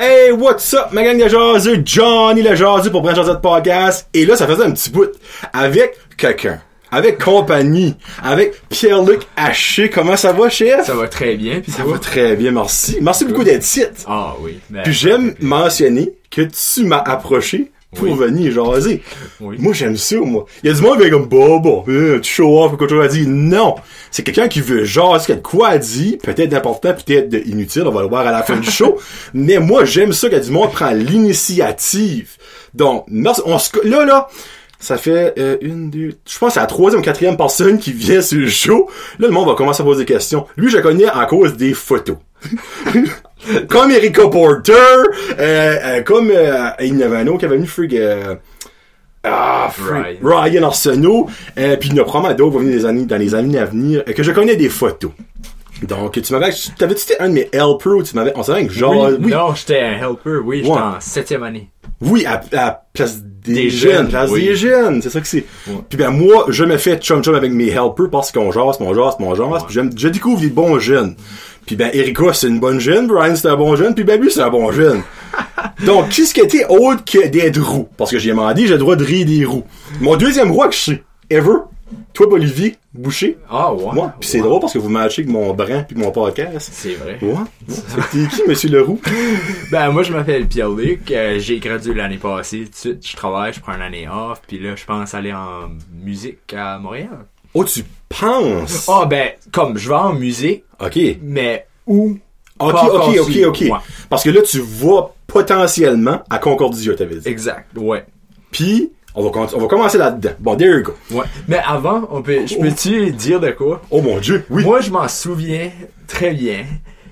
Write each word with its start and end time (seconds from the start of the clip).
Hey, 0.00 0.30
what's 0.30 0.72
up, 0.74 0.92
ma 0.92 1.02
gang 1.02 1.18
de 1.18 1.28
jaseux, 1.28 1.82
Johnny 1.84 2.40
le 2.42 2.54
jaseux 2.54 2.88
pour 2.88 3.02
Brand 3.02 3.16
de 3.16 3.34
Podcast. 3.34 4.08
Et 4.14 4.26
là, 4.26 4.36
ça 4.36 4.46
faisait 4.46 4.62
un 4.62 4.70
petit 4.70 4.90
bout 4.90 5.10
avec 5.52 5.96
quelqu'un. 6.16 6.60
Avec 6.92 7.18
compagnie. 7.18 7.96
Avec 8.22 8.62
Pierre-Luc 8.68 9.22
Haché. 9.36 9.90
Comment 9.90 10.16
ça 10.16 10.32
va, 10.32 10.48
chef? 10.50 10.86
Ça 10.86 10.94
va 10.94 11.08
très 11.08 11.34
bien. 11.34 11.58
Puis 11.58 11.72
ça 11.72 11.82
va 11.82 11.98
très 11.98 12.36
bien, 12.36 12.52
merci. 12.52 12.98
Merci 13.00 13.24
beaucoup 13.24 13.42
d'être 13.42 13.64
ici. 13.64 13.82
Ah 14.06 14.34
oui. 14.40 14.60
Ben, 14.70 14.84
Puis 14.84 14.92
j'aime 14.92 15.34
mentionner 15.40 16.12
que 16.30 16.42
tu 16.42 16.84
m'as 16.84 17.02
approché 17.02 17.72
pour 17.94 18.04
Oui. 18.04 18.14
venir 18.18 18.52
jaser. 18.52 19.02
Oui. 19.40 19.56
Moi, 19.58 19.72
j'aime 19.72 19.96
ça, 19.96 20.16
moi. 20.16 20.44
Il 20.62 20.68
y 20.68 20.72
a 20.72 20.76
du 20.76 20.82
monde 20.82 20.98
qui 20.98 21.04
est 21.06 21.10
comme, 21.10 21.26
bon, 21.26 21.58
bon, 21.58 21.84
euh, 21.88 22.20
tu 22.20 22.30
show 22.32 22.62
off 22.62 22.72
ou 22.72 22.76
quoi 22.76 22.86
chose 22.88 23.04
à 23.04 23.08
dire. 23.08 23.26
Non. 23.28 23.76
C'est 24.10 24.22
quelqu'un 24.22 24.48
qui 24.48 24.60
veut 24.60 24.84
jaser, 24.84 25.24
qui 25.26 25.32
a 25.32 25.36
de 25.36 25.40
quoi 25.40 25.68
à 25.68 25.78
dire, 25.78 26.18
peut-être 26.22 26.50
d'important, 26.50 26.92
peut-être 26.94 27.34
inutile, 27.46 27.84
on 27.86 27.90
va 27.90 28.02
le 28.02 28.08
voir 28.08 28.26
à 28.26 28.30
la 28.32 28.42
fin 28.42 28.56
du 28.56 28.70
show. 28.70 28.98
Mais 29.34 29.58
moi, 29.58 29.84
j'aime 29.84 30.12
ça 30.12 30.28
que 30.28 30.36
du 30.36 30.50
monde 30.50 30.70
prend 30.72 30.90
l'initiative. 30.90 32.36
Donc, 32.74 33.04
merci. 33.08 33.40
On 33.46 33.58
se, 33.58 33.70
là, 33.86 34.04
là, 34.04 34.28
ça 34.78 34.96
fait 34.96 35.34
euh, 35.38 35.56
une, 35.60 35.90
deux, 35.90 36.14
je 36.26 36.38
pense 36.38 36.50
que 36.50 36.54
c'est 36.54 36.60
la 36.60 36.66
troisième 36.66 37.00
ou 37.00 37.04
quatrième 37.04 37.36
personne 37.36 37.78
qui 37.78 37.92
vient 37.92 38.20
sur 38.20 38.38
le 38.38 38.48
show. 38.48 38.88
Là, 39.18 39.26
le 39.28 39.32
monde 39.32 39.48
va 39.48 39.54
commencer 39.54 39.82
à 39.82 39.84
poser 39.84 40.04
des 40.04 40.12
questions. 40.12 40.46
Lui, 40.56 40.70
je 40.70 40.76
le 40.76 40.82
connais 40.82 41.06
à 41.06 41.26
cause 41.26 41.56
des 41.56 41.74
photos. 41.74 42.16
comme 43.68 43.90
Erika 43.90 44.28
Porter, 44.28 44.72
euh, 44.72 45.04
euh, 45.38 46.02
comme 46.02 46.30
euh, 46.30 46.70
qui 46.78 47.04
avait 47.44 47.56
venu 47.56 47.66
Frig, 47.66 48.00
ah, 49.24 49.70
Ryan. 49.76 50.16
Ryan 50.22 50.62
Arsenault, 50.64 51.28
euh, 51.58 51.76
puis 51.76 51.90
il 51.90 51.96
y 51.96 52.00
en 52.00 52.02
a 52.02 52.06
probablement 52.06 52.34
d'autres 52.36 52.50
qui 52.50 52.56
vont 52.56 52.62
venir 52.64 52.78
des 52.78 52.86
années, 52.86 53.04
dans 53.04 53.16
les 53.16 53.34
années 53.34 53.58
à 53.58 53.64
venir, 53.64 54.02
euh, 54.08 54.12
que 54.12 54.22
je 54.22 54.30
connais 54.32 54.56
des 54.56 54.68
photos. 54.68 55.10
Donc, 55.86 56.20
tu 56.20 56.32
m'avais, 56.32 56.52
t'avais-tu 56.76 57.02
été 57.04 57.20
un 57.20 57.28
de 57.28 57.34
mes 57.34 57.48
helpers 57.52 57.92
ou 57.96 58.02
tu 58.02 58.16
m'avais, 58.16 58.32
on 58.34 58.42
savait 58.42 58.66
que 58.66 58.72
genre, 58.72 59.08
oui, 59.10 59.16
oui, 59.20 59.30
Non, 59.30 59.54
j'étais 59.54 59.80
un 59.80 59.92
helper. 59.92 60.38
Oui, 60.44 60.58
j'étais 60.58 60.70
Ouais. 60.70 60.78
en 60.80 61.00
septième 61.00 61.42
année. 61.44 61.70
oui, 62.00 62.26
à, 62.26 62.40
à 62.56 62.82
place 62.92 63.18
des, 63.22 63.54
Des 63.54 63.70
jeunes, 63.70 63.92
jeunes, 63.92 64.08
place 64.08 64.30
oui. 64.30 64.40
des 64.46 64.56
jeunes, 64.56 65.02
c'est 65.02 65.10
ça 65.10 65.20
que 65.20 65.26
c'est. 65.26 65.44
Ouais. 65.68 65.74
Puis 65.88 65.96
ben 65.96 66.10
moi, 66.10 66.46
je 66.48 66.64
me 66.64 66.76
fais 66.76 66.96
chum 66.98 67.22
chum 67.22 67.34
avec 67.34 67.52
mes 67.52 67.68
helpers 67.68 68.10
parce 68.10 68.32
qu'on 68.32 68.50
jase, 68.50 68.80
mon 68.80 68.92
jase, 68.94 69.14
mon 69.20 69.34
jase, 69.34 69.64
puis 69.64 69.74
j'aime- 69.74 69.90
je 69.96 70.08
découvre 70.08 70.40
des 70.40 70.50
bons 70.50 70.78
jeunes. 70.78 71.14
Puis 71.64 71.76
ben 71.76 71.90
Erika 71.92 72.32
c'est 72.32 72.48
une 72.48 72.60
bonne 72.60 72.80
jeune, 72.80 73.06
Brian 73.06 73.36
c'est 73.36 73.48
un 73.48 73.56
bon 73.56 73.76
jeune, 73.76 73.94
puis 73.94 74.04
ben 74.04 74.20
lui 74.20 74.30
c'est 74.30 74.40
un 74.42 74.50
bon 74.50 74.70
jeune. 74.72 75.02
Donc 75.86 76.08
qu'est-ce 76.10 76.34
qui 76.34 76.40
était 76.40 76.64
autre 76.68 77.04
que 77.04 77.26
d'être 77.28 77.60
roux 77.60 77.88
Parce 77.96 78.10
que 78.10 78.18
j'ai 78.18 78.30
demandé, 78.30 78.66
j'ai 78.66 78.72
le 78.74 78.78
droit 78.78 78.96
de 78.96 79.04
rire 79.04 79.26
des 79.26 79.44
roues. 79.44 79.64
Mon 80.00 80.16
deuxième 80.16 80.50
roi 80.50 80.68
que 80.68 80.74
je 80.74 80.80
sais, 80.80 81.02
ever, 81.30 81.52
toi 82.12 82.26
Olivier 82.30 82.76
Boucher, 82.94 83.38
Ah 83.48 83.72
ouais. 83.72 83.92
moi, 83.92 84.12
puis 84.18 84.28
c'est 84.28 84.38
Ouais. 84.40 84.46
drôle 84.48 84.60
parce 84.60 84.72
que 84.72 84.78
vous 84.78 84.88
matchez 84.88 85.22
avec 85.22 85.32
mon 85.32 85.54
brin 85.54 85.82
puis 85.84 85.96
mon 85.96 86.10
podcast. 86.10 86.70
C'est 86.72 86.94
vrai. 86.94 87.18
Ouais. 87.22 87.34
T'es 88.12 88.26
qui, 88.28 88.42
Monsieur 88.48 88.70
Leroux? 88.70 89.00
Ben 89.70 89.90
moi 89.90 90.02
je 90.02 90.12
m'appelle 90.12 90.46
Pierre-Luc. 90.46 91.10
euh, 91.12 91.38
j'ai 91.38 91.58
gradué 91.58 91.94
l'année 91.94 92.16
passée. 92.18 92.64
Tout 92.64 92.70
de 92.70 92.74
suite, 92.74 93.06
je 93.08 93.16
travaille, 93.16 93.52
je 93.52 93.60
prends 93.60 93.74
une 93.74 93.82
année 93.82 94.08
off. 94.08 94.40
Puis 94.46 94.58
là, 94.58 94.74
je 94.76 94.84
pense 94.84 95.14
aller 95.14 95.32
en 95.32 95.68
musique 96.02 96.52
à 96.54 96.78
Montréal. 96.78 97.26
Oh, 97.54 97.64
tu 97.64 97.84
penses? 98.08 98.88
Ah 98.88 99.06
ben, 99.06 99.30
comme 99.52 99.78
je 99.78 99.88
vais 99.88 99.94
en 99.94 100.12
musique, 100.14 100.64
Ok. 100.80 100.98
mais 101.22 101.66
où? 101.86 102.18
Ok, 102.58 102.74
ok, 102.74 103.18
ok, 103.20 103.36
ok. 103.46 103.60
Ouais. 103.60 103.70
Parce 104.10 104.24
que 104.24 104.30
là, 104.30 104.42
tu 104.42 104.58
vas 104.60 105.10
potentiellement 105.26 106.22
à 106.28 106.38
Concordia, 106.38 106.94
t'avais 106.94 107.16
dit. 107.16 107.28
Exact. 107.28 107.66
Ouais. 107.76 108.04
Puis, 108.50 108.90
on 109.18 109.30
va, 109.30 109.46
on 109.54 109.60
va 109.60 109.66
commencer 109.66 109.98
là-dedans. 109.98 110.30
Bon, 110.38 110.56
there 110.56 110.76
you 110.78 110.82
go. 110.82 110.94
Ouais. 111.10 111.24
Mais 111.48 111.60
avant, 111.66 112.08
on 112.10 112.22
peut, 112.22 112.46
je 112.46 112.56
peux-tu 112.56 113.10
dire 113.10 113.40
de 113.40 113.50
quoi? 113.50 113.82
Oh 113.90 114.00
mon 114.00 114.18
dieu, 114.18 114.44
oui. 114.50 114.62
Moi, 114.64 114.80
je 114.80 114.90
m'en 114.90 115.08
souviens 115.08 115.70
très 116.06 116.32
bien 116.32 116.64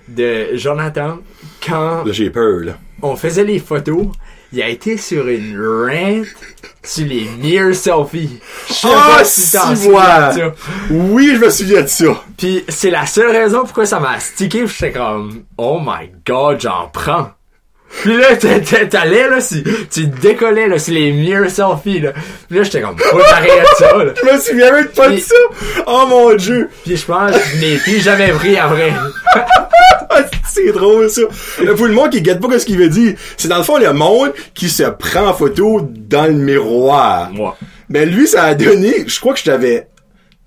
de 0.09 0.51
Jonathan 0.55 1.19
quand 1.67 2.05
Là, 2.05 2.13
j'ai 2.13 2.31
peur, 2.31 2.61
là. 2.61 2.73
on 3.03 3.17
faisait 3.17 3.45
les 3.45 3.59
photos. 3.59 4.07
Il 4.53 4.63
a 4.63 4.69
été 4.69 4.97
sur 4.97 5.27
une 5.27 5.59
rant 5.59 6.23
sur 6.85 7.05
les 7.05 7.29
mirror 7.43 7.75
selfies. 7.75 8.39
Je 8.69 8.87
pas 8.87 9.25
si 9.25 9.89
moi. 9.89 10.31
Oui, 10.91 11.33
je 11.35 11.41
me 11.45 11.51
souviens 11.51 11.83
de 11.83 11.89
ça. 11.89 12.23
Puis 12.39 12.65
c'est 12.69 12.91
la 12.91 13.07
seule 13.07 13.33
raison 13.33 13.63
pourquoi 13.65 13.87
ça 13.87 13.99
m'a 13.99 14.21
stické. 14.21 14.65
J'étais 14.69 14.93
comme, 14.93 15.43
oh 15.59 15.81
my 15.85 16.11
god, 16.25 16.61
j'en 16.61 16.89
prends. 16.93 17.31
Puis 18.03 18.17
là, 18.17 18.37
t'a- 18.37 18.61
t'a- 18.61 18.87
t'allais 18.87 19.29
là, 19.29 19.41
si, 19.41 19.63
tu 19.91 20.07
décollais 20.07 20.69
là 20.69 20.79
sur 20.79 20.93
les 20.95 21.13
mirror 21.13 21.49
selfies 21.49 22.01
là. 22.01 22.13
Puis 22.49 22.59
là, 22.59 22.63
j'étais 22.65 22.81
comme, 22.83 22.99
faut 22.99 23.19
t'arrêter 23.21 23.53
ça 23.79 23.97
là. 23.97 24.13
Je 24.23 24.33
me 24.35 24.41
souviens 24.41 24.73
même 24.73 24.89
pas 24.89 25.09
de 25.09 25.15
Puis- 25.15 25.23
ça. 25.23 25.35
Oh 25.87 26.05
mon 26.09 26.35
dieu. 26.35 26.69
Puis 26.85 26.97
je 26.97 27.05
pense, 27.07 27.33
n'ai 27.61 27.77
plus 27.79 28.01
jamais 28.01 28.29
pris 28.33 28.57
après. 28.57 28.93
Ah, 30.09 30.23
c'est 30.49 30.73
drôle, 30.73 31.11
ça. 31.11 31.23
Là, 31.63 31.75
pour 31.75 31.87
le 31.87 31.93
monde 31.93 32.11
qui 32.11 32.23
guette 32.23 32.41
pas 32.41 32.59
ce 32.59 32.65
qu'il 32.65 32.79
veut 32.79 32.89
dire, 32.89 33.15
c'est 33.37 33.49
dans 33.49 33.59
le 33.59 33.65
fond 33.65 33.77
le 33.77 33.93
monde 33.93 34.33
qui 34.55 34.71
se 34.71 34.85
prend 34.85 35.27
en 35.27 35.35
photo 35.35 35.87
dans 35.91 36.25
le 36.27 36.33
miroir. 36.33 37.29
Moi. 37.33 37.57
Ben 37.91 38.09
lui, 38.09 38.27
ça 38.27 38.45
a 38.45 38.55
donné, 38.55 39.05
je 39.07 39.21
crois 39.21 39.35
que 39.35 39.41
je 39.41 39.45
t'avais, 39.45 39.89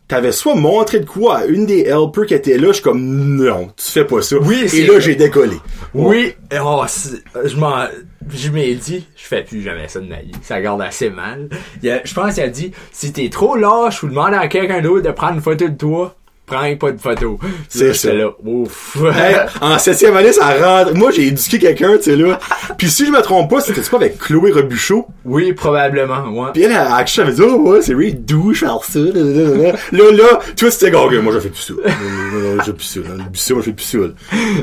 t'avais 0.10 0.34
soit 0.34 0.56
montré 0.56 1.00
de 1.00 1.06
quoi 1.06 1.38
à 1.38 1.46
une 1.46 1.66
des 1.66 1.82
helpers 1.88 2.26
qui 2.26 2.34
était 2.34 2.58
là, 2.58 2.68
je 2.70 2.74
suis 2.74 2.84
comme, 2.84 3.02
non, 3.02 3.70
tu 3.78 3.92
fais 3.92 4.04
pas 4.04 4.22
ça. 4.22 4.36
Oui, 4.42 4.66
Et 4.74 4.86
là, 4.88 5.00
j'ai 5.00 5.16
décollé. 5.16 5.56
Oui, 5.94 6.34
oh, 6.62 6.84
c'est- 6.88 7.22
je 7.46 7.56
m'en, 7.56 7.86
je 8.30 8.50
m'ai 8.50 8.74
dit, 8.76 9.06
je 9.16 9.26
fais 9.26 9.44
plus 9.44 9.62
jamais 9.62 9.88
ça 9.88 10.00
de 10.02 10.08
ma 10.08 10.20
vie. 10.22 10.32
Ça 10.42 10.60
garde 10.62 10.82
assez 10.82 11.10
mal. 11.10 11.48
Il 11.84 11.90
a- 11.92 12.02
je 12.04 12.14
pense 12.14 12.34
qu'il 12.34 12.44
a 12.44 12.48
dit, 12.50 12.72
si 12.92 13.14
t'es 13.14 13.30
trop 13.30 13.56
lâche 13.56 14.04
ou 14.04 14.08
demande 14.10 14.34
à 14.34 14.48
quelqu'un 14.48 14.82
d'autre 14.82 15.08
de 15.08 15.12
prendre 15.12 15.36
une 15.36 15.42
photo 15.42 15.68
de 15.70 15.76
toi, 15.78 16.16
prends 16.50 16.76
pas 16.76 16.92
de 16.92 17.00
photo. 17.00 17.40
C'est 17.68 17.94
ça. 17.94 18.14
là, 18.14 18.30
ouf. 18.46 18.98
Hey, 19.20 19.36
en 19.62 19.78
septième 19.80 20.16
année, 20.16 20.32
ça 20.32 20.54
rentre. 20.54 20.94
Moi, 20.96 21.12
j'ai 21.12 21.28
éduqué 21.28 21.60
quelqu'un, 21.60 21.98
tu 21.98 22.04
sais, 22.04 22.16
là. 22.16 22.40
Puis 22.78 22.90
si 22.90 23.06
je 23.06 23.12
me 23.12 23.22
trompe 23.22 23.50
pas, 23.50 23.60
c'était 23.62 23.82
pas 23.82 23.98
avec 23.98 24.18
Chloé 24.18 24.52
Robuchot? 24.52 25.08
oui, 25.26 25.54
probablement, 25.54 26.28
ouais. 26.30 26.52
Puis 26.54 26.64
elle, 26.64 26.72
elle, 26.72 26.78
elle, 26.78 27.06
elle, 27.18 27.28
elle 27.28 27.34
dit, 27.34 27.42
oh, 27.42 27.72
ouais, 27.72 27.82
c'est 27.82 27.94
really 27.94 28.14
douche 28.14 28.60
faire 28.60 28.84
ça. 28.84 29.00
Là, 29.00 29.12
là, 29.14 29.22
là, 29.24 29.58
là. 29.58 29.72
là, 29.92 30.12
là, 30.12 30.40
toi, 30.56 30.72
c'était 30.72 30.92
gars, 30.92 31.22
moi, 31.22 31.34
je 31.34 31.40
fais 31.40 31.50
plus 31.50 31.62
ça. 31.62 31.74
Non, 31.74 32.58
je 32.60 32.64
fais 32.64 32.74
plus 32.74 32.86
ça. 32.86 33.00
Plus 33.32 33.40
ça, 33.40 33.54
moi, 33.54 33.64
je 33.64 33.70
fais 33.70 33.76
plus 33.76 33.86
ça. 33.86 33.98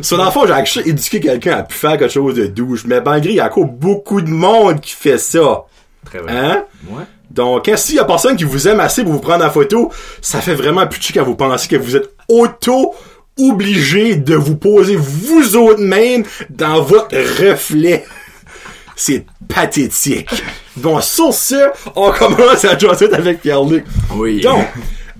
Sur 0.02 0.16
l'enfant, 0.16 0.46
j'ai 0.46 0.52
actually 0.52 0.90
éduqué 0.90 1.20
quelqu'un 1.20 1.56
à 1.58 1.62
pu 1.62 1.74
faire 1.74 1.98
quelque 1.98 2.12
chose 2.12 2.34
de 2.34 2.46
douche. 2.46 2.84
Mais 2.86 3.00
malgré, 3.00 3.30
il 3.30 3.36
y 3.36 3.40
a 3.40 3.46
encore 3.46 3.66
beaucoup 3.66 4.20
de 4.20 4.30
monde 4.30 4.80
qui 4.80 4.94
fait 4.94 5.18
ça. 5.18 5.64
Très 6.04 6.20
bien. 6.22 6.34
Hein? 6.36 6.64
Ouais. 6.88 7.04
Donc, 7.36 7.68
hein, 7.68 7.76
s'il 7.76 7.96
y 7.96 7.98
a 7.98 8.04
personne 8.04 8.34
qui 8.34 8.44
vous 8.44 8.66
aime 8.66 8.80
assez 8.80 9.04
pour 9.04 9.12
vous 9.12 9.20
prendre 9.20 9.44
en 9.44 9.50
photo, 9.50 9.92
ça 10.22 10.40
fait 10.40 10.54
vraiment 10.54 10.86
plus 10.86 11.12
quand 11.12 11.22
vous 11.22 11.36
pensez 11.36 11.68
que 11.68 11.76
vous 11.76 11.94
êtes 11.94 12.10
auto 12.28 12.94
obligé 13.38 14.16
de 14.16 14.34
vous 14.34 14.56
poser 14.56 14.96
vous 14.96 15.56
autres 15.56 15.82
même 15.82 16.24
dans 16.48 16.80
votre 16.80 17.14
reflet. 17.14 18.04
C'est 18.96 19.26
pathétique. 19.46 20.30
Bon, 20.76 21.02
sur 21.02 21.34
ce, 21.34 21.70
on 21.94 22.10
commence 22.12 22.64
à 22.64 22.78
jouer 22.78 23.12
avec 23.12 23.42
Pierre-Luc. 23.42 23.84
Oui. 24.14 24.40
Donc, 24.40 24.64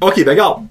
ok, 0.01 0.25
ben 0.25 0.31
regarde. 0.31 0.63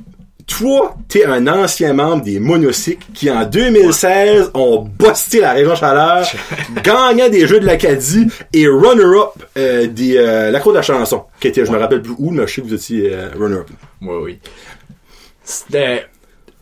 Toi, 0.47 0.95
t'es 1.09 1.25
un 1.25 1.47
ancien 1.47 1.93
membre 1.93 2.23
des 2.23 2.39
Monocycles 2.39 3.05
qui, 3.13 3.31
en 3.31 3.45
2016, 3.45 4.51
ont 4.53 4.81
busté 4.99 5.39
la 5.39 5.53
région 5.53 5.75
Chaleur, 5.75 6.25
gagnant 6.83 7.29
des 7.29 7.47
Jeux 7.47 7.59
de 7.59 7.65
l'Acadie 7.65 8.27
et 8.53 8.67
runner-up 8.67 9.31
euh, 9.57 9.87
des 9.87 10.17
euh, 10.17 10.51
la 10.51 10.59
Cour 10.59 10.71
de 10.73 10.77
la 10.77 10.83
chanson, 10.83 11.23
qui 11.39 11.47
était, 11.47 11.65
je 11.65 11.71
me 11.71 11.77
rappelle 11.77 12.01
plus 12.03 12.13
où, 12.19 12.29
mais 12.29 12.45
je 12.47 12.53
sais 12.53 12.61
que 12.61 12.67
vous 12.67 12.73
étiez 12.75 13.09
euh, 13.13 13.29
runner-up. 13.37 13.67
Ouais, 14.03 14.15
oui. 14.21 14.39
C'était, 15.43 16.05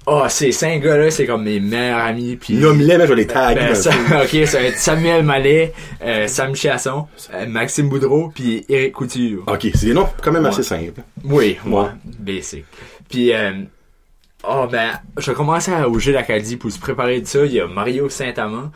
oh, 0.06 0.24
ces 0.30 0.54
cinq 0.54 0.82
gars-là, 0.82 1.12
c'est 1.12 1.26
comme 1.26 1.44
mes 1.44 1.60
meilleurs 1.60 2.00
amis, 2.00 2.38
puis 2.38 2.54
Nomme-les, 2.56 2.98
mais 2.98 3.04
je 3.06 3.10
vais 3.10 3.16
les 3.16 3.28
taguer. 3.28 3.56
Ben, 3.60 3.72
un 3.72 3.76
ça- 3.76 3.92
ok, 4.24 4.48
ça 4.48 4.60
va 4.60 4.64
être 4.66 4.78
Samuel 4.78 5.24
Mallet, 5.24 5.74
euh, 6.04 6.28
Sam 6.28 6.56
Chasson, 6.56 7.06
euh, 7.34 7.46
Maxime 7.48 7.90
Boudreau, 7.90 8.32
puis 8.34 8.66
Eric 8.70 8.94
Couture. 8.94 9.44
Ok, 9.48 9.68
c'est 9.76 9.88
des 9.88 9.94
noms 9.94 10.08
quand 10.24 10.32
même 10.32 10.46
assez 10.46 10.60
Ouais. 10.60 10.64
simples. 10.64 11.02
Oui, 11.26 11.34
Ouais. 11.34 11.56
moi, 11.66 11.92
basic. 12.20 12.66
Puis, 13.14 13.32
euh, 13.32 13.52
oh 14.44 14.66
ben, 14.72 14.90
je 15.20 15.32
commençais 15.34 15.72
à 15.72 15.88
au 15.88 16.00
jeu 16.00 16.14
d'Acadie 16.14 16.58
pour 16.58 16.72
se 16.72 16.80
préparer 16.80 17.22
de 17.22 17.28
ça. 17.28 17.46
Il 17.46 17.54
y 17.54 17.60
a 17.60 17.68
Mario 17.68 18.10
Saint-Amand. 18.10 18.72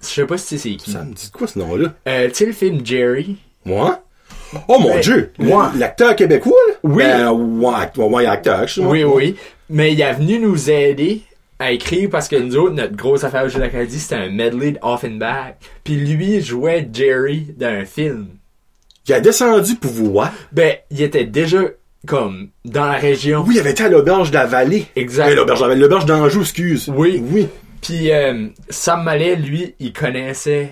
Je 0.00 0.06
sais 0.06 0.24
pas 0.24 0.38
si 0.38 0.46
tu 0.48 0.58
sais 0.58 0.70
c'est 0.70 0.76
qui. 0.76 0.90
Ça 0.92 1.04
me 1.04 1.12
dit 1.12 1.26
de 1.26 1.36
quoi 1.36 1.46
ce 1.46 1.58
nom-là? 1.58 1.92
Euh, 2.08 2.28
tu 2.28 2.34
sais 2.36 2.46
le 2.46 2.52
film 2.52 2.80
Jerry? 2.86 3.36
Moi? 3.66 4.02
Oh 4.66 4.78
mon 4.78 4.94
Ben, 4.94 5.00
dieu! 5.00 5.32
Moi. 5.38 5.70
L'acteur 5.76 6.16
québécois, 6.16 6.56
là? 6.68 6.74
Oui. 6.84 7.02
Ben, 7.02 7.30
ouais, 7.32 7.74
act- 7.74 7.98
ouais, 7.98 8.04
ouais, 8.06 8.24
acteur. 8.24 8.66
Oui, 8.78 9.04
oui. 9.04 9.36
Mais 9.68 9.92
il 9.92 10.00
est 10.00 10.12
venu 10.14 10.38
nous 10.38 10.70
aider 10.70 11.20
à 11.58 11.72
écrire 11.72 12.08
parce 12.08 12.28
que 12.28 12.36
nous 12.36 12.56
autres, 12.56 12.74
notre 12.74 12.96
grosse 12.96 13.24
affaire 13.24 13.44
au 13.44 13.48
jeu 13.50 13.60
d'Acadie, 13.60 13.98
c'était 14.00 14.14
un 14.14 14.30
medley 14.30 14.72
de 14.72 14.78
Offenbach. 14.80 15.56
Puis 15.84 15.96
lui 15.96 16.40
jouait 16.40 16.88
Jerry 16.90 17.54
dans 17.58 17.66
un 17.78 17.84
film. 17.84 18.28
Il 19.06 19.12
a 19.12 19.20
descendu 19.20 19.74
pour 19.74 19.90
vous 19.90 20.12
voir. 20.12 20.32
Ben, 20.50 20.76
il 20.90 21.02
était 21.02 21.26
déjà 21.26 21.60
comme 22.06 22.48
dans 22.64 22.86
la 22.86 22.96
région. 22.98 23.44
Oui, 23.46 23.56
il 23.56 23.60
avait 23.60 23.72
été 23.72 23.84
à 23.84 23.88
l'auberge 23.88 24.30
de 24.30 24.36
la 24.36 24.46
vallée. 24.46 24.86
Exact. 24.96 25.30
Euh, 25.30 25.34
l'auberge, 25.34 25.60
de 25.60 25.74
l'auberge 25.74 26.06
d'Anjou, 26.06 26.40
excuse. 26.40 26.90
Oui. 26.94 27.22
Oui. 27.30 27.48
Puis 27.82 28.10
euh, 28.10 28.48
Sam 28.70 29.04
Mallet, 29.04 29.36
lui, 29.36 29.74
il 29.78 29.92
connaissait 29.92 30.70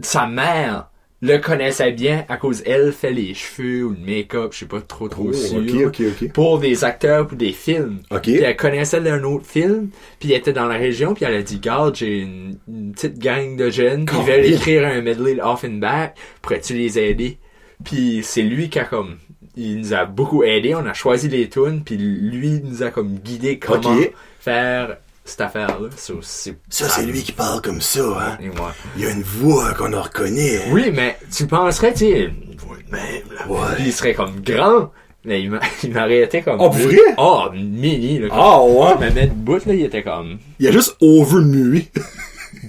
sa 0.00 0.26
mère 0.26 0.88
le 1.24 1.38
connaissait 1.38 1.92
bien 1.92 2.26
à 2.28 2.36
cause 2.36 2.62
elle 2.66 2.92
fait 2.92 3.12
les 3.12 3.32
cheveux 3.32 3.84
ou 3.84 3.90
le 3.92 3.98
make-up, 3.98 4.52
je 4.52 4.58
sais 4.58 4.66
pas 4.66 4.82
trop 4.82 5.08
trop 5.08 5.30
Oh, 5.30 5.32
sûr. 5.32 5.90
Pour 6.34 6.58
des 6.58 6.84
acteurs 6.84 7.26
ou 7.32 7.34
des 7.34 7.52
films. 7.52 8.00
Puis 8.22 8.34
elle 8.34 8.56
connaissait 8.56 9.00
d'un 9.00 9.22
autre 9.22 9.46
film, 9.46 9.88
puis 10.20 10.32
elle 10.32 10.38
était 10.38 10.52
dans 10.52 10.66
la 10.66 10.76
région, 10.76 11.14
puis 11.14 11.24
elle 11.24 11.36
a 11.36 11.42
dit, 11.42 11.58
garde, 11.60 11.96
j'ai 11.96 12.20
une, 12.20 12.58
une 12.68 12.92
petite 12.92 13.18
gang 13.18 13.56
de 13.56 13.70
jeunes, 13.70 14.04
ils 14.12 14.32
veulent 14.32 14.44
écrire 14.44 14.86
un 14.86 15.00
medley 15.00 15.40
off 15.40 15.64
and 15.64 15.78
back, 15.78 16.16
pourrais-tu 16.42 16.74
les 16.74 16.98
aider? 16.98 17.38
Puis 17.84 18.20
c'est 18.22 18.42
lui 18.42 18.68
qui 18.68 18.78
a 18.78 18.84
comme, 18.84 19.16
il 19.56 19.78
nous 19.78 19.94
a 19.94 20.04
beaucoup 20.04 20.42
aidé, 20.42 20.74
on 20.74 20.84
a 20.86 20.92
choisi 20.94 21.28
les 21.28 21.48
tunes, 21.48 21.82
puis 21.84 21.96
lui 21.96 22.60
nous 22.64 22.82
a 22.82 22.90
comme 22.90 23.14
guidé 23.18 23.58
comment 23.58 23.96
faire 24.40 24.96
cette 25.24 25.40
affaire-là. 25.40 25.88
So, 25.96 26.20
Ça, 26.22 26.88
c'est 26.88 27.06
lui 27.06 27.22
qui 27.22 27.32
parle 27.32 27.62
comme 27.62 27.80
ça, 27.80 28.00
hein. 28.02 28.38
Et 28.42 28.48
moi. 28.48 28.72
Il 28.96 29.04
y 29.04 29.06
a 29.06 29.10
une 29.10 29.22
voix 29.22 29.72
qu'on 29.74 29.92
en 29.92 30.02
reconnaît. 30.02 30.58
hein. 30.58 30.70
Oui, 30.70 30.90
mais 30.92 31.16
tu 31.34 31.46
penserais, 31.46 31.92
tu 31.92 32.00
sais, 32.00 32.24
une 32.24 32.56
voix 32.58 32.76
de 32.76 32.92
même. 32.92 33.22
Ouais. 33.48 33.76
Il 33.80 33.92
serait 33.92 34.14
comme 34.14 34.40
grand. 34.40 34.90
Mais 35.24 35.40
il 35.42 35.50
m'a- 35.52 35.60
il 35.82 35.92
m'arrêtait 35.92 36.42
comme. 36.42 36.60
Oh, 36.60 36.68
vrai? 36.68 36.98
Oh, 37.16 37.44
mini, 37.54 38.18
là. 38.18 38.28
Ah, 38.30 38.62
ouais. 38.62 39.08
Il 39.08 39.14
met 39.14 39.26
debout, 39.28 39.54
là, 39.64 39.72
il 39.72 39.84
était 39.84 40.02
comme. 40.02 40.36
Il 40.58 40.68
a 40.68 40.72
juste 40.72 40.96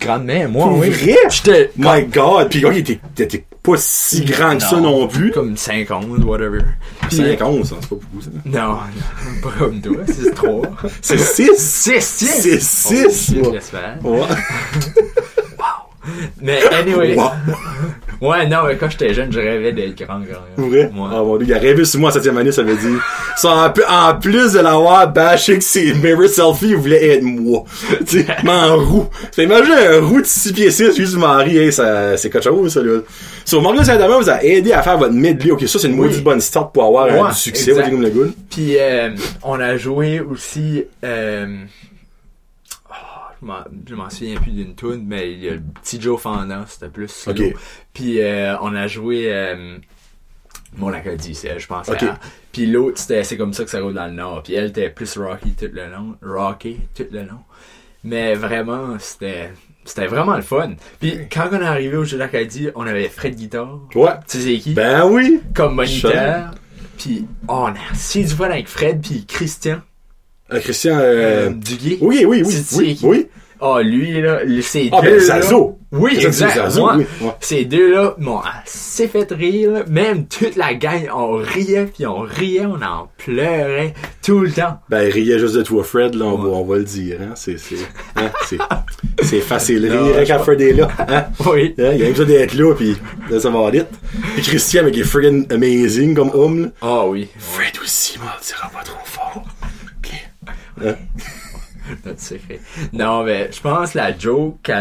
overmué. 0.06 0.40
Grandement, 0.40 0.50
moi, 0.50 0.68
Pour 0.70 0.78
oui. 0.80 0.90
vrai? 0.90 1.16
J'étais 1.30 1.72
My 1.78 2.04
god. 2.06 2.50
Puis, 2.50 2.64
il 2.72 2.78
était, 2.78 3.00
t'étais 3.16 3.46
pas 3.64 3.74
si 3.78 4.24
grand 4.26 4.56
que 4.58 4.64
ça 4.64 4.80
non 4.80 5.08
plus. 5.08 5.32
Comme 5.32 5.58
50, 5.58 6.06
whatever. 6.24 6.60
Puis- 7.08 7.18
50, 7.18 7.66
ça, 7.66 7.76
c'est 7.82 7.90
pas 7.90 7.96
beaucoup, 7.96 8.22
ça. 8.22 8.30
Non, 8.46 8.62
non, 8.74 8.78
pas 9.42 9.50
comme 9.58 9.82
toi, 9.82 9.98
c'est 10.08 10.34
3. 10.36 10.62
C'est 11.02 11.18
6. 11.18 11.52
6, 11.58 12.02
6! 12.02 12.28
C'est 12.28 12.60
six, 13.12 13.36
moi. 13.36 13.50
j'espère. 13.54 13.98
Ouais. 14.04 14.22
Mais 16.42 16.62
anyway, 16.72 17.16
Wow. 17.16 17.32
Ouais, 18.22 18.48
non, 18.48 18.58
mais 18.68 18.76
quand 18.78 18.90
j'étais 18.90 19.14
jeune, 19.14 19.32
je 19.32 19.40
rêvais 19.40 19.72
d'être 19.72 19.98
grand, 19.98 20.20
grand. 20.20 20.42
Vrai? 20.68 20.86
Ouais. 20.86 21.10
Ah, 21.12 21.24
mon 21.24 21.38
dieu, 21.38 21.48
il 21.48 21.54
a 21.54 21.60
rêvé 21.60 21.86
sur 21.86 22.00
moi 22.00 22.10
en 22.10 22.14
septième 22.14 22.38
année, 22.38 22.52
ça 22.52 22.64
veut 22.64 22.76
dire. 22.76 23.04
Ça, 23.38 23.74
en, 23.90 24.16
plus 24.16 24.54
de 24.54 24.60
l'avoir 24.60 25.12
bâché 25.12 25.58
que 25.58 25.64
c'est 25.64 25.94
mirror 25.96 26.28
selfie, 26.28 26.70
il 26.70 26.76
voulait 26.78 27.16
être 27.16 27.24
moi. 27.24 27.64
tu 28.08 28.22
sais, 28.22 28.28
en 28.48 28.78
roue. 28.78 29.08
Fait, 29.34 29.44
imagine 29.44 29.74
un 29.74 30.00
roue 30.02 30.22
de 30.22 30.26
6 30.26 30.54
pieds 30.54 30.72
6, 30.72 30.96
juste 30.96 31.18
Marie, 31.18 31.58
hey, 31.58 31.72
ça, 31.72 32.18
c'est 32.18 32.30
quelque 32.30 32.44
chose, 32.44 32.74
ça, 32.74 32.82
là. 32.82 33.00
So, 33.44 33.62
Mario 33.62 33.84
Saint-Amand 33.84 34.22
vous 34.22 34.30
a 34.30 34.44
aidé 34.44 34.72
à 34.72 34.82
faire 34.82 34.98
votre 34.98 35.14
medley. 35.14 35.52
Ok, 35.52 35.68
ça, 35.68 35.78
c'est 35.78 35.88
une 35.88 35.94
Oui. 36.00 36.08
maudite 36.08 36.24
bonne 36.24 36.42
start 36.42 36.74
pour 36.74 36.84
avoir 36.86 37.06
un 37.06 37.24
Ouais, 37.26 37.30
du 37.30 37.36
succès, 37.36 37.74
comme 37.74 38.02
le 38.02 38.10
good. 38.10 38.34
Puis 38.50 38.76
euh, 38.80 39.12
on 39.44 39.60
a 39.60 39.78
joué 39.78 40.20
aussi. 40.20 40.84
Euh, 41.04 41.46
je 43.88 43.96
m'en- 43.96 44.10
souviens 44.10 44.36
plus 44.40 44.52
d'une 44.52 44.76
tune, 44.76 45.04
mais 45.06 45.32
il 45.32 45.44
y 45.44 45.50
a 45.50 45.54
le 45.54 45.62
petit 45.82 46.02
Joe 46.02 46.20
Fendant, 46.20 46.64
c'était 46.68 46.90
plus 46.90 47.08
slow. 47.08 47.34
Puis 47.94 48.22
euh, 48.22 48.58
on 48.62 48.74
a 48.76 48.88
joué. 48.88 49.26
Euh, 49.34 49.78
mon 50.78 50.92
Acadie, 50.92 51.36
c'est 51.36 51.58
je 51.60 51.68
pense. 51.68 51.88
Ok. 51.88 52.04
à- 52.04 52.20
Puis 52.52 52.66
l'autre, 52.66 52.98
c'était 53.00 53.24
c'est 53.24 53.38
comme 53.38 53.54
ça 53.54 53.64
que 53.64 53.70
ça 53.70 53.82
roule 53.82 53.94
dans 53.94 54.08
le 54.08 54.14
nord. 54.14 54.44
Puis 54.44 54.54
elle 54.56 54.66
était 54.66 54.90
plus 54.90 55.18
rocky 55.18 55.52
tout 55.54 55.70
le 55.72 55.88
long, 55.90 56.16
rocky 56.22 56.78
tout 56.96 57.06
le 57.12 57.22
long. 57.24 57.40
Mais 58.04 58.36
vraiment, 58.36 58.98
c'était 59.00 59.52
c'était 59.86 60.08
vraiment 60.08 60.36
le 60.36 60.42
fun. 60.42 60.74
Puis 61.00 61.20
quand 61.32 61.48
on 61.52 61.62
est 61.62 61.66
arrivé 61.66 61.96
au 61.98 62.04
jeu 62.04 62.18
d'Acadie, 62.18 62.70
on 62.76 62.86
avait 62.88 63.08
Fred 63.10 63.36
Guitar. 63.36 63.80
Ouais. 63.96 64.10
Tu 64.28 64.40
sais 64.42 64.58
qui? 64.58 64.74
Ben 64.74 65.06
oui. 65.08 65.42
comme 65.54 65.76
moniteur. 65.76 66.52
Puis 66.98 67.26
oh, 67.48 67.54
on 67.54 67.66
a 67.68 67.94
si 67.94 68.24
du 68.24 68.30
fun 68.34 68.46
avec 68.46 68.68
Fred 68.68 69.02
puis 69.02 69.26
Christian 69.26 69.82
Euh, 70.54 70.60
Christian, 70.60 70.98
euh, 71.00 71.48
euh, 71.48 71.50
Duguay? 71.50 71.98
oui, 72.02 72.26
oui, 72.26 72.44
oui, 72.76 73.00
oui. 73.04 73.28
Oh, 73.62 73.80
lui, 73.82 74.22
là, 74.22 74.42
ces 74.62 74.90
Ah, 74.92 75.02
deux. 75.02 75.08
ben, 75.08 75.14
là- 75.18 75.42
Zazo. 75.42 75.80
Oui, 75.94 76.12
exact. 76.20 76.56
Zazo, 76.56 76.90
oui, 76.94 77.06
ouais. 77.22 77.32
Ces 77.40 77.64
deux-là 77.64 78.14
m'ont 78.20 78.42
assez 78.42 79.08
fait 79.08 79.32
rire. 79.32 79.72
là. 79.72 79.84
Même 79.88 80.26
toute 80.28 80.58
la 80.58 80.74
gang, 80.74 81.08
on 81.16 81.38
riait, 81.38 81.86
puis 81.86 82.06
on 82.06 82.20
riait, 82.20 82.66
on 82.66 82.82
en 82.82 83.08
pleurait 83.18 83.94
tout 84.22 84.42
le 84.42 84.52
temps. 84.52 84.82
Ben, 84.90 85.04
il 85.08 85.12
riait 85.14 85.40
juste 85.40 85.56
de 85.56 85.62
toi, 85.64 85.84
Fred, 85.86 86.16
là, 86.16 86.26
on, 86.26 86.36
Ouais. 86.38 86.50
va, 86.52 86.58
on 86.58 86.66
va 86.66 86.76
le 86.78 86.84
dire, 86.84 87.18
hein. 87.22 87.32
C'est, 87.36 87.58
c'est, 87.58 87.78
hein, 88.18 88.30
c'est, 89.24 89.40
facile 89.40 89.86
Non, 89.88 90.04
rire 90.04 90.16
je 90.20 90.34
quand 90.34 90.40
Fred 90.44 90.60
est 90.62 90.74
là, 90.74 90.90
hein. 91.08 91.26
Oui. 91.50 91.74
Hein, 91.80 91.94
Il 91.96 92.04
a 92.06 92.10
besoin 92.10 92.26
d'être 92.26 92.54
là, 92.56 92.74
pis 92.76 92.98
là, 93.32 93.40
ça 93.40 93.50
va 93.50 93.72
vite. 93.72 93.88
Puis 94.36 94.44
Christian, 94.44 94.82
avec 94.82 94.98
est 94.98 95.04
friggin' 95.04 95.46
amazing 95.50 96.14
comme 96.14 96.30
homme, 96.34 96.64
là. 96.66 96.68
Ah 96.82 97.06
oui. 97.08 97.30
Fred 97.40 97.72
aussi, 97.82 98.20
m'en 98.20 98.26
dira 98.46 98.70
pas 98.70 98.84
trop 98.84 99.00
fort. 99.06 99.25
Non, 102.94 103.24
mais 103.24 103.50
je 103.52 103.62
pense 103.62 103.92
que 103.92 103.98
la 104.00 104.18
joke 104.18 104.72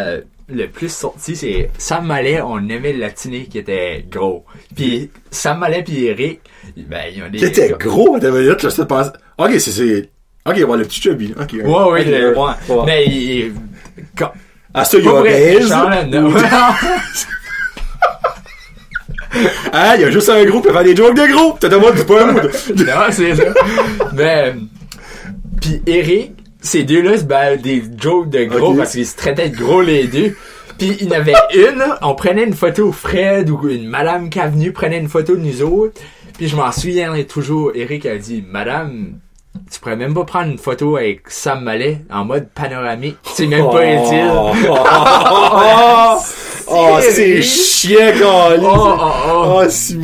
le 0.49 0.67
plus 0.67 0.93
sorti, 0.93 1.37
c'est 1.37 1.71
Sam 1.79 2.07
Mallet, 2.07 2.41
on 2.43 2.59
aimait 2.69 2.93
le 2.93 3.01
latiné 3.01 3.45
qui 3.47 3.59
était 3.59 4.05
gros. 4.11 4.45
Puis 4.75 5.11
Sam 5.31 5.59
Mallet 5.59 5.83
puis 5.83 6.05
Eric, 6.07 6.41
ben, 6.77 7.05
ils 7.15 7.23
ont 7.23 7.31
des... 7.31 7.39
Qui 7.39 7.45
était 7.47 7.75
gros, 7.79 8.19
minute, 8.31 8.63
là, 8.63 8.69
je 8.71 8.77
te 8.77 8.83
pense. 8.83 9.09
Ok, 9.39 9.51
c'est, 9.59 10.11
ok, 10.47 10.59
voilà, 10.61 10.83
le 10.83 10.89
petit 10.89 11.01
chubby, 11.01 11.35
ok. 11.39 11.53
Ouais, 11.53 11.63
ouais, 11.65 12.01
Ok, 12.01 12.07
le- 12.07 12.39
ouais. 12.39 12.45
ouais. 12.69 12.75
Ouais. 12.77 12.83
Mais 12.87 13.07
il... 13.07 13.55
Quand... 14.17 14.33
Ah, 14.75 14.85
ça, 14.85 14.99
il 14.99 15.05
y 15.05 15.09
a 15.09 15.13
non. 16.05 16.35
Ah, 19.73 19.95
il 19.97 20.03
y 20.03 20.05
a 20.05 20.11
juste 20.11 20.29
un 20.29 20.45
gros 20.45 20.61
qui 20.61 20.69
faire 20.71 20.85
des 20.85 20.95
jokes 20.95 21.17
de 21.17 21.33
gros. 21.33 21.57
T'as 21.59 21.69
demandé, 21.69 21.99
c'est 21.99 22.07
pas 22.07 22.33
non, 22.33 22.41
c'est 23.11 23.35
ça. 23.35 23.43
Mais... 24.13 24.55
Puis 25.65 25.81
Eric, 25.87 26.33
ces 26.61 26.83
deux-là, 26.83 27.17
c'est 27.17 27.27
ben, 27.27 27.59
des 27.59 27.83
jokes 27.99 28.29
de 28.29 28.45
gros 28.45 28.75
parce 28.75 28.93
qu'ils 28.93 29.07
se 29.07 29.17
traitaient 29.17 29.49
de 29.49 29.57
gros 29.57 29.81
les 29.81 30.07
deux. 30.07 30.37
Puis 30.77 30.95
il 31.01 31.07
y 31.07 31.09
en 31.09 31.13
avait 31.13 31.33
une, 31.55 31.83
on 32.03 32.15
prenait 32.15 32.45
une 32.45 32.53
photo 32.53 32.93
Fred 32.93 33.49
ou 33.49 33.67
une 33.71 33.89
madame 33.89 34.29
qui 34.29 34.41
est 34.41 34.49
venue 34.49 34.73
prenait 34.73 34.99
une 34.99 35.09
photo 35.09 35.35
de 35.35 35.41
nous 35.41 35.63
autres. 35.63 35.99
Puis 36.37 36.49
je 36.49 36.57
m'en 36.57 36.71
souviens 36.71 37.15
toujours, 37.23 37.73
Eric 37.75 38.05
a 38.05 38.19
dit, 38.19 38.45
Madame, 38.47 39.15
tu 39.73 39.81
pourrais 39.81 39.97
même 39.97 40.15
pas 40.15 40.25
prendre 40.25 40.51
une 40.51 40.59
photo 40.59 40.97
avec 40.97 41.23
Sam 41.29 41.63
Mallet 41.63 41.99
en 42.13 42.25
mode 42.25 42.49
panoramique. 42.55 43.17
C'est 43.35 43.47
même 43.47 43.71
pas 43.71 43.85
utile. 43.85 44.31
Oh, 46.67 46.77
oh, 46.77 46.97
oh, 46.97 46.99
c'est 47.01 47.43
chiant, 47.43 48.13
Colin. 48.19 48.63
Oh, 48.63 48.97
oh, 48.99 49.11
oh. 49.29 49.61
Oh, 49.63 49.65
si. 49.69 49.99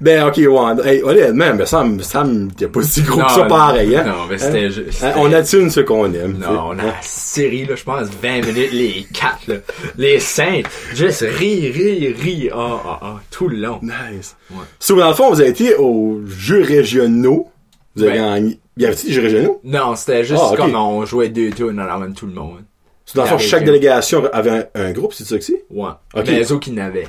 Ben, 0.00 0.24
ok, 0.26 0.36
ouais. 0.38 0.88
Hey, 0.88 1.02
honnêtement, 1.02 1.52
mais 1.54 1.66
Sam, 1.66 2.00
Sam, 2.00 2.50
t'es 2.56 2.68
pas 2.68 2.82
si 2.82 3.02
gros 3.02 3.20
que 3.22 3.30
ça, 3.30 3.44
pareil, 3.44 3.94
hein. 3.96 4.04
Non, 4.06 4.24
mais 4.30 4.38
c'était 4.38 4.64
Hein? 4.64 4.68
juste. 4.70 5.04
Hein, 5.04 5.12
On 5.16 5.30
attune 5.32 5.70
ce 5.70 5.80
qu'on 5.80 6.06
aime. 6.14 6.38
Non, 6.38 6.68
on 6.70 6.78
a 6.78 6.84
la 6.84 6.94
série, 7.02 7.66
là, 7.66 7.74
je 7.76 7.84
pense, 7.84 8.08
20 8.22 8.46
minutes, 8.46 8.72
les 8.72 9.06
quatre, 9.12 9.46
là. 9.46 9.56
Les 9.98 10.18
cinq. 10.20 10.64
Juste 10.94 11.20
rire, 11.28 11.72
rire, 11.74 12.14
rire. 12.18 12.54
Ah, 12.56 12.80
ah, 12.86 12.98
ah, 13.02 13.16
tout 13.30 13.48
le 13.48 13.56
long. 13.58 13.78
Nice. 13.82 14.36
Ouais. 14.50 14.56
So, 14.78 14.96
dans 14.96 15.08
le 15.08 15.14
fond, 15.14 15.30
vous 15.30 15.40
avez 15.40 15.50
été 15.50 15.74
aux 15.76 16.20
Jeux 16.26 16.62
régionaux. 16.62 17.50
Vous 17.96 18.04
avez 18.04 18.14
gagné. 18.18 18.60
Y 18.76 18.86
avait-tu 18.86 19.06
des 19.06 19.12
Jeux 19.12 19.22
régionaux? 19.22 19.60
Non, 19.64 19.94
c'était 19.96 20.24
juste 20.24 20.40
Ah, 20.44 20.54
comme 20.56 20.74
on 20.74 21.04
jouait 21.04 21.28
deux 21.28 21.50
tours 21.50 21.72
dans 21.72 21.84
la 21.84 22.06
de 22.06 22.14
tout 22.14 22.26
le 22.26 22.32
monde. 22.32 22.62
So, 23.04 23.16
dans 23.16 23.22
le 23.24 23.28
fond, 23.30 23.38
chaque 23.38 23.64
délégation 23.64 24.24
avait 24.32 24.50
un, 24.50 24.64
un 24.74 24.92
groupe, 24.92 25.12
c'est 25.12 25.24
ça 25.24 25.36
que 25.36 25.44
c'est? 25.44 25.64
Ouais. 25.70 25.88
Ok. 26.14 26.24
Mais 26.28 26.36
les 26.38 26.52
autres 26.52 26.60
qui 26.64 26.70
n'avaient. 26.70 27.08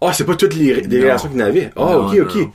Ah, 0.00 0.12
c'est 0.12 0.24
pas 0.24 0.34
toutes 0.34 0.54
les 0.56 0.80
délégations 0.82 1.28
qu'il 1.28 1.38
y 1.38 1.42
en 1.42 1.46
avait. 1.46 1.70
Ah, 1.76 1.80
Non, 1.80 2.06
ok, 2.08 2.18
ok. 2.22 2.48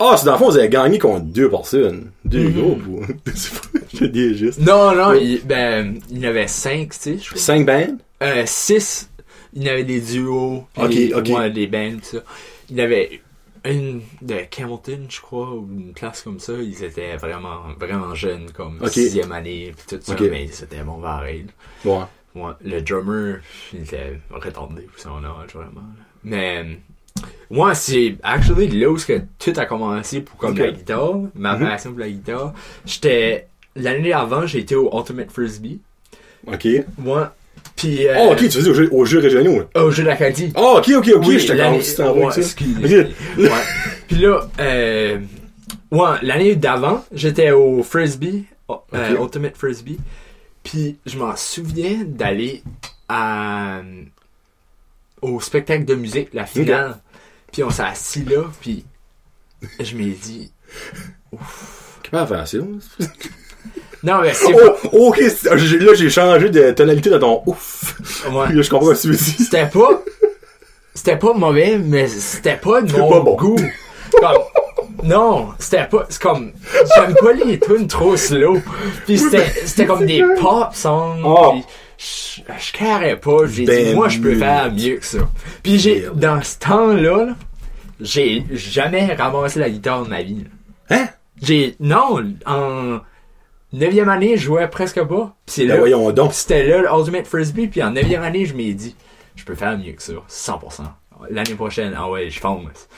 Ah, 0.00 0.16
c'est 0.18 0.24
dans 0.24 0.32
le 0.32 0.38
fond, 0.38 0.50
vous 0.50 0.56
avez 0.58 0.68
gagné 0.68 0.98
contre 0.98 1.26
deux 1.26 1.48
personnes. 1.48 2.10
Deux 2.24 2.48
Mhm. 2.48 2.52
groupes, 2.52 2.82
ou... 2.88 3.02
C'est 3.34 3.52
pas- 3.52 3.78
Je 3.94 4.04
dis 4.06 4.34
juste. 4.36 4.58
Non, 4.60 4.94
non, 4.94 5.10
Ouais. 5.10 5.22
il, 5.24 5.46
ben, 5.46 6.00
il 6.10 6.18
y 6.18 6.26
en 6.26 6.30
avait 6.30 6.48
cinq, 6.48 6.90
tu 7.00 7.18
sais. 7.20 7.36
Cinq 7.36 7.66
bands? 7.66 7.96
Euh, 8.22 8.42
six, 8.46 9.08
il 9.54 9.62
y 9.62 9.68
en 9.68 9.72
avait 9.74 9.84
des 9.84 10.00
duos. 10.00 10.64
Ok, 10.76 10.88
des, 10.88 11.12
ok. 11.14 11.28
ouais, 11.28 11.50
des 11.50 11.66
bands, 11.66 11.92
tout 12.02 12.16
ça. 12.16 12.22
Il 12.70 12.76
y 12.78 12.80
en 12.80 12.84
avait 12.84 13.20
une 13.64 14.02
de 14.22 14.36
Hamilton, 14.58 15.06
je 15.08 15.20
crois, 15.20 15.50
ou 15.54 15.68
une 15.70 15.92
classe 15.92 16.22
comme 16.22 16.40
ça. 16.40 16.52
Ils 16.54 16.82
étaient 16.84 17.16
vraiment, 17.16 17.62
vraiment 17.78 18.14
jeunes, 18.14 18.50
comme 18.52 18.78
Ok. 18.82 18.90
sixième 18.90 19.32
année, 19.32 19.72
puis 19.76 19.96
tout 19.98 20.02
ça, 20.04 20.16
mais 20.20 20.46
c'était 20.48 20.82
bon 20.82 21.00
pareil. 21.00 21.46
Ouais. 21.84 22.00
Ouais, 22.34 22.52
le 22.64 22.80
drummer, 22.80 23.40
il 23.72 23.80
était 23.82 24.20
retardé 24.30 24.82
pour 24.82 24.98
son 25.00 25.24
âge, 25.24 25.52
vraiment. 25.52 25.82
Mais, 26.22 26.78
moi, 27.50 27.74
c'est 27.74 28.16
actually 28.22 28.68
là 28.68 28.88
où 28.88 28.96
que 28.96 29.20
tout 29.38 29.52
a 29.56 29.66
commencé 29.66 30.20
pour 30.20 30.36
comme 30.36 30.56
la 30.56 30.70
guitare, 30.70 31.14
ma 31.34 31.56
Mhm. 31.56 31.66
passion 31.68 31.90
pour 31.90 31.98
la 32.00 32.08
guitare. 32.08 32.52
J'étais, 32.86 33.48
l'année 33.74 34.12
avant, 34.12 34.46
été 34.46 34.76
au 34.76 34.96
Ultimate 34.96 35.30
Frisbee. 35.32 35.80
Ok. 36.46 36.68
Moi, 36.98 37.34
puis, 37.80 38.06
euh, 38.06 38.14
Oh, 38.18 38.32
ok, 38.32 38.38
tu 38.48 38.58
veux 38.58 38.62
dire 38.62 38.70
aux 38.72 38.74
Jeux, 38.74 38.88
aux 38.92 39.04
jeux 39.04 39.18
régionaux, 39.20 39.58
là. 39.74 39.82
au 39.84 39.90
jeu 39.90 40.04
d'Acadie. 40.04 40.52
Oh, 40.56 40.76
ok, 40.78 40.90
ok, 40.98 41.10
ok, 41.16 41.24
Oui, 41.26 41.38
je 41.38 41.46
t'ai 41.52 41.62
en 41.62 41.72
ouais, 41.72 41.78
que 41.78 42.32
ça. 42.34 42.40
excuse. 42.40 42.76
Ok. 42.78 42.90
Ouais. 43.38 43.50
Puis 44.08 44.16
là, 44.18 44.48
euh, 44.60 45.18
ouais, 45.90 46.08
l'année 46.22 46.56
d'avant, 46.56 47.04
j'étais 47.12 47.50
au 47.52 47.82
Frisbee, 47.82 48.44
euh, 48.70 48.74
Ok. 49.14 49.20
Ultimate 49.22 49.56
Frisbee. 49.56 49.98
Puis 50.62 50.98
je 51.06 51.16
m'en 51.16 51.34
souviens 51.36 52.04
d'aller 52.06 52.62
à, 53.08 53.80
au 55.22 55.40
spectacle 55.40 55.84
de 55.86 55.94
musique, 55.94 56.28
la 56.34 56.44
finale. 56.46 56.98
Puis 57.52 57.62
on 57.64 57.70
s'est 57.70 57.82
assis 57.82 58.24
là, 58.24 58.42
puis 58.60 58.84
je 59.80 59.96
m'ai 59.96 60.10
dit, 60.10 60.52
Comment 62.10 62.26
faire 62.26 62.46
ça? 62.46 62.58
Non 64.02 64.20
mais 64.22 64.32
c'est 64.34 64.52
Oh, 64.92 65.08
ok, 65.08 65.18
c'est- 65.20 65.56
j'ai- 65.58 65.78
là, 65.78 65.92
j'ai 65.94 66.10
changé 66.10 66.48
de 66.50 66.70
tonalité 66.72 67.10
dans 67.10 67.18
ton 67.18 67.42
ouf. 67.46 67.96
ouais. 68.30 68.52
Là, 68.54 68.62
je 68.62 68.70
comprends 68.70 68.94
ce 68.94 69.08
que 69.08 69.12
tu 69.14 69.18
c'était 69.44 69.66
pas, 69.66 70.02
c'était 70.94 71.16
pas 71.16 71.32
mauvais, 71.34 71.78
mais 71.78 72.06
c'était 72.08 72.56
pas 72.56 72.82
de 72.82 72.92
mon 72.96 73.10
pas 73.10 73.20
bon. 73.20 73.36
goût. 73.36 73.56
Comme, 74.20 74.38
non, 75.04 75.48
c'était 75.58 75.84
pas, 75.86 76.06
c'est 76.08 76.20
comme, 76.20 76.52
j'aime 76.96 77.14
pas 77.14 77.32
les 77.32 77.58
tunes 77.60 77.86
trop 77.86 78.16
slow. 78.16 78.58
Puis 79.06 79.18
c'était, 79.18 79.46
c'était 79.64 79.86
comme 79.86 80.04
des 80.06 80.24
pop 80.40 80.68
songs. 80.74 81.22
Oh. 81.24 81.52
puis 81.52 81.64
je, 81.98 82.42
je 82.58 82.72
carrais 82.72 83.16
pas. 83.16 83.46
J'ai 83.46 83.64
dit, 83.64 83.66
Ben 83.66 83.94
moi, 83.94 84.08
je 84.08 84.18
peux 84.18 84.34
faire 84.34 84.72
mieux 84.72 84.96
que 84.96 85.06
ça. 85.06 85.18
Puis 85.62 85.78
j'ai, 85.78 86.06
dans 86.14 86.42
ce 86.42 86.58
temps-là, 86.58 87.26
là, 87.26 87.34
j'ai 88.00 88.44
jamais 88.52 89.14
ramassé 89.14 89.58
la 89.60 89.70
guitare 89.70 90.04
de 90.04 90.08
ma 90.10 90.22
vie. 90.22 90.44
là. 90.90 90.96
Hein? 90.96 91.08
J'ai, 91.42 91.76
non, 91.80 92.18
en 92.46 92.98
neuvième 93.72 94.08
année, 94.08 94.36
je 94.36 94.42
jouais 94.44 94.68
presque 94.68 95.02
pas. 95.02 95.34
Puis 95.46 95.54
c'est 95.54 95.62
Ben 95.66 95.74
là, 95.74 95.78
voyons 95.78 96.10
donc. 96.12 96.32
c'était 96.34 96.66
là, 96.66 96.78
le 96.78 96.88
Ultimate 96.98 97.26
Frisbee, 97.26 97.68
puis 97.68 97.82
en 97.82 97.90
9 97.90 98.12
année, 98.22 98.46
je 98.46 98.54
m'ai 98.54 98.72
dit, 98.72 98.94
je 99.36 99.44
peux 99.44 99.54
faire 99.54 99.76
mieux 99.78 99.92
que 99.92 100.02
ça, 100.02 100.12
100%. 100.28 100.82
L'année 101.30 101.54
prochaine, 101.54 101.94
ah 101.96 102.08
ouais, 102.10 102.30
je 102.30 102.40
fonce. 102.40 102.88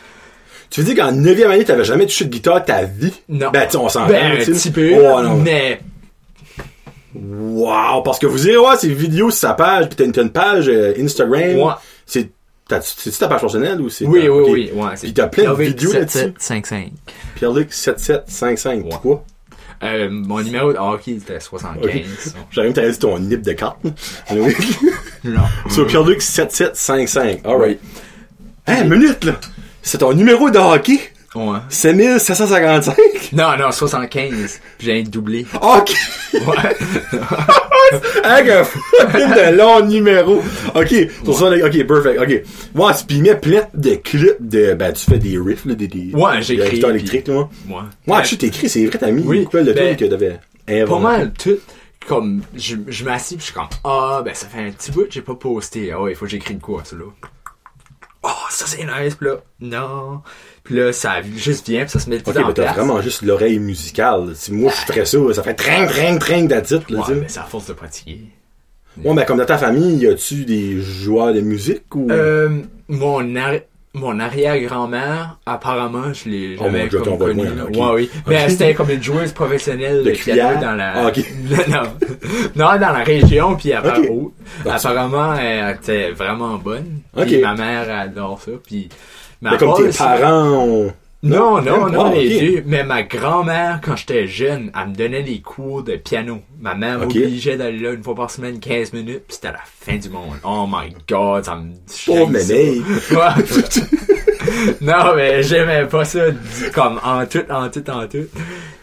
Tu 0.70 0.82
dire 0.84 0.96
qu'en 0.96 1.12
9e 1.12 1.50
année, 1.50 1.64
t'avais 1.64 1.84
jamais 1.84 2.06
touché 2.06 2.24
de 2.24 2.30
guitare 2.30 2.64
ta 2.64 2.84
vie? 2.84 3.12
Non. 3.28 3.50
Ben, 3.50 3.66
tu 3.66 3.72
sais, 3.72 3.76
on 3.76 3.88
s'entend. 3.88 4.08
Ben, 4.08 4.32
un 4.32 4.36
petit 4.36 4.70
peu, 4.70 4.94
Oh, 4.96 5.20
non. 5.22 5.36
mais 5.36 5.80
Wow! 7.14 8.02
Parce 8.02 8.18
que 8.18 8.26
vous 8.26 8.48
irez 8.48 8.56
voir 8.56 8.78
ces 8.78 8.88
vidéos 8.88 9.30
sur 9.30 9.40
sa 9.40 9.54
page, 9.54 9.88
pis 9.90 9.96
t'as 9.96 10.04
une, 10.04 10.30
page 10.30 10.68
euh, 10.68 10.94
Instagram. 10.98 11.58
Ouais. 11.58 11.72
C'est, 12.06 12.30
c'est-tu 12.80 13.18
ta 13.18 13.28
page 13.28 13.40
personnelle 13.40 13.80
ou 13.82 13.90
c'est 13.90 14.06
oui, 14.06 14.28
oui, 14.28 14.44
oui, 14.50 14.70
ouais. 14.74 14.94
Puis 14.98 15.12
t'as 15.12 15.26
plein 15.26 15.52
de 15.52 15.62
vidéos 15.62 15.92
là-dessus. 15.92 16.32
7755. 16.38 16.92
Pierre-Luc 17.34 17.72
7755. 17.72 18.84
Ouais. 18.84 18.90
Quoi? 19.02 19.24
Euh, 19.82 20.08
mon 20.10 20.40
numéro 20.40 20.72
de 20.72 20.78
hockey, 20.78 21.16
c'était 21.18 21.40
75. 21.40 21.84
Ok. 21.84 22.04
J'aurais 22.50 22.66
même 22.68 22.74
t'avais 22.74 22.92
dit 22.92 22.98
ton 22.98 23.18
nip 23.18 23.42
de 23.42 23.52
carte. 23.52 23.78
Non. 25.24 25.42
Sur 25.70 25.86
Pierre-Luc 25.86 26.20
7755. 26.20 27.46
Alright. 27.46 27.78
Hein, 28.66 28.84
minute, 28.84 29.24
là! 29.24 29.34
C'est 29.82 29.98
ton 29.98 30.12
numéro 30.12 30.50
de 30.50 30.58
hockey? 30.58 30.98
Ouais. 31.34 31.58
7755? 31.68 32.96
Non, 33.32 33.56
non, 33.56 33.70
75. 33.70 34.60
J'ai 34.80 35.02
doublé. 35.04 35.46
Ok! 35.60 35.94
Ouais. 36.34 36.76
Avec 38.24 38.48
un 38.50 38.64
fucking 38.64 39.56
long 39.56 39.84
numéro. 39.86 40.42
Ok, 40.74 40.94
sur 41.24 41.34
ça, 41.38 41.50
ok, 41.50 41.86
perfect, 41.86 42.20
ok. 42.20 42.42
Ouais, 42.74 42.92
puis 43.06 43.16
il 43.16 43.22
met 43.22 43.36
plein 43.36 43.62
de 43.74 43.94
clips 43.96 44.36
de, 44.40 44.74
ben, 44.74 44.92
tu 44.92 45.04
fais 45.04 45.18
des 45.18 45.38
riffs, 45.38 45.64
là, 45.64 45.74
des, 45.74 45.88
des, 45.88 46.10
Ouais, 46.14 46.40
j'écris, 46.42 46.78
des 46.80 46.86
électriques, 46.86 47.28
là. 47.28 47.48
Ouais. 47.68 47.82
Ouais, 48.14 48.22
tu 48.22 48.36
t'écris, 48.36 48.68
c'est 48.68 48.84
vrai, 48.86 48.98
t'as 48.98 49.10
mis 49.10 49.22
Oui, 49.24 49.44
quoi, 49.44 49.62
le 49.62 49.72
ben, 49.72 49.96
truc 49.96 50.08
que 50.08 50.14
t'avais 50.14 50.38
inventé. 50.68 50.90
Pas 50.90 50.98
mal 50.98 51.32
tout. 51.32 51.58
Comme, 52.06 52.42
je, 52.56 52.76
je 52.88 53.04
m'assis 53.04 53.36
pis 53.36 53.40
je 53.40 53.44
suis 53.46 53.54
comme, 53.54 53.68
ah, 53.84 54.22
ben 54.24 54.34
ça 54.34 54.46
fait 54.48 54.58
un 54.58 54.70
petit 54.72 54.90
bout 54.90 55.04
que 55.04 55.12
j'ai 55.12 55.22
pas 55.22 55.36
posté. 55.36 55.92
Ah 55.92 56.02
ouais, 56.02 56.12
il 56.12 56.14
faut 56.16 56.24
que 56.24 56.30
j'écrive 56.32 56.56
de 56.56 56.62
quoi, 56.62 56.82
ça 56.84 56.96
là. 56.96 57.04
Oh, 58.24 58.28
ça 58.50 58.66
c'est 58.66 58.84
nice, 58.84 59.16
pis 59.16 59.24
là, 59.24 59.36
non. 59.60 60.22
Pis 60.64 60.74
là, 60.74 60.92
ça 60.92 61.22
juste 61.22 61.68
vient, 61.68 61.84
pis 61.84 61.90
ça 61.90 61.98
se 61.98 62.08
met 62.08 62.20
tout 62.20 62.30
Ok, 62.30 62.36
en 62.36 62.46
mais 62.46 62.54
t'as 62.54 62.72
vraiment 62.72 63.00
juste 63.02 63.22
l'oreille 63.22 63.58
musicale. 63.58 64.32
Si 64.34 64.52
moi, 64.52 64.70
je 64.70 64.92
ferais 64.92 65.04
ça, 65.04 65.18
ça 65.34 65.42
fait 65.42 65.54
tring, 65.54 65.88
tring, 65.88 66.18
tring 66.18 66.48
d'attitude, 66.48 66.88
là, 66.90 67.00
Ouais, 67.00 67.14
mais 67.14 67.28
c'est 67.28 67.40
à 67.40 67.44
force 67.44 67.66
de 67.66 67.72
pratiquer. 67.72 68.20
Ouais, 69.02 69.14
mais 69.14 69.24
comme 69.24 69.38
dans 69.38 69.44
ta 69.46 69.58
famille, 69.58 69.96
y 69.96 70.06
a-tu 70.06 70.44
des 70.44 70.80
joueurs 70.80 71.32
de 71.32 71.40
musique 71.40 71.94
ou? 71.94 72.10
Euh, 72.10 72.60
mon, 72.88 73.34
mon 73.94 74.18
arrière-grand-mère, 74.20 75.36
apparemment, 75.44 76.12
je 76.14 76.28
l'ai 76.30 76.56
Oh 76.58 76.64
jamais 76.64 76.82
mon 76.82 76.86
Dieu, 76.88 76.98
comme 77.00 77.08
t'en 77.08 77.16
vois 77.16 77.26
connu. 77.28 77.44
loin, 77.44 77.54
là, 77.54 77.64
ok. 77.64 77.76
Ouais, 77.76 77.92
oui. 77.94 78.10
Mais 78.26 78.48
c'était 78.48 78.74
comme 78.74 78.90
une 78.90 79.02
joueuse 79.02 79.32
professionnelle 79.32 80.02
De 80.02 80.10
piano 80.12 80.60
dans 80.60 80.72
la... 80.72 80.92
Ah, 80.96 81.06
ok. 81.08 81.18
non, 81.68 81.82
non, 82.56 82.78
dans 82.80 82.92
la 82.92 83.04
région, 83.04 83.54
puis 83.56 83.70
appa- 83.72 83.98
Ok. 84.00 84.08
Bon, 84.64 84.70
apparemment, 84.70 85.34
elle 85.34 85.76
était 85.76 86.10
vraiment 86.12 86.56
bonne. 86.56 87.00
Puis 87.16 87.40
ma 87.40 87.54
mère 87.54 87.90
adore 87.90 88.40
ça, 88.40 88.52
puis... 88.66 88.88
Mais 89.42 89.56
comme 89.58 89.74
tes 89.76 89.96
parents 89.98 90.64
ont... 90.66 90.92
Non, 91.24 91.62
non, 91.62 91.88
non, 91.88 92.10
pas, 92.10 92.14
les 92.14 92.40
deux. 92.56 92.62
Mais 92.66 92.82
ma 92.82 93.04
grand-mère, 93.04 93.80
quand 93.80 93.94
j'étais 93.94 94.26
jeune, 94.26 94.72
elle 94.76 94.88
me 94.88 94.94
donnait 94.94 95.22
des 95.22 95.40
cours 95.40 95.84
de 95.84 95.94
piano. 95.94 96.40
Ma 96.60 96.74
mère 96.74 96.98
m'obligeait 96.98 97.56
d'aller 97.56 97.78
là 97.78 97.92
une 97.92 98.02
fois 98.02 98.16
par 98.16 98.28
semaine, 98.28 98.58
15 98.58 98.92
minutes, 98.92 99.22
pis 99.28 99.36
c'était 99.36 99.52
la 99.52 99.60
fin 99.64 99.96
du 99.96 100.08
monde. 100.08 100.38
Oh 100.42 100.66
my 100.68 100.92
god, 101.08 101.44
ça 101.44 101.54
me... 101.54 102.26
Mémé. 102.28 102.82
Ouais. 103.12 104.74
non, 104.80 105.14
mais 105.14 105.42
j'aimais 105.44 105.86
pas 105.86 106.04
ça, 106.04 106.24
comme 106.74 106.98
en 107.04 107.24
tout, 107.26 107.44
en 107.48 107.68
tout, 107.68 107.88
en 107.88 108.08
tout. 108.08 108.26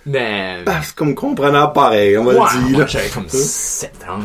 Mais... 0.05 0.59
Parce 0.63 0.93
comme 0.93 1.13
comprenable 1.15 1.73
pareil, 1.73 2.17
on 2.17 2.23
va 2.23 2.33
ouais, 2.33 2.39
le 2.39 2.67
dire, 2.67 2.77
moi, 2.77 2.85
j'avais 2.87 3.09
comme 3.09 3.27
7 3.27 3.91
ans. 4.09 4.19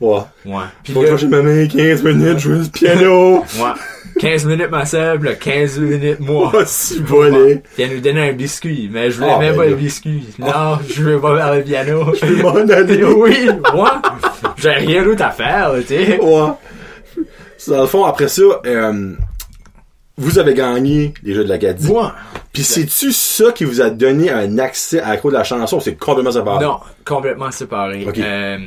Ouais. 0.00 0.20
Ouais. 0.46 0.62
Puis 0.84 0.92
Faut 0.92 1.02
là, 1.02 1.16
je 1.16 1.26
me 1.26 1.42
mets 1.42 1.66
15 1.66 2.04
minutes, 2.04 2.38
jouer 2.38 2.58
du 2.60 2.70
piano. 2.70 3.38
ouais. 3.40 3.72
15 4.18 4.44
minutes 4.46 4.70
ma 4.70 4.84
sœur, 4.84 5.18
pis 5.18 5.24
là, 5.26 5.34
15 5.34 5.78
minutes 5.78 6.20
moi. 6.20 6.50
Oh, 6.54 6.62
si 6.66 7.00
volé. 7.00 7.62
Puis 7.74 7.82
elle 7.84 7.94
nous 7.96 8.00
donnait 8.00 8.30
un 8.30 8.32
biscuit, 8.32 8.88
mais 8.92 9.10
je 9.10 9.18
voulais 9.18 9.32
Ah, 9.34 9.38
même 9.38 9.52
ben 9.52 9.58
pas 9.58 9.66
le 9.66 9.74
biscuit. 9.74 10.24
Non, 10.38 10.78
je 10.88 11.02
veux 11.02 11.20
pas 11.20 11.36
faire 11.36 11.54
le 11.54 11.62
piano. 11.62 12.12
Je 12.14 12.42
m'en 12.42 12.54
aller. 12.72 13.04
oui, 13.04 13.48
moi, 13.74 14.02
j'ai 14.56 14.70
rien 14.70 15.04
d'autre 15.04 15.24
à 15.24 15.30
faire, 15.30 15.72
tu 15.80 15.86
sais. 15.86 16.18
Ouais. 16.20 16.48
Dans 17.68 17.80
le 17.82 17.86
fond, 17.86 18.04
après 18.04 18.28
ça, 18.28 18.42
euh, 18.66 19.12
vous 20.16 20.38
avez 20.38 20.54
gagné 20.54 21.12
les 21.22 21.34
Jeux 21.34 21.44
de 21.44 21.48
l'Acadie. 21.48 21.86
Moi, 21.86 22.14
Puis 22.52 22.62
c'est-tu 22.64 23.12
ça 23.12 23.52
qui 23.52 23.64
vous 23.64 23.80
a 23.80 23.90
donné 23.90 24.30
un 24.30 24.58
accès 24.58 25.00
à 25.00 25.10
la 25.10 25.16
cour 25.16 25.30
de 25.30 25.36
la 25.36 25.44
chanson? 25.44 25.78
C'est 25.80 25.94
complètement 25.96 26.32
séparé. 26.32 26.64
non, 26.64 26.78
complètement 27.04 27.50
séparé. 27.50 28.04
Ok. 28.08 28.18
Euh, 28.18 28.58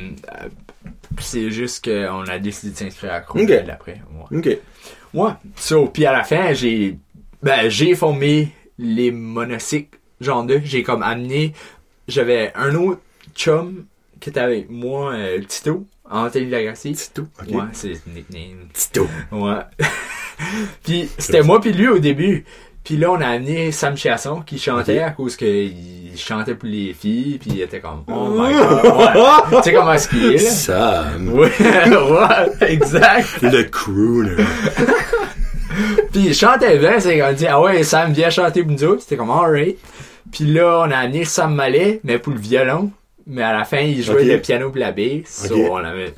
c'est 1.20 1.50
juste 1.50 1.84
qu'on 1.84 2.22
a 2.26 2.38
décidé 2.38 2.72
de 2.72 2.76
s'inscrire 2.78 3.12
à 3.12 3.20
Croix 3.20 3.42
Ok. 3.42 3.50
après. 3.70 4.00
Ouais. 4.30 4.38
Ok. 4.38 4.58
Ouais. 5.14 5.32
So, 5.56 5.86
puis 5.86 6.06
à 6.06 6.12
la 6.12 6.24
fin, 6.24 6.52
j'ai, 6.52 6.98
ben, 7.42 7.68
j'ai 7.68 7.94
formé 7.94 8.52
les 8.78 9.10
monocycles, 9.10 9.98
genre 10.20 10.44
deux. 10.44 10.60
J'ai 10.64 10.82
comme 10.82 11.02
amené, 11.02 11.52
j'avais 12.08 12.52
un 12.54 12.74
autre 12.74 13.00
chum 13.34 13.84
qui 14.20 14.30
était 14.30 14.40
avec 14.40 14.70
moi, 14.70 15.12
euh, 15.14 15.40
Tito, 15.46 15.86
Anthony 16.08 16.50
Lagacé. 16.50 16.92
Tito. 16.92 17.26
Ok. 17.40 17.48
Ouais, 17.50 17.64
c'est 17.72 17.88
le 17.88 18.12
nickname. 18.14 18.68
Tito. 18.72 19.06
Ouais. 19.30 19.60
puis 20.84 21.08
c'était 21.18 21.42
moi 21.42 21.60
puis 21.60 21.72
lui 21.72 21.88
au 21.88 21.98
début. 21.98 22.44
Puis 22.84 22.96
là, 22.96 23.12
on 23.12 23.20
a 23.20 23.26
amené 23.26 23.70
Sam 23.70 23.96
Chasson 23.96 24.40
qui 24.40 24.58
chantait 24.58 24.98
à 24.98 25.10
cause 25.10 25.36
qu'il 25.36 26.01
chantait 26.18 26.54
pour 26.54 26.68
les 26.68 26.92
filles. 26.94 27.38
Puis 27.40 27.50
il 27.54 27.60
était 27.62 27.80
comme, 27.80 28.02
oh 28.08 28.28
my 28.38 28.52
god. 28.52 28.84
Ouais. 28.84 29.56
tu 29.58 29.62
sais 29.62 29.72
comment 29.72 29.92
est-ce 29.92 30.08
qu'il 30.08 30.24
est, 30.32 30.42
là? 30.44 30.50
Sam. 30.50 31.28
Ouais, 31.32 31.50
ouais, 31.88 32.68
exact. 32.72 33.42
Le 33.42 33.62
crooner. 33.64 34.36
Puis 36.12 36.26
il 36.26 36.34
chantait 36.34 36.78
bien, 36.78 37.00
c'est 37.00 37.18
qu'on 37.18 37.32
dit, 37.32 37.46
ah 37.46 37.60
ouais, 37.60 37.82
Sam, 37.82 38.12
viens 38.12 38.28
chanter 38.30 38.62
pour 38.62 38.72
nous 38.72 38.84
autres. 38.84 39.02
C'était 39.02 39.16
comme, 39.16 39.30
alright. 39.30 39.78
Puis 40.30 40.44
là, 40.44 40.84
on 40.86 40.90
a 40.90 40.96
amené 40.98 41.24
Sam 41.24 41.54
Mallet, 41.54 42.00
mais 42.04 42.18
pour 42.18 42.32
le 42.32 42.38
violon. 42.38 42.90
Mais 43.26 43.42
à 43.42 43.52
la 43.56 43.64
fin, 43.64 43.78
il 43.78 44.02
jouait 44.02 44.24
le 44.24 44.38
piano 44.38 44.68
pour 44.70 44.78
la 44.78 44.92
basse. 44.92 45.46
So, 45.48 45.54
Ok. 45.54 45.68
on 45.70 45.76
avait 45.76 46.12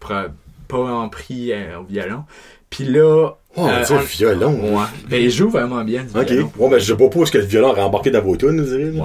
pas 0.00 0.78
en 0.78 1.08
pris 1.08 1.52
euh, 1.52 1.78
au 1.80 1.84
violon. 1.84 2.24
Puis 2.68 2.84
là... 2.84 3.30
Oh, 3.56 3.62
on 3.62 3.68
euh, 3.68 3.82
dit 3.82 3.92
on- 3.92 3.98
violon. 4.00 4.76
Ouais. 4.76 4.84
Mais 5.10 5.22
il 5.24 5.30
joue 5.30 5.48
vraiment 5.48 5.82
bien 5.84 6.02
du 6.04 6.18
Ok. 6.18 6.26
violon. 6.30 6.52
Bon, 6.56 6.68
ben, 6.68 6.78
je 6.78 6.84
sais 6.84 6.96
pas 6.96 7.24
ce 7.26 7.30
que 7.32 7.38
le 7.38 7.44
violon 7.44 7.72
a 7.72 7.82
rembarqué 7.82 8.10
dans 8.10 8.20
vos 8.22 8.36
tunes, 8.36 8.60
vous. 8.62 8.98
Ouais. 9.00 9.04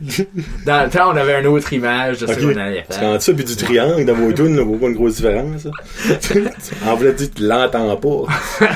Dans 0.66 0.84
le 0.84 0.90
temps, 0.90 1.12
on 1.12 1.16
avait 1.16 1.40
une 1.40 1.46
autre 1.46 1.72
image 1.72 2.18
de 2.20 2.26
ce 2.26 2.34
qu'on 2.34 2.56
allait 2.56 2.84
faire. 2.84 3.00
quand 3.00 3.20
ça, 3.20 3.32
puis 3.32 3.44
du 3.44 3.56
triangle 3.56 4.04
dans 4.04 4.14
vos 4.14 4.32
tunes, 4.32 4.58
vaut 4.60 4.76
pas 4.76 4.86
une 4.86 4.94
grosse 4.94 5.16
différence, 5.16 5.66
en 6.86 6.94
vrai, 6.94 7.14
tu 7.16 7.28
l'entends 7.40 7.96
pas. 7.96 8.26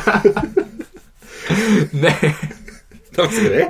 Mais... 1.93 2.15
Non, 3.19 3.29
c'est 3.31 3.45
vrai. 3.45 3.69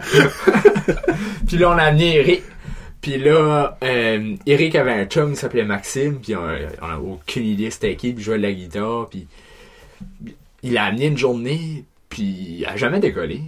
Puis 1.46 1.58
là, 1.58 1.70
on 1.70 1.78
a 1.78 1.82
amené 1.82 2.16
Eric. 2.16 2.42
Puis 3.00 3.18
là, 3.18 3.76
euh, 3.82 4.36
Eric 4.46 4.76
avait 4.76 4.92
un 4.92 5.04
chum 5.06 5.32
qui 5.32 5.36
s'appelait 5.40 5.64
Maxime. 5.64 6.20
Puis 6.20 6.36
on, 6.36 6.46
on 6.80 6.86
a 6.86 6.98
aucune 6.98 7.44
idée 7.44 7.70
c'était 7.70 7.96
qui. 7.96 8.12
Puis 8.12 8.22
jouait 8.22 8.38
de 8.38 8.42
la 8.42 8.52
guitare. 8.52 9.08
Puis 9.10 9.26
il 10.62 10.78
a 10.78 10.84
amené 10.84 11.06
une 11.06 11.18
journée. 11.18 11.84
Puis 12.08 12.58
il 12.60 12.66
a 12.66 12.76
jamais 12.76 13.00
décollé. 13.00 13.40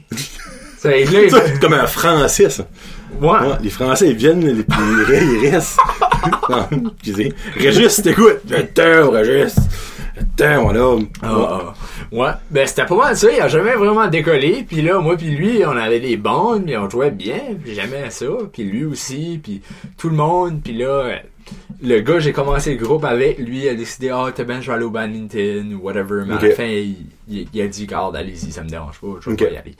C'est 0.90 1.60
comme 1.60 1.72
un 1.74 1.86
français, 1.86 2.50
ça. 2.50 2.66
ouais. 3.20 3.28
Ouais, 3.28 3.36
les 3.62 3.70
Français, 3.70 4.08
ils 4.10 4.16
viennent, 4.16 4.44
les, 4.44 4.62
puis 4.62 4.78
ils, 5.42 5.48
restent. 5.50 5.78
non, 6.50 6.66
excusez. 6.94 7.32
Régis, 7.56 8.02
t'écoutes. 8.02 8.40
T'aime, 8.74 9.08
Régis. 9.08 9.54
T'aime, 10.36 10.62
mon 10.62 10.74
homme. 10.74 11.08
Ah, 11.22 11.28
ah. 11.72 11.74
ouais. 12.12 12.30
Ben, 12.50 12.66
c'était 12.66 12.86
pas 12.86 12.96
mal 12.96 13.16
ça. 13.16 13.28
Il 13.32 13.40
a 13.40 13.48
jamais 13.48 13.74
vraiment 13.74 14.06
décollé. 14.08 14.64
Puis 14.68 14.82
là, 14.82 14.98
moi 15.00 15.16
puis 15.16 15.30
lui, 15.30 15.64
on 15.64 15.70
avait 15.76 16.00
des 16.00 16.16
bandes, 16.16 16.64
puis 16.66 16.76
on 16.76 16.88
jouait 16.88 17.10
bien. 17.10 17.40
Puis 17.62 17.74
j'aimais 17.74 18.10
ça. 18.10 18.26
Puis 18.52 18.62
lui 18.64 18.84
aussi. 18.84 19.40
Puis 19.42 19.60
tout 19.98 20.08
le 20.10 20.16
monde. 20.16 20.60
Puis 20.62 20.74
là, 20.74 21.18
le 21.82 22.00
gars, 22.00 22.20
j'ai 22.20 22.32
commencé 22.32 22.74
le 22.76 22.84
groupe 22.84 23.04
avec. 23.04 23.38
Lui, 23.38 23.64
il 23.64 23.68
a 23.68 23.74
décidé, 23.74 24.10
ah, 24.10 24.26
t'es 24.34 24.44
bien, 24.44 24.60
je 24.60 24.68
vais 24.68 24.74
aller 24.74 24.84
au 24.84 24.90
badminton 24.90 25.74
ou 25.74 25.84
whatever. 25.84 26.22
Mais 26.26 26.34
à 26.34 26.38
la 26.48 26.54
fin, 26.54 26.64
il, 26.64 26.96
il- 27.28 27.48
il 27.52 27.60
a 27.60 27.66
dit, 27.66 27.86
garde, 27.86 28.14
allez-y, 28.16 28.52
ça 28.52 28.62
me 28.62 28.68
dérange 28.68 29.00
pas. 29.00 29.08
Je 29.20 29.30
vais 29.30 29.36
pas 29.36 29.44
y 29.52 29.56
aller. 29.56 29.74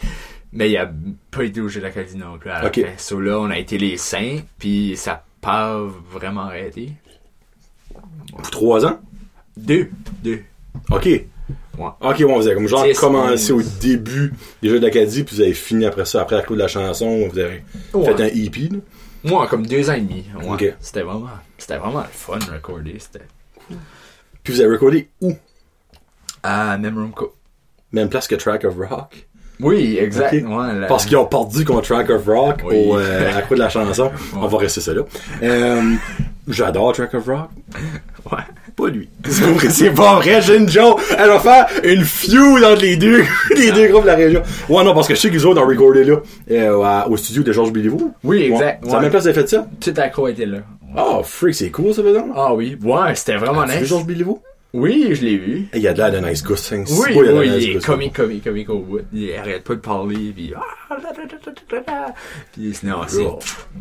Mais 0.54 0.70
il 0.70 0.76
a 0.76 0.90
pas 1.30 1.42
été 1.44 1.60
au 1.60 1.68
jeu 1.68 1.80
de 1.80 1.84
l'Acadie 1.86 2.16
non 2.16 2.38
plus 2.38 2.48
à 2.50 2.62
la 2.62 2.68
Ok. 2.68 2.80
fin. 2.80 2.92
So 2.96 3.20
là, 3.20 3.38
on 3.40 3.50
a 3.50 3.58
été 3.58 3.76
les 3.76 3.96
cinq. 3.96 4.44
Puis 4.58 4.94
ça 4.96 5.12
a 5.12 5.24
pas 5.40 5.82
vraiment 6.10 6.42
arrêté. 6.42 6.92
Pour 8.30 8.50
trois 8.50 8.86
ans? 8.86 9.00
Deux. 9.56 9.90
Deux. 10.22 10.42
OK. 10.90 11.04
Ouais. 11.06 11.88
Ok, 12.00 12.16
ouais, 12.20 12.24
vous 12.24 12.46
avez 12.46 12.54
comme 12.54 12.68
genre 12.68 12.84
commencé 12.98 13.52
au 13.52 13.60
début 13.80 14.32
des 14.62 14.68
Jeux 14.68 14.78
d'Acadie, 14.80 15.24
puis 15.24 15.36
vous 15.36 15.42
avez 15.42 15.54
fini 15.54 15.84
après 15.86 16.04
ça, 16.04 16.22
après 16.22 16.36
la 16.36 16.42
clou 16.42 16.54
de 16.54 16.60
la 16.60 16.68
chanson, 16.68 17.28
vous 17.28 17.38
avez 17.38 17.62
Ouais. 17.92 18.04
fait 18.16 18.22
un 18.22 18.26
EP, 18.26 18.68
là? 18.68 18.78
Moi, 19.24 19.46
comme 19.48 19.66
deux 19.66 19.90
ans 19.90 19.94
et 19.94 20.00
demi. 20.00 20.24
Ouais. 20.40 20.48
Ok. 20.48 20.74
C'était 20.80 21.02
vraiment, 21.02 21.30
c'était 21.58 21.78
vraiment 21.78 22.00
le 22.00 22.06
fun 22.12 22.38
de 22.38 22.52
recorder. 22.52 22.96
C'était 22.98 23.24
Puis 24.42 24.52
vous 24.54 24.60
avez 24.60 24.70
recordé 24.72 25.08
où? 25.20 25.32
à 26.42 26.76
Memroom 26.78 27.12
Co. 27.12 27.34
Même 27.92 28.08
place 28.08 28.28
que 28.28 28.34
Track 28.34 28.64
of 28.64 28.76
Rock? 28.76 29.26
Oui, 29.60 29.98
exact. 30.00 30.34
Ok. 30.34 30.50
Ouais, 30.50 30.80
la- 30.80 30.86
Parce 30.86 31.06
qu'ils 31.06 31.16
ont 31.16 31.26
perdu 31.26 31.64
contre 31.64 31.82
Track 31.82 32.10
of 32.10 32.26
Rock 32.26 32.60
Oui. 32.64 32.74
au, 32.88 32.98
euh, 32.98 33.30
à 33.30 33.34
la 33.36 33.42
clou 33.42 33.54
de 33.54 33.60
la 33.60 33.68
chanson. 33.68 34.10
On 34.36 34.46
va 34.46 34.58
rester 34.58 34.80
ça 34.80 34.92
là. 34.94 35.02
Euh, 35.42 35.80
J'adore 36.48 36.92
Track 36.92 37.14
of 37.14 37.26
Rock. 37.26 37.48
Ouais. 38.30 38.38
Pas 38.76 38.88
lui. 38.88 39.08
C'est 39.28 39.70
c'est 39.70 39.90
pas 39.90 40.16
vrai, 40.16 40.42
Jeune 40.42 40.68
Joe. 40.68 40.96
Elle 41.16 41.28
va 41.28 41.38
faire 41.38 41.66
une 41.84 42.02
feud 42.04 42.64
entre 42.64 42.82
les 42.82 42.96
deux, 42.96 43.22
les 43.56 43.70
deux 43.70 43.86
groupes 43.88 44.02
de 44.02 44.08
la 44.08 44.16
région. 44.16 44.42
Ouais, 44.68 44.82
non, 44.82 44.92
parce 44.94 45.06
que 45.06 45.14
je 45.14 45.20
sais 45.20 45.30
qu'ils 45.30 45.46
autres 45.46 45.62
ont 45.62 45.66
recordé 45.66 46.02
là, 46.04 46.16
euh, 46.50 46.82
à- 46.82 47.08
au 47.08 47.16
studio 47.16 47.42
de 47.44 47.52
Georges 47.52 47.72
Béliveau. 47.72 48.10
Oui, 48.24 48.38
Ouais. 48.38 48.46
exact. 48.48 48.80
C'est 48.82 48.88
la 48.90 48.96
ouais. 48.96 49.02
même 49.02 49.10
place 49.10 49.24
fait 49.30 49.48
ça? 49.48 49.66
Tout 49.80 49.94
accro 49.96 50.26
était 50.28 50.46
là. 50.46 50.58
Oh, 50.96 51.22
freak, 51.24 51.54
c'est 51.54 51.70
cool, 51.70 51.94
ça, 51.94 52.02
exemple. 52.02 52.30
Ah 52.34 52.52
oui. 52.54 52.76
Ouais, 52.82 53.14
c'était 53.14 53.36
vraiment 53.36 53.64
C'est 53.68 53.80
nice. 53.80 53.88
Georges 53.88 54.06
Béliveau? 54.06 54.40
Oui, 54.74 55.14
je 55.14 55.24
l'ai 55.24 55.36
vu. 55.38 55.68
Il 55.72 55.80
y 55.82 55.86
a 55.86 55.92
de 55.92 55.98
l'air 55.98 56.10
de 56.10 56.18
nice 56.18 56.42
goose, 56.42 56.72
hein. 56.72 56.82
Oui, 56.88 57.12
oui, 57.16 57.48
nice 57.48 57.64
il 57.64 57.76
est 57.76 57.84
comique, 57.84 58.12
comique, 58.16 58.42
comique 58.42 58.68
au 58.70 58.80
bout. 58.80 59.02
Il 59.12 59.32
arrête 59.36 59.62
pas 59.62 59.76
de 59.76 59.80
parler, 59.80 60.32
puis 60.34 60.52
ah. 60.56 62.12
Puis 62.52 62.72
non, 62.82 63.02
c'est 63.06 63.24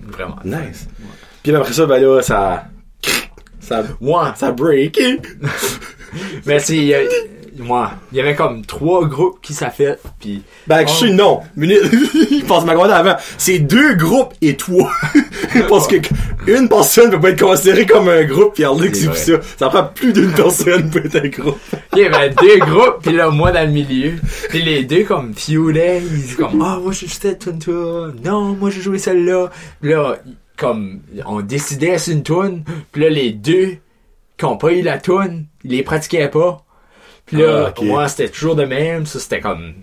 vraiment. 0.07 0.35
Nice. 0.45 0.87
Puis 1.41 1.55
après 1.55 1.73
ça, 1.73 1.87
ben 1.87 1.99
là, 1.99 2.21
ça... 2.21 2.65
Ça, 3.59 3.83
Ouais, 4.01 4.29
ça 4.35 4.51
break. 4.51 5.01
mais 6.45 6.59
c'est, 6.59 6.93
a- 6.93 7.09
ouais, 7.59 7.87
il 8.11 8.17
y 8.17 8.21
avait 8.21 8.35
comme 8.35 8.65
trois 8.65 9.05
groupes 9.07 9.39
qui 9.41 9.53
s'affaient, 9.53 9.97
puis 10.19 10.41
Ben, 10.67 10.85
je 10.87 10.91
Oh. 10.93 10.95
sais, 11.05 11.09
non. 11.11 11.39
Minute, 11.55 11.81
il 12.31 12.43
passe 12.45 12.65
ma 12.65 12.73
commande 12.73 12.91
avant. 12.91 13.15
C'est 13.37 13.59
deux 13.59 13.95
groupes 13.95 14.33
et 14.41 14.55
toi. 14.55 14.89
Parce 15.69 15.87
que 15.87 15.97
une 16.47 16.67
personne 16.69 17.11
peut 17.11 17.19
pas 17.19 17.29
être 17.31 17.41
considérée 17.43 17.85
comme 17.85 18.09
un 18.09 18.23
groupe, 18.23 18.53
puis 18.55 18.63
Alex, 18.65 18.99
C'est 18.99 19.13
c'est 19.15 19.35
ça. 19.35 19.39
Ça 19.57 19.69
prend 19.69 19.83
plus 19.85 20.13
d'une 20.13 20.31
personne 20.35 20.89
pour 20.89 21.01
être 21.01 21.15
un 21.15 21.27
groupe. 21.29 21.59
il 21.93 21.99
y 21.99 22.05
avait 22.05 22.29
deux 22.29 22.57
groupes, 22.59 22.97
puis 23.03 23.13
là, 23.15 23.29
moi 23.29 23.51
dans 23.51 23.65
le 23.65 23.71
milieu, 23.71 24.13
puis 24.49 24.61
les 24.61 24.83
deux 24.83 25.03
comme 25.03 25.33
feudaient, 25.33 25.99
ils 26.01 26.09
disaient 26.09 26.35
comme 26.35 26.61
ah 26.61 26.79
moi 26.81 26.91
j'ai 26.91 27.07
joué 27.07 27.15
cette 27.21 27.59
tune 27.59 28.13
non 28.23 28.55
moi 28.55 28.69
j'ai 28.69 28.81
joué 28.81 28.97
celle-là, 28.97 29.49
là 29.81 30.17
comme 30.57 31.01
on 31.25 31.41
décidait 31.41 31.97
sur 31.97 32.13
une 32.13 32.23
tune, 32.23 32.63
puis 32.91 33.01
là 33.03 33.09
les 33.09 33.31
deux 33.31 33.77
qui 34.37 34.45
ont 34.45 34.57
pas 34.57 34.71
eu 34.71 34.81
la 34.81 34.97
tune, 34.97 35.45
ils 35.63 35.71
les 35.71 35.83
pratiquaient 35.83 36.27
pas, 36.29 36.62
puis 37.33 37.87
là 37.89 37.99
Ah, 37.99 38.07
c'était 38.07 38.29
toujours 38.29 38.55
de 38.55 38.65
même, 38.65 39.05
ça 39.05 39.19
c'était 39.19 39.39
comme 39.41 39.73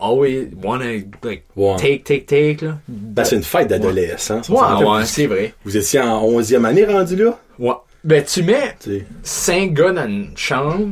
always 0.00 0.48
wanna 0.62 0.84
like 1.24 1.44
Ouais. 1.56 1.76
take 1.76 2.02
take 2.04 2.24
take 2.26 2.64
là. 2.64 2.78
Ben, 2.88 3.24
c'est 3.24 3.36
une 3.36 3.42
fête 3.42 3.68
d'adolescents. 3.68 4.42
ça, 4.42 4.52
Ouais, 4.52 5.00
fait 5.00 5.06
c'est 5.06 5.26
vrai. 5.26 5.54
Vous 5.64 5.76
étiez 5.76 6.00
en 6.00 6.22
11e 6.24 6.64
année 6.64 6.84
rendu 6.84 7.16
là? 7.16 7.38
Ouais. 7.58 7.72
Ben 8.04 8.22
tu 8.24 8.42
mets 8.44 8.76
Tu 8.80 8.90
sais. 9.00 9.06
cinq 9.22 9.72
gars 9.74 9.92
dans 9.92 10.06
une 10.06 10.30
chambre 10.36 10.90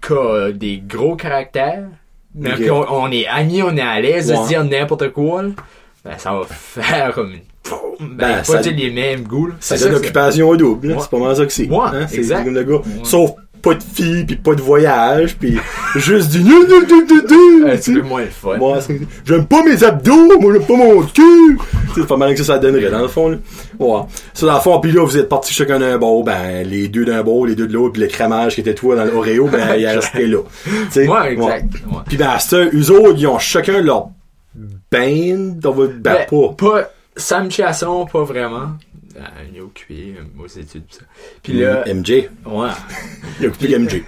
qui 0.00 0.12
a 0.12 0.52
des 0.52 0.78
gros 0.86 1.16
caractères. 1.16 1.88
mais 2.36 2.52
Ok. 2.54 2.66
qu'on- 2.68 2.86
on, 3.04 3.10
est 3.12 3.26
amis, 3.26 3.62
on 3.62 3.76
est 3.76 3.80
à 3.80 4.00
l'aise 4.00 4.26
de 4.28 4.46
dire 4.48 4.64
n'importe 4.64 5.10
quoi. 5.12 5.42
là. 5.44 5.48
Ben, 6.04 6.12
ça 6.18 6.32
va 6.32 6.44
faire 6.48 7.12
comme 7.14 7.32
une... 7.32 7.40
Ben, 8.00 8.08
Ben, 8.16 8.36
pas 8.38 8.62
ça- 8.62 8.70
les 8.70 8.90
mêmes 8.90 9.22
goûts. 9.22 9.50
Ça 9.60 9.76
C'est 9.78 9.88
ça, 9.88 9.94
occupation 9.96 10.54
double, 10.56 10.88
là. 10.88 10.94
Ouais. 10.96 11.00
C'est 11.00 11.10
pas 11.10 11.18
mal 11.18 11.34
ça 11.36 11.46
que 11.46 11.52
c'est. 11.52 11.68
Ouais, 11.68 11.78
Hein, 11.92 12.06
C'est 12.08 12.18
exact. 12.18 12.48
gars. 12.52 12.80
Sauf 13.04 13.30
pas 13.64 13.74
de 13.74 13.82
filles, 13.82 14.24
pis 14.24 14.36
pas 14.36 14.54
de 14.54 14.60
voyage, 14.60 15.36
pis 15.36 15.58
juste 15.96 16.30
du 16.30 16.44
nu, 16.44 16.50
nu, 16.50 16.86
nu, 16.86 17.04
nu, 17.06 17.66
un 17.66 17.70
petit 17.76 17.82
sais. 17.82 17.92
peu 17.94 18.02
moins 18.02 18.26
fun. 18.26 18.58
Moi, 18.58 18.78
j'aime 19.24 19.46
pas 19.46 19.62
mes 19.62 19.82
abdos, 19.82 20.38
moi 20.38 20.52
j'aime 20.52 20.66
pas 20.66 20.76
mon 20.76 21.02
cul. 21.02 21.58
C'est 21.94 22.06
pas 22.06 22.16
mal 22.18 22.32
que 22.34 22.38
ça, 22.42 22.54
ça 22.54 22.58
donnerait, 22.58 22.90
dans 22.90 23.00
le 23.00 23.08
fond, 23.08 23.30
là. 23.30 23.38
Ouais. 23.78 24.02
Ça, 24.34 24.46
dans 24.46 24.54
le 24.54 24.60
fond, 24.60 24.78
pis 24.80 24.92
là, 24.92 25.04
vous 25.04 25.16
êtes 25.16 25.28
partis 25.28 25.54
chacun 25.54 25.78
d'un 25.78 25.96
bord, 25.96 26.22
ben, 26.24 26.66
les 26.66 26.88
deux 26.88 27.06
d'un 27.06 27.22
bord, 27.22 27.46
les 27.46 27.54
deux 27.54 27.66
de 27.66 27.72
l'autre, 27.72 27.94
pis 27.94 28.00
le 28.00 28.06
crémage 28.06 28.54
qui 28.54 28.60
était 28.60 28.74
toi 28.74 28.96
dans 28.96 29.04
l'Oreo, 29.04 29.48
ben, 29.48 29.74
il 29.76 29.84
est 29.84 29.92
resté 29.96 30.26
là. 30.26 30.38
Ouais, 30.96 31.32
exact. 31.32 31.74
Puis 32.06 32.16
ben, 32.18 32.38
ça, 32.38 32.64
eux 32.64 32.90
autres, 32.90 33.16
ils 33.16 33.26
ont 33.26 33.38
chacun 33.38 33.80
leur 33.80 34.08
band, 34.92 35.56
on 35.64 35.70
va, 35.70 35.86
ben, 35.86 36.00
Ben, 36.00 36.26
pas. 36.30 36.54
pas... 36.56 36.90
Sam 37.16 37.50
Chasson, 37.50 38.06
pas 38.06 38.24
vraiment. 38.24 38.72
Il 39.50 39.56
est 39.56 39.60
occupé 39.60 40.14
aux 40.38 40.46
études 40.46 40.84
pis 40.86 40.94
ça. 40.96 41.02
Puis 41.42 41.52
là, 41.54 41.84
MJ. 41.92 42.10
ouais. 42.46 42.68
Il 43.40 43.46
a 43.46 43.48
occupé 43.48 43.78
MJ. 43.78 44.02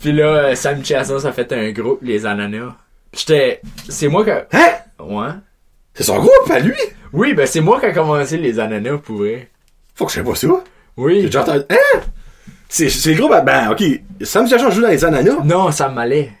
Puis 0.00 0.12
là, 0.12 0.24
euh, 0.26 0.54
Sam 0.54 0.84
Chasson, 0.84 1.18
ça 1.18 1.32
fait 1.32 1.52
un 1.52 1.70
groupe, 1.72 2.00
les 2.02 2.26
Ananas. 2.26 2.74
J'étais... 3.12 3.60
C'est 3.88 4.08
moi 4.08 4.24
qui... 4.24 4.30
Hein? 4.30 4.68
Ouais. 5.00 5.28
C'est 5.94 6.04
son 6.04 6.18
groupe, 6.18 6.50
à 6.50 6.58
lui? 6.58 6.74
Oui, 7.12 7.32
ben 7.32 7.46
c'est 7.46 7.60
moi 7.60 7.80
qui 7.80 7.86
a 7.86 7.92
commencé 7.92 8.36
les 8.36 8.58
ananas 8.60 8.98
pour 8.98 9.18
vrai. 9.18 9.48
Faut 9.94 10.04
que 10.04 10.12
je 10.12 10.16
sais 10.16 10.24
pas 10.24 10.34
ça. 10.34 10.46
J'ai 10.48 11.02
Oui. 11.02 11.22
déjà 11.22 11.42
entendu. 11.42 11.64
Hein? 11.70 12.00
C'est, 12.68 12.88
le 13.06 13.14
groupe, 13.14 13.32
ben, 13.46 13.70
ok. 13.70 13.82
Sam 14.22 14.46
Chachon 14.48 14.70
joue 14.70 14.82
dans 14.82 14.88
les 14.88 15.04
ananas? 15.04 15.42
Non, 15.44 15.70
ça 15.70 15.88
m'allait. 15.88 16.32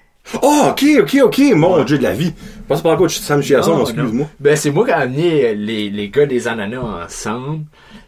Oh, 0.42 0.68
ok, 0.70 0.84
ok, 1.02 1.16
ok, 1.24 1.38
mon 1.54 1.84
dieu 1.84 1.98
de 1.98 2.02
la 2.02 2.12
vie. 2.12 2.32
Je 2.36 2.62
pense 2.68 2.82
pas 2.82 2.92
encore 2.94 3.06
que 3.06 3.12
Sam 3.12 3.42
Chachon, 3.42 3.76
Non, 3.78 3.82
excuse-moi. 3.84 4.26
Ben 4.40 4.56
c'est 4.56 4.70
moi 4.72 4.84
qui 4.84 4.90
ai 4.90 4.94
amené 4.94 5.54
les, 5.54 5.88
les 5.88 6.08
gars 6.08 6.26
des 6.26 6.48
ananas 6.48 7.04
ensemble. 7.06 7.64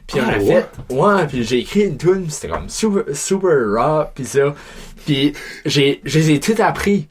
Puis 0.07 0.21
on 0.21 0.25
Ah, 0.29 0.35
a 0.35 0.39
ouais? 0.39 0.67
fait... 0.89 0.95
Ouais, 0.95 1.27
puis 1.29 1.45
j'ai 1.45 1.59
écrit 1.59 1.83
une 1.83 1.97
tune, 1.97 2.27
c'était 2.29 2.49
comme 2.49 2.69
super, 2.69 3.05
super 3.15 3.57
rock, 3.77 4.09
puis 4.15 4.25
ça. 4.25 4.55
Puis 5.07 5.33
j'ai, 5.65 6.01
je 6.05 6.19
les 6.19 6.31
ai 6.33 6.41
toutes 6.41 6.61
appris. 6.61 7.07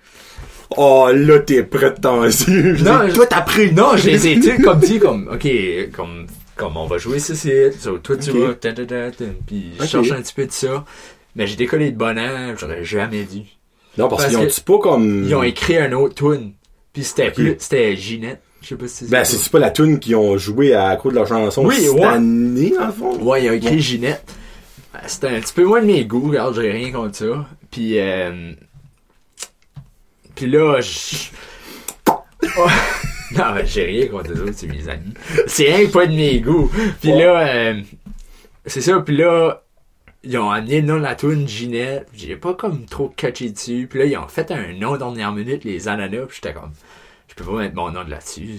Oh, 0.76 1.10
là, 1.14 1.40
t'es 1.40 1.64
prétentieux. 1.64 2.76
Non, 2.82 3.00
Non, 3.04 3.08
je- 3.08 3.14
toi, 3.16 3.26
t'as 3.28 3.42
pris. 3.42 3.72
Non, 3.72 3.96
je 3.96 4.10
les 4.10 4.28
ai 4.28 4.40
toutes 4.40 4.62
comme 4.62 4.80
dit, 4.80 5.00
comme, 5.00 5.30
ok, 5.32 5.48
comme, 5.96 6.28
comme 6.58 6.76
on 6.76 6.86
va 6.86 6.98
jouer 6.98 7.20
ça, 7.20 7.34
c'est, 7.36 7.72
so, 7.72 7.98
toi 8.00 8.18
tu 8.18 8.32
Ok. 8.32 8.36
vas, 8.38 8.54
ta, 8.56 8.74
ta, 8.74 8.86
ta, 8.86 9.12
ta. 9.12 9.26
puis 9.46 9.72
je 9.78 9.84
Ok. 9.84 9.90
cherche 9.90 10.12
un 10.12 10.22
petit 10.22 10.34
peu 10.34 10.46
de 10.46 10.52
ça. 10.52 10.84
Mais 11.36 11.48
j'ai 11.48 11.56
décollé 11.56 11.92
de 11.92 11.98
bonheur, 11.98 12.56
j'aurais 12.58 12.84
jamais 12.84 13.24
dû. 13.24 13.42
Non, 13.98 14.08
parce, 14.10 14.24
Parce 14.24 14.36
qu'ils 14.36 14.44
ont 14.44 14.48
que- 14.48 14.62
pas 14.62 14.80
comme. 14.80 15.24
Ils 15.26 15.36
ont 15.36 15.44
écrit 15.44 15.78
un 15.78 15.92
autre 15.94 16.16
tune. 16.16 16.54
Puis 16.94 17.04
c'était 17.04 17.32
plus, 17.32 17.56
c'était 17.60 17.96
Ginette. 17.96 18.42
Je 18.62 18.68
sais 18.70 18.76
pas 18.76 18.88
si 18.88 19.06
Ben, 19.06 19.24
c'est 19.24 19.52
pas 19.52 19.60
la 19.60 19.70
tune 19.72 20.00
qu'ils 20.00 20.16
ont 20.16 20.38
joué 20.38 20.74
à 20.74 20.96
cause 20.96 21.14
de 21.14 21.18
leur 21.20 21.28
chanson 21.28 21.66
Oui, 21.66 21.76
cette 21.76 21.92
ouais. 21.94 22.04
année, 22.04 22.74
le 22.78 22.92
fond? 22.92 23.16
Ouais, 23.22 23.44
ils 23.44 23.50
ont 23.50 23.54
écrit 23.54 23.76
Ouais. 23.76 23.80
Ginette. 23.80 24.24
Ben, 24.94 25.00
C'était 25.06 25.28
un 25.28 25.40
petit 25.40 25.54
peu 25.54 25.64
moins 25.66 25.82
de 25.82 25.86
mes 25.86 26.06
goûts, 26.06 26.28
regarde, 26.30 26.56
j'ai 26.56 26.72
rien 26.72 26.92
contre 26.92 27.16
ça. 27.16 27.46
Puis, 27.72 28.00
euh... 28.00 28.54
Puis 30.36 30.48
là, 30.48 30.80
je... 30.82 31.30
Oh. 32.58 32.68
non, 33.36 33.44
j'ai 33.66 33.84
rien 33.86 34.08
contre 34.08 34.32
eux 34.32 34.42
autres, 34.44 34.54
c'est 34.56 34.68
mes 34.68 34.88
amis. 34.90 35.14
C'est 35.48 35.72
rien 35.74 35.86
que 35.88 35.92
pas 35.92 36.06
de 36.08 36.14
mes 36.16 36.40
goûts. 36.40 36.72
Puis 37.02 37.12
là, 37.12 37.48
euh... 37.48 37.82
c'est 38.66 38.82
ça, 38.82 39.00
puis 39.02 39.16
là, 39.18 39.64
ils 40.28 40.38
ont 40.38 40.52
amené 40.52 40.82
le 40.82 40.88
nom 40.88 40.98
de 40.98 41.04
la 41.04 41.16
tune 41.16 41.48
Ginette. 41.48 42.08
J'ai 42.14 42.36
pas 42.36 42.54
comme 42.54 42.86
trop 42.86 43.10
catché 43.10 43.50
dessus. 43.50 43.88
Puis 43.90 44.00
là, 44.00 44.06
ils 44.06 44.18
ont 44.18 44.28
fait 44.28 44.52
un 44.52 44.74
nom 44.74 44.98
dernière 44.98 45.32
minute, 45.32 45.64
les 45.64 45.88
ananas. 45.88 46.26
Puis 46.28 46.40
j'étais 46.42 46.54
comme, 46.54 46.72
je 47.28 47.36
peux 47.36 47.44
pas 47.46 47.58
mettre 47.60 47.76
mon 47.76 47.92
nom 47.92 48.04
de 48.04 48.10
là-dessus. 48.10 48.56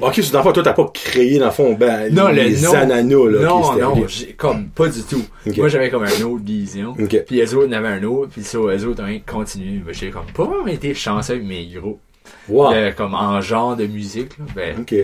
Ok, 0.00 0.14
c'est 0.16 0.30
dans 0.32 0.38
le 0.38 0.44
fond, 0.44 0.52
toi, 0.52 0.62
t'as 0.62 0.72
pas 0.72 0.86
créé, 0.94 1.38
dans 1.38 1.46
le 1.46 1.50
fond, 1.50 1.74
ben, 1.74 2.12
Non, 2.12 2.28
les 2.28 2.50
le 2.50 2.60
nom. 2.62 2.72
ananas, 2.74 3.26
là. 3.28 3.40
non, 3.48 3.76
non, 3.78 4.06
comme 4.36 4.68
pas 4.68 4.88
du 4.88 5.02
tout. 5.02 5.24
Moi 5.56 5.68
j'avais 5.68 5.90
comme 5.90 6.04
un 6.04 6.22
autre 6.22 6.44
vision. 6.44 6.94
Puis 6.94 7.22
les 7.30 7.54
autres 7.54 7.68
en 7.68 7.72
avaient 7.72 7.88
un 7.88 8.02
autre, 8.04 8.30
puis 8.32 8.42
ça, 8.42 8.58
les 8.70 8.84
autres 8.84 9.02
ont 9.02 9.06
rien 9.06 9.20
continué. 9.26 9.82
J'ai 9.90 10.10
comme 10.10 10.26
pas 10.34 10.44
vraiment 10.44 10.66
été 10.68 10.94
chanceux 10.94 11.34
avec 11.34 11.44
mes 11.46 11.66
gros. 11.66 11.98
Wow. 12.48 12.72
Euh, 12.72 12.92
comme 12.92 13.14
en 13.14 13.40
genre 13.40 13.74
de 13.76 13.86
musique, 13.86 14.38
là. 14.38 14.44
Ben, 14.54 14.80
Ok. 14.80 14.94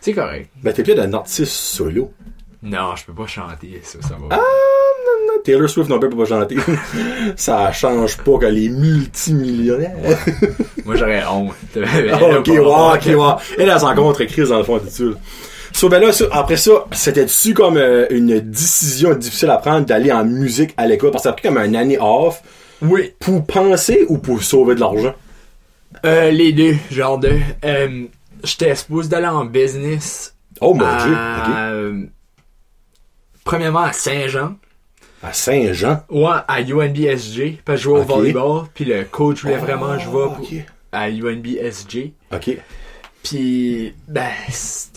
c'est 0.00 0.12
correct. 0.12 0.50
Ben, 0.62 0.72
t'es 0.72 0.82
peut-être 0.82 0.98
un 1.00 1.12
artiste 1.12 1.52
solo. 1.52 2.12
Non, 2.62 2.94
je 2.96 3.04
peux 3.06 3.14
pas 3.14 3.26
chanter, 3.26 3.80
ça, 3.82 4.02
ça 4.02 4.16
va. 4.20 4.26
Ah, 4.36 4.40
Taylor 5.44 5.68
Swift 5.68 5.88
non 5.88 5.98
plus 5.98 6.10
pas 6.10 6.24
chanter. 6.24 6.56
ça 7.36 7.72
change 7.72 8.16
pas 8.18 8.38
qu'elle 8.38 8.58
est 8.58 8.68
multimillionnaire. 8.68 9.94
Moi 10.84 10.96
j'aurais 10.96 11.24
honte. 11.26 11.54
Ah, 11.76 12.16
ok, 12.38 12.48
honte. 12.48 12.96
ok, 12.96 13.06
ouais. 13.06 13.34
Elle, 13.58 13.68
elle 13.68 13.80
s'en 13.80 13.94
contre 13.94 14.24
crise 14.24 14.48
dans 14.50 14.58
le 14.58 14.64
fond, 14.64 14.76
attitude. 14.76 15.16
So, 15.72 15.88
ben 15.88 16.00
là, 16.02 16.10
ça, 16.12 16.24
après 16.32 16.56
ça, 16.56 16.72
c'était-tu 16.90 17.54
comme 17.54 17.76
euh, 17.76 18.04
une 18.10 18.40
décision 18.40 19.14
difficile 19.14 19.50
à 19.50 19.56
prendre 19.58 19.86
d'aller 19.86 20.10
en 20.10 20.24
musique 20.24 20.74
à 20.76 20.86
l'école? 20.88 21.12
Parce 21.12 21.22
que 21.22 21.28
ça 21.28 21.30
a 21.30 21.32
pris 21.34 21.46
comme 21.48 21.58
un 21.58 21.74
année 21.74 21.96
off 22.00 22.42
Oui. 22.82 23.12
pour 23.20 23.46
penser 23.46 24.04
ou 24.08 24.18
pour 24.18 24.42
sauver 24.42 24.74
de 24.74 24.80
l'argent? 24.80 25.14
Euh, 26.04 26.30
les 26.32 26.52
deux, 26.52 26.74
genre 26.90 27.18
de. 27.18 27.32
Euh, 27.64 28.04
J'étais 28.42 28.74
supposé 28.74 29.08
d'aller 29.10 29.26
en 29.28 29.44
business. 29.44 30.34
Oh 30.60 30.74
mon 30.74 30.84
à- 30.84 31.04
dieu, 31.04 31.12
ok. 31.12 32.10
Premièrement 33.44 33.80
à 33.80 33.92
Saint-Jean. 33.92 34.54
À 35.22 35.32
Saint-Jean. 35.32 36.02
Ouais, 36.08 36.30
à 36.48 36.60
UNBSG. 36.62 37.60
Parce 37.64 37.76
que 37.78 37.82
je 37.82 37.82
jouais 37.90 37.98
au 37.98 38.02
Ok. 38.02 38.08
volleyball. 38.08 38.64
Puis 38.74 38.84
le 38.86 39.04
coach 39.04 39.42
voulait 39.42 39.58
vraiment 39.58 39.96
que 39.96 40.02
je 40.02 40.08
vais 40.08 40.64
à 40.92 41.10
UNBSG. 41.10 42.12
Ok. 42.32 42.56
Puis, 43.22 43.94
ben, 44.08 44.30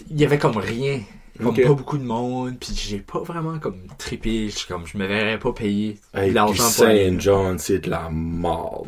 il 0.10 0.22
y 0.22 0.26
avait 0.26 0.38
comme 0.38 0.58
rien. 0.58 1.02
Comme 1.38 1.48
Ok. 1.48 1.64
pas 1.64 1.74
beaucoup 1.74 1.98
de 1.98 2.04
monde, 2.04 2.56
puis 2.60 2.74
j'ai 2.76 3.00
pas 3.00 3.20
vraiment 3.20 3.58
comme 3.58 3.80
trippé, 3.98 4.50
je, 4.50 4.68
comme 4.68 4.86
je 4.86 4.98
me 5.00 5.08
verrais 5.08 5.40
pas 5.40 5.52
payer 5.52 5.98
Hey, 6.14 6.32
l'argent 6.32 6.70
pour 6.76 6.86
aller. 6.86 7.10
Saint 7.10 7.20
John, 7.20 7.58
c'est 7.60 7.80
de 7.80 7.90
la 7.90 8.08
merde. 8.12 8.88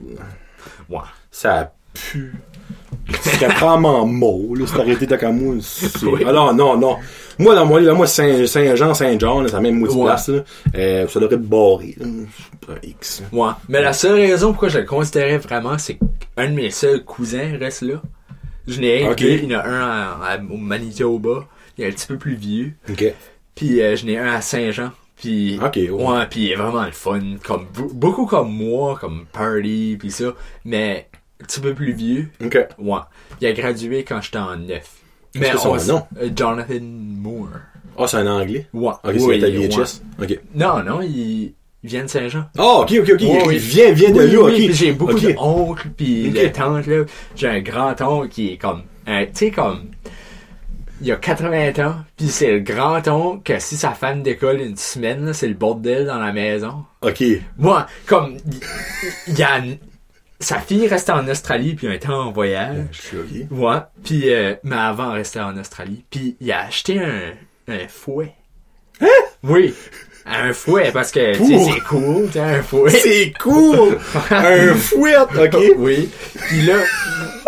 Ouais. 0.88 1.00
Ça 1.32 1.74
pue. 1.94 2.34
C'est 3.22 3.46
vraiment 3.48 4.06
mot, 4.06 4.56
là, 4.56 4.66
c'est 4.68 4.80
arrêté 4.80 5.06
de 5.06 5.16
comme 5.16 5.40
moi. 5.40 5.56
c'est- 5.62 6.04
Oui. 6.06 6.24
Alors, 6.26 6.54
non, 6.56 6.78
non. 6.78 6.98
Moi, 7.38 7.54
dans 7.54 7.66
mon 7.66 7.78
livre, 7.78 7.94
moi, 7.94 8.08
Saint- 8.08 8.48
Saint-Jean, 8.48 8.94
Saint-Jean, 8.94 9.42
là, 9.42 9.48
c'est 9.50 9.54
la 9.56 9.62
même 9.62 9.82
de 9.82 9.88
Ouais. 9.90 10.06
place, 10.06 10.30
là. 10.30 10.40
Euh, 10.76 11.08
ça 11.08 11.20
devrait 11.20 11.36
être 11.36 11.42
barré, 11.44 11.96
là. 12.00 12.06
Un 12.70 12.76
X. 12.88 13.24
Ouais. 13.32 13.50
Mais 13.70 13.82
la 13.82 13.94
seule 13.94 14.16
raison 14.16 14.50
pourquoi 14.52 14.70
je 14.70 14.80
le 14.80 14.86
considérais 14.86 15.38
vraiment, 15.38 15.78
c'est 15.78 15.96
qu'un 16.36 16.50
de 16.50 16.54
mes 16.56 16.72
seuls 16.72 17.04
cousins 17.04 17.58
reste 17.60 17.84
là. 17.84 18.02
Je 18.68 18.80
n'ai 18.82 19.08
Ok. 19.08 19.18
deux. 19.20 19.28
Il 19.44 19.52
y 19.52 19.56
en 19.56 19.60
a 19.60 20.38
un 20.38 20.48
au 20.50 20.58
Manitoba. 20.58 21.46
Il 21.78 21.84
est 21.84 21.88
un 21.88 21.92
petit 21.92 22.08
peu 22.08 22.18
plus 22.18 22.36
vieux. 22.36 22.72
Ok. 22.90 23.14
Puis 23.54 23.82
euh, 23.82 23.96
je 23.96 24.06
n'ai 24.06 24.18
un 24.18 24.34
à 24.34 24.42
Saint-Jean. 24.42 24.92
Puis 25.16 25.60
Ok, 25.64 25.76
ouais. 25.76 25.90
ouais, 25.92 26.26
puis 26.30 26.42
il 26.46 26.52
est 26.52 26.56
vraiment 26.56 26.84
le 26.86 26.92
fun, 26.92 27.20
comme 27.44 27.68
be- 27.74 27.94
beaucoup 27.94 28.26
comme 28.26 28.52
moi, 28.52 28.98
comme 29.00 29.26
party 29.32 29.96
puis 30.00 30.10
ça, 30.12 30.34
mais 30.66 31.08
un 31.42 31.46
petit 31.46 31.60
peu 31.60 31.74
plus 31.74 31.92
vieux. 31.94 32.30
Ok. 32.44 32.58
Ouais. 32.80 33.00
Il 33.42 33.48
a 33.48 33.54
gradué 33.54 34.04
quand 34.04 34.22
j'étais 34.22 34.38
en 34.38 34.56
neuf. 34.58 34.90
Qu'est-ce 35.34 35.52
que 35.52 35.58
son 35.58 35.70
on 35.72 35.86
nom? 35.94 36.08
euh, 36.22 36.30
Jonathan 36.36 36.80
Moore. 36.82 37.50
Ah, 37.98 38.08
c'est 38.08 38.18
un 38.18 38.28
anglais? 38.28 38.68
Ouais. 38.74 38.90
Ok, 39.04 39.14
Oui, 39.14 39.20
c'est 39.20 39.28
ouais. 39.28 39.68
VHS. 39.68 40.02
Ok. 40.22 40.40
Non, 40.54 40.82
non, 40.84 41.02
il, 41.02 41.44
il 41.84 41.90
vient 41.90 42.04
de 42.04 42.08
Saint-Jean. 42.10 42.46
Ah, 42.58 42.80
ok, 42.80 42.94
ok, 43.02 43.10
ok. 43.14 43.22
Ouais, 43.22 43.40
il 43.44 43.48
oui. 43.48 43.58
vient, 43.58 43.92
vient 43.92 44.12
de 44.12 44.20
Oui, 44.22 44.32
là, 44.32 44.42
oui, 44.44 44.66
ok. 44.70 44.76
j'ai 44.76 44.92
beaucoup 44.94 45.12
Ok. 45.14 45.34
d'oncles 45.36 45.90
puis 45.96 46.28
Ok. 46.30 46.34
de 46.42 46.48
tantes 46.48 46.88
là. 46.88 47.04
J'ai 47.36 47.48
un 47.50 47.60
grand 47.62 48.02
oncle 48.02 48.30
qui 48.30 48.54
est 48.54 48.58
comme, 48.58 48.84
tu 49.06 49.14
sais 49.34 49.52
comme, 49.52 49.86
il 51.02 51.12
a 51.12 51.18
80 51.18 51.86
ans, 51.86 51.96
puis 52.16 52.28
c'est 52.30 52.52
le 52.52 52.60
grand 52.60 53.06
oncle 53.10 53.44
que 53.44 53.60
si 53.60 53.76
sa 53.76 53.92
femme 53.92 54.24
décolle 54.24 54.62
une 54.62 54.78
semaine, 54.78 55.26
là, 55.26 55.34
c'est 55.34 55.48
le 55.50 55.54
bordel 55.54 56.06
dans 56.06 56.18
la 56.20 56.32
maison. 56.32 56.86
Ok. 57.02 57.22
Moi, 57.58 57.86
comme, 58.06 58.38
il- 58.48 58.60
il 59.28 59.38
y 59.38 59.44
a, 59.44 59.62
sa 60.40 60.60
fille 60.60 60.88
reste 60.88 61.10
en 61.10 61.28
Australie 61.28 61.76
puis 61.76 61.88
un 61.88 61.98
temps 61.98 62.28
en 62.28 62.32
voyage. 62.32 62.88
Ok. 63.14 63.48
Ouais, 63.52 63.78
puis 64.04 64.34
euh, 64.34 64.56
mais 64.64 64.76
avant 64.76 65.12
restait 65.14 65.40
en 65.40 65.58
Australie, 65.58 66.06
puis 66.10 66.38
il 66.40 66.52
a 66.52 66.62
acheté 66.62 67.00
un, 67.00 67.34
un 67.68 67.88
fouet. 67.88 68.34
Hein? 69.02 69.08
Oui, 69.44 69.74
un 70.28 70.54
fouet 70.54 70.90
parce 70.92 71.12
que 71.12 71.34
c'est 71.34 71.80
cool, 71.88 72.26
tu 72.28 72.34
sais 72.34 72.40
un 72.40 72.62
fouet. 72.64 72.90
C'est 72.90 73.34
cool! 73.40 73.98
un 74.32 74.74
fouet, 74.74 75.16
ok. 75.18 75.58
Oui. 75.78 76.10
Puis 76.48 76.62
là, 76.64 76.74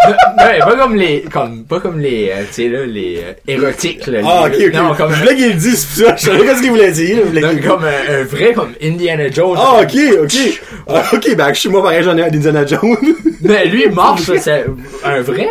non, 0.07 0.13
non, 0.37 0.65
pas 0.65 0.75
comme 0.77 0.95
les, 0.95 1.21
comme, 1.31 1.63
pas 1.65 1.79
comme 1.79 1.99
les, 1.99 2.29
euh, 2.31 2.43
tu 2.47 2.53
sais 2.53 2.69
là, 2.69 2.85
les 2.85 3.17
euh, 3.23 3.33
érotiques 3.47 4.05
là. 4.07 4.19
Ah, 4.23 4.47
les- 4.47 4.67
ok, 4.67 4.73
ok. 4.75 4.81
Non, 4.81 4.93
comme, 4.95 5.13
Je 5.13 5.19
voulais 5.21 5.35
qu'il 5.35 5.47
le 5.47 5.53
dise, 5.55 5.87
c'est 5.89 6.03
pour 6.03 6.09
ça. 6.11 6.15
Je 6.17 6.25
savais 6.25 6.45
pas 6.45 6.55
ce 6.55 6.61
qu'il 6.61 6.69
voulait 6.69 6.91
dire. 6.91 7.17
Je 7.23 7.27
voulais 7.29 7.41
non, 7.41 7.67
comme 7.67 7.83
un, 7.83 8.19
un 8.19 8.23
vrai 8.23 8.53
comme 8.53 8.73
Indiana 8.81 9.29
Jones. 9.31 9.57
Ah, 9.59 9.79
ok, 9.81 9.97
ok. 10.23 10.61
Ah, 10.87 11.03
ok, 11.13 11.35
ben, 11.35 11.53
je 11.53 11.59
suis 11.59 11.69
moi 11.69 11.81
pareil, 11.81 12.03
j'en 12.03 12.15
ai 12.17 12.23
un 12.23 12.29
d'Indiana 12.29 12.65
Jones. 12.65 12.95
Mais 13.41 13.65
lui 13.65 13.89
marche, 13.89 14.31
c'est 14.39 14.65
un 15.03 15.21
vrai? 15.21 15.47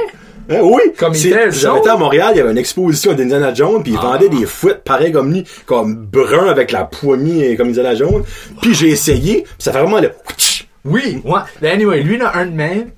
Hein, 0.48 0.60
oui. 0.62 0.80
Comme 0.98 1.14
il 1.14 1.26
était 1.26 1.50
J'avais 1.50 1.88
à 1.88 1.96
Montréal, 1.96 2.30
il 2.34 2.38
y 2.38 2.40
avait 2.40 2.52
une 2.52 2.58
exposition 2.58 3.14
d'Indiana 3.14 3.52
Jones, 3.52 3.82
puis 3.82 3.92
ils 3.92 3.98
Ah. 4.00 4.12
vendaient 4.12 4.28
des 4.28 4.46
fouettes 4.46 4.84
pareils 4.84 5.12
comme 5.12 5.32
lui, 5.32 5.44
comme 5.66 5.96
brun 5.96 6.46
avec 6.48 6.70
la 6.72 6.84
poignée 6.84 7.56
comme 7.56 7.68
Indiana 7.68 7.94
Jones. 7.94 8.22
Puis 8.62 8.74
j'ai 8.74 8.88
essayé, 8.90 9.42
puis 9.42 9.52
ça 9.58 9.72
fait 9.72 9.80
vraiment 9.80 10.00
le... 10.00 10.10
Oui, 10.84 11.20
ouais. 11.24 11.40
Mais 11.62 11.70
anyway, 11.72 12.02
lui, 12.02 12.14
il 12.14 12.22
en 12.22 12.26
a 12.26 12.36
un 12.36 12.46
de 12.46 12.54
même. 12.54 12.90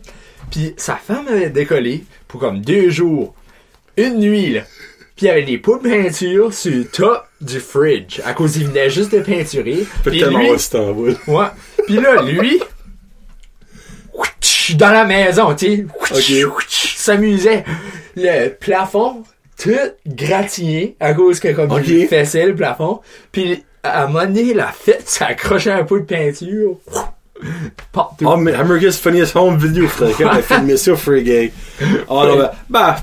Puis 0.51 0.75
sa 0.77 0.97
femme 0.97 1.27
avait 1.29 1.49
décollé 1.49 2.05
pour 2.27 2.39
comme 2.41 2.61
deux 2.61 2.91
jours. 2.91 3.35
Une 3.97 4.19
nuit, 4.19 4.53
là. 4.53 4.61
Puis 5.17 5.25
il 5.25 5.29
y 5.29 5.31
avait 5.31 5.43
des 5.43 5.57
pots 5.59 5.79
de 5.79 5.89
peinture 5.89 6.53
sur 6.53 6.71
le 6.71 6.85
top 6.85 7.25
du 7.41 7.59
fridge. 7.61 8.21
À 8.27 8.35
cause 8.35 8.57
il 8.59 8.67
venait 8.69 8.91
juste 8.91 9.13
de 9.13 9.21
peinturer. 9.21 9.87
Fait 10.05 10.11
Puis 10.11 10.21
tellement 10.21 10.39
lui, 10.41 10.51
Istanbul. 10.53 11.17
ouais. 11.27 11.47
Puis 11.87 11.97
là, 11.97 12.21
lui, 12.23 12.61
dans 14.77 14.91
la 14.91 15.05
maison, 15.05 15.55
tu 15.55 15.67
sais. 15.67 15.87
S'amusait. 17.13 17.65
Le 18.17 18.49
plafond, 18.51 19.23
tout 19.61 19.71
gratiné, 20.07 20.97
à 21.01 21.15
cause 21.15 21.41
que 21.41 21.49
comme 21.53 21.71
Ok. 21.71 21.87
il 21.87 22.07
fessait 22.07 22.47
le 22.47 22.55
plafond. 22.55 23.01
Puis 23.33 23.65
à 23.83 24.05
un 24.05 24.07
moment 24.09 24.27
donné, 24.27 24.55
la 24.55 24.67
fête, 24.69 25.09
ça 25.09 25.27
accrochait 25.27 25.71
un 25.71 25.85
pot 25.85 25.99
de 25.99 26.05
peinture. 26.05 26.77
Partout. 27.93 28.27
Oh, 28.29 28.37
mais 28.37 28.53
America's 28.53 28.99
Funniest 28.99 29.37
Home 29.37 29.57
Video, 29.57 29.87
frère. 29.87 30.11
Quand 30.19 30.43
filmé 30.43 30.77
ça, 30.77 30.97
frère 30.97 31.23
gay. 31.23 31.53
Oh, 32.09 32.25
non, 32.27 32.37
ben, 32.37 32.51
bah, 32.69 32.97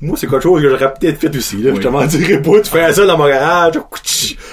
moi, 0.00 0.16
c'est 0.16 0.26
quelque 0.26 0.42
chose 0.42 0.60
que 0.60 0.68
j'aurais 0.68 0.92
peut-être 0.94 1.20
fait 1.20 1.36
aussi, 1.36 1.56
là. 1.58 1.70
Oui. 1.70 1.76
Je 1.76 1.82
te 1.82 1.88
mentirais 1.88 2.42
pas, 2.42 2.60
tu 2.60 2.70
fais 2.70 2.92
ça 2.92 3.06
dans 3.06 3.16
mon 3.16 3.28
garage, 3.28 3.74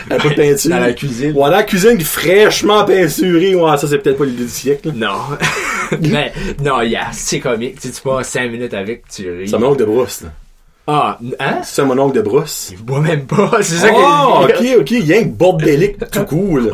un 0.09 0.17
peu 0.17 0.29
de 0.29 0.35
peinture. 0.35 0.69
Dans 0.69 0.79
la 0.79 0.93
cuisine. 0.93 1.31
Ouais, 1.31 1.33
dans 1.33 1.47
la 1.49 1.63
cuisine, 1.63 1.99
fraîchement 2.01 2.85
peinturée, 2.85 3.55
ouais, 3.55 3.77
ça, 3.77 3.87
c'est 3.87 3.97
peut-être 3.97 4.17
pas 4.17 4.25
l'idée 4.25 4.43
du 4.43 4.49
siècle, 4.49 4.89
là. 4.89 5.07
Non. 5.07 5.37
Mais, 6.01 6.31
non, 6.63 6.81
il 6.81 6.91
y 6.91 6.95
a, 6.95 7.07
c'est 7.11 7.39
comique. 7.39 7.79
Tu 7.79 7.91
tu 7.91 8.01
passes 8.01 8.29
5 8.29 8.51
minutes 8.51 8.73
avec, 8.73 9.03
tu 9.07 9.29
ris. 9.31 9.49
C'est 9.49 9.57
mon 9.57 9.69
oncle 9.69 9.79
de 9.79 9.85
brosse, 9.85 10.21
là. 10.21 10.29
Ah, 10.91 11.19
hein? 11.39 11.59
C'est 11.63 11.83
mon 11.83 11.97
oncle 11.99 12.15
de 12.15 12.21
brosse. 12.21 12.69
Il 12.71 12.83
boit 12.83 12.99
même 12.99 13.25
pas. 13.25 13.51
C'est 13.61 13.75
ça 13.75 13.89
Oh, 13.93 14.43
ok, 14.43 14.65
ok, 14.79 14.91
il 14.91 15.05
y 15.05 15.13
a 15.13 15.19
un 15.19 15.25
bordélique 15.25 15.97
tout 16.11 16.25
cool. 16.25 16.73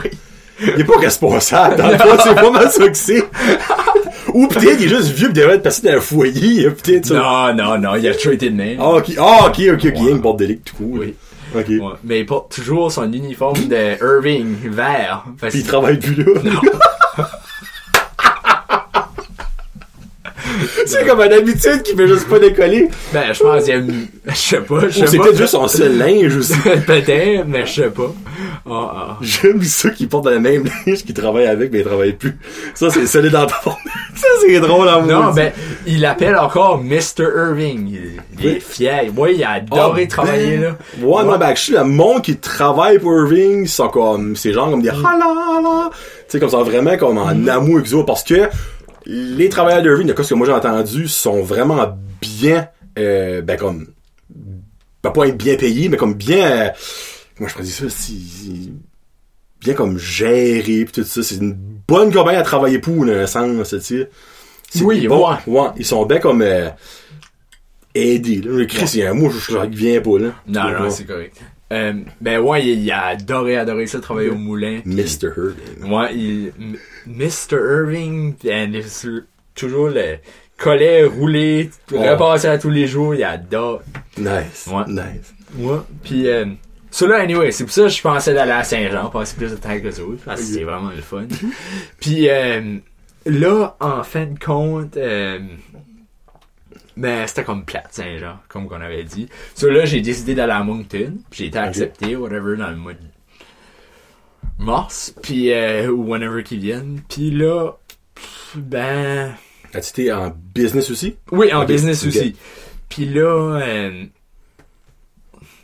Il 0.61 0.79
est 0.79 0.83
pas 0.85 0.97
responsable. 0.99 1.75
Dans 1.75 1.87
le 1.89 1.97
c'est 2.23 2.35
pas 2.35 2.49
mal 2.49 2.71
ça 2.71 2.87
que 2.87 2.95
c'est. 2.97 3.23
Ou 4.35 4.47
peut-être 4.47 4.81
il 4.81 4.85
est 4.85 4.89
juste 4.89 5.11
vieux 5.13 5.29
pis 5.29 5.33
devrait 5.33 5.55
être 5.55 5.63
passé 5.63 5.81
dans 5.87 5.97
un 5.97 6.01
foyer. 6.01 6.69
Peut-être 6.69 7.05
ça. 7.05 7.13
Non, 7.13 7.53
non, 7.55 7.77
non, 7.79 7.95
il 7.95 8.05
a 8.05 8.11
été 8.11 8.49
de 8.49 8.55
même. 8.55 8.77
Ah, 8.81 8.95
ok, 8.95 9.11
ah, 9.17 9.45
ok, 9.47 9.61
ok, 9.73 9.73
ok, 9.73 9.93
il 9.95 10.03
y 10.03 10.11
a 10.11 10.13
un 10.13 10.17
bordélique 10.17 10.65
tout 10.65 10.75
cool. 10.75 10.99
Oui. 10.99 11.13
Ok. 11.55 11.67
Ouais, 11.69 11.79
Mais 12.03 12.19
il 12.19 12.25
porte 12.25 12.53
toujours 12.53 12.91
son 12.91 13.11
uniforme 13.13 13.69
de 13.69 13.95
Irving 14.03 14.57
vert. 14.69 15.23
Pis 15.41 15.59
il 15.59 15.63
travaille 15.63 15.99
plus 15.99 16.21
là. 16.25 16.33
c'est 20.85 21.05
comme 21.05 21.21
une 21.21 21.33
habitude 21.33 21.81
qui 21.83 21.95
fait 21.95 22.07
juste 22.07 22.27
pas 22.27 22.39
décoller. 22.39 22.89
Ben, 23.13 23.33
je 23.33 23.39
pense 23.43 23.63
qu'il 23.63 23.73
y 23.73 23.77
a 23.77 23.79
une- 23.79 24.07
Je 24.27 24.33
sais 24.35 24.61
pas, 24.61 24.79
je 24.87 24.99
sais 24.99 25.07
c'est 25.07 25.17
peut-être 25.19 25.37
juste 25.37 25.51
son 25.51 25.67
seul 25.67 25.97
linge 25.97 26.35
aussi. 26.35 26.53
Peut-être, 26.87 27.45
mais 27.47 27.65
je 27.65 27.73
sais 27.83 27.89
pas. 27.89 28.11
Ah, 28.67 28.91
ah. 28.95 29.17
J'aime 29.21 29.61
ça 29.61 29.89
qu'il 29.91 30.09
porte 30.09 30.25
le 30.27 30.39
même 30.39 30.63
linge 30.87 31.03
qu'il 31.03 31.13
travaille 31.13 31.45
avec, 31.45 31.71
mais 31.71 31.79
il 31.79 31.85
travaille 31.85 32.13
plus. 32.13 32.35
Ça, 32.73 32.89
c'est 32.89 33.05
solide 33.05 33.31
dans. 33.31 33.47
Ça, 33.47 34.27
c'est 34.41 34.59
drôle 34.59 34.87
en 34.89 35.03
Non, 35.03 35.31
ben, 35.31 35.51
il 35.85 36.03
appelle 36.05 36.35
encore 36.37 36.81
Mr. 36.83 37.23
Irving. 37.37 37.87
Il, 37.87 38.21
il 38.39 38.45
est 38.47 38.59
fier. 38.59 39.11
Moi, 39.13 39.31
il 39.31 39.43
a 39.43 39.51
adoré 39.51 40.03
Ah, 40.05 40.07
travailler, 40.11 40.57
ben, 40.57 40.61
là. 40.61 40.77
Ouais, 41.03 41.23
non, 41.23 41.37
ben, 41.37 41.53
je 41.55 41.61
suis 41.61 41.73
le 41.73 41.83
monde 41.83 42.23
qui 42.23 42.35
travaille 42.37 42.97
pour 42.97 43.13
Irving, 43.13 43.63
ils 43.65 43.69
sont 43.69 43.89
comme, 43.89 44.35
c'est 44.35 44.53
genre 44.53 44.71
comme 44.71 44.81
des 44.81 44.89
halala. 44.89 45.89
Tu 45.91 46.23
sais, 46.29 46.39
comme 46.39 46.49
ça, 46.49 46.57
vraiment 46.57 46.97
comme 46.97 47.19
en 47.19 47.35
Mm. 47.35 47.49
amour 47.49 47.81
autres, 47.93 48.05
parce 48.05 48.23
que 48.23 48.49
les 49.05 49.49
travailleurs 49.49 49.81
d'Irving, 49.81 50.07
de 50.07 50.23
ce 50.23 50.29
que 50.29 50.33
moi 50.35 50.47
j'ai 50.47 50.53
entendu, 50.53 51.07
sont 51.07 51.41
vraiment 51.41 51.97
bien, 52.21 52.67
euh, 52.97 53.41
ben, 53.41 53.57
comme, 53.57 53.87
ben, 55.03 55.11
pas 55.11 55.27
être 55.27 55.37
bien 55.37 55.55
payés, 55.55 55.89
mais 55.89 55.97
comme 55.97 56.15
bien, 56.15 56.45
euh, 56.45 56.69
comment 57.37 57.47
je 57.47 57.53
pourrais 57.53 57.65
dire 57.65 57.75
ça, 57.75 57.89
si, 57.89 58.73
bien 59.61 59.73
comme 59.73 59.97
géré 59.97 60.85
pis 60.85 60.91
tout 60.91 61.03
ça. 61.03 61.23
C'est 61.23 61.35
une 61.35 61.57
bonne 61.87 62.11
compagnie 62.11 62.37
à 62.37 62.43
travailler 62.43 62.79
pour, 62.79 63.05
dans 63.05 63.13
un 63.13 63.27
sens, 63.27 63.69
tu 63.69 63.81
sais. 63.81 64.09
Oui, 64.81 65.07
bon. 65.07 65.29
ouais. 65.29 65.37
ouais. 65.47 65.69
Ils 65.77 65.85
sont 65.85 66.05
bien 66.05 66.19
comme, 66.19 66.41
euh, 66.41 66.69
aidés, 67.93 68.41
là. 68.41 68.51
Le 68.51 68.67
il 68.67 68.99
y 68.99 69.03
a 69.03 69.11
un 69.11 69.13
mot, 69.13 69.29
je, 69.29 69.39
je 69.39 69.57
reviens 69.57 70.01
pas, 70.01 70.19
là. 70.19 70.29
Non, 70.47 70.83
non, 70.83 70.89
c'est 70.89 71.05
correct. 71.05 71.41
Euh, 71.75 71.93
ben 72.21 72.39
ouais, 72.39 72.65
il, 72.65 72.83
il 72.83 72.91
a 72.91 73.07
adoré, 73.07 73.57
adoré 73.57 73.85
ça, 73.87 73.99
travailler 73.99 74.29
au 74.29 74.35
moulin. 74.35 74.79
Mr. 74.85 75.27
Hurd. 75.35 75.55
Ouais, 75.83 76.15
il, 76.15 76.53
Mr. 77.05 77.57
Irving, 77.57 78.35
toujours 79.53 79.89
le 79.89 80.17
collet 80.57 81.03
roulé, 81.03 81.69
repassé 81.91 82.47
à 82.47 82.57
tous 82.57 82.69
les 82.69 82.87
jours, 82.87 83.13
il 83.13 83.23
adore. 83.23 83.81
Nice. 84.17 84.67
Ouais. 84.71 84.83
Nice. 84.87 85.33
Ouais. 85.57 85.79
Puis, 86.03 86.27
euh, 86.27 86.45
ça 86.91 87.07
là, 87.07 87.17
anyway, 87.17 87.51
c'est 87.51 87.65
pour 87.65 87.73
ça 87.73 87.83
que 87.83 87.89
je 87.89 88.01
pensais 88.01 88.33
d'aller 88.33 88.51
à 88.51 88.63
Saint-Jean, 88.63 89.09
passer 89.09 89.35
plus 89.35 89.51
de 89.51 89.57
temps 89.57 89.77
que 89.77 89.83
les 89.83 89.99
autres, 89.99 90.23
parce 90.23 90.41
que 90.41 90.47
c'est 90.47 90.63
vraiment 90.63 90.91
le 90.91 91.01
fun. 91.01 91.25
Puis, 91.99 92.29
euh, 92.29 92.77
là, 93.25 93.75
en 93.81 94.03
fin 94.03 94.25
de 94.25 94.39
compte, 94.39 94.97
ben, 96.97 97.27
c'était 97.27 97.43
comme 97.43 97.65
plate, 97.65 97.89
Saint-Jean, 97.91 98.39
comme 98.47 98.67
qu'on 98.67 98.81
avait 98.81 99.03
dit. 99.03 99.27
Ça 99.53 99.67
là, 99.67 99.85
j'ai 99.85 100.01
décidé 100.01 100.35
d'aller 100.35 100.53
à 100.53 100.63
Moncton, 100.63 101.17
puis 101.29 101.39
j'ai 101.39 101.45
été 101.47 101.57
accepté, 101.57 102.15
whatever, 102.15 102.55
dans 102.57 102.69
le 102.69 102.77
mois 102.77 102.93
de 102.93 102.99
mars, 104.59 105.13
puis, 105.21 105.51
euh, 105.51 105.89
ou 105.89 106.11
whenever 106.11 106.43
qu'ils 106.43 106.59
viennent. 106.59 107.01
Puis 107.09 107.31
là, 107.31 107.71
pff, 108.13 108.55
ben, 108.57 109.35
As-tu 109.73 110.01
été 110.03 110.13
en 110.13 110.29
business 110.53 110.89
aussi? 110.89 111.17
oui, 111.31 111.53
en 111.53 111.65
business 111.65 112.05
aussi. 112.05 112.35
Puis 112.87 113.05
là, 113.05 113.59
euh, 113.61 114.05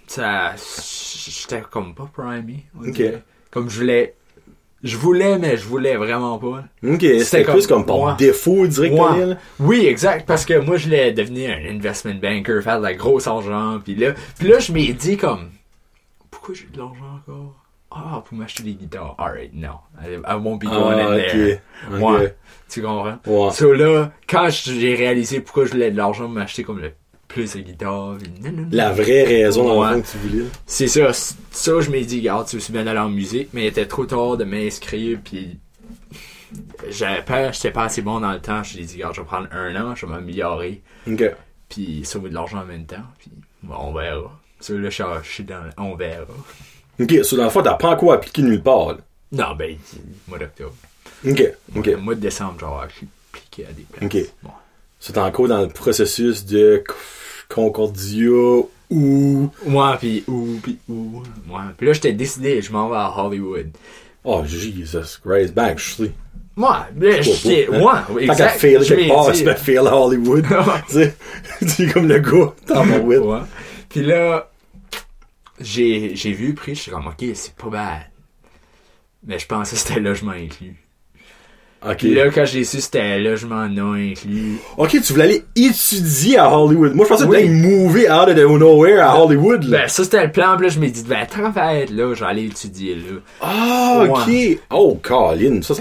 ça, 0.08 0.54
j'étais 0.58 1.62
comme 1.62 1.96
pas 1.96 2.10
primé. 2.12 2.66
on 2.78 2.88
Ok. 2.88 2.92
dirait. 2.94 3.24
Comme 3.52 3.70
je 3.70 3.80
voulais 3.80 4.16
Je 4.84 4.98
voulais, 4.98 5.38
mais 5.38 5.58
je 5.58 5.66
voulais 5.66 5.96
vraiment 5.96 6.40
pas. 6.40 6.64
Ok, 6.84 7.02
c'était 7.02 7.44
plus 7.44 7.68
comme 7.68 7.86
par 7.86 8.16
défaut, 8.18 8.66
direct, 8.66 8.94
Ouais. 8.96 9.36
Oui, 9.60 9.86
exact, 9.86 10.26
parce 10.26 10.44
que 10.46 10.58
moi, 10.60 10.78
je 10.78 10.86
voulais 10.86 11.12
devenir 11.14 11.52
un 11.56 11.76
investment 11.76 12.16
banker, 12.16 12.62
faire 12.64 12.80
de 12.80 12.84
la 12.84 12.94
grosse 12.96 13.28
argent, 13.28 13.80
puis 13.84 13.96
là, 13.96 14.14
puis 14.40 14.48
là, 14.48 14.58
je 14.60 14.72
m'ai 14.72 14.92
dit 14.94 15.18
comme, 15.18 15.50
pourquoi 16.32 16.56
j'ai 16.56 16.68
de 16.74 16.78
l'argent 16.80 17.20
encore? 17.24 17.56
Ah, 17.92 18.24
pour 18.26 18.38
m'acheter 18.38 18.64
des 18.64 18.74
guitares. 18.74 19.16
Alright, 19.20 19.52
no. 19.54 19.82
I, 20.02 20.36
won't 20.36 20.60
be 20.60 20.64
going 20.66 20.98
Ah, 20.98 21.10
in 21.12 21.16
there. 21.18 21.62
ok. 21.90 21.94
Ok. 21.94 22.02
Ouais. 22.22 22.36
Tu 22.70 22.82
comprends? 22.82 23.18
Ouais. 23.28 23.52
So 23.52 23.74
là, 23.74 24.12
quand 24.30 24.48
j'ai 24.50 24.96
réalisé 24.96 25.42
pourquoi 25.42 25.66
je 25.66 25.72
voulais 25.72 25.92
de 25.92 25.98
l'argent 25.98 26.24
pour 26.24 26.34
m'acheter 26.34 26.64
comme 26.64 26.80
le 26.80 26.94
plus 27.32 27.56
non, 27.56 28.18
non. 28.52 28.68
La 28.72 28.92
vraie 28.92 29.24
raison 29.24 29.68
dans 29.68 29.82
Ouais. 29.94 30.02
que 30.02 30.08
tu 30.08 30.18
voulais. 30.18 30.46
C'est 30.66 30.88
ça, 30.88 31.12
ça, 31.14 31.80
je 31.82 31.90
m'ai 31.90 32.02
dit, 32.06 32.20
regarde, 32.20 32.48
tu 32.48 32.58
aussi 32.58 32.72
bien 32.72 32.84
d'aller 32.84 33.00
en 33.00 33.10
musique, 33.10 33.50
mais 33.54 33.64
il 33.64 33.68
était 33.68 33.86
trop 33.88 34.06
tard 34.06 34.38
de 34.38 34.44
m'inscrire, 34.44 35.20
puis 35.24 35.60
j'avais 36.90 37.22
peur, 37.22 37.54
j'étais 37.54 37.72
pas 37.72 37.86
assez 37.86 38.02
bon 38.02 38.20
dans 38.20 38.32
le 38.32 38.40
temps, 38.42 38.64
je 38.64 38.78
l'ai 38.78 38.84
dit, 38.84 38.96
regarde, 38.96 39.16
je 39.16 39.22
vais 39.22 39.28
prendre 39.28 39.48
un 39.52 39.76
an, 39.76 39.96
je 39.96 40.06
vais 40.06 40.12
m'améliorer, 40.12 40.82
Ok. 41.08 41.24
puis 41.70 42.04
sauver 42.06 42.30
de 42.30 42.36
l'argent 42.36 42.60
en 42.62 42.66
même 42.66 42.86
temps, 42.86 43.04
puis 43.20 43.32
bon, 43.64 43.76
on 43.80 43.94
verra. 43.94 44.40
Ça, 44.60 44.74
là, 44.74 44.90
je 44.90 45.04
suis- 45.30 45.44
dans, 45.44 45.64
on 45.78 45.96
verra. 45.96 46.26
Ok, 47.00 47.14
so 47.24 47.36
dans 47.38 47.46
le 47.46 47.50
fond, 47.50 47.64
t'as 47.64 47.74
pas 47.76 47.90
encore 47.90 48.14
appliqué 48.14 48.42
nulle 48.42 48.62
part, 48.62 48.90
là. 48.90 48.98
Non, 49.32 49.56
ben, 49.56 49.78
mois 50.28 50.38
d'octobre. 50.38 50.76
Ok. 51.26 51.42
Ok. 51.76 51.86
Le 51.86 51.98
mois 51.98 52.16
de 52.16 52.20
décembre, 52.20 52.60
genre, 52.60 52.82
appliqué 52.82 53.66
à 53.66 53.72
des 53.72 53.84
places. 53.84 54.04
Ok. 54.04 54.18
Bon. 54.44 54.50
C'est 55.00 55.18
encore 55.18 55.48
dans 55.48 55.62
le 55.62 55.68
processus 55.70 56.46
de 56.46 56.84
Concordia 57.54 58.30
ou. 58.90 59.50
Ouais, 59.66 59.98
puis 60.00 60.24
où, 60.28 60.58
puis 60.62 60.78
où. 60.90 61.22
Ouais. 61.50 61.60
Puis 61.78 61.88
là, 61.88 61.94
j'étais 61.94 62.14
décidé, 62.14 62.62
je 62.62 62.72
m'en 62.72 62.90
vais 62.90 62.98
à 62.98 63.14
Hollywood. 63.18 63.70
Oh, 64.24 64.44
Jesus 64.46 65.18
Christ, 65.24 65.54
ben, 65.54 65.76
je 65.78 65.92
sais. 65.94 66.12
Ouais, 66.58 66.68
là, 67.00 67.22
j'étais, 67.22 67.68
Hein? 67.74 67.80
ouais, 68.12 68.28
Tant 68.28 68.36
qu'à 68.36 68.46
exact. 68.46 68.60
fail 68.60 68.78
je 68.84 68.94
quelque 68.94 69.08
part, 69.08 69.32
tu 69.32 69.44
vas 69.44 69.56
fail 69.56 69.78
à 69.78 69.96
Hollywood. 69.96 70.46
tu 70.90 71.68
sais, 71.68 71.88
comme 71.94 72.08
le 72.08 72.20
gars, 72.20 72.54
dans 72.68 72.86
mon 72.86 73.00
whip. 73.00 73.22
Ouais. 73.22 73.40
Puis 73.90 74.04
là, 74.04 74.52
j'ai, 75.60 76.16
j'ai 76.16 76.32
vu 76.34 76.50
le 76.50 76.54
prix, 76.56 76.76
je 76.76 76.82
suis 76.82 76.92
comme, 76.92 77.08
ok, 77.08 77.26
c'est 77.34 77.56
pas 77.56 77.70
bad. 77.70 78.02
Mais 79.26 79.40
je 79.40 79.48
pensais 79.48 79.76
que 79.76 79.82
c'était 79.82 80.00
logement 80.00 80.32
inclus. 80.32 80.81
Ok. 81.84 82.04
Là, 82.04 82.30
quand 82.30 82.46
j'ai 82.46 82.64
su 82.64 82.80
c'était 82.80 83.18
logement 83.18 83.68
non 83.68 83.94
inclus, 83.94 84.58
Ok, 84.78 84.92
tu 85.04 85.14
voulais 85.14 85.24
aller 85.24 85.44
étudier 85.56 86.38
à 86.38 86.56
Hollywood. 86.56 86.94
Moi, 86.94 87.06
je 87.06 87.10
pensais 87.10 87.26
que 87.26 87.32
tu 87.32 87.36
Oui. 87.38 87.48
voulais 87.48 87.78
move 87.78 87.98
out 88.12 88.30
of 88.30 88.60
nowhere 88.60 89.00
à 89.02 89.20
Hollywood, 89.20 89.64
là. 89.64 89.80
ben 89.80 89.88
ça 89.88 90.04
c'était 90.04 90.26
le 90.26 90.32
plan, 90.32 90.56
puis 90.58 90.68
là 90.68 90.74
je 90.74 90.80
m'ai 90.80 90.92
dit, 90.92 91.04
ben 91.04 91.22
être 91.22 91.90
là, 91.92 92.14
je 92.14 92.20
vais 92.20 92.26
aller 92.30 92.46
étudier 92.46 92.96
là. 92.96 93.02
Ah, 93.42 94.06
ok. 94.08 94.28
Ouais. 94.28 94.60
Oh, 94.70 95.00
Colin, 95.02 95.62
ça, 95.64 95.74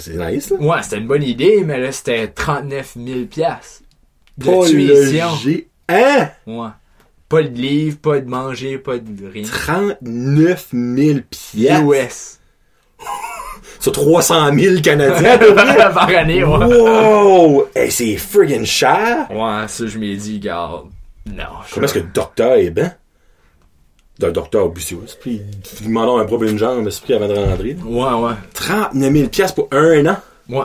c'est 0.00 0.16
nice, 0.16 0.50
là. 0.50 0.56
Ouais, 0.58 0.82
c'était 0.82 0.98
une 0.98 1.06
bonne 1.06 1.22
idée, 1.22 1.62
mais 1.64 1.78
là 1.78 1.92
c'était 1.92 2.26
39 2.26 2.94
000 2.96 3.20
piastres 3.26 3.82
de 4.38 4.46
Pas 4.46 4.66
tuition. 4.68 5.30
logé. 5.30 5.68
Hein? 5.88 6.28
Ouais. 6.48 6.68
Pas 7.28 7.42
de 7.42 7.48
livre, 7.56 7.98
pas 7.98 8.18
de 8.20 8.28
manger, 8.28 8.78
pas 8.78 8.98
de 8.98 9.26
rien. 9.32 9.44
39 9.44 10.68
000 10.72 11.18
piastres? 11.30 11.84
US. 11.84 12.38
Sur 13.86 13.92
300 13.92 14.52
000 14.58 14.80
Canadiens. 14.82 15.38
Par 15.94 16.08
année, 16.08 16.42
ouais. 16.42 16.66
Wow! 16.66 17.66
Hey, 17.72 17.92
c'est 17.92 18.16
friggin' 18.16 18.64
cher! 18.64 19.28
Ouais, 19.30 19.68
ça 19.68 19.86
je 19.86 19.96
m'ai 19.96 20.16
dit, 20.16 20.40
garde. 20.40 20.86
Non. 21.24 21.44
je- 21.68 21.74
Comment 21.74 21.84
est-ce 21.84 21.94
que 21.94 21.98
le 22.00 22.08
docteur 22.12 22.54
est 22.54 22.70
ben? 22.70 22.92
Le 24.20 24.32
docteur 24.32 24.64
ambitieux. 24.66 24.98
Puis, 25.20 25.40
il 25.82 25.86
demande 25.86 26.20
un 26.20 26.24
propre 26.24 26.46
une 26.46 26.58
jambe, 26.58 26.90
c'est 26.90 27.00
pris 27.00 27.14
avant 27.14 27.28
de 27.28 27.34
rentrer. 27.34 27.76
Ouais, 27.84 28.12
ouais. 28.28 28.34
39 28.54 29.12
000 29.12 29.28
piastres 29.28 29.54
pour 29.54 29.68
un 29.70 30.04
an? 30.06 30.16
Ouais. 30.48 30.64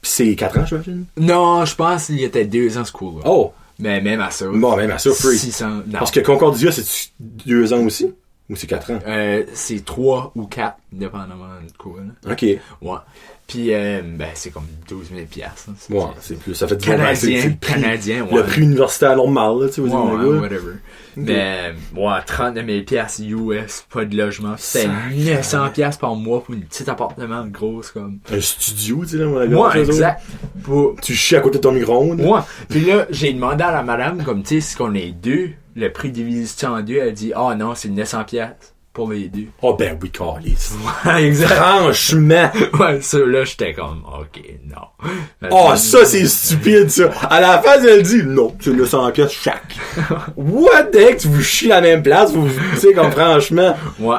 Puis 0.00 0.10
c'est 0.10 0.34
4 0.34 0.58
ans, 0.58 0.64
j'imagine? 0.66 1.04
Non, 1.18 1.66
je 1.66 1.74
pense 1.74 2.06
qu'il 2.06 2.20
y 2.20 2.24
était 2.24 2.46
deux 2.46 2.78
ans 2.78 2.86
ce 2.86 2.92
cours 2.92 3.18
là. 3.18 3.24
Oh! 3.30 3.52
Mais 3.80 4.00
même 4.00 4.22
à 4.22 4.30
ça. 4.30 4.46
Bon, 4.50 4.76
même 4.76 4.92
à 4.92 4.98
ça, 4.98 5.10
free. 5.10 5.36
600. 5.36 5.68
Non. 5.68 5.82
Parce 5.98 6.10
que 6.10 6.20
Concordia, 6.20 6.72
c'est 6.72 7.10
2 7.20 7.74
ans 7.74 7.84
aussi? 7.84 8.14
Ou 8.52 8.56
c'est 8.56 8.66
4 8.66 8.90
ans? 8.92 8.98
Euh, 9.06 9.44
c'est 9.54 9.82
3 9.82 10.32
ou 10.36 10.44
4, 10.46 10.76
dépendamment 10.92 11.58
du 11.66 11.72
cours. 11.72 11.96
Là. 11.96 12.32
Ok. 12.32 12.42
Ouais. 12.42 12.98
Puis, 13.48 13.74
euh, 13.74 14.00
ben, 14.02 14.28
c'est 14.34 14.50
comme 14.50 14.66
12 14.88 15.08
000 15.14 15.26
piastres. 15.30 15.66
hein. 15.70 15.74
C'est- 15.78 15.92
Ouais, 15.92 16.04
c'est 16.20 16.38
plus. 16.38 16.54
Ça 16.54 16.66
fait 16.66 16.76
du 16.76 16.84
c'est- 16.86 16.90
c'est 16.92 16.96
Canadien, 16.96 17.44
le 17.44 17.56
prix- 17.56 17.72
Canadien, 17.82 18.22
ouais. 18.24 18.36
Le 18.36 18.42
prix 18.44 18.62
universitaire 18.62 19.16
normal, 19.16 19.52
là, 19.60 19.66
tu 19.68 19.74
sais, 19.74 19.80
Ouais, 19.82 19.88
ouais, 19.90 20.38
whatever. 20.38 20.72
Mais, 21.16 21.74
ouais, 21.94 22.12
39 22.26 22.64
000 22.66 22.84
piastres 22.84 23.20
US, 23.26 23.84
pas 23.92 24.06
de 24.06 24.16
logement. 24.16 24.54
Sacré. 24.56 24.90
900 25.10 25.68
piastres 25.70 26.00
par 26.00 26.14
mois 26.14 26.42
pour 26.42 26.54
un 26.54 26.60
petit 26.60 26.88
appartement 26.88 27.44
gros, 27.46 27.82
c'est 27.82 27.92
comme. 27.92 28.18
Un 28.32 28.40
studio, 28.40 29.00
tu 29.02 29.08
sais, 29.10 29.16
là, 29.18 29.26
mon 29.26 29.64
Ouais, 29.68 29.80
exact. 29.80 30.22
Pour, 30.62 30.96
Tu 31.02 31.14
chies 31.14 31.36
à 31.36 31.40
côté 31.40 31.58
de 31.58 31.62
ton 31.62 31.72
micro-ondes. 31.72 32.20
Ouais. 32.22 32.40
Puis 32.70 32.80
là, 32.86 33.06
j'ai 33.10 33.32
demandé 33.34 33.62
à 33.64 33.72
la 33.72 33.82
madame, 33.82 34.22
comme, 34.24 34.42
tu 34.42 34.54
sais, 34.54 34.60
si 34.70 34.76
qu'on 34.76 34.94
est 34.94 35.10
deux, 35.12 35.50
le 35.76 35.92
prix 35.92 36.10
divisé 36.10 36.66
en 36.66 36.80
deux, 36.80 36.96
elle 36.96 37.12
dit, 37.12 37.32
ah 37.36 37.54
non, 37.54 37.74
c'est 37.74 37.88
900 37.90 38.24
piastres 38.24 38.71
pour 38.92 39.08
deux. 39.08 39.46
Oh, 39.62 39.74
ben 39.74 39.98
oui, 40.02 40.10
calice. 40.10 40.72
Ouais, 41.06 41.24
exact. 41.24 41.54
Franchement. 41.54 42.50
Ouais, 42.78 43.00
ça, 43.00 43.18
là, 43.18 43.44
j'étais 43.44 43.72
comme, 43.74 44.02
ok, 44.06 44.42
non. 44.66 45.08
Oh, 45.50 45.70
ça, 45.76 46.04
c'est 46.04 46.26
stupide, 46.26 46.90
ça. 46.90 47.10
À 47.28 47.40
la 47.40 47.60
fin, 47.62 47.82
elle 47.82 48.02
dit, 48.02 48.22
non, 48.24 48.54
c'est 48.60 48.70
900 48.72 49.10
pièces 49.12 49.32
chaque. 49.32 49.76
What 50.36 50.84
the 50.92 50.96
heck, 50.96 51.18
tu 51.18 51.28
vous 51.28 51.42
chiez 51.42 51.72
à 51.72 51.80
la 51.80 51.88
même 51.88 52.02
place, 52.02 52.32
vous, 52.32 52.48
tu 52.48 52.76
sais, 52.78 52.92
comme 52.92 53.10
franchement. 53.10 53.76
Ouais. 53.98 54.16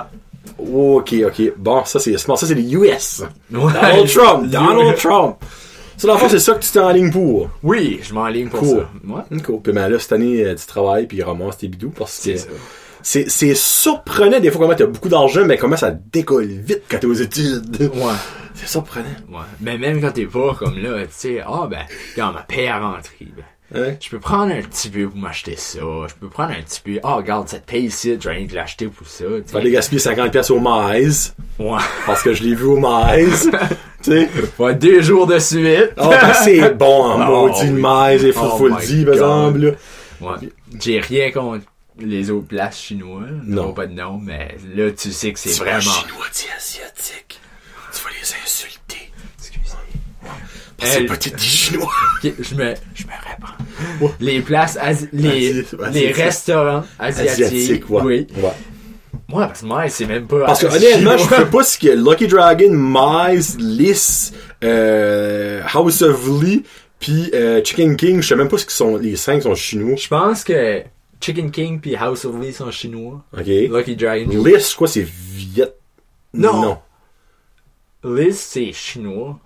Ok, 0.57 1.13
ok. 1.27 1.53
Bon, 1.57 1.83
ça, 1.85 1.99
c'est 1.99 2.17
smart. 2.17 2.37
Ça, 2.37 2.47
c'est 2.47 2.53
les 2.55 2.73
US. 2.73 3.23
Ouais. 3.51 3.59
Donald 3.73 4.07
Trump. 4.09 4.49
Donald 4.49 4.95
Trump. 4.97 5.35
Ça, 5.97 6.07
dans 6.07 6.13
le 6.13 6.19
fond, 6.19 6.29
c'est 6.29 6.39
ça 6.39 6.53
que 6.53 6.59
tu 6.63 6.71
t'es 6.71 6.79
en 6.79 6.89
ligne 6.89 7.11
pour. 7.11 7.49
Oui, 7.61 7.99
je 8.01 8.13
m'enligne 8.13 8.49
pour 8.49 8.59
Cool. 8.61 8.69
ça. 8.69 8.89
Ouais. 9.07 9.41
Cool. 9.45 9.61
Puis, 9.61 9.73
ben 9.73 9.87
là, 9.89 9.99
cette 9.99 10.13
année, 10.13 10.43
euh, 10.45 10.55
tu 10.55 10.65
travailles 10.65 11.05
puis 11.05 11.21
ramasses 11.21 11.57
tes 11.57 11.67
bidous 11.67 11.91
parce 11.97 12.15
que 12.17 12.23
C'est 12.23 12.37
ça. 12.37 12.47
C'est, 13.03 13.29
c'est 13.29 13.53
surprenant 13.55 14.39
des 14.39 14.49
fois 14.49 14.61
comment 14.61 14.75
t'as 14.75 14.85
beaucoup 14.87 15.09
d'argent, 15.09 15.45
mais 15.45 15.57
comment 15.57 15.77
ça 15.77 15.91
décolle 15.91 16.45
vite 16.47 16.83
quand 16.89 16.97
t'es 16.99 17.05
aux 17.07 17.13
études. 17.13 17.79
Ouais. 17.81 18.13
C'est 18.55 18.67
surprenant. 18.67 19.05
Ouais. 19.29 19.39
Mais 19.61 19.77
même 19.77 20.01
quand 20.01 20.11
t'es 20.11 20.25
pas 20.25 20.55
comme 20.57 20.77
là, 20.79 21.01
tu 21.03 21.07
sais, 21.11 21.41
ah 21.45 21.67
ben, 21.69 21.81
regarde, 22.13 22.33
ma 22.35 22.41
paix 22.41 22.67
à 22.67 22.79
rentrer, 22.79 23.27
ben. 23.35 23.43
Hein? 23.75 23.95
Je 23.99 24.09
peux 24.09 24.19
prendre 24.19 24.53
un 24.53 24.61
petit 24.61 24.87
peu 24.89 25.09
pour 25.09 25.17
m'acheter 25.17 25.55
ça. 25.55 25.79
Je 25.79 26.13
peux 26.19 26.27
prendre 26.29 26.51
un 26.51 26.61
petit 26.61 26.79
peu. 26.79 26.99
Ah, 27.01 27.15
regarde, 27.15 27.47
cette 27.49 27.65
paye 27.65 27.85
ici, 27.85 28.15
je 28.19 28.29
vais 28.29 28.35
rien 28.35 28.45
que 28.45 28.53
l'acheter 28.53 28.85
pour 28.85 29.07
ça. 29.07 29.23
tu. 29.43 29.51
Fallait 29.51 29.71
gaspiller 29.71 29.99
50 29.99 30.31
pièces 30.31 30.51
au 30.51 30.59
maïs. 30.59 31.33
Ouais. 31.57 31.79
Parce 32.05 32.21
que 32.21 32.33
je 32.33 32.43
l'ai 32.43 32.53
vu 32.53 32.65
au 32.65 32.77
maïs. 32.77 33.49
tu 34.03 34.11
sais. 34.11 34.29
Ouais, 34.59 34.75
deux 34.75 35.01
jours 35.01 35.25
de 35.25 35.39
suite. 35.39 35.89
Oh, 35.97 36.07
ben, 36.09 36.33
c'est 36.43 36.75
bon 36.77 36.85
en 37.03 37.21
Oh, 37.27 37.47
maudit 37.47 37.69
de 37.69 37.73
oui. 37.75 37.81
maïs, 37.81 38.21
il 38.23 38.33
faut, 38.33 38.41
Oh 38.53 38.57
faut 38.57 38.67
le 38.67 38.75
my 38.75 38.85
dire, 38.85 39.05
par 39.05 39.13
exemple, 39.15 39.59
là. 39.59 39.71
Ouais. 40.21 40.49
J'ai 40.79 40.99
rien 40.99 41.31
contre 41.31 41.65
les 41.99 42.29
autres 42.31 42.47
places 42.47 42.79
chinois. 42.79 43.23
Non. 43.43 43.73
Pas 43.73 43.87
de 43.87 43.93
nom, 43.93 44.17
mais 44.17 44.55
là, 44.75 44.91
tu 44.91 45.11
sais 45.11 45.31
que 45.33 45.39
c'est 45.39 45.51
Tu 45.51 45.59
vraiment. 45.59 45.79
chinois, 45.79 46.25
dis 46.33 46.45
asiatique. 46.55 47.39
Tu 47.93 48.01
vas 48.03 48.09
les 48.09 48.43
insulter. 48.43 49.11
Excusez. 49.37 51.05
Parce 51.07 51.19
que 51.19 51.23
c'est 51.23 51.35
des 51.35 51.41
chinois. 51.41 51.91
Je 52.23 52.29
me, 52.55 52.73
je 52.95 53.03
me 53.03 53.11
reprends. 53.11 54.15
Les 54.19 54.41
places, 54.41 54.77
asi- 54.81 55.07
les, 55.13 55.29
Asi- 55.29 55.53
les 55.53 55.83
asiatiques. 55.83 56.15
restaurants 56.15 56.83
asiatiques. 56.99 57.45
Asiatique, 57.45 57.89
ouais. 57.89 58.01
Oui. 58.03 58.27
ouais. 58.37 58.49
Moi, 59.27 59.47
parce 59.47 59.61
que 59.61 59.65
moi, 59.65 59.89
c'est 59.89 60.05
même 60.05 60.27
pas. 60.27 60.45
Parce 60.45 60.61
que 60.61 60.67
honnêtement, 60.67 61.17
je 61.17 61.23
sais 61.35 61.45
pas 61.45 61.63
si 61.63 61.79
que 61.79 61.89
Lucky 61.89 62.27
Dragon, 62.27 62.69
Mice, 62.71 63.57
Liss, 63.59 64.33
euh, 64.63 65.61
House 65.73 66.01
of 66.01 66.27
Lee, 66.41 66.63
puis 66.99 67.29
euh, 67.33 67.61
Chicken 67.63 67.95
King, 67.97 68.21
je 68.21 68.27
sais 68.27 68.35
même 68.35 68.47
pas 68.49 68.57
ce 68.57 68.65
qu'ils 68.65 68.73
sont, 68.73 68.97
les 68.97 69.15
cinq 69.15 69.43
sont 69.43 69.55
chinois. 69.55 69.95
Je 69.97 70.07
pense 70.07 70.43
que 70.43 70.81
Chicken 71.23 71.51
King 71.51 71.79
puis 71.79 71.95
House 71.95 72.25
of 72.25 72.35
Lee 72.41 72.51
sont 72.51 72.69
chinois. 72.71 73.23
Ok. 73.37 73.45
Lucky 73.47 73.95
Dragon. 73.95 74.29
Je 74.31 74.75
crois 74.75 74.87
c'est 74.87 75.03
Viet. 75.03 75.73
Non. 76.33 76.77
Liz, 78.03 78.37
c'est 78.37 78.73
chinois. 78.73 79.39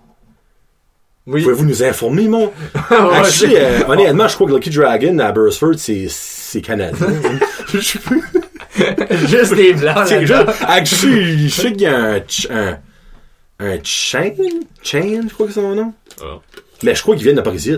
Oui. 1.26 1.42
Pouvez-vous 1.42 1.66
nous 1.66 1.82
informer, 1.82 2.26
mon? 2.26 2.46
Ouais, 2.90 2.96
Actually, 3.16 3.56
euh, 3.56 3.86
honnêtement, 3.86 4.26
je 4.26 4.34
crois 4.34 4.46
que 4.48 4.52
Lucky 4.54 4.70
Dragon 4.70 5.18
à 5.18 5.30
Burstford, 5.30 5.74
c'est, 5.76 6.06
c'est 6.08 6.62
canadien. 6.62 7.06
Je 7.68 7.80
sais 7.80 7.98
pas. 7.98 9.16
Juste 9.26 9.54
des 9.54 9.74
blancs 9.74 10.06
C'est 10.08 10.24
Actually, 10.66 11.48
je 11.50 11.54
sais 11.54 11.72
qu'il 11.72 11.82
y 11.82 11.86
a 11.86 11.96
un, 11.98 12.14
ch- 12.26 12.46
un, 12.50 12.78
un 13.58 13.78
chain, 13.84 14.32
chain, 14.82 15.22
je 15.28 15.34
crois 15.34 15.46
que 15.46 15.52
c'est 15.52 15.60
son 15.60 15.74
nom. 15.74 15.92
Ah. 16.22 16.38
Mais 16.82 16.94
je 16.94 17.02
crois 17.02 17.14
qu'ils 17.14 17.24
viennent 17.24 17.36
de 17.36 17.42
Paris, 17.42 17.72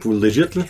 pour 0.00 0.12
le 0.12 0.18
legit, 0.18 0.40
là. 0.40 0.62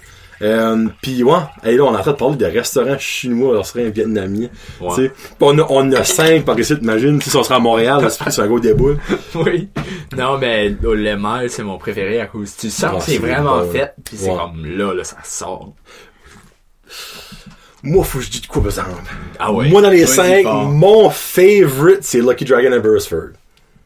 Euh, 0.45 0.87
pis 1.01 1.23
ouais, 1.25 1.39
hey, 1.65 1.77
là, 1.77 1.85
on 1.85 1.95
est 1.95 1.97
en 1.99 2.03
train 2.03 2.13
de 2.13 2.17
parler 2.17 2.37
de 2.37 2.45
restaurants 2.45 2.99
chinois, 2.99 3.57
restaurants 3.59 3.89
vietnamiens. 3.89 4.49
Ouais. 4.81 4.89
Tu 4.95 5.03
sais, 5.07 5.09
Pis 5.09 5.35
on 5.41 5.59
a, 5.59 5.67
on 5.71 5.91
a 5.93 6.05
cinq 6.05 6.45
par 6.45 6.59
ici, 6.61 6.79
t'imagines, 6.79 7.21
si 7.21 7.35
on 7.35 7.43
serait 7.43 7.55
à 7.55 7.59
Montréal, 7.61 8.03
là, 8.03 8.11
c'est 8.11 8.31
c'est 8.31 8.43
un 8.43 8.47
gros 8.47 8.61
déboule. 8.61 8.99
Oui. 9.35 9.69
Non, 10.17 10.39
mais 10.39 10.75
oh, 10.85 10.95
le 10.95 11.17
mail, 11.17 11.49
c'est 11.51 11.63
mon 11.63 11.79
préféré 11.79 12.21
à 12.21 12.27
cause. 12.27 12.55
Tu 12.57 12.69
sens 12.71 12.91
Ah, 12.93 12.97
que 12.99 13.03
c'est 13.05 13.13
c'est 13.13 13.19
vraiment 13.19 13.65
fait, 13.65 13.95
puis 14.05 14.17
c'est 14.19 14.31
Ouais. 14.31 14.37
comme 14.37 14.65
là, 14.67 14.93
là, 14.95 15.03
ça 15.03 15.17
sort. 15.25 15.73
Moi, 17.83 18.05
faut 18.05 18.19
que 18.19 18.25
je 18.25 18.31
dise 18.31 18.43
de 18.43 18.47
quoi, 18.47 18.63
par 18.63 18.71
exemple. 18.71 19.03
Ah 19.39 19.53
ouais. 19.53 19.69
Moi, 19.69 19.83
dans 19.83 19.91
les 19.91 20.07
cinq, 20.07 20.45
mon 20.45 21.11
favorite, 21.11 21.99
c'est 22.03 22.21
Lucky 22.21 22.45
Dragon 22.45 22.73
à 22.73 22.79
Burstford. 22.79 23.31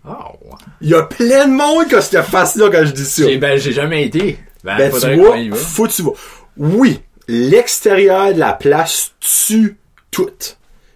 Oh, 0.08 0.12
ouais. 0.44 0.56
Il 0.80 0.88
y 0.90 0.94
a 0.94 1.02
plein 1.02 1.46
de 1.46 1.52
monde 1.52 1.92
a 1.92 2.00
cette 2.00 2.22
face-là 2.24 2.68
quand 2.70 2.84
je 2.84 2.92
dis 2.92 3.04
ça. 3.04 3.24
J'ai, 3.24 3.36
ben, 3.38 3.58
j'ai 3.58 3.72
jamais 3.72 4.04
été. 4.06 4.38
Ben, 4.64 4.76
Ben, 4.78 4.90
tu 4.92 5.16
vois, 5.16 5.36
faut 5.56 5.86
que 5.86 5.92
tu 5.92 6.02
vois. 6.02 6.14
Oui, 6.58 7.00
l'extérieur 7.28 8.34
de 8.34 8.38
la 8.38 8.52
place 8.52 9.12
tue 9.20 9.76
tout. 10.10 10.30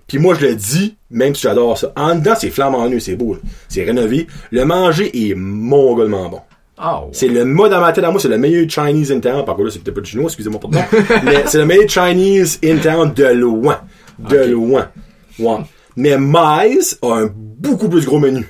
Puis 0.07 0.19
moi, 0.19 0.35
je 0.39 0.47
le 0.47 0.55
dis, 0.55 0.97
même 1.11 1.35
si 1.35 1.43
j'adore 1.43 1.79
ça. 1.79 1.93
En 1.97 2.15
dedans, 2.17 2.35
c'est 2.39 2.51
flamant 2.51 2.89
nu, 2.89 3.01
c'est 3.01 3.17
beau. 3.17 3.37
C'est 3.69 3.85
rénové. 3.85 4.27
Le 4.51 4.65
manger 4.65 5.11
est 5.31 5.35
mongolement 5.35 6.29
bon. 6.29 6.41
Oh, 6.79 7.05
ouais. 7.07 7.09
C'est 7.13 7.29
le 7.29 7.45
mot 7.45 7.69
dans 7.69 7.81
ma 7.81 7.93
tête 7.93 8.05
à 8.05 8.11
moi, 8.11 8.21
c'est 8.21 8.29
le 8.29 8.39
meilleur 8.39 8.69
Chinese 8.69 9.13
in 9.13 9.21
town. 9.21 9.45
Par 9.45 9.55
contre, 9.55 9.67
là, 9.67 9.71
c'est 9.73 9.79
peut-être 9.83 9.95
pas 9.95 10.01
du 10.01 10.11
chinois, 10.11 10.27
excusez-moi 10.27 10.59
pour 10.61 10.73
ça. 10.75 10.87
mais 11.25 11.45
c'est 11.47 11.59
le 11.59 11.67
meilleur 11.67 11.89
Chinese 11.89 12.59
in 12.65 12.79
town 12.79 13.13
de 13.15 13.25
loin. 13.25 13.81
De 14.19 14.39
loin. 14.51 14.91
Ouais. 15.39 15.59
Mais 15.97 16.17
Mize 16.19 16.99
a 17.03 17.15
un 17.21 17.31
beaucoup 17.35 17.89
plus 17.89 18.05
gros 18.05 18.19
menu. 18.19 18.47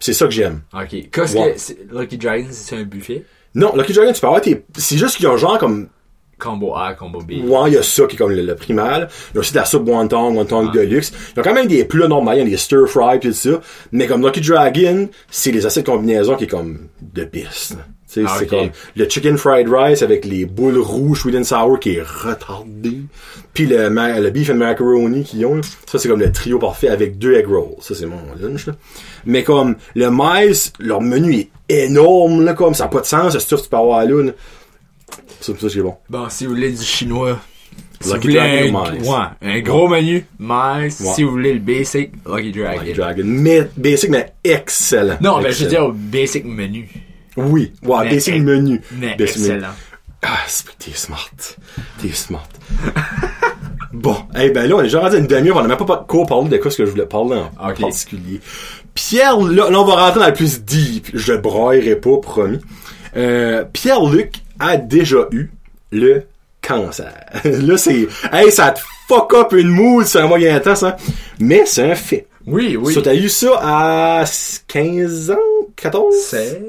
C'est 0.00 0.12
ça 0.12 0.26
que 0.26 0.32
j'aime. 0.32 0.60
Ok. 0.74 1.08
Qu'est-ce 1.12 1.36
Ouais. 1.36 1.54
que, 1.54 1.98
Lucky 2.00 2.18
Dragon, 2.18 2.46
c'est 2.50 2.76
un 2.76 2.82
buffet? 2.84 3.24
Non, 3.54 3.74
Lucky 3.76 3.92
Dragon, 3.92 4.12
tu 4.12 4.20
peux 4.20 4.26
avoir 4.26 4.42
tes... 4.42 4.64
C'est 4.76 4.98
juste 4.98 5.16
qu'ils 5.16 5.26
ont 5.28 5.36
genre 5.36 5.58
comme... 5.58 5.88
Combo 6.38 6.74
A, 6.74 6.94
combo 6.94 7.20
B. 7.20 7.32
Ouais, 7.44 7.68
il 7.70 7.74
y 7.74 7.76
a 7.78 7.82
ça 7.82 8.04
qui 8.06 8.14
est 8.14 8.18
comme 8.18 8.32
le, 8.32 8.42
le 8.42 8.54
primal. 8.54 9.08
Il 9.32 9.36
y 9.36 9.38
a 9.38 9.40
aussi 9.40 9.52
de 9.52 9.58
la 9.58 9.64
soupe 9.64 9.88
wonton, 9.88 10.34
wonton 10.34 10.68
Ah. 10.68 10.72
deluxe. 10.72 11.12
Ils 11.34 11.40
ont 11.40 11.42
quand 11.42 11.54
même 11.54 11.66
des 11.66 11.84
plats 11.84 12.08
normaux, 12.08 12.32
il 12.32 12.38
y 12.38 12.42
a 12.42 12.44
des 12.44 12.56
stir 12.58 12.86
fry 12.86 13.18
pis 13.18 13.28
tout 13.28 13.34
ça. 13.34 13.60
Mais 13.92 14.06
comme 14.06 14.22
Lucky 14.22 14.42
Dragon, 14.42 15.08
c'est 15.30 15.50
les 15.50 15.64
assiettes 15.64 15.86
de 15.86 15.90
combinaison 15.92 16.36
qui 16.36 16.44
est 16.44 16.48
comme 16.48 16.88
de 17.00 17.24
sais, 18.06 18.24
Ah, 18.26 18.36
c'est 18.38 18.46
comme 18.46 18.70
le 18.96 19.08
chicken 19.08 19.36
fried 19.36 19.68
rice 19.68 20.02
avec 20.02 20.24
les 20.24 20.44
boules 20.44 20.78
rouges 20.78 21.20
sweet 21.22 21.36
and 21.36 21.44
sour 21.44 21.78
qui 21.80 21.96
est 21.96 22.02
retardé. 22.02 22.98
Puis 23.52 23.66
le, 23.66 24.30
beef 24.30 24.50
and 24.50 24.54
macaroni 24.54 25.24
qu'ils 25.24 25.46
ont. 25.46 25.60
Ça, 25.86 25.98
c'est 25.98 26.08
comme 26.08 26.20
le 26.20 26.32
trio 26.32 26.58
parfait 26.58 26.88
avec 26.88 27.18
deux 27.18 27.34
egg 27.34 27.46
rolls. 27.46 27.76
Ça, 27.80 27.94
c'est 27.94 28.06
mon 28.06 28.20
lunch, 28.40 28.66
là. 28.66 28.74
Mais 29.24 29.42
comme 29.42 29.76
le 29.94 30.10
maïs, 30.10 30.72
leur 30.78 31.00
menu 31.00 31.48
est 31.68 31.84
énorme, 31.86 32.44
là, 32.44 32.54
comme 32.54 32.74
ça 32.74 32.84
n'a 32.84 32.90
pas 32.90 33.00
de 33.00 33.06
sens, 33.06 33.32
ce 33.32 33.38
stuff 33.38 33.60
que 33.60 33.64
tu 33.64 33.70
peux 33.70 33.76
avoir 33.76 34.00
là. 35.40 35.44
là. 35.52 35.54
Ça, 35.54 35.60
ça, 35.60 35.68
c'est 35.74 35.80
bon. 35.82 35.94
Bon, 36.08 36.28
si 36.28 36.44
vous 36.46 36.54
voulez 36.54 36.70
du 36.72 36.82
chinois. 36.84 37.38
Si 38.00 38.08
vous 38.08 38.14
Lucky 38.14 38.26
voulez 38.28 38.38
Dragon 38.70 38.78
un, 38.84 38.92
Mice. 38.92 39.08
ouais, 39.08 39.24
un 39.56 39.60
gros 39.60 39.88
menu, 39.88 40.26
Mice. 40.38 41.00
Ouais. 41.00 41.12
Si 41.14 41.22
vous 41.22 41.30
voulez 41.30 41.54
le 41.54 41.60
basic, 41.60 42.10
Lucky 42.26 42.52
Dragon. 42.52 42.80
Lucky 42.82 42.92
Dragon. 42.94 43.22
Mais, 43.24 43.68
basic, 43.76 44.10
mais 44.10 44.32
excellent. 44.44 45.16
Non, 45.20 45.40
mais 45.40 45.52
je 45.52 45.64
veux 45.64 45.70
dire 45.70 45.88
basic 45.90 46.44
menu. 46.44 46.88
Oui, 47.36 47.72
ouais, 47.82 47.96
Mais 48.04 48.10
basic 48.14 48.34
ex- 48.34 48.44
menu. 48.44 48.80
Mais 48.92 49.14
Basic 49.16 49.36
menu. 49.38 49.54
excellent. 49.54 49.72
Ah, 50.22 50.38
c'est 50.46 50.64
t'es 50.78 50.92
smart. 50.94 51.30
T'es 52.00 52.12
smart. 52.12 52.48
bon, 53.92 54.16
eh 54.40 54.50
ben 54.50 54.68
là, 54.68 54.76
on 54.76 54.80
est 54.80 54.84
déjà 54.84 55.00
rendu 55.00 55.16
à 55.16 55.18
une 55.18 55.26
demi-heure, 55.26 55.56
on 55.56 55.62
n'a 55.62 55.68
même 55.68 55.86
pas 55.86 56.04
cours 56.08 56.26
parler 56.26 56.48
de 56.48 56.56
quoi 56.58 56.70
ce 56.70 56.78
que 56.78 56.86
je 56.86 56.90
voulais 56.90 57.06
parler 57.06 57.40
en 57.58 57.70
Ok. 57.70 57.80
particulier. 57.80 58.40
Pierre, 58.94 59.38
là, 59.38 59.70
là, 59.70 59.80
on 59.80 59.84
va 59.84 59.94
rentrer 60.06 60.20
dans 60.20 60.26
le 60.26 60.32
plus 60.32 60.62
deep. 60.64 61.08
Je 61.14 61.34
broyerai 61.34 61.96
pas, 61.96 62.16
promis. 62.22 62.58
Euh, 63.16 63.64
Pierre-Luc 63.72 64.32
a 64.58 64.76
déjà 64.76 65.28
eu 65.32 65.50
le 65.92 66.22
cancer. 66.62 67.14
là, 67.44 67.76
c'est, 67.76 68.06
hey, 68.32 68.50
ça 68.50 68.72
te 68.72 68.80
fuck 69.08 69.32
up 69.34 69.52
une 69.52 69.68
mood 69.68 70.04
sur 70.06 70.20
un 70.22 70.26
moyen 70.28 70.58
temps, 70.60 70.74
ça. 70.74 70.96
Mais 71.38 71.64
c'est 71.66 71.90
un 71.90 71.94
fait. 71.94 72.26
Oui, 72.46 72.76
oui. 72.76 72.94
Ça, 72.94 73.02
t'as 73.02 73.14
eu 73.14 73.28
ça 73.28 73.58
à 73.60 74.24
15 74.68 75.30
ans? 75.32 75.36
14? 75.76 76.14
C'est... 76.28 76.62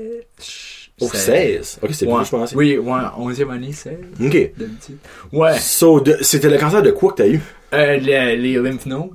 Oh, 1.00 1.08
16. 1.14 1.80
Ok, 1.84 1.90
c'était 1.94 2.12
Ouais. 2.12 2.18
plus, 2.18 2.26
je 2.26 2.32
pensais. 2.32 2.56
Oui, 2.56 2.78
ouais, 2.78 3.00
11e 3.20 3.52
année, 3.52 3.72
16. 3.72 3.94
Ok. 4.20 4.32
D'habitude. 4.58 4.98
Ouais. 5.32 5.54
So, 5.60 6.00
de- 6.00 6.18
c'était 6.22 6.50
le 6.50 6.58
cancer 6.58 6.82
de 6.82 6.90
quoi 6.90 7.12
que 7.12 7.18
t'as 7.22 7.28
eu? 7.28 7.40
Euh, 7.74 7.98
le- 7.98 8.36
les 8.42 8.56
lymph 8.56 8.88
nodes. 8.88 9.12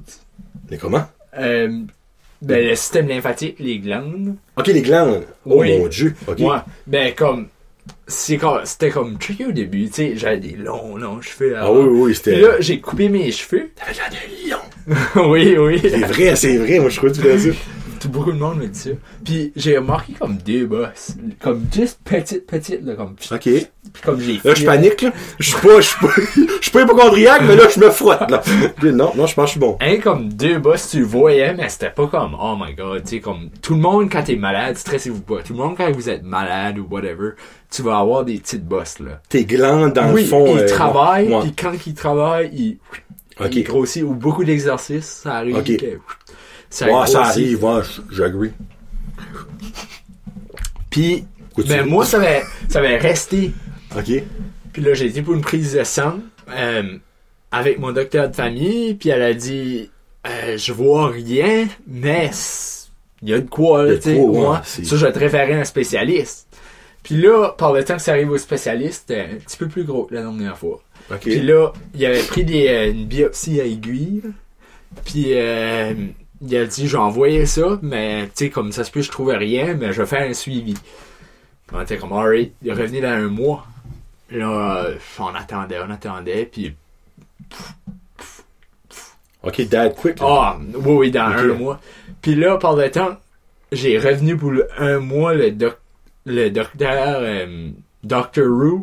Mais 0.71 0.77
comment? 0.79 1.05
Euh, 1.37 1.81
ben, 2.41 2.69
le 2.69 2.75
système 2.77 3.09
lymphatique, 3.09 3.57
les 3.59 3.79
glandes. 3.81 4.37
Ok, 4.57 4.69
les 4.69 4.83
glandes. 4.83 5.25
Oh 5.45 5.61
Oui. 5.61 5.77
mon 5.79 5.89
dieu. 5.89 6.15
Ok. 6.29 6.39
Ouais. 6.39 6.59
Ben, 6.87 7.09
c'est 7.09 7.15
comme, 7.17 7.49
c'était 8.09 8.91
comme 8.91 9.19
tricky 9.19 9.45
au 9.47 9.53
début, 9.53 9.87
tu 9.87 9.95
sais, 9.95 10.13
j'avais 10.17 10.39
des 10.39 10.57
longs, 10.57 10.97
longs 10.97 11.21
cheveux. 11.21 11.55
Ah 11.57 11.71
oui, 11.73 11.87
oui, 11.89 12.15
c'était. 12.15 12.41
Là, 12.41 12.61
j'ai 12.61 12.81
coupé 12.81 13.09
mes 13.09 13.31
cheveux. 13.31 13.71
T'avais 13.77 13.93
l'air 13.93 14.11
d'un 14.11 14.51
lion. 14.51 15.29
oui, 15.31 15.57
oui. 15.57 15.81
C'est 15.83 15.99
vrai, 15.99 16.37
c'est 16.37 16.57
vrai. 16.57 16.79
Moi, 16.81 16.91
je 16.91 16.97
crois 16.97 17.11
que 17.11 17.15
tu 17.17 17.23
faisais 17.23 17.53
ça. 17.53 17.59
Tout 18.03 18.09
beaucoup 18.09 18.33
de 18.33 18.37
monde 18.39 18.59
me 18.59 18.67
dit 18.67 18.77
ça. 18.79 18.91
Puis 19.25 19.53
j'ai 19.55 19.79
remarqué 19.79 20.15
comme 20.15 20.37
deux 20.39 20.67
bosses. 20.67 21.15
Comme 21.41 21.65
juste 21.73 22.01
petites, 22.03 22.47
petites, 22.49 22.83
là, 22.85 22.95
comme, 22.97 23.15
Ok. 23.31 23.41
puis 23.43 23.67
comme 24.05 24.21
j'ai 24.21 24.41
Là, 24.43 24.55
je 24.55 24.65
panique, 24.65 25.03
là. 25.03 25.13
Je 25.39 25.51
suis 25.51 25.61
pas, 25.61 25.77
je 25.81 25.87
suis 25.87 26.01
pas, 26.01 26.13
je 26.35 26.63
suis 26.63 26.71
pas 26.73 26.83
hypochondriaque, 26.83 27.43
mais 27.47 27.55
là, 27.55 27.69
je 27.73 27.79
me 27.79 27.91
frotte, 27.91 28.29
là. 28.29 28.43
Non, 28.83 29.13
non, 29.15 29.27
je 29.27 29.35
pense 29.35 29.45
que 29.45 29.47
je 29.47 29.51
suis 29.53 29.61
bon. 29.61 29.77
Hein, 29.81 29.99
comme 30.03 30.33
deux 30.33 30.59
bosses, 30.59 30.91
tu 30.91 30.99
le 30.99 31.05
voyais, 31.05 31.55
mais 31.55 31.69
c'était 31.69 31.91
pas 31.91 32.09
comme, 32.09 32.37
oh 32.41 32.57
my 32.59 32.75
god, 32.75 33.05
tu 33.05 33.11
sais, 33.11 33.21
comme, 33.21 33.51
tout 33.63 33.75
le 33.75 33.81
monde 33.81 34.11
quand 34.11 34.25
t'es 34.25 34.35
malade, 34.35 34.77
stressez-vous 34.77 35.21
pas. 35.23 35.43
Tout 35.45 35.53
le 35.53 35.61
monde 35.61 35.77
quand 35.77 35.89
vous 35.93 36.09
êtes 36.09 36.25
malade 36.25 36.81
ou 36.81 36.87
whatever, 36.91 37.31
tu 37.71 37.83
vas 37.83 37.99
avoir 38.01 38.25
des 38.25 38.39
petites 38.39 38.65
bosses, 38.67 38.99
là. 38.99 39.21
Tes 39.29 39.45
glandes, 39.45 39.93
dans 39.93 40.13
oui, 40.13 40.23
le 40.23 40.27
fond. 40.29 40.57
il 40.57 40.63
euh, 40.63 40.67
travaille, 40.67 41.29
ouais. 41.29 41.41
puis 41.43 41.55
quand 41.55 41.73
il 41.87 41.95
travaille, 41.95 42.51
il, 42.53 42.79
Ok. 43.41 43.55
il 43.55 43.63
grossit, 43.63 44.03
ou 44.03 44.15
beaucoup 44.15 44.43
d'exercices, 44.43 45.07
ça 45.23 45.37
arrive 45.37 45.63
que, 45.63 45.99
ça 46.73 46.87
Ouais, 46.87 47.07
ça 47.07 47.25
arrive, 47.25 47.63
ouais, 47.63 47.83
j'agree. 48.11 48.51
Puis, 50.91 51.25
ben 51.69 51.87
moi, 51.87 52.07
ça 52.07 52.19
va, 52.19 52.41
ça 52.69 52.81
va 52.81 52.89
rester. 52.97 53.53
Ok. 53.97 54.11
Puis 54.73 54.83
là, 54.83 54.95
j'ai 54.95 55.07
été 55.07 55.21
pour 55.21 55.35
une 55.35 55.43
prise 55.43 55.75
de 55.75 55.85
sang 55.85 56.21
euh, 56.51 56.97
avec 57.51 57.79
mon 57.79 57.93
docteur 57.93 58.31
de 58.31 58.35
famille, 58.35 58.95
puis 58.95 59.11
elle 59.11 59.23
a 59.23 59.35
dit, 59.35 59.91
euh, 60.27 60.57
je 60.57 60.73
vois 60.73 61.09
rien, 61.09 61.69
mais 61.87 62.31
il 63.21 63.29
y 63.29 63.35
a 63.35 63.39
de 63.41 63.49
quoi, 63.49 63.85
là, 63.85 63.97
tu 63.97 64.03
sais, 64.03 64.19
ouais, 64.19 64.59
Ça, 64.63 64.97
je 64.97 65.07
vais 65.07 65.13
te 65.13 65.19
référer 65.19 65.53
à 65.53 65.61
un 65.61 65.65
spécialiste. 65.65 66.49
Puis 67.03 67.17
là, 67.17 67.51
par 67.51 67.75
le 67.75 67.85
temps 67.85 67.97
que 67.97 68.03
ça 68.03 68.13
arrive 68.13 68.31
au 68.31 68.39
spécialiste, 68.39 69.05
c'était 69.09 69.21
un 69.21 69.37
petit 69.37 69.59
peu 69.59 69.69
plus 69.69 69.85
gros 69.85 70.05
que 70.05 70.15
la 70.15 70.23
dernière 70.23 70.57
fois. 70.57 70.81
Ok. 71.11 71.21
Puis 71.21 71.43
là, 71.43 71.73
il 71.95 72.07
avait 72.07 72.23
pris 72.23 72.45
des, 72.45 72.69
euh, 72.69 72.91
une 72.91 73.07
biopsie 73.07 73.61
à 73.61 73.65
aiguille. 73.65 74.23
Puis 75.05 75.27
euh, 75.35 75.95
il 76.45 76.57
a 76.57 76.65
dit, 76.67 76.89
j'ai 76.89 76.97
envoyé 76.97 77.47
ça, 77.47 77.79
mais 77.83 78.25
tu 78.27 78.31
sais, 78.47 78.51
comme 78.51 78.73
ça 78.73 78.85
se 78.85 78.91
peut, 78.91 79.03
je 79.03 79.11
trouvais 79.11 79.37
rien, 79.37 79.75
mais 79.75 79.93
je 79.93 80.03
vais 80.03 80.07
faire 80.07 80.29
un 80.29 80.33
suivi. 80.35 80.75
On 81.73 81.81
était 81.81 81.97
comme, 81.97 82.13
alright, 82.13 82.53
il 82.63 82.69
est 82.69 82.73
revenu 82.73 83.01
dans 83.01 83.09
un 83.09 83.29
mois. 83.29 83.67
Là, 84.31 84.89
on 85.19 85.27
attendait, 85.35 85.79
on 85.87 85.91
attendait, 85.91 86.47
puis 86.51 86.75
Ok, 89.43 89.69
dad 89.69 89.95
quick, 89.97 90.19
ah, 90.21 90.57
oui, 90.75 90.93
oui, 90.95 91.11
dans 91.11 91.23
un 91.23 91.55
mois. 91.55 91.81
Puis 92.21 92.35
là, 92.37 92.59
par 92.59 92.77
le 92.77 92.89
temps, 92.91 93.17
j'ai 93.73 93.99
revenu 93.99 94.37
pour 94.37 94.53
le- 94.53 94.69
un 94.79 95.01
mois 95.01 95.35
le, 95.35 95.51
doc, 95.51 95.79
le 96.27 96.49
docteur, 96.51 97.19
euh, 97.21 97.71
Dr. 98.05 98.43
Rue. 98.47 98.83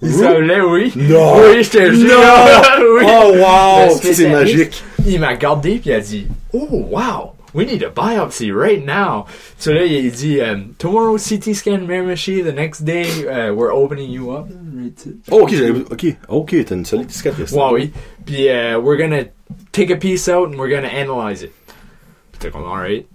Il 0.00 0.12
s'appelait, 0.12 0.60
oui. 0.60 0.92
Non! 0.94 1.38
Oui, 1.40 1.64
je 1.64 1.70
te 1.70 1.92
jure. 1.92 2.10
oui. 2.94 3.04
Oh, 3.04 3.32
wow! 3.38 3.98
C'est 4.00 4.28
magique. 4.30 4.84
Il 5.10 5.20
m'a 5.20 5.28
regardé 5.30 5.78
puis 5.78 5.90
il 5.90 5.92
a 5.94 6.00
dit 6.00 6.26
Oh 6.52 6.68
wow, 6.70 7.32
we 7.54 7.66
need 7.66 7.82
a 7.82 7.88
biopsy 7.88 8.52
right 8.52 8.84
now. 8.84 9.24
So 9.58 9.72
là 9.72 9.84
il 9.84 10.10
dit 10.10 10.40
um, 10.40 10.74
Tomorrow 10.78 11.16
CT 11.16 11.54
scan 11.54 11.86
Miramichi, 11.86 12.42
the 12.42 12.52
next 12.52 12.84
day 12.84 13.04
uh, 13.26 13.54
we're 13.54 13.72
opening 13.72 14.10
you 14.10 14.30
up. 14.32 14.46
Oh, 15.30 15.42
ok, 15.42 15.52
ok, 15.90 16.16
ok, 16.28 16.64
t'as 16.66 16.74
une 16.74 16.84
solide 16.84 17.10
cicatrice. 17.10 17.52
Ouais 17.52 17.70
oui. 17.72 17.92
Puis 18.26 18.48
uh, 18.48 18.78
we're 18.78 18.98
gonna 18.98 19.24
take 19.72 19.90
a 19.90 19.96
piece 19.96 20.28
out 20.28 20.48
and 20.50 20.58
we're 20.58 20.68
gonna 20.70 20.88
analyze 20.88 21.42
it. 21.42 21.52
Puis 22.32 22.40
t'es 22.40 22.50
comme 22.50 22.64
alright. 22.64 23.06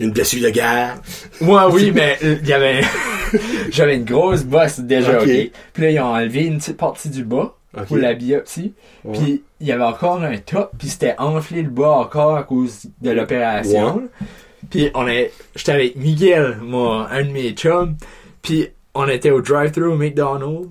Une 0.00 0.12
blessure 0.12 0.42
de 0.42 0.50
guerre. 0.50 1.00
Ouais 1.42 1.66
oui 1.70 1.90
mais 1.94 2.18
il 2.22 2.46
y 2.46 2.52
avait 2.54 2.80
j'avais 3.70 3.96
une 3.96 4.04
grosse 4.04 4.44
bosse 4.44 4.80
déjà 4.80 5.20
Ok. 5.20 5.28
ok. 5.28 5.50
Puis 5.74 5.82
là 5.82 5.90
ils 5.90 6.00
ont 6.00 6.06
enlevé 6.14 6.46
une 6.46 6.56
petite 6.58 6.78
partie 6.78 7.10
du 7.10 7.22
bas 7.22 7.54
Pour 7.86 7.96
la 7.96 8.14
biopsie. 8.14 8.74
Ouais. 9.04 9.18
Puis 9.18 9.42
il 9.60 9.66
y 9.66 9.72
avait 9.72 9.84
encore 9.84 10.22
un 10.22 10.36
top, 10.36 10.72
puis 10.78 10.88
c'était 10.88 11.14
enflé 11.18 11.62
le 11.62 11.70
bas 11.70 11.92
encore 11.92 12.36
à 12.36 12.42
cause 12.42 12.86
de 13.00 13.10
l'opération. 13.10 13.96
Ouais. 13.96 14.26
Puis 14.70 14.90
on 14.94 15.06
est, 15.06 15.32
j'étais 15.56 15.72
avec 15.72 15.96
Miguel, 15.96 16.58
moi, 16.60 17.08
un 17.10 17.24
de 17.24 17.30
mes 17.30 17.52
chums, 17.52 17.96
puis 18.42 18.68
on 18.94 19.08
était 19.08 19.30
au 19.30 19.40
drive-thru 19.40 19.86
au 19.86 19.96
McDonald's. 19.96 20.68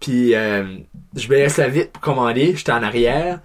Puis 0.00 0.34
euh, 0.34 0.64
je 1.14 1.28
me 1.28 1.36
laisse 1.36 1.56
la 1.56 1.68
vite 1.68 1.92
pour 1.92 2.02
commander, 2.02 2.54
j'étais 2.56 2.72
en 2.72 2.82
arrière. 2.82 3.40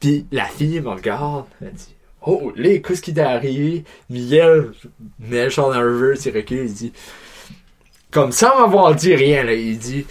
Puis 0.00 0.26
la 0.30 0.44
fille 0.44 0.80
me 0.80 0.90
regarde, 0.90 1.44
elle 1.60 1.72
dit 1.72 1.94
"Oh, 2.24 2.52
là, 2.56 2.78
qu'est-ce 2.78 3.02
qui 3.02 3.12
t'est 3.12 3.20
arrivé 3.20 3.84
Miguel 4.08 4.72
met 5.18 5.46
le 5.46 5.56
dans 5.56 5.80
le 5.80 5.94
reverse, 5.94 6.26
il 6.26 6.36
recule, 6.36 6.66
il 6.66 6.72
dit 6.72 6.92
comme 8.10 8.32
sans 8.32 8.58
m'avoir 8.58 8.94
dit 8.94 9.14
rien 9.14 9.44
là, 9.44 9.52
il 9.52 9.78
dit 9.78 10.06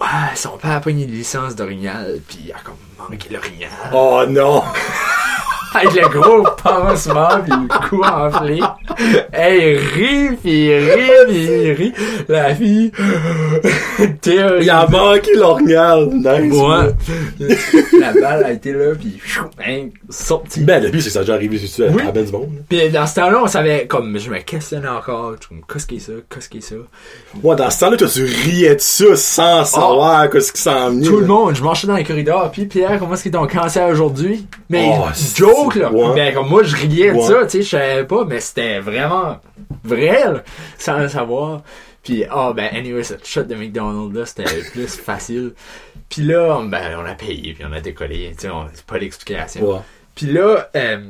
Ouais, 0.00 0.34
son 0.34 0.56
père 0.56 0.72
a 0.72 0.80
pogné 0.80 1.04
une 1.04 1.10
licence 1.10 1.54
d'orignal, 1.54 2.20
puis 2.26 2.38
il 2.46 2.52
a 2.52 2.58
comme 2.60 2.76
manqué 2.98 3.28
l'orignal. 3.28 3.70
Oh 3.92 4.24
non! 4.26 4.62
avec 5.74 5.94
le 6.02 6.08
gros 6.08 6.42
pansement 6.62 7.28
pis 7.44 7.50
le 7.50 7.88
cou 7.88 8.02
enflé. 8.02 8.60
Elle 9.32 9.78
rit 9.78 10.36
pis 10.42 10.66
il 10.66 10.90
rit 10.90 11.10
pis 11.28 11.34
il 11.44 11.72
rit. 11.72 11.92
La 12.28 12.54
fille. 12.54 12.92
Il 14.26 14.70
a 14.70 14.86
manqué 14.88 15.34
l'orignal. 15.36 16.08
Nice. 16.12 16.52
Ouais. 16.54 17.56
La 18.00 18.12
balle 18.12 18.44
a 18.44 18.52
été 18.52 18.72
là 18.72 18.94
pis 18.94 19.18
chou, 19.24 19.44
hein, 19.64 19.88
sorti. 20.08 20.60
Ben, 20.60 20.82
le 20.82 20.90
pire, 20.90 21.00
c'est 21.02 21.08
que 21.08 21.12
ça 21.12 21.18
a 21.20 21.22
déjà 21.22 21.34
arrivé 21.34 21.58
sur 21.58 21.86
Oui. 21.92 22.02
à 22.02 22.06
la 22.06 22.12
ben 22.12 22.24
du 22.24 22.32
monde. 22.32 22.48
Pis 22.68 22.88
dans 22.90 23.06
ce 23.06 23.14
temps-là, 23.16 23.40
on 23.42 23.46
savait, 23.46 23.86
comme, 23.86 24.18
je 24.18 24.30
me 24.30 24.38
questionnais 24.38 24.88
encore, 24.88 25.34
qu'est-ce 25.72 25.86
qui 25.86 25.96
est 25.96 26.00
ça, 26.00 26.12
qu'est-ce 26.32 26.48
qui 26.48 26.58
est 26.58 26.60
ça? 26.62 26.76
Ouais, 27.42 27.56
dans 27.56 27.70
ce 27.70 27.80
temps-là, 27.80 27.96
toi, 27.96 28.08
tu 28.08 28.24
riais 28.24 28.74
de 28.76 28.80
ça 28.80 29.16
sans 29.16 29.64
savoir 29.64 30.30
qu'est-ce 30.30 30.52
qui 30.52 30.60
s'en 30.62 30.90
venait. 30.90 31.06
Tout 31.06 31.18
le 31.18 31.26
monde, 31.26 31.54
je 31.54 31.62
marchais 31.62 31.86
dans 31.86 31.96
les 31.96 32.04
corridors, 32.04 32.50
puis 32.50 32.66
Pierre, 32.66 32.98
comment 32.98 33.14
est-ce 33.14 33.24
que 33.24 33.28
ton 33.30 33.46
cancer 33.46 33.88
aujourd'hui? 33.88 34.46
Mais, 34.68 34.88
Oh, 34.92 35.04
joke, 35.64 35.72
c'est- 35.74 35.78
là. 35.80 35.92
ouais. 35.92 36.14
Ben, 36.14 36.34
comme 36.34 36.48
moi, 36.48 36.62
je 36.62 36.76
riais 36.76 37.12
de 37.12 37.16
Ouais. 37.16 37.22
ça, 37.22 37.42
tu 37.44 37.50
sais, 37.50 37.62
je 37.62 37.68
savais 37.68 38.04
pas, 38.04 38.24
mais 38.24 38.40
c'était 38.40 38.80
vraiment 38.80 39.38
vrai, 39.84 40.24
là, 40.32 40.42
sans 40.78 40.98
le 40.98 41.08
savoir. 41.08 41.62
Puis, 42.02 42.24
ah, 42.30 42.52
ben, 42.54 42.70
anyway, 42.72 43.02
cette 43.04 43.26
shot 43.26 43.42
de 43.44 43.54
McDonald's, 43.54 44.14
là, 44.18 44.26
c'était 44.26 44.44
plus 44.72 44.96
facile. 44.96 45.52
Puis 46.08 46.22
là, 46.22 46.60
ben, 46.66 46.96
on 46.98 47.04
a 47.04 47.14
payé, 47.14 47.54
puis 47.54 47.64
on 47.68 47.72
a 47.72 47.80
décollé, 47.80 48.32
tu 48.36 48.42
sais, 48.42 48.50
on- 48.50 48.66
c'est 48.72 48.84
pas 48.86 48.98
d'explication. 48.98 49.62
Ouais. 49.74 49.80
Puis 50.14 50.26
là, 50.26 50.68
euh, 50.74 51.00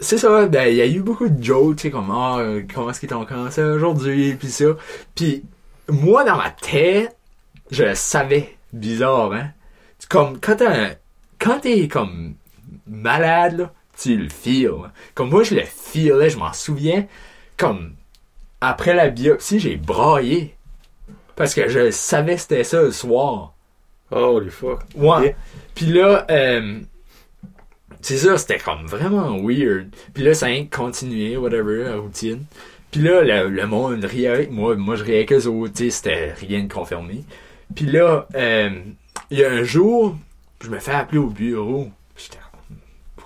c'est 0.00 0.18
ça, 0.18 0.46
ben, 0.46 0.68
il 0.68 0.76
y 0.76 0.80
a 0.80 0.86
eu 0.86 1.00
beaucoup 1.00 1.28
de 1.28 1.42
jokes, 1.42 1.76
tu 1.76 1.82
sais, 1.82 1.90
comme, 1.90 2.10
ah, 2.10 2.36
euh, 2.38 2.62
comment 2.74 2.90
est-ce 2.90 3.00
qu'il 3.00 3.08
est 3.08 3.12
ton 3.12 3.24
cancer 3.26 3.74
aujourd'hui, 3.74 4.34
puis 4.34 4.48
ça. 4.48 4.64
Puis, 5.14 5.44
moi, 5.88 6.24
dans 6.24 6.36
ma 6.36 6.50
tête, 6.50 7.14
je 7.70 7.84
le 7.84 7.94
savais. 7.94 8.54
Bizarre, 8.72 9.32
hein? 9.34 9.48
Comme, 10.08 10.38
quand 10.40 10.56
t'as 10.56 10.70
un- 10.72 10.90
quand 11.38 11.58
t'es, 11.60 11.88
comme, 11.88 12.34
malade, 12.92 13.58
là, 13.58 13.72
tu 14.00 14.16
le 14.16 14.28
feels. 14.28 14.68
hein. 14.86 14.92
Comme 15.14 15.30
moi, 15.30 15.42
je 15.42 15.54
le 15.54 15.62
feelais, 15.62 16.30
je 16.30 16.38
m'en 16.38 16.52
souviens. 16.52 17.06
Comme, 17.56 17.94
après 18.60 18.94
la 18.94 19.08
biopsie, 19.08 19.60
j'ai 19.60 19.76
braillé. 19.76 20.54
Parce 21.36 21.54
que 21.54 21.68
je 21.68 21.90
savais 21.90 22.34
que 22.36 22.40
c'était 22.42 22.64
ça 22.64 22.82
le 22.82 22.92
soir. 22.92 23.54
Holy 24.10 24.50
fuck. 24.50 24.80
Ouais. 24.94 25.34
Puis 25.74 25.86
là, 25.86 26.26
euh, 26.30 26.80
c'est 28.00 28.18
ça, 28.18 28.36
c'était 28.36 28.58
comme 28.58 28.86
vraiment 28.86 29.36
weird. 29.42 29.88
Puis 30.12 30.22
là, 30.24 30.34
ça 30.34 30.46
a 30.46 30.64
continué, 30.70 31.36
whatever, 31.36 31.84
la 31.84 31.96
routine. 31.96 32.44
Puis 32.90 33.00
là, 33.00 33.22
le, 33.22 33.48
le 33.48 33.66
monde 33.66 34.04
riait 34.04 34.28
avec 34.28 34.50
moi. 34.50 34.76
Moi, 34.76 34.96
je 34.96 35.04
riais 35.04 35.16
avec 35.18 35.32
eux 35.32 35.46
autres, 35.46 35.88
c'était 35.88 36.32
rien 36.34 36.64
de 36.64 36.72
confirmé. 36.72 37.24
Puis 37.74 37.86
là, 37.86 38.26
euh, 38.34 38.70
il 39.30 39.38
y 39.38 39.44
a 39.44 39.50
un 39.50 39.62
jour, 39.62 40.14
je 40.62 40.68
me 40.68 40.78
fais 40.78 40.92
appeler 40.92 41.18
au 41.18 41.28
bureau. 41.28 41.90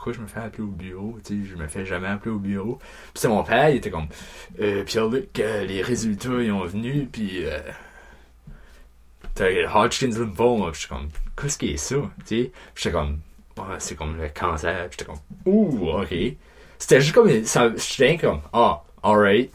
Pourquoi 0.06 0.22
je 0.22 0.22
me 0.22 0.28
fais 0.28 0.46
appeler 0.46 0.62
au 0.62 0.70
bureau? 0.70 1.18
Tu 1.24 1.42
sais, 1.42 1.50
je 1.50 1.56
me 1.56 1.66
fais 1.66 1.84
jamais 1.84 2.06
appeler 2.06 2.30
au 2.30 2.38
bureau. 2.38 2.78
Puis 2.78 3.14
c'est 3.16 3.26
mon 3.26 3.42
père, 3.42 3.70
il 3.70 3.78
était 3.78 3.90
comme, 3.90 4.06
euh, 4.60 4.84
Pierre-Luc, 4.84 5.40
euh, 5.40 5.64
les 5.64 5.82
résultats, 5.82 6.40
ils 6.40 6.52
ont 6.52 6.64
venu, 6.64 7.08
puis... 7.10 7.44
Euh, 7.44 7.58
T'as 9.34 9.50
le 9.50 9.66
Hodgkin's 9.66 10.16
lymphoma. 10.16 10.70
Puis 10.70 10.82
j'étais 10.82 10.94
comme, 10.94 11.08
qu'est-ce 11.36 11.58
qui 11.58 11.70
est 11.72 11.76
ça? 11.76 11.96
Tu 12.24 12.44
sais? 12.44 12.52
J'étais 12.76 12.92
comme, 12.92 13.18
Ah, 13.58 13.74
c'est 13.80 13.96
comme 13.96 14.16
le 14.16 14.28
cancer. 14.28 14.86
J'étais 14.92 15.06
comme, 15.06 15.18
ouh, 15.44 15.88
ok. 15.88 16.14
C'était 16.78 17.00
juste 17.00 17.12
comme, 17.12 17.28
j'étais 17.28 18.16
comme, 18.16 18.42
ah, 18.52 18.84
alright. 19.02 19.50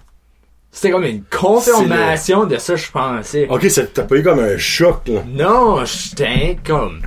C'était 0.69 0.91
comme 0.91 1.05
une 1.05 1.23
confirmation 1.23 2.43
de 2.43 2.57
ça, 2.57 2.75
je 2.75 2.91
pensais. 2.91 3.47
Ok, 3.47 3.69
ça 3.69 3.87
t'as 3.87 4.03
pas 4.03 4.17
eu 4.17 4.23
comme 4.23 4.39
un 4.39 4.57
choc, 4.57 5.07
là. 5.07 5.23
Non, 5.29 5.85
j'étais 5.85 6.57
comme. 6.67 7.01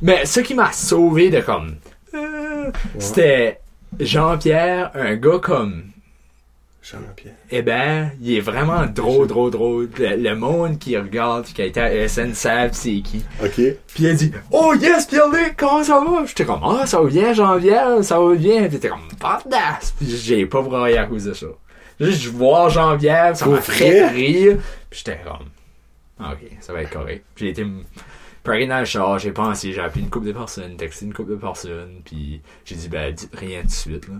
Mais 0.00 0.24
ce 0.24 0.40
qui 0.40 0.54
m'a 0.54 0.72
sauvé 0.72 1.28
de 1.28 1.42
comme. 1.42 1.76
C'était 2.98 3.60
Jean-Pierre, 4.00 4.90
un 4.94 5.16
gars 5.16 5.38
comme. 5.40 5.84
Jean-Pierre. 6.82 7.34
Eh 7.52 7.62
ben, 7.62 8.10
il 8.20 8.36
est 8.36 8.40
vraiment 8.40 8.86
drôle, 8.86 9.28
drôle, 9.28 9.50
drôle. 9.52 9.88
Le, 9.98 10.16
le 10.16 10.34
monde 10.34 10.80
qui 10.80 10.96
regarde, 10.96 11.44
qui 11.44 11.62
a 11.62 11.66
été 11.66 11.80
à 11.80 12.08
SN 12.08 12.34
savent 12.34 12.72
c'est 12.72 13.00
qui. 13.02 13.24
Ok. 13.40 13.54
Puis 13.54 13.76
il 14.04 14.16
dit 14.16 14.32
Oh 14.50 14.74
yes, 14.74 15.06
Pierre-Luc, 15.06 15.54
comment 15.56 15.84
ça 15.84 16.00
va? 16.00 16.24
J'étais 16.26 16.44
comme 16.44 16.60
Ah, 16.64 16.84
ça 16.86 17.00
va 17.00 17.08
bien, 17.08 17.32
Jean-Pierre, 17.34 18.02
ça 18.02 18.18
va 18.18 18.34
bien. 18.34 18.68
Puis 18.68 18.80
t'es 18.80 18.88
comme 18.88 19.06
Badass! 19.20 19.94
Puis 19.96 20.08
j'ai 20.08 20.44
pas 20.46 20.60
braillé 20.62 20.98
à 20.98 21.04
cause 21.06 21.24
de 21.26 21.34
ça. 21.34 21.46
Juste 22.00 22.26
voir 22.26 22.68
Jean-Pierre, 22.68 23.36
ça 23.36 23.46
m'a 23.46 23.60
fait 23.60 24.08
rire. 24.08 24.56
Puis 24.90 25.02
j'étais 25.04 25.20
comme 25.24 25.46
Ok, 26.18 26.50
ça 26.60 26.72
va 26.72 26.82
être 26.82 26.90
correct. 26.90 27.24
Puis 27.36 27.44
j'ai 27.46 27.50
été 27.52 27.66
paré 28.42 28.66
dans 28.66 28.80
le 28.80 28.84
char, 28.84 29.18
j'ai 29.18 29.32
pensé, 29.32 29.72
j'ai 29.72 29.80
appelé 29.80 30.04
une 30.04 30.10
couple 30.10 30.26
de 30.26 30.32
personnes, 30.32 30.76
texté 30.76 31.06
une 31.06 31.14
couple 31.14 31.32
de 31.32 31.36
personnes, 31.36 32.00
puis 32.04 32.40
j'ai 32.64 32.74
dit 32.74 32.88
Ben, 32.88 33.14
dites 33.14 33.34
rien 33.34 33.60
tout 33.62 33.68
de 33.68 33.72
suite, 33.72 34.08
là. 34.08 34.14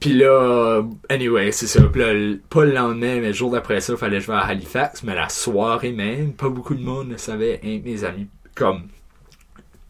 Puis 0.00 0.12
là, 0.12 0.82
anyway, 1.08 1.52
c'est 1.52 1.66
ça. 1.66 1.82
Puis 1.84 2.00
là, 2.00 2.36
pas 2.50 2.64
le 2.64 2.72
lendemain, 2.72 3.20
mais 3.20 3.28
le 3.28 3.32
jour 3.32 3.50
d'après 3.50 3.80
ça, 3.80 3.96
fallait 3.96 4.18
que 4.18 4.24
je 4.24 4.26
vais 4.26 4.36
à 4.36 4.44
Halifax. 4.46 5.02
Mais 5.02 5.14
la 5.14 5.28
soirée 5.28 5.92
même, 5.92 6.32
pas 6.32 6.48
beaucoup 6.48 6.74
de 6.74 6.82
monde 6.82 7.10
le 7.10 7.18
savait. 7.18 7.60
De 7.62 7.84
mes 7.84 8.04
amis, 8.04 8.26
comme 8.54 8.88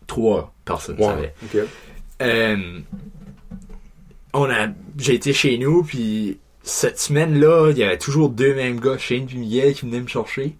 trois 0.07 0.53
personnes 0.65 0.99
savaient. 0.99 1.35
Euh, 2.23 2.81
on 4.33 4.51
a, 4.51 4.69
j'ai 4.99 5.15
été 5.15 5.33
chez 5.33 5.59
nous, 5.59 5.83
puis 5.83 6.39
cette 6.63 6.99
semaine-là, 6.99 7.71
il 7.71 7.79
y 7.79 7.85
avait 7.85 7.99
toujours 7.99 8.31
deux 8.31 8.55
mêmes 8.55 8.81
gars, 8.81 8.99
Shane 8.99 9.27
puis 9.27 9.39
Miguel, 9.39 9.75
qui 9.75 9.87
venaient 9.87 10.01
me 10.01 10.09
chercher. 10.09 10.57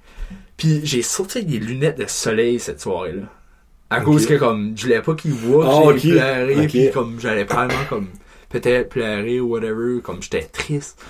Puis 0.57 0.81
j'ai 0.85 1.03
sorti 1.03 1.45
des 1.45 1.59
lunettes 1.59 1.99
de 1.99 2.07
soleil 2.07 2.59
cette 2.59 2.81
soirée-là. 2.81 3.23
À 3.91 4.01
cause 4.01 4.27
que 4.27 4.35
comme 4.35 4.73
je 4.77 4.83
voulais 4.85 5.03
pas 5.03 5.15
qu'ils 5.15 5.33
voient 5.33 5.65
que 5.65 5.71
Ah, 5.71 5.99
j'ai 5.99 6.09
ok. 6.13 6.17
pleuré, 6.19 6.57
Ok. 6.65 6.69
puis 6.71 6.91
comme 6.93 7.21
j'allais 7.21 7.45
probablement 7.45 7.85
comme 7.89 8.09
peut-être 8.49 8.89
pleurer 8.89 9.41
ou 9.41 9.49
whatever, 9.51 10.01
comme 10.03 10.23
j'étais 10.23 10.43
triste. 10.43 11.01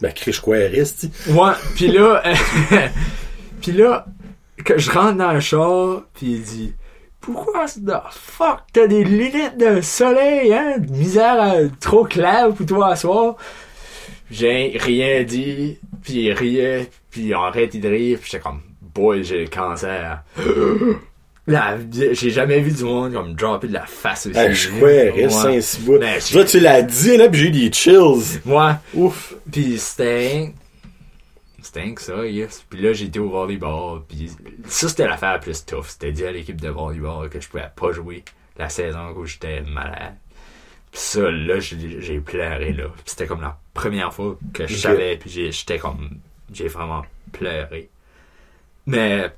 Ben, 0.00 0.12
Chris 0.12 0.38
reste, 0.46 1.08
Ouais, 1.28 1.52
puis 1.74 1.88
là, 1.88 2.22
puis 3.60 3.72
là, 3.72 4.06
que 4.64 4.78
je 4.78 4.90
rentre 4.90 5.16
dans 5.18 5.32
le 5.32 5.40
char, 5.40 6.02
puis 6.14 6.26
il 6.34 6.42
dit, 6.42 6.74
pourquoi 7.20 7.66
the 7.66 7.92
fuck 8.12 8.60
t'as 8.72 8.86
des 8.86 9.02
lunettes 9.04 9.58
de 9.58 9.80
soleil, 9.80 10.52
hein? 10.52 10.76
Misère 10.90 11.40
à- 11.40 11.68
trop 11.80 12.04
clair 12.04 12.52
pour 12.54 12.64
toi 12.66 12.88
à 12.92 12.96
soir. 12.96 13.36
J'ai 14.30 14.76
rien 14.78 15.22
dit, 15.24 15.78
puis 16.02 16.14
il 16.26 16.32
riait, 16.32 16.90
puis 17.10 17.22
il 17.22 17.34
a 17.34 17.40
arrêté 17.40 17.78
de 17.78 17.88
rire, 17.88 18.18
puis 18.20 18.30
j'étais 18.30 18.42
comme, 18.42 18.60
boy, 18.94 19.24
j'ai 19.24 19.42
le 19.42 19.48
cancer. 19.48 20.22
J'ai 21.90 22.30
jamais 22.30 22.60
vu 22.60 22.72
du 22.72 22.84
monde 22.84 23.14
comme 23.14 23.32
dropper 23.34 23.68
de 23.68 23.72
la 23.72 23.86
face 23.86 24.26
aussi. 24.26 24.38
Hey, 24.38 24.54
je 24.54 24.68
crois, 24.68 24.88
reste. 25.48 25.80
Ben, 25.88 26.44
Tu 26.44 26.60
l'as 26.60 26.82
dit, 26.82 27.16
là, 27.16 27.28
pis 27.28 27.38
j'ai 27.38 27.46
eu 27.46 27.50
des 27.50 27.72
chills. 27.72 28.40
Ouais. 28.44 28.72
Ouf. 28.94 29.34
Puis 29.50 29.78
c'était. 29.78 30.52
C'était 31.62 31.92
que 31.94 32.02
ça, 32.02 32.26
yes. 32.26 32.64
Puis 32.68 32.80
là, 32.82 32.92
j'étais 32.92 33.18
au 33.18 33.30
volleyball. 33.30 34.02
Puis 34.06 34.30
ça, 34.66 34.88
c'était 34.88 35.06
l'affaire 35.06 35.32
la 35.32 35.38
plus 35.38 35.64
tough. 35.64 35.86
C'était 35.88 36.12
dit 36.12 36.24
à 36.24 36.32
l'équipe 36.32 36.60
de 36.60 36.68
volleyball 36.68 37.28
que 37.30 37.40
je 37.40 37.48
pouvais 37.48 37.70
pas 37.74 37.92
jouer 37.92 38.24
la 38.58 38.68
saison 38.68 39.14
où 39.16 39.24
j'étais 39.24 39.62
malade. 39.62 40.16
Puis 40.92 41.00
ça, 41.00 41.30
là, 41.30 41.60
j'ai 41.60 42.20
pleuré, 42.20 42.72
là. 42.72 42.84
C'était 43.06 43.26
comme 43.26 43.40
la 43.40 43.58
première 43.72 44.12
fois 44.12 44.38
que 44.52 44.66
je 44.66 44.76
savais. 44.76 45.16
Puis 45.16 45.50
j'étais 45.50 45.78
comme. 45.78 46.18
J'ai 46.52 46.68
vraiment 46.68 47.04
pleuré. 47.32 47.88
Mais. 48.88 49.30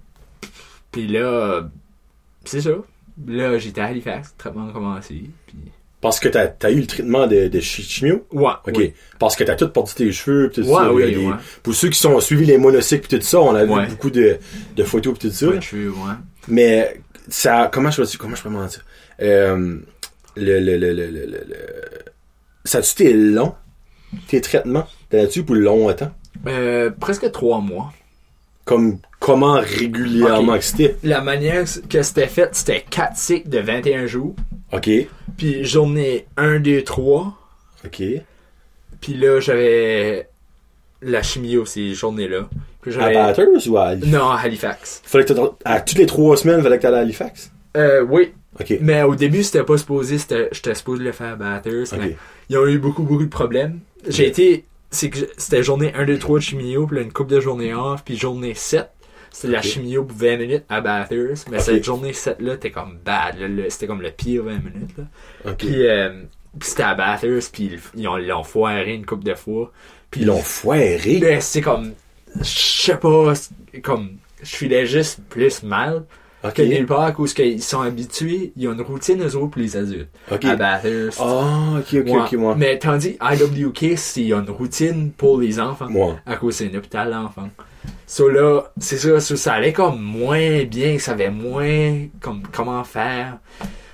Puis 0.92 1.06
là. 1.06 1.68
C'est 2.44 2.62
ça. 2.62 2.70
Là, 3.26 3.58
j'étais 3.58 3.80
à 3.82 3.86
Halifax. 3.86 4.30
Le 4.36 4.38
traitement 4.38 4.68
a 4.68 4.72
commencé. 4.72 5.24
Puis. 5.46 5.56
Parce 6.00 6.18
que 6.18 6.28
t'as, 6.30 6.46
t'as 6.48 6.70
eu 6.70 6.80
le 6.80 6.86
traitement 6.86 7.26
de, 7.26 7.48
de 7.48 7.60
chimio? 7.60 8.26
Ouais. 8.32 8.52
Ok. 8.66 8.74
oui. 8.78 8.94
Parce 9.18 9.36
que 9.36 9.44
t'as 9.44 9.54
tout 9.54 9.68
perdu 9.68 9.92
tes 9.94 10.10
cheveux 10.12 10.48
pis 10.48 10.62
tout 10.62 10.66
Ouais, 10.68 10.82
ça. 10.82 10.92
oui, 10.94 11.10
des- 11.14 11.16
ouais. 11.26 11.34
Pour 11.62 11.74
ceux 11.74 11.90
qui 11.90 11.98
sont 11.98 12.18
suivis 12.20 12.46
les 12.46 12.56
monocycles 12.56 13.06
pis 13.06 13.18
tout 13.18 13.24
ça, 13.26 13.38
on 13.40 13.54
a 13.54 13.64
Ouais. 13.66 13.84
vu 13.84 13.90
beaucoup 13.90 14.08
de, 14.08 14.38
de 14.76 14.82
photos 14.84 15.18
pis 15.18 15.28
tout 15.28 15.34
ça. 15.34 15.60
Cheveux, 15.60 15.90
ouais. 15.90 16.14
Mais 16.48 17.02
ça, 17.28 17.68
comment 17.70 17.90
je 17.90 18.00
peux 18.02 18.08
comment 18.18 18.34
je 18.34 18.42
peux 18.42 18.48
comment 18.48 18.64
dire? 18.64 18.82
Euh, 19.20 19.78
le, 20.36 20.60
le, 20.60 20.78
le, 20.78 20.94
le, 20.94 21.06
le, 21.10 21.26
le, 21.26 21.26
le- 21.26 21.56
ça 22.64 22.78
a-tu 22.78 22.92
été 23.02 23.12
long 23.12 23.54
tes 24.28 24.40
traitements? 24.40 24.86
T'as-tu 25.10 25.44
pour 25.44 25.54
longtemps 25.56 26.12
Euh, 26.46 26.90
presque 26.98 27.30
trois 27.30 27.60
mois. 27.60 27.92
Comme 28.70 28.98
comment 29.18 29.54
régulièrement 29.60 30.52
Ok. 30.52 30.58
que 30.60 30.64
c'était 30.64 30.96
La 31.02 31.20
manière 31.20 31.64
que 31.88 32.02
c'était 32.04 32.28
fait, 32.28 32.50
c'était 32.54 32.84
4 32.88 33.16
cycles 33.16 33.48
de 33.48 33.58
21 33.58 34.06
jours. 34.06 34.36
Ok, 34.72 34.88
Puis 35.36 35.64
journée 35.64 36.26
1, 36.36 36.60
2, 36.60 36.82
3. 36.84 37.36
ok. 37.84 38.02
Puis 39.00 39.14
là, 39.14 39.40
j'avais 39.40 40.28
la 41.02 41.20
chimio 41.20 41.64
ces 41.64 41.94
journées-là. 41.94 42.48
À. 43.00 43.10
Bathurst 43.12 43.66
ou 43.66 43.76
à 43.76 43.86
Halifax? 43.88 44.12
Non, 44.12 44.30
à 44.30 44.38
Halifax. 44.38 45.02
Fallait 45.04 45.24
que 45.24 45.32
à 45.64 45.80
toutes 45.80 45.98
les 45.98 46.06
trois 46.06 46.36
semaines, 46.36 46.62
fallait 46.62 46.76
que 46.76 46.82
t'ailles 46.82 46.94
à 46.94 46.98
Halifax? 46.98 47.50
Euh, 47.76 48.02
oui. 48.08 48.32
Ok. 48.60 48.78
Mais 48.80 49.02
au 49.02 49.16
début, 49.16 49.42
c'était 49.42 49.64
pas 49.64 49.78
supposé, 49.78 50.16
j'étais 50.52 50.74
supposé 50.76 51.02
le 51.02 51.10
faire 51.12 51.32
à 51.32 51.36
Bathurst. 51.36 51.92
Ok. 51.94 51.98
Mais 52.02 52.16
ils 52.48 52.56
ont 52.56 52.66
eu 52.68 52.78
beaucoup, 52.78 53.02
beaucoup 53.02 53.24
de 53.24 53.28
problèmes. 53.28 53.80
J'ai 54.08 54.28
été, 54.28 54.64
c'est 54.90 55.10
que 55.10 55.18
c'était 55.36 55.62
journée 55.62 55.92
1, 55.94 56.04
2, 56.04 56.18
3 56.18 56.38
de 56.38 56.44
chimio, 56.44 56.86
puis 56.86 56.96
là, 56.96 57.02
une 57.02 57.12
couple 57.12 57.32
de 57.32 57.40
journées 57.40 57.74
off, 57.74 58.02
puis 58.04 58.16
journée 58.16 58.54
7. 58.54 58.88
C'était 59.32 59.52
la 59.52 59.62
chimio 59.62 60.02
pour 60.04 60.16
20 60.18 60.38
minutes 60.38 60.64
à 60.68 60.80
Bathurst. 60.80 61.48
Mais 61.50 61.60
cette 61.60 61.84
journée 61.84 62.12
7-là, 62.12 62.56
t'es 62.56 62.72
comme 62.72 62.98
bad. 63.04 63.36
c'était 63.68 63.86
comme 63.86 64.02
le 64.02 64.10
pire 64.10 64.42
20 64.42 64.58
minutes. 64.58 64.96
Là. 64.98 65.04
Ok. 65.52 65.56
Puis, 65.58 65.86
euh, 65.86 66.22
Pis 66.58 66.66
c'était 66.70 66.82
à 66.82 66.96
Bathurst, 66.96 67.54
pis 67.54 67.70
ils 67.94 68.08
ont- 68.08 68.18
ils 68.18 68.26
l'ont 68.26 68.42
foiré 68.42 68.92
une 68.92 69.06
couple 69.06 69.22
de 69.22 69.34
fois. 69.36 69.70
Puis 70.10 70.22
Ils 70.22 70.26
l'ont 70.26 70.42
foiré? 70.42 71.18
Ben, 71.20 71.40
c'est 71.40 71.60
comme, 71.60 71.92
je 72.40 72.42
sais 72.42 72.96
pas, 72.96 73.32
comme, 73.84 74.16
je 74.42 74.56
filais 74.56 74.84
juste 74.84 75.20
plus 75.28 75.62
mal 75.62 76.04
Ok. 76.42 76.58
nulle 76.58 76.86
part 76.86 77.02
à 77.02 77.12
cause 77.12 77.34
qu'ils 77.34 77.62
sont 77.62 77.82
habitués, 77.82 78.52
ils 78.56 78.66
ont 78.68 78.72
une 78.72 78.80
routine 78.80 79.22
eux 79.22 79.36
autres 79.36 79.50
pour 79.50 79.60
les 79.60 79.76
adultes. 79.76 80.08
Ok. 80.32 80.44
À 80.46 80.56
Bathurst. 80.56 81.18
Ah, 81.22 81.74
ok, 81.78 81.94
ok, 82.00 82.06
Ouais. 82.06 82.20
ok, 82.20 82.32
moi. 82.34 82.54
Mais 82.56 82.78
tandis 82.78 83.18
IWK, 83.20 83.98
c'est 83.98 84.20
il 84.22 84.28
y 84.28 84.32
a 84.32 84.38
une 84.38 84.48
routine 84.50 85.10
pour 85.12 85.38
les 85.40 85.60
enfants. 85.60 85.90
Ouais. 85.90 86.14
À 86.24 86.36
cause 86.36 86.54
c'est 86.56 86.72
un 86.72 86.78
hôpital 86.78 87.10
d'enfants. 87.10 87.50
So 88.06 88.28
là, 88.28 88.62
c'est 88.78 88.96
ça, 88.98 89.20
so, 89.20 89.36
ça 89.36 89.52
allait 89.54 89.72
comme 89.72 90.00
moins 90.00 90.64
bien, 90.64 90.98
ça 90.98 91.12
avait 91.12 91.30
moins 91.30 92.06
comme 92.20 92.42
comment 92.52 92.84
faire. 92.84 93.38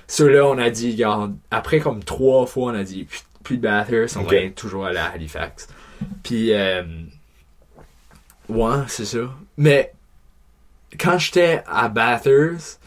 So 0.07 0.27
là, 0.27 0.45
on 0.47 0.57
a 0.57 0.69
dit, 0.69 0.91
regarde, 0.93 1.35
après 1.51 1.79
comme 1.79 2.01
trois 2.03 2.45
fois, 2.45 2.71
on 2.71 2.75
a 2.75 2.83
dit, 2.83 3.07
plus, 3.43 3.57
de 3.57 3.61
Bathurst, 3.61 4.15
on 4.17 4.21
Ok. 4.21 4.31
va 4.31 4.37
aller 4.37 4.51
toujours 4.51 4.85
aller 4.85 4.97
à 4.97 5.07
Halifax. 5.13 5.67
Puis, 6.23 6.53
euh, 6.53 6.83
ouais, 8.49 8.77
c'est 8.87 9.05
ça. 9.05 9.19
Mais, 9.57 9.93
quand 10.99 11.17
j'étais 11.17 11.63
à 11.67 11.89
Bathurst, 11.89 12.79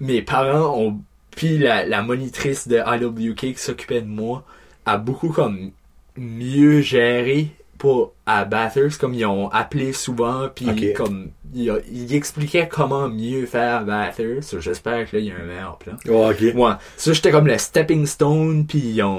mes 0.00 0.22
parents 0.22 0.78
ont, 0.78 1.00
puis 1.30 1.58
la, 1.58 1.86
la 1.86 2.02
monitrice 2.02 2.68
de 2.68 2.78
IWK 2.78 3.36
qui 3.36 3.54
s'occupait 3.56 4.02
de 4.02 4.08
moi, 4.08 4.44
a 4.86 4.98
beaucoup 4.98 5.30
comme 5.30 5.72
mieux 6.16 6.80
géré 6.80 7.50
pour 7.78 8.14
à 8.26 8.44
Bathurst, 8.44 9.00
comme 9.00 9.14
ils 9.14 9.26
ont 9.26 9.48
appelé 9.50 9.92
souvent, 9.92 10.48
puis 10.54 10.92
comme 10.94 11.28
ils, 11.54 11.72
ils 11.92 12.14
expliquaient 12.14 12.68
comment 12.68 13.08
mieux 13.08 13.46
faire 13.46 13.84
Bathurst. 13.84 14.60
J'espère 14.60 15.08
que 15.08 15.16
là, 15.16 15.22
il 15.22 15.26
y 15.26 15.30
a 15.30 15.34
un 15.34 15.46
meilleur 15.46 15.78
plan. 15.78 15.94
Oh, 16.08 16.30
ok. 16.30 16.54
Ouais, 16.54 16.72
ça 16.96 17.12
j'étais 17.12 17.30
comme 17.30 17.46
le 17.46 17.58
stepping 17.58 18.06
stone, 18.06 18.66
puis 18.66 18.78
ils 18.78 19.02
ont... 19.02 19.18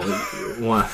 Ouais. 0.61 0.81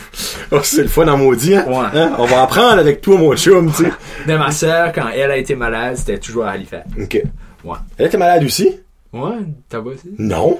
Oh, 0.53 0.59
c'est 0.63 0.81
le 0.81 0.89
fun 0.89 1.07
en 1.07 1.17
maudit, 1.17 1.55
hein? 1.55 1.65
Ouais. 1.65 1.97
Hein? 1.97 2.13
On 2.17 2.25
va 2.25 2.41
apprendre 2.41 2.77
avec 2.77 2.99
toi, 2.99 3.17
mon 3.17 3.33
chum, 3.37 3.71
tu 3.71 3.85
sais. 3.85 3.91
Mais 4.27 4.37
ma 4.37 4.51
soeur, 4.51 4.91
quand 4.91 5.07
elle 5.07 5.31
a 5.31 5.37
été 5.37 5.55
malade, 5.55 5.95
c'était 5.95 6.17
toujours 6.17 6.43
à 6.43 6.51
Halifax. 6.51 6.85
Ok. 7.01 7.23
Ouais. 7.63 7.77
Elle 7.97 8.07
était 8.07 8.17
malade 8.17 8.43
aussi? 8.43 8.81
Ouais, 9.13 9.37
t'as 9.69 9.81
pas 9.81 9.89
aussi? 9.91 10.09
Non. 10.17 10.59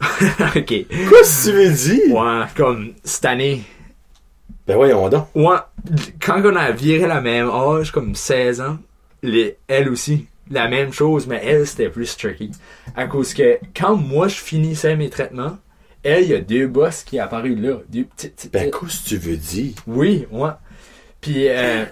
ok. 0.00 0.64
Qu'est-ce 0.66 1.46
que 1.46 1.50
tu 1.50 1.56
veux 1.56 1.70
dire? 1.72 2.14
Ouais, 2.14 2.44
comme 2.54 2.92
cette 3.02 3.24
année. 3.24 3.62
Ben 4.66 4.76
voyons 4.76 5.08
donc. 5.08 5.26
Ouais, 5.34 5.56
quand 6.20 6.40
on 6.44 6.54
a 6.54 6.70
viré 6.70 7.06
la 7.06 7.20
même 7.20 7.50
âge, 7.50 7.90
comme 7.90 8.14
16 8.14 8.60
ans, 8.60 8.78
les, 9.22 9.56
elle 9.66 9.88
aussi, 9.88 10.26
la 10.50 10.68
même 10.68 10.92
chose, 10.92 11.26
mais 11.26 11.40
elle, 11.44 11.66
c'était 11.66 11.88
plus 11.88 12.16
tricky. 12.16 12.52
À 12.94 13.06
cause 13.06 13.34
que 13.34 13.58
quand 13.74 13.96
moi, 13.96 14.28
je 14.28 14.36
finissais 14.36 14.96
mes 14.96 15.10
traitements, 15.10 15.58
elle, 16.02 16.24
il 16.24 16.30
y 16.30 16.34
a 16.34 16.40
deux 16.40 16.66
bosses 16.66 17.02
qui 17.02 17.18
apparues 17.18 17.54
là. 17.54 17.78
Deux 17.88 18.04
petites, 18.04 18.50
Ben, 18.52 18.70
qu'est-ce 18.70 19.04
que 19.04 19.08
tu 19.08 19.16
veux 19.16 19.36
dire? 19.36 19.74
Oui, 19.86 20.26
ouais. 20.30 20.50
Puis, 21.20 21.48
euh, 21.48 21.84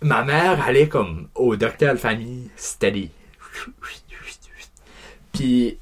ma 0.00 0.24
mère 0.24 0.62
allait 0.64 0.88
comme 0.88 1.28
au 1.34 1.56
docteur 1.56 1.94
de 1.94 1.98
famille, 1.98 2.50
c'était 2.56 2.90
des... 2.90 3.10
Puis, 5.32 5.78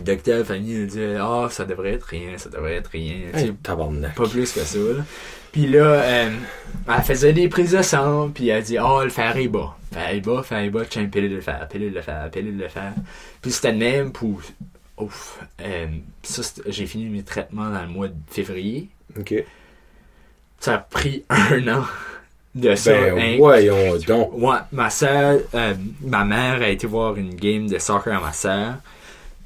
le 0.00 0.04
docteur 0.04 0.38
de 0.38 0.44
famille 0.44 0.74
il 0.74 0.86
disait, 0.86 1.16
ah, 1.20 1.48
ça 1.50 1.64
devrait 1.64 1.92
être 1.92 2.04
rien, 2.04 2.36
ça 2.36 2.48
devrait 2.48 2.76
être 2.76 2.88
rien. 2.88 3.16
Hey, 3.34 3.52
pas 3.52 4.28
plus 4.28 4.52
que 4.52 4.60
ça, 4.60 4.78
là. 4.78 5.04
Puis 5.52 5.66
là, 5.66 5.84
euh, 5.84 6.30
elle 6.88 7.02
faisait 7.02 7.32
des 7.32 7.48
prises 7.48 7.72
de 7.72 7.82
sang, 7.82 8.30
puis 8.32 8.48
elle 8.48 8.62
dit, 8.62 8.78
oh, 8.78 9.02
le 9.02 9.10
fer 9.10 9.36
est 9.36 9.48
bas. 9.48 9.76
Fer 9.92 10.10
est 10.10 10.20
bas, 10.20 10.42
fer 10.42 10.58
est 10.58 10.70
bas, 10.70 10.84
tiens, 10.88 11.06
pilule 11.06 11.34
de 11.34 11.40
fer, 11.40 11.66
pilule 11.68 11.92
de 11.92 12.00
fer, 12.00 12.30
pilule 12.30 12.56
de 12.56 12.68
fer. 12.68 12.92
Puis 13.42 13.50
c'était 13.50 13.72
le 13.72 13.78
même 13.78 14.12
pour... 14.12 14.40
Ouf. 14.96 15.40
Euh, 15.62 15.86
ça, 16.22 16.42
j'ai 16.66 16.86
fini 16.86 17.06
mes 17.06 17.22
traitements 17.22 17.70
dans 17.70 17.82
le 17.82 17.88
mois 17.88 18.08
de 18.08 18.14
février. 18.28 18.88
Ok. 19.18 19.34
Ça 20.60 20.74
a 20.74 20.78
pris 20.78 21.24
un 21.30 21.66
an 21.68 21.84
de 22.54 22.74
ça. 22.74 22.92
Ben, 22.92 23.18
hein. 23.18 23.36
voyons 23.38 23.96
donc. 24.06 24.32
Ouais, 24.34 24.58
ma 24.72 24.90
soeur, 24.90 25.40
ma 26.02 26.24
mère 26.24 26.60
a 26.60 26.68
été 26.68 26.86
voir 26.86 27.16
une 27.16 27.34
game 27.34 27.66
de 27.66 27.78
soccer 27.78 28.14
à 28.14 28.20
ma 28.20 28.34
soeur. 28.34 28.74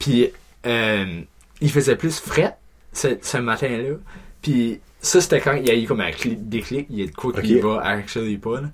Puis, 0.00 0.32
euh, 0.66 1.20
il 1.60 1.70
faisait 1.70 1.96
plus 1.96 2.18
fret 2.20 2.56
ce, 2.92 3.18
ce 3.22 3.38
matin-là. 3.38 3.96
Puis, 4.42 4.80
ça, 5.00 5.20
c'était 5.20 5.40
quand 5.40 5.54
il 5.54 5.66
y 5.66 5.70
a 5.70 5.74
eu 5.74 5.86
comme 5.86 6.00
un 6.00 6.10
cli- 6.10 6.36
déclic. 6.36 6.86
Il 6.90 7.00
y 7.00 7.02
a 7.02 7.06
de 7.06 7.12
quoi 7.14 7.32
qui 7.40 7.56
Ok. 7.56 7.62
va 7.64 7.80
actually 7.82 8.36
pas. 8.38 8.60
là. 8.60 8.68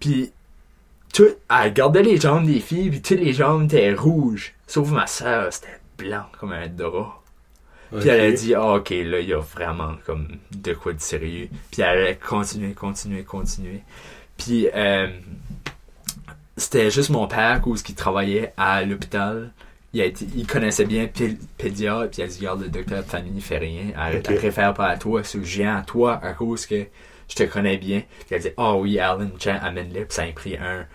Puis, 0.00 0.30
tout, 1.14 1.24
elle 1.50 1.62
regardait 1.64 2.02
les 2.02 2.20
jambes 2.20 2.46
des 2.46 2.60
filles, 2.60 2.90
puis 2.90 3.00
toutes 3.00 3.20
les 3.20 3.32
jambes 3.32 3.64
étaient 3.64 3.94
rouges. 3.94 4.52
Sauf 4.66 4.90
ma 4.90 5.06
soeur, 5.06 5.52
c'était 5.52 5.80
blanc 5.98 6.24
comme 6.38 6.52
un 6.52 6.66
drap. 6.68 7.22
Puis 7.98 8.08
elle 8.08 8.20
a 8.20 8.32
dit, 8.32 8.54
ah, 8.54 8.74
ok, 8.74 8.90
là, 8.90 9.20
il 9.20 9.28
y 9.28 9.32
a 9.32 9.38
vraiment 9.38 9.94
comme 10.04 10.26
de 10.50 10.74
quoi 10.74 10.92
de 10.92 11.00
sérieux. 11.00 11.48
Puis 11.70 11.82
elle 11.82 12.06
a 12.08 12.14
continué, 12.14 12.72
continué, 12.74 13.22
continué. 13.22 13.80
Puis 14.36 14.68
euh, 14.74 15.06
c'était 16.56 16.90
juste 16.90 17.10
mon 17.10 17.26
père, 17.28 17.60
cause 17.60 17.82
qui 17.82 17.94
travaillait 17.94 18.52
à 18.56 18.82
l'hôpital. 18.84 19.52
Il, 19.96 20.02
a 20.02 20.04
été, 20.04 20.26
il 20.36 20.46
connaissait 20.46 20.84
bien 20.84 21.08
le 21.18 21.36
pédiatre, 21.56 22.10
puis 22.10 22.20
il 22.20 22.24
a 22.24 22.26
dit, 22.26 22.38
regarde, 22.40 22.62
le 22.62 22.68
docteur 22.68 22.98
de 23.02 23.08
famille 23.08 23.40
fait 23.40 23.56
rien. 23.56 23.84
Elle, 23.98 24.18
Ok. 24.18 24.26
elle 24.28 24.38
réfère 24.38 24.74
pas 24.74 24.88
à 24.88 24.96
toi, 24.98 25.22
c'est 25.24 25.38
viens 25.38 25.76
à 25.78 25.82
toi 25.82 26.20
à 26.22 26.32
cause 26.34 26.66
que 26.66 26.84
je 27.28 27.34
te 27.34 27.42
connais 27.44 27.78
bien. 27.78 28.00
Puis 28.00 28.26
elle 28.32 28.36
a 28.36 28.40
dit, 28.40 28.48
ah 28.58 28.76
oui, 28.76 28.98
Alan, 28.98 29.28
tiens, 29.38 29.58
amène-le. 29.62 30.04
Puis 30.04 30.14
ça 30.14 30.24
a 30.24 30.32
pris 30.32 30.56
un, 30.58 30.86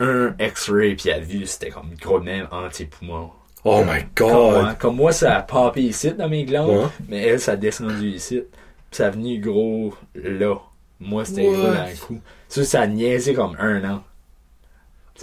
un 0.00 0.34
X-ray, 0.38 0.94
puis 0.94 1.08
elle 1.08 1.22
a 1.22 1.24
vu, 1.24 1.46
c'était 1.46 1.70
comme 1.70 1.90
gros 2.00 2.20
même 2.20 2.48
poumons. 2.90 3.30
Oh 3.64 3.82
my 3.84 4.04
Comme 4.14 4.30
moi, 4.30 4.62
god. 4.64 4.78
comme 4.78 4.96
moi, 4.96 5.12
ça 5.12 5.36
a 5.38 5.42
popé 5.42 5.82
ici 5.82 6.12
dans 6.12 6.28
mes 6.28 6.44
glandes, 6.44 6.70
Ouais. 6.70 6.86
mais 7.08 7.22
elle, 7.22 7.40
ça 7.40 7.52
a 7.52 7.56
descendu 7.56 8.08
ici. 8.10 8.42
Puis 8.90 8.96
ça 8.96 9.06
a 9.06 9.10
venu 9.10 9.38
gros 9.38 9.94
là. 10.14 10.56
Moi, 10.98 11.24
c'était 11.24 11.44
gros 11.44 11.62
dans 11.62 11.70
le 11.86 12.06
cou. 12.06 12.20
Ça, 12.48 12.64
ça 12.64 12.80
a 12.82 12.86
niaisé 12.86 13.32
comme 13.34 13.56
un 13.58 13.82
an. 13.90 14.02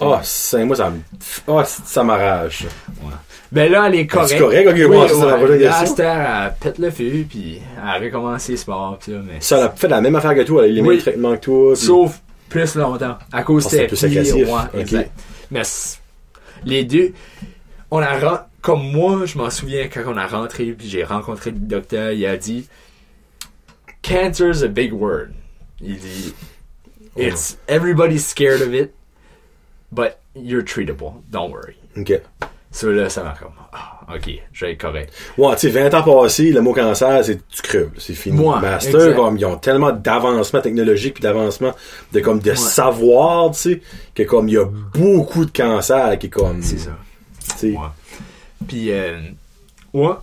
Ah, 0.00 0.20
c'est 0.22 0.64
moi, 0.64 0.76
ça 0.76 0.90
me. 0.90 1.00
Ah, 1.48 1.64
ça 1.64 2.02
m'arrache. 2.04 2.64
Ouais. 3.02 3.12
Ben 3.50 3.72
là, 3.72 3.86
elle 3.88 3.94
est 3.94 4.06
correcte. 4.06 4.30
C'est 4.32 4.38
correct, 4.38 4.68
ok, 4.68 4.74
Oui, 4.76 4.84
ouais, 4.84 5.08
c'est 5.08 5.24
la 5.26 5.36
prochaine 5.36 5.58
Là, 5.60 5.68
question. 5.68 5.86
c'était, 5.86 6.02
elle 6.02 6.54
pète 6.60 6.78
le 6.78 6.90
feu, 6.90 7.24
puis 7.28 7.60
elle 7.76 7.88
a 7.88 7.98
recommencé 7.98 8.52
le 8.52 8.58
sport, 8.58 8.98
pis 8.98 9.10
ça, 9.10 9.16
mais... 9.24 9.40
Ça 9.40 9.64
a 9.64 9.70
fait 9.70 9.88
la 9.88 10.00
même 10.00 10.14
affaire 10.16 10.34
que 10.34 10.42
toi, 10.42 10.66
les 10.66 10.80
Oui. 10.80 10.88
mêmes 10.88 10.98
traitements 10.98 11.34
que 11.36 11.40
toi. 11.40 11.72
puis- 11.74 11.82
Sauf 11.86 12.20
plus 12.48 12.74
longtemps. 12.76 13.16
À 13.32 13.42
cause 13.42 13.66
Ah, 13.72 13.84
plus 13.86 14.04
agressif. 14.04 14.34
ouais, 14.46 14.80
exact. 14.80 15.10
Mais 15.50 15.62
les 16.64 16.84
deux, 16.84 17.12
on 17.90 17.98
a 18.00 18.48
comme 18.60 18.90
moi, 18.92 19.24
je 19.24 19.38
m'en 19.38 19.48
souviens 19.50 19.88
quand 19.88 20.02
on 20.06 20.16
a 20.16 20.26
rentré 20.26 20.66
puis 20.72 20.88
j'ai 20.88 21.04
rencontré 21.04 21.50
le 21.50 21.58
docteur, 21.58 22.10
il 22.12 22.26
a 22.26 22.36
dit 22.36 22.68
Cancer's 24.02 24.62
a 24.62 24.68
big 24.68 24.92
word. 24.92 25.28
Il 25.80 25.96
dit 25.98 26.34
It's 27.16 27.56
everybody's 27.66 28.26
scared 28.26 28.62
of 28.62 28.72
it, 28.74 28.92
but 29.92 30.18
you're 30.34 30.62
treatable. 30.62 31.22
Don't 31.30 31.50
worry. 31.50 31.76
Ok. 31.96 32.20
Ça 32.70 32.86
là, 32.88 33.08
ça 33.08 33.24
m'a 33.24 33.34
comme 33.34 33.52
ah, 33.72 34.00
ok, 34.14 34.30
je 34.52 34.66
vais 34.66 34.72
être 34.72 34.80
correct. 34.80 35.12
Ouais, 35.38 35.54
tu 35.56 35.70
sais, 35.70 35.88
20 35.88 35.94
ans 35.94 36.02
passés, 36.02 36.50
le 36.50 36.60
mot 36.60 36.74
cancer, 36.74 37.24
c'est 37.24 37.36
tu 37.48 37.62
c'est 37.96 38.12
fini. 38.14 38.38
Ouais, 38.38 38.60
Master, 38.60 39.14
comme, 39.14 39.38
ils 39.38 39.46
ont 39.46 39.56
tellement 39.56 39.90
d'avancement 39.90 40.60
technologique 40.60 41.14
puis 41.14 41.22
d'avancement 41.22 41.74
de 42.12 42.20
comme 42.20 42.40
de 42.40 42.54
savoir, 42.54 43.52
tu 43.52 43.58
sais, 43.58 43.82
que 44.14 44.22
comme 44.22 44.48
il 44.48 44.54
y 44.54 44.58
a 44.58 44.66
beaucoup 44.66 45.46
de 45.46 45.50
cancers 45.50 46.18
qui 46.18 46.26
est 46.26 46.30
comme 46.30 46.62
C'est 46.62 46.78
ça. 46.78 46.96
tu 47.52 47.56
sais, 47.56 47.70
Ouais. 47.72 47.88
Puis, 48.66 48.90
euh, 48.92 49.18
ouais. 49.94 50.14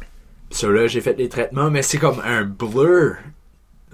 Ça 0.51 0.67
là, 0.67 0.87
j'ai 0.87 1.01
fait 1.01 1.17
les 1.17 1.29
traitements, 1.29 1.71
mais 1.71 1.81
c'est 1.81 1.97
comme 1.97 2.21
un 2.23 2.43
blur. 2.43 3.15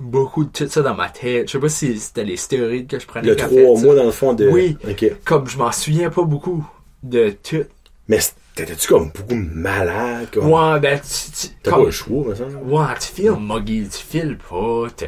Beaucoup 0.02 0.44
de 0.46 0.50
tout 0.50 0.68
ça 0.68 0.82
dans 0.82 0.96
ma 0.96 1.10
tête. 1.10 1.48
Je 1.48 1.52
sais 1.54 1.60
pas 1.60 1.70
si 1.70 2.00
c'était 2.00 2.24
les 2.24 2.38
stéroïdes 2.38 2.88
que 2.88 3.00
je 3.00 3.06
prenais. 3.06 3.28
le 3.28 3.36
qui 3.36 3.42
a 3.44 3.46
trois 3.48 3.58
fait 3.60 3.76
ça. 3.76 3.82
mois 3.86 3.96
dans 3.96 4.06
le 4.06 4.12
fond 4.12 4.34
de 4.34 4.48
Oui. 4.50 4.78
Comme 5.24 5.48
je 5.48 5.58
m'en 5.58 5.72
souviens 5.72 6.10
pas 6.10 6.24
beaucoup 6.24 6.66
de 7.04 7.36
tout. 7.44 7.66
Mais 8.08 8.20
t'étais-tu 8.56 8.88
comme 8.88 9.12
beaucoup 9.12 9.36
malade 9.36 10.28
comme 10.34 10.52
Ouais, 10.52 10.80
ben, 10.80 11.00
tu, 11.00 11.32
tu- 11.50 11.54
T'as 11.64 11.72
comme- 11.72 11.80
pas 11.82 11.86
le 11.86 11.92
choix, 11.92 12.26
me 12.30 12.36
semble. 12.36 12.58
Ouais, 12.66 12.86
tu 13.00 13.08
files 13.14 13.36
muggy, 13.40 13.88
tu 13.90 13.98
files 14.04 14.38
pas. 14.38 14.88
tu- 14.98 15.06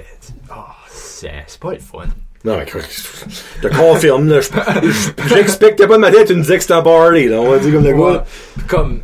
oh, 0.51 0.53
c'est 0.89 1.31
c'est 1.47 1.59
pas 1.59 1.73
le 1.73 1.79
fun. 1.79 2.03
Non, 2.45 2.57
mais 2.57 2.65
je 2.67 3.67
te 3.67 3.73
confirme, 3.73 4.27
là. 4.27 4.41
je- 4.41 4.49
je- 4.89 5.29
J'expectais 5.33 5.87
pas 5.87 5.95
de 5.95 6.01
ma 6.01 6.11
tête, 6.11 6.27
tu 6.27 6.35
me 6.35 6.41
disais 6.41 6.57
que 6.57 6.61
c'était 6.61 6.73
un 6.73 6.81
party, 6.81 7.29
là. 7.29 7.39
On 7.41 7.49
va 7.49 7.57
dire 7.57 7.73
comme 7.73 7.85
Ouais. 7.85 8.13
gars. 8.13 8.25
Comme, 8.67 9.01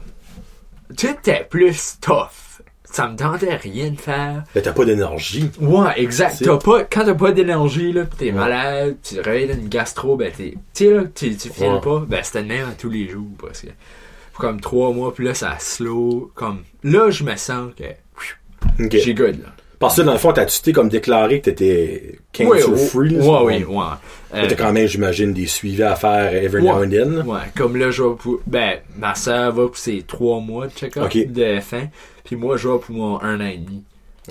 tout 0.98 1.08
était 1.08 1.48
plus 1.50 1.98
tough. 2.02 2.28
Ça 2.92 3.08
me 3.08 3.16
tentait 3.16 3.56
rien 3.56 3.92
de 3.92 4.00
faire. 4.00 4.44
Mais 4.56 4.62
t'as 4.64 4.72
pas 4.74 4.84
d'énergie. 4.84 5.52
Ouais, 5.62 5.92
exact. 5.98 6.42
T'as 6.44 6.58
pas, 6.58 6.84
quand 6.86 7.06
t'as 7.06 7.14
pas 7.14 7.32
d'énergie, 7.32 7.92
là, 7.94 8.06
pis 8.06 8.18
t'es 8.18 8.32
malade, 8.32 8.98
tu 9.04 9.16
te 9.16 9.22
réveilles 9.22 9.56
d'une 9.56 9.70
gastro, 9.70 10.16
ben 10.18 10.32
t'es, 10.36 10.56
tu 10.74 10.86
sais, 10.86 10.94
là, 10.94 11.04
tu, 11.14 11.36
tu 11.38 11.50
files 11.50 11.66
Ouais. 11.74 11.82
pas, 11.82 12.04
ben 12.08 12.24
c'était 12.24 12.42
le 12.42 12.48
même 12.48 12.68
à 12.68 12.72
tous 12.74 12.90
les 12.90 13.08
jours, 13.08 13.28
parce 13.40 13.62
que, 13.62 13.68
comme 14.40 14.60
trois 14.60 14.92
mois, 14.92 15.14
puis 15.14 15.24
là, 15.26 15.36
ça 15.36 15.56
slow, 15.60 16.32
comme, 16.34 16.64
là, 16.84 17.12
je 17.12 17.24
me 17.24 17.36
sens 17.36 17.72
que, 17.78 17.84
j'ai 18.98 19.14
good, 19.14 19.40
là. 19.44 19.50
Parce 19.80 19.96
que 19.96 20.02
dans 20.02 20.12
le 20.12 20.18
fond, 20.20 20.34
t'as-tu 20.34 20.62
t'es 20.62 20.74
comme 20.74 20.90
déclaré 20.90 21.40
que 21.40 21.46
t'étais 21.50 22.20
Ouais, 22.40 22.46
cancer 22.60 22.70
ouais, 22.70 22.78
free, 22.78 23.16
ouais, 23.16 23.24
ça? 23.24 23.44
oui, 23.46 23.64
ouais. 23.64 23.84
Euh, 24.36 24.46
T'as 24.50 24.56
quand 24.56 24.74
même, 24.74 24.88
j'imagine, 24.88 25.32
des 25.34 25.46
suivis 25.48 25.84
à 25.84 25.96
faire 25.96 26.34
every 26.36 26.62
now 26.62 26.84
and 26.84 26.90
then. 26.90 27.24
Ouais, 27.26 27.40
comme 27.56 27.78
là, 27.78 27.90
je 27.90 28.04
vais 28.04 28.16
pour, 28.18 28.42
ben, 28.46 28.80
ma 28.98 29.16
soeur 29.16 29.54
va 29.54 29.68
pour 29.68 29.78
ses 29.78 30.02
trois 30.04 30.42
mois 30.42 30.68
de 30.68 30.74
check-up 30.74 31.06
Ok. 31.06 31.32
de 31.32 31.60
fin, 31.62 31.88
puis 32.26 32.36
moi, 32.36 32.58
je 32.58 32.68
vais 32.68 32.78
pour 32.78 32.94
mon 32.94 33.22
un 33.22 33.40
an 33.40 33.46
et 33.48 33.58
demi. 33.58 33.84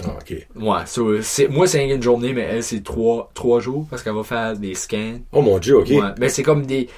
Ah, 0.04 0.10
ok. 0.20 0.46
Ouais, 0.56 0.78
so, 0.86 1.14
moi, 1.50 1.66
c'est 1.66 1.88
une 1.88 2.02
journée, 2.02 2.32
mais 2.34 2.42
elle, 2.50 2.62
c'est 2.62 2.84
trois, 2.84 3.30
trois 3.34 3.58
jours 3.60 3.86
parce 3.90 4.02
qu'elle 4.02 4.14
va 4.14 4.22
faire 4.24 4.54
des 4.56 4.74
scans. 4.74 5.18
Oh 5.32 5.40
mon 5.42 5.58
dieu, 5.58 5.78
ok. 5.78 5.88
Ouais, 5.88 6.00
mais 6.20 6.28
c'est 6.28 6.42
comme 6.44 6.66
des. 6.66 6.88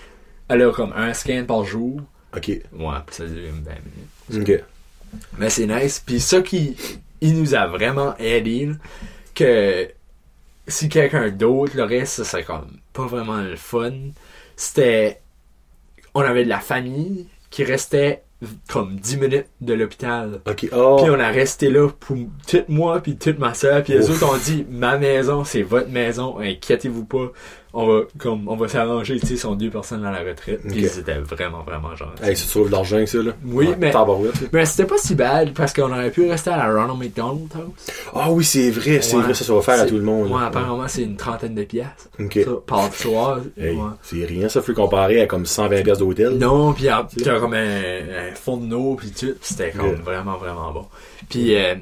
Elle 0.49 0.63
a 0.63 0.73
comme 0.73 0.93
un 0.95 1.15
scan 1.15 1.45
par 1.47 1.65
jour. 1.65 2.01
Ok. 2.37 2.49
Ouais, 2.49 2.61
puis 3.07 3.15
ça 3.17 3.25
dure 3.25 3.39
une 3.45 3.63
20 3.63 3.71
minutes. 4.35 4.51
Ok. 4.51 4.65
Mais 5.39 5.49
c'est 5.49 5.67
nice. 5.67 6.03
Puis 6.05 6.21
ça 6.21 6.43
qui 6.43 6.77
il 7.21 7.41
nous 7.41 7.55
a 7.55 7.66
vraiment 7.66 8.16
aidé, 8.18 8.66
là, 8.66 8.75
que 9.35 9.89
si 10.66 10.89
quelqu'un 10.89 11.31
d'autre 11.31 11.77
le 11.77 11.85
reste, 11.85 12.14
ça 12.14 12.25
serait 12.25 12.45
comme 12.45 12.79
pas 12.93 13.07
vraiment 13.07 13.41
le 13.41 13.57
fun. 13.57 13.93
C'était. 14.57 15.21
On 16.14 16.21
avait 16.21 16.45
de 16.45 16.49
la 16.49 16.59
famille 16.59 17.27
qui 17.51 17.64
restait 17.64 18.23
comme 18.68 18.97
10 18.97 19.16
minutes 19.18 19.47
de 19.61 19.75
l'hôpital. 19.75 20.41
Ok. 20.47 20.68
Oh. 20.73 20.99
Puis 21.01 21.11
on 21.11 21.21
a 21.21 21.29
resté 21.29 21.71
là 21.71 21.89
pour 21.89 22.16
tout 22.47 22.64
moi 22.68 23.01
puis 23.01 23.16
toute 23.16 23.39
ma 23.39 23.55
soeur 23.55 23.83
puis 23.83 23.93
les 23.93 24.11
autres 24.11 24.25
ont 24.25 24.39
dit 24.39 24.66
ma 24.71 24.97
maison 24.97 25.45
c'est 25.45 25.62
votre 25.62 25.89
maison 25.89 26.39
inquiétez-vous 26.39 27.05
pas 27.05 27.33
on 27.73 27.87
va 27.87 28.01
comme 28.18 28.49
on 28.49 28.57
va 28.57 28.66
s'arranger 28.68 29.21
tu 29.21 29.27
sais 29.27 29.37
sont 29.37 29.55
deux 29.55 29.71
personnes 29.71 30.05
à 30.05 30.11
la 30.11 30.18
retraite 30.29 30.61
puis 30.68 30.85
Ok. 30.87 30.91
c'était 30.93 31.18
vraiment 31.18 31.62
vraiment 31.62 31.95
gentil 31.95 32.23
Hey, 32.23 32.37
ça 32.37 32.45
te 32.47 32.51
sauve 32.51 32.66
de 32.66 32.73
l'argent, 32.73 33.05
ça, 33.07 33.18
là? 33.18 33.33
Oui, 33.45 33.68
mais- 33.79 33.93
mais 34.53 34.64
c'était 34.66 34.87
pas 34.87 34.99
si 34.99 35.14
bad 35.14 35.53
parce 35.55 35.73
qu'on 35.73 35.93
aurait 35.93 36.11
pu 36.11 36.29
rester 36.29 36.51
à 36.51 36.57
la 36.57 36.66
Ronald 36.66 36.99
McDonald 36.99 37.49
House 37.55 37.87
Ah 38.14 38.31
oui, 38.31 38.45
c'est 38.45 38.71
vrai, 38.71 39.01
c'est 39.03 39.16
vrai, 39.16 39.35
ça, 39.35 39.45
ça 39.45 39.55
va 39.55 39.61
faire 39.62 39.81
à 39.81 39.87
tout 39.87 39.97
le 39.97 40.03
monde. 40.03 40.31
ouais 40.31 40.43
apparemment 40.45 40.89
c'est 40.89 41.03
une 41.03 41.16
trentaine 41.16 41.55
de 41.55 41.62
piastres 41.64 42.09
Ok. 42.18 42.41
ça, 42.45 42.51
par 42.66 42.93
soir 42.95 43.41
Hey, 43.57 43.79
c'est 44.03 44.25
rien, 44.25 44.49
ça, 44.49 44.62
faut 44.62 44.73
le 44.73 44.77
comparer 44.77 45.21
à 45.21 45.27
comme 45.27 45.47
120 45.47 45.83
pièces 45.83 45.99
d'hôtel. 45.99 46.39
Non, 46.39 46.73
puis 46.73 46.87
t'as 47.23 47.39
comme 47.39 47.55
un, 47.55 48.31
un 48.31 48.35
fond 48.35 48.57
de 48.57 48.75
eau 48.75 48.97
puis 48.97 49.11
tout, 49.11 49.35
c'était 49.41 49.71
comme 49.71 49.87
Yeah. 49.91 50.01
vraiment 50.05 50.37
vraiment 50.37 50.73
bon. 50.73 50.87
Puis 51.29 51.55
euh, 51.55 51.75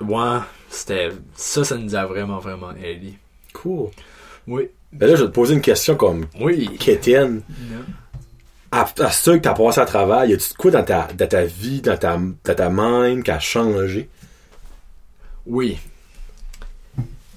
ouais, 0.00 0.38
c'était 0.70 1.10
ça 1.36 1.64
ça 1.64 1.76
nous 1.76 1.94
a 1.94 2.04
vraiment 2.06 2.38
vraiment 2.38 2.72
aidé. 2.82 3.14
Cool. 3.52 3.88
Oui. 4.46 4.68
Ben 4.92 5.08
là, 5.08 5.16
je 5.16 5.22
vais 5.22 5.28
te 5.28 5.34
poser 5.34 5.54
une 5.54 5.60
question 5.60 5.96
comme 5.96 6.26
Oui. 6.40 6.70
À, 8.70 8.86
à 8.98 9.10
ça 9.10 9.32
que 9.32 9.38
t'as 9.38 9.54
passé 9.54 9.80
à 9.80 9.86
travers, 9.86 10.24
y 10.26 10.34
a-tu 10.34 10.52
de 10.52 10.56
quoi 10.56 10.70
dans 10.70 10.82
ta, 10.82 11.08
dans 11.16 11.28
ta 11.28 11.44
vie, 11.44 11.80
dans 11.80 11.96
ta, 11.96 12.16
dans 12.16 12.54
ta 12.54 12.68
mind 12.70 13.22
qui 13.22 13.30
a 13.30 13.38
changé? 13.38 14.08
Oui. 15.46 15.78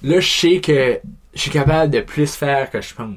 Là, 0.02 0.20
je 0.20 0.28
sais 0.30 0.60
que 0.60 1.00
je 1.34 1.40
suis 1.40 1.50
capable 1.50 1.92
de 1.92 2.00
plus 2.00 2.34
faire 2.34 2.70
que 2.70 2.80
je 2.80 2.94
pense. 2.94 3.14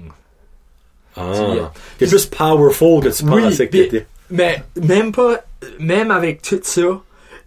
Ah. 1.15 1.71
T'es 1.97 2.07
plus 2.07 2.25
powerful 2.25 3.01
que 3.03 3.09
tu 3.09 3.23
Oui, 3.23 3.43
pensais 3.43 3.67
que 3.67 3.71
t'étais. 3.71 4.07
Mais 4.29 4.63
même 4.81 5.11
pas, 5.11 5.43
même 5.79 6.11
avec 6.11 6.41
tout 6.41 6.59
ça, 6.63 7.01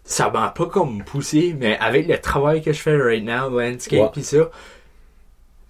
ça 0.04 0.30
m'a 0.30 0.48
pas 0.48 0.66
comme 0.66 1.02
poussé, 1.04 1.54
mais 1.58 1.76
avec 1.78 2.06
le 2.06 2.18
travail 2.18 2.62
que 2.62 2.72
je 2.72 2.78
fais 2.80 2.96
right 2.96 3.24
now, 3.24 3.50
landscape 3.50 4.12
pis 4.12 4.22
ça, 4.22 4.50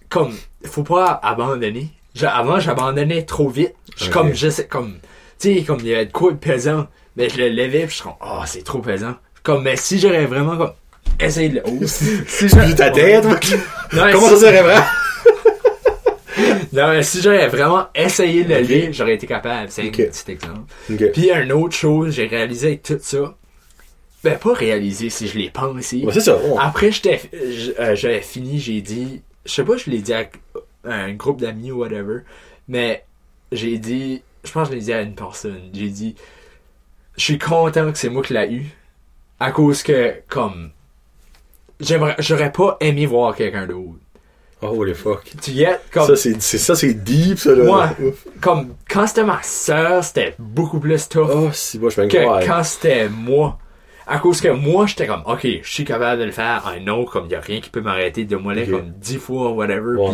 comme, 0.09 0.33
faut 0.65 0.83
pas 0.83 1.19
abandonner. 1.23 1.89
Avant, 2.21 2.59
j'abandonnais 2.59 3.23
trop 3.23 3.47
vite. 3.49 3.73
Je 3.95 4.09
comme, 4.09 4.33
je 4.33 4.49
sais, 4.49 4.65
comme, 4.67 4.93
tu 5.39 5.55
sais, 5.57 5.63
comme 5.63 5.79
il 5.81 5.87
y 5.87 5.93
avait 5.95 6.07
de 6.07 6.11
quoi 6.11 6.31
de 6.31 6.37
pesant, 6.37 6.87
mais 7.15 7.29
je 7.29 7.37
le 7.37 7.49
levais 7.49 7.81
pis 7.85 7.89
je 7.89 7.93
suis 7.95 8.03
comme, 8.03 8.13
oh, 8.21 8.41
c'est 8.45 8.63
trop 8.63 8.79
pesant. 8.79 9.15
Comme, 9.43 9.63
mais 9.63 9.75
si 9.75 9.99
j'aurais 9.99 10.25
vraiment 10.25 10.57
comme, 10.57 10.71
essayé 11.19 11.49
de 11.49 11.55
le 11.55 11.67
haut. 11.67 11.85
si 11.87 12.05
Vu 12.47 12.75
ta 12.75 12.89
tête, 12.91 13.23
Non, 13.23 13.35
Comment 14.11 14.27
si- 14.29 14.33
ça 14.35 14.39
serait 14.39 14.63
vrai? 14.63 14.77
Non, 16.73 16.89
mais 16.89 17.01
si 17.01 17.21
j'aurais 17.21 17.47
vraiment 17.47 17.87
essayé 17.95 18.43
de 18.43 18.53
le 18.53 18.59
lever, 18.59 18.89
j'aurais 18.93 19.15
été 19.15 19.25
capable. 19.25 19.69
C'est 19.69 19.87
Ok. 19.87 19.99
un 19.99 20.03
petit 20.05 20.31
exemple. 20.31 21.11
Puis 21.13 21.31
une 21.31 21.51
autre 21.51 21.75
chose, 21.75 22.13
j'ai 22.13 22.27
réalisé 22.27 22.67
avec 22.67 22.83
tout 22.83 22.99
ça. 23.01 23.35
Ben, 24.23 24.37
pas 24.37 24.53
réalisé, 24.53 25.09
si 25.09 25.27
je 25.27 25.37
l'ai 25.37 25.49
pensé. 25.49 26.03
Ouais, 26.03 26.13
c'est 26.13 26.19
ça. 26.21 26.35
ouais. 26.35 26.55
Après, 26.59 26.91
euh, 27.05 27.95
j'avais 27.95 28.21
fini, 28.21 28.59
j'ai 28.59 28.81
dit, 28.81 29.21
je 29.47 29.53
sais 29.53 29.63
pas, 29.63 29.77
je 29.77 29.89
l'ai 29.89 30.01
dit 30.01 30.13
à 30.13 30.27
un 30.83 31.13
groupe 31.13 31.41
d'amis 31.41 31.71
ou 31.71 31.79
whatever, 31.79 32.19
mais 32.67 33.03
j'ai 33.51 33.77
dit, 33.77 34.21
je 34.43 34.51
pense 34.51 34.67
que 34.67 34.73
je 34.73 34.79
l'ai 34.79 34.85
dit 34.85 34.93
à 34.93 35.01
une 35.01 35.15
personne, 35.15 35.69
j'ai 35.73 35.89
dit, 35.89 36.15
je 37.15 37.23
suis 37.23 37.39
content 37.39 37.91
que 37.91 37.97
c'est 37.97 38.09
moi 38.09 38.21
qui 38.21 38.33
l'ai 38.33 38.51
eu, 38.53 38.65
à 39.39 39.51
cause 39.51 39.83
que, 39.83 40.15
comme, 40.27 40.71
j'aimerais, 41.79 42.15
j'aurais 42.19 42.51
pas 42.51 42.77
aimé 42.79 43.05
voir 43.05 43.35
quelqu'un 43.35 43.67
d'autre. 43.67 43.99
Oh, 44.61 44.69
holy 44.69 44.95
fuck. 44.95 45.23
Tu 45.41 45.51
y 45.51 45.63
es, 45.63 45.79
comme, 45.91 46.07
Ça, 46.07 46.15
c'est, 46.15 46.41
ça, 46.41 46.75
c'est 46.75 46.93
deep, 46.93 47.37
ça, 47.37 47.53
là. 47.53 47.93
Ouf. 48.01 48.25
comme, 48.41 48.73
quand 48.89 49.05
c'était 49.05 49.23
ma 49.23 49.39
sœur, 49.43 50.03
c'était 50.03 50.33
beaucoup 50.39 50.79
plus 50.79 51.07
tough. 51.07 51.29
Oh, 51.31 51.49
si, 51.53 51.77
moi, 51.77 51.91
je 51.91 52.01
que 52.01 52.17
croire. 52.17 52.43
quand 52.43 52.63
c'était 52.63 53.07
moi. 53.07 53.59
À 54.09 54.19
cause 54.19 54.39
que 54.39 54.47
moi, 54.47 54.85
j'étais 54.87 55.05
comme, 55.05 55.23
ok, 55.25 55.45
je 55.61 55.69
suis 55.69 55.83
capable 55.83 56.21
de 56.21 56.25
le 56.25 56.31
faire, 56.31 56.63
I 56.73 56.81
know, 56.81 57.03
comme 57.05 57.27
y 57.29 57.35
a 57.35 57.41
rien 57.41 57.59
qui 57.59 57.69
peut 57.69 57.81
m'arrêter 57.81 58.23
de 58.23 58.37
moi 58.37 58.53
là, 58.55 58.65
comme 58.65 58.91
dix 58.91 59.17
fois, 59.17 59.51
whatever, 59.51 59.97
Ouais. 59.99 60.13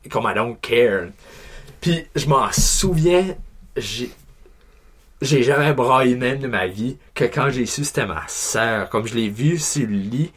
puis 0.00 0.10
comme 0.10 0.24
I 0.26 0.34
don't 0.34 0.56
care. 0.62 1.08
Puis 1.80 2.06
je 2.16 2.26
m'en 2.26 2.50
souviens, 2.52 3.36
j'ai 3.76 4.10
j'ai 5.20 5.42
jamais 5.42 5.72
braillé 5.74 6.14
même 6.14 6.38
de 6.38 6.46
ma 6.46 6.66
vie 6.68 6.96
que 7.14 7.24
quand 7.24 7.50
j'ai 7.50 7.66
su 7.66 7.84
c'était 7.84 8.06
ma 8.06 8.22
sœur, 8.28 8.88
comme 8.88 9.06
je 9.06 9.14
l'ai 9.14 9.28
vu 9.28 9.58
sur 9.58 9.86
le 9.86 9.94
lit, 9.96 10.32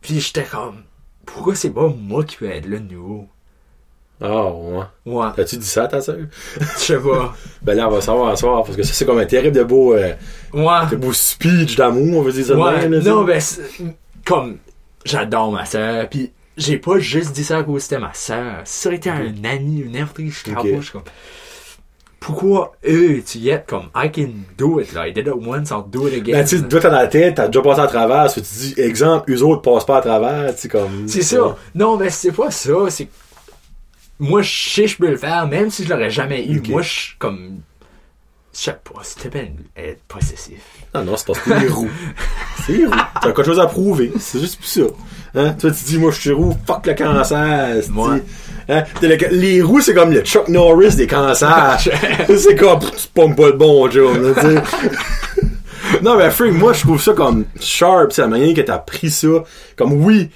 puis 0.00 0.20
j'étais 0.20 0.42
comme, 0.44 0.82
pourquoi 1.26 1.54
c'est 1.54 1.70
pas 1.70 1.88
moi 1.88 2.24
qui 2.24 2.36
peux 2.38 2.50
être 2.50 2.66
là 2.66 2.78
de 2.78 2.92
nouveau? 2.92 3.28
Ah, 4.22 4.50
ouais. 4.52 4.84
Ouais, 5.06 5.26
T'as-tu 5.34 5.56
dit 5.56 5.66
ça 5.66 5.84
à 5.84 5.88
ta 5.88 6.00
sœur? 6.00 6.16
je 6.60 6.78
sais 6.78 6.98
pas. 6.98 7.34
Ben 7.62 7.76
là, 7.76 7.88
on 7.88 7.90
va 7.92 8.00
savoir 8.00 8.28
à 8.30 8.36
soir, 8.36 8.62
parce 8.64 8.76
que 8.76 8.82
ça, 8.82 8.92
c'est 8.92 9.04
comme 9.04 9.18
un 9.18 9.24
terrible 9.26 9.56
de 9.56 9.64
beau, 9.64 9.94
euh, 9.94 10.12
Ouais. 10.52 10.86
de 10.90 10.96
beau 10.96 11.12
speech 11.12 11.76
d'amour, 11.76 12.18
on 12.18 12.22
va 12.22 12.30
dire 12.30 12.44
ça 12.46 12.54
de 12.54 12.58
Ouais, 12.60 12.78
même, 12.88 12.92
là, 12.92 13.00
non, 13.00 13.24
ben, 13.24 13.40
comme, 14.24 14.58
j'adore 15.04 15.50
ma 15.52 15.64
soeur, 15.64 16.08
puis 16.08 16.30
j'ai 16.56 16.76
pas 16.78 16.98
juste 16.98 17.32
dit 17.32 17.44
ça 17.44 17.58
à 17.58 17.62
cause 17.64 17.76
que 17.76 17.82
c'était 17.82 17.98
ma 17.98 18.14
soeur. 18.14 18.60
Si 18.64 18.80
ça 18.82 18.88
aurait 18.88 18.96
été 18.96 19.10
un 19.10 19.32
ami 19.44 19.84
n'importe 19.90 20.16
qui, 20.18 20.30
je 20.30 20.50
Ok. 20.52 20.58
okay. 20.58 20.76
je 20.76 20.82
suis 20.82 20.92
comme, 20.92 21.02
pourquoi 22.20 22.72
eux, 22.88 23.20
tu 23.26 23.38
y 23.38 23.48
es 23.48 23.64
comme, 23.66 23.88
I 23.96 24.08
can 24.12 24.28
do 24.56 24.78
it, 24.80 24.92
là, 24.92 25.08
I 25.08 25.12
did 25.12 25.26
it 25.26 25.32
once, 25.34 25.70
I'll 25.70 25.82
do 25.84 26.06
it 26.06 26.14
again. 26.14 26.32
Ben, 26.38 26.44
tu 26.46 26.58
sais, 26.58 26.62
dans 26.62 26.88
la 26.90 27.08
tête, 27.08 27.34
t'as 27.34 27.48
déjà 27.48 27.62
passé 27.62 27.80
à 27.80 27.86
travers, 27.88 28.32
tu 28.32 28.40
dis, 28.40 28.74
exemple, 28.76 29.32
eux 29.32 29.42
autres 29.42 29.62
passent 29.62 29.84
pas 29.86 29.96
à 29.96 30.00
travers, 30.02 30.54
tu 30.54 30.68
comme. 30.68 31.08
c'est 31.08 31.22
ça. 31.22 31.56
Non, 31.74 31.96
mais 31.96 32.10
c'est 32.10 32.30
pas 32.30 32.50
ça, 32.52 32.72
c'est 32.90 33.08
moi, 34.22 34.40
je 34.42 34.70
sais 34.70 34.82
que 34.82 34.88
je 34.88 34.96
peux 34.98 35.10
le 35.10 35.16
faire, 35.16 35.48
même 35.48 35.68
si 35.68 35.84
je 35.84 35.90
l'aurais 35.90 36.10
jamais 36.10 36.46
eu. 36.46 36.62
Moi, 36.68 36.82
je 36.82 36.88
suis 36.88 37.14
comme, 37.18 37.58
je 38.54 38.60
sais 38.60 38.72
pas, 38.72 39.00
c'était 39.02 39.28
bien 39.28 39.48
être 39.76 40.00
possessif. 40.04 40.60
Non, 40.94 41.02
non, 41.04 41.16
c'est 41.16 41.26
parce 41.26 41.40
que 41.40 41.50
t'es 41.50 41.68
roux. 41.68 41.90
C'est 42.64 42.86
roux. 42.86 42.92
T'as 43.20 43.20
quelque 43.32 43.42
chose 43.42 43.58
à 43.58 43.66
prouver. 43.66 44.12
C'est 44.20 44.38
juste 44.38 44.58
pour 44.58 44.66
ça. 44.66 44.82
Hein? 45.34 45.54
Toi, 45.54 45.72
tu 45.72 45.84
dis, 45.84 45.98
moi, 45.98 46.12
je 46.12 46.20
suis 46.20 46.30
roux, 46.30 46.56
fuck 46.64 46.86
le 46.86 46.94
cancer. 46.94 47.82
Moi. 47.90 48.18
Hein? 48.68 48.84
Le- 49.02 49.34
les 49.34 49.60
roux, 49.60 49.80
c'est 49.80 49.94
comme 49.94 50.12
le 50.12 50.20
Chuck 50.20 50.46
Norris 50.48 50.94
des 50.94 51.08
cancers. 51.08 51.80
c'est 52.28 52.54
comme, 52.54 52.78
tu 52.78 53.08
pommes 53.12 53.34
pas 53.34 53.48
le 53.48 53.54
bon 53.54 53.90
job, 53.90 54.16
là. 54.22 54.62
Non, 56.02 56.16
mais 56.16 56.30
Frank, 56.30 56.52
moi, 56.52 56.72
je 56.72 56.82
trouve 56.82 57.02
ça 57.02 57.12
comme 57.12 57.44
sharp, 57.60 58.12
c'est 58.12 58.22
la 58.22 58.28
manière 58.28 58.54
que 58.54 58.60
t'as 58.60 58.78
pris 58.78 59.10
ça. 59.10 59.28
Comme, 59.76 59.92
oui, 60.04 60.30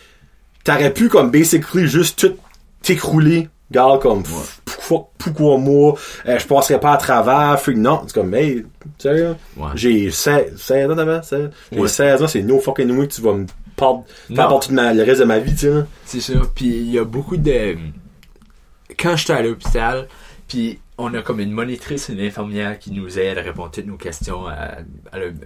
t'aurais 0.65 0.93
pu, 0.93 1.09
comme, 1.09 1.31
basically, 1.31 1.87
juste 1.87 2.19
tout 2.19 2.37
t'écrouler. 2.83 3.49
Regarde, 3.71 4.01
comme, 4.01 4.23
pourquoi, 4.65 5.11
pourquoi 5.19 5.59
moi, 5.59 5.97
euh, 6.29 6.39
je 6.39 6.47
passerais 6.47 6.79
pas 6.79 6.93
à 6.93 6.97
travers, 6.99 7.61
Frank, 7.61 7.77
non. 7.77 8.03
C'est 8.07 8.15
comme, 8.15 8.33
hey, 8.35 8.65
sérieux? 8.99 9.35
Ouais. 9.57 9.71
J'ai 9.75 10.11
16, 10.11 10.57
16 10.57 10.91
ans 10.91 10.95
d'avant, 10.95 11.23
16. 11.23 11.51
J'ai 11.73 11.81
Ouais. 11.81 11.89
16 11.89 12.23
ans, 12.23 12.29
c'est 12.29 12.43
no 12.43 12.61
fucking 12.61 12.91
way 12.97 13.09
que 13.09 13.15
tu 13.15 13.21
vas 13.23 13.33
me 13.35 13.47
faire 13.77 14.49
partie 14.49 14.69
de 14.71 14.75
ma- 14.75 14.95
le 14.95 15.03
reste 15.03 15.21
de 15.21 15.25
ma 15.27 15.39
vie, 15.41 15.53
tu 15.53 15.59
sais. 15.59 15.71
là. 15.71 15.87
C'est 16.05 16.21
ça. 16.21 16.35
Puis 16.55 16.67
il 16.67 16.91
y 16.93 16.99
a 16.99 17.05
beaucoup 17.05 17.37
de. 17.37 17.77
Quand 18.99 19.17
j'étais 19.17 19.33
à 19.33 19.43
l'hôpital, 19.43 20.07
puis 20.49 20.79
on 20.97 21.13
a 21.15 21.21
comme 21.23 21.41
une 21.41 21.51
monitrice, 21.51 22.09
une 22.09 22.21
infirmière 22.21 22.79
qui 22.79 22.93
nous 22.93 23.19
aide 23.19 23.37
à 23.39 23.43
répondre 23.43 23.69
à 23.69 23.71
toutes 23.73 23.87
nos 23.87 23.97
questions. 23.97 24.47
à- 24.47 24.79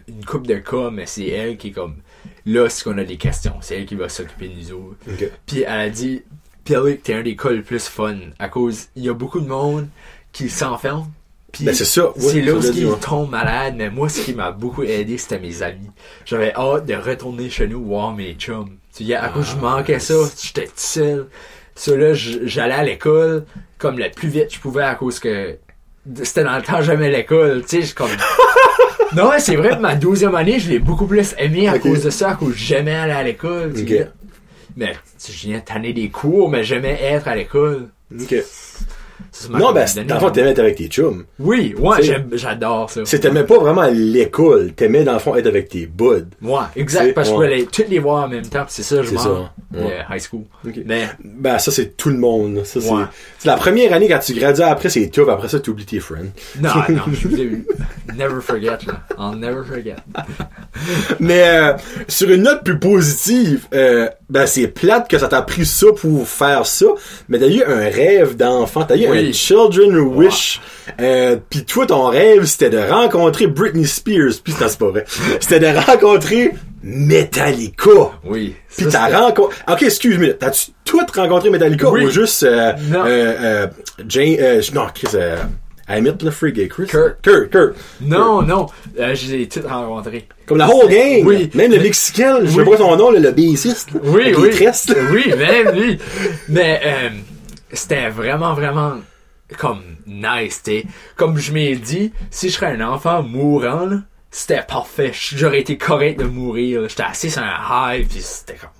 une 0.08 0.24
coupe 0.26 0.46
de 0.46 0.56
cas, 0.56 0.90
mais 0.92 1.06
c'est 1.06 1.26
elle 1.26 1.56
qui 1.56 1.68
est 1.68 1.72
comme 1.72 1.96
là, 2.46 2.68
si 2.68 2.86
on 2.86 2.96
a 2.98 3.04
des 3.04 3.16
questions, 3.16 3.54
c'est 3.62 3.78
elle 3.78 3.86
qui 3.86 3.94
va 3.94 4.08
s'occuper 4.08 4.48
de 4.48 4.54
nous 4.60 4.72
autres. 4.72 4.98
Puis 5.46 5.62
elle 5.62 5.72
a 5.80 5.88
dit, 5.88 6.22
Pilly, 6.70 6.98
t'es 6.98 7.14
un 7.14 7.22
des 7.22 7.36
cas 7.36 7.50
le 7.50 7.62
plus 7.62 7.88
fun 7.88 8.16
à 8.38 8.48
cause 8.48 8.86
il 8.94 9.04
y 9.04 9.08
a 9.08 9.14
beaucoup 9.14 9.40
de 9.40 9.48
monde 9.48 9.88
qui 10.32 10.48
s'enferme. 10.48 11.10
Puis 11.50 11.64
Ben, 11.64 11.74
c'est 11.74 11.84
ça. 11.84 12.12
Oui, 12.16 12.22
c'est 12.30 12.42
là 12.42 12.54
où 12.54 12.60
ils 12.62 12.98
tombent 13.00 13.30
malades, 13.30 13.74
mais 13.76 13.90
moi, 13.90 14.08
ce 14.08 14.20
qui 14.20 14.34
m'a 14.34 14.52
beaucoup 14.52 14.84
aidé, 14.84 15.18
c'était 15.18 15.40
mes 15.40 15.62
amis. 15.62 15.90
J'avais 16.24 16.54
hâte 16.54 16.86
de 16.86 16.94
retourner 16.94 17.50
chez 17.50 17.66
nous 17.66 17.84
voir 17.84 18.14
mes 18.14 18.34
chums. 18.34 18.76
Tu 18.96 19.04
sais, 19.04 19.14
à 19.14 19.28
cause 19.30 19.48
je 19.50 19.56
manquais 19.56 19.98
ça, 19.98 20.14
j'étais 20.40 20.66
tout 20.66 20.72
seul. 20.76 21.26
Ça, 21.74 21.96
là, 21.96 22.12
j'allais 22.14 22.74
à 22.74 22.84
l'école 22.84 23.44
comme 23.78 23.98
le 23.98 24.10
plus 24.10 24.28
vite 24.28 24.54
je 24.54 24.60
pouvais 24.60 24.82
à 24.84 24.94
cause 24.94 25.18
que 25.18 25.56
c'était 26.22 26.44
dans 26.44 26.56
le 26.56 26.62
temps 26.62 26.82
jamais 26.82 27.10
l'école. 27.10 27.62
Tu 27.62 27.80
sais, 27.80 27.82
je 27.82 27.94
comme... 27.94 28.10
non, 29.16 29.30
c'est 29.38 29.56
vrai, 29.56 29.78
ma 29.78 29.96
douzième 29.96 30.34
année, 30.34 30.60
je 30.60 30.70
l'ai 30.70 30.78
beaucoup 30.78 31.06
plus 31.06 31.34
aimé 31.38 31.68
à 31.68 31.78
cause 31.78 32.04
de 32.04 32.10
ça, 32.10 32.30
à 32.30 32.34
cause 32.34 32.52
que 32.52 32.58
j'aimais 32.58 32.94
aller 32.94 33.12
à 33.12 33.22
l'école. 33.22 33.72
tu. 33.74 34.04
Mais 34.80 34.94
sais, 35.18 35.32
je 35.32 35.46
viens 35.46 35.60
tanner 35.60 35.92
des 35.92 36.08
cours, 36.08 36.48
mais 36.48 36.64
j'aimais 36.64 36.98
être 37.02 37.28
à 37.28 37.36
l'école. 37.36 37.90
Non, 39.50 39.72
ben, 39.72 39.86
dans 40.06 40.14
le 40.14 40.20
fond, 40.20 40.30
t'aimais 40.30 40.50
être 40.50 40.58
avec 40.58 40.76
tes 40.76 40.88
chums. 40.88 41.24
Oui, 41.38 41.74
ouais, 41.78 42.24
j'adore 42.32 42.90
ça. 42.90 43.02
C'est 43.04 43.20
t'aimais 43.20 43.44
pas 43.44 43.58
vraiment 43.58 43.88
l'école, 43.92 44.72
t'aimais 44.72 45.04
dans 45.04 45.14
le 45.14 45.18
fond 45.18 45.34
être 45.36 45.46
avec 45.46 45.68
tes 45.68 45.86
buds. 45.86 46.28
Ouais, 46.42 46.60
exact, 46.76 47.14
parce 47.14 47.28
que 47.28 47.34
je 47.34 47.36
voulais 47.36 47.64
toutes 47.64 47.88
les 47.88 47.98
voir 47.98 48.24
en 48.24 48.28
même 48.28 48.46
temps, 48.46 48.64
c'est 48.68 48.82
ça, 48.82 49.02
je 49.02 49.12
m'en. 49.14 49.48
Yeah, 49.72 50.04
high 50.10 50.20
school. 50.20 50.44
Mais, 50.84 51.08
Ben, 51.22 51.58
ça, 51.58 51.70
c'est 51.70 51.96
tout 51.96 52.08
le 52.08 52.16
monde. 52.16 52.62
Ça, 52.64 52.80
c'est, 52.80 53.48
la 53.48 53.56
première 53.56 53.92
année 53.92 54.08
quand 54.08 54.18
tu 54.18 54.34
gradues 54.34 54.62
après, 54.62 54.88
c'est 54.88 55.08
tough. 55.08 55.28
Après 55.28 55.48
ça, 55.48 55.60
t'oublies 55.60 55.86
tes 55.86 56.00
friends. 56.00 56.32
non, 56.60 56.70
non, 56.88 57.02
je 57.12 57.28
vous 57.28 57.40
ai 57.40 57.64
never 58.16 58.40
forget, 58.40 58.78
là. 58.86 59.02
I'll 59.18 59.38
never 59.38 59.62
forget. 59.64 59.96
Mais, 61.20 61.42
euh, 61.46 61.72
sur 62.08 62.30
une 62.30 62.42
note 62.42 62.64
plus 62.64 62.78
positive, 62.78 63.66
euh, 63.74 64.08
ben, 64.28 64.46
c'est 64.46 64.66
plate 64.66 65.08
que 65.08 65.18
ça 65.18 65.28
t'a 65.28 65.42
pris 65.42 65.66
ça 65.66 65.86
pour 65.96 66.26
faire 66.26 66.66
ça. 66.66 66.86
Mais 67.28 67.38
t'as 67.38 67.48
eu 67.48 67.62
un 67.62 67.88
rêve 67.88 68.36
d'enfant. 68.36 68.84
T'as 68.84 68.96
eu 68.96 69.06
Oui. 69.10 69.32
children 69.34 69.96
wish. 69.98 70.60
Euh, 71.00 71.36
pis 71.48 71.64
toi, 71.64 71.86
ton 71.86 72.04
rêve, 72.08 72.44
c'était 72.44 72.70
de 72.70 72.78
rencontrer 72.78 73.46
Britney 73.46 73.86
Spears. 73.86 74.34
Pis 74.42 74.52
non, 74.60 74.66
c'est 74.68 74.78
pas 74.78 74.90
vrai. 74.90 75.04
C'était 75.40 75.60
de 75.60 75.76
rencontrer 75.78 76.52
Metallica. 76.82 77.90
Oui. 78.24 78.54
Pis 78.76 78.84
Ça, 78.84 78.90
t'as 78.90 79.20
rencontré... 79.20 79.56
Ok, 79.70 79.82
excuse-moi. 79.82 80.34
T'as-tu 80.38 80.72
tout 80.84 80.98
rencontré 81.14 81.50
Metallica 81.50 81.90
Oui. 81.90 82.04
ou 82.06 82.10
juste... 82.10 82.42
Euh, 82.42 82.72
Non. 82.90 83.04
euh, 83.04 83.34
euh, 83.40 83.66
Jane... 84.08 84.36
Euh, 84.40 84.62
non, 84.74 84.86
Chris... 84.94 85.08
Euh, 85.14 85.36
Amit 85.92 86.12
le 86.22 86.30
Chris? 86.68 86.86
Kurt. 86.86 87.20
Kurt, 87.20 87.50
Kurt. 87.50 87.74
Non, 88.00 88.42
non, 88.42 88.66
euh, 89.00 89.12
je 89.16 89.26
toutes 89.48 89.66
rencontrées. 89.66 90.28
Comme 90.46 90.58
la 90.58 90.68
whole 90.68 90.88
gang. 90.88 91.22
Oui. 91.24 91.50
Même 91.54 91.72
le 91.72 91.80
Mexicain, 91.80 92.38
je 92.44 92.56
Oui. 92.56 92.64
pas 92.64 92.76
son 92.76 92.96
nom, 92.96 93.10
là, 93.10 93.18
le 93.18 93.32
bassiste. 93.32 93.88
Oui, 94.04 94.32
oui. 94.38 94.50
Oui, 95.12 95.34
même 95.36 95.74
lui. 95.74 95.98
Mais 96.48 96.80
euh, 96.84 97.08
c'était 97.72 98.08
vraiment, 98.08 98.54
vraiment 98.54 98.94
comme 99.58 99.80
nice, 100.06 100.62
tu 100.62 100.70
sais. 100.72 100.84
Comme 101.16 101.36
je 101.38 101.52
m'ai 101.52 101.74
dit, 101.76 102.12
si 102.30 102.48
je 102.50 102.54
serais 102.54 102.76
un 102.76 102.88
enfant 102.88 103.22
mourant, 103.22 103.86
là, 103.86 103.96
c'était 104.30 104.62
parfait. 104.66 105.10
J'aurais 105.12 105.60
été 105.60 105.76
correct 105.76 106.20
de 106.20 106.24
mourir. 106.24 106.82
là. 106.82 106.88
J'étais 106.88 107.02
assis 107.02 107.30
sur 107.30 107.42
un 107.42 107.94
high, 107.96 108.06
puis 108.06 108.20
c'était 108.20 108.54
comme... 108.54 108.70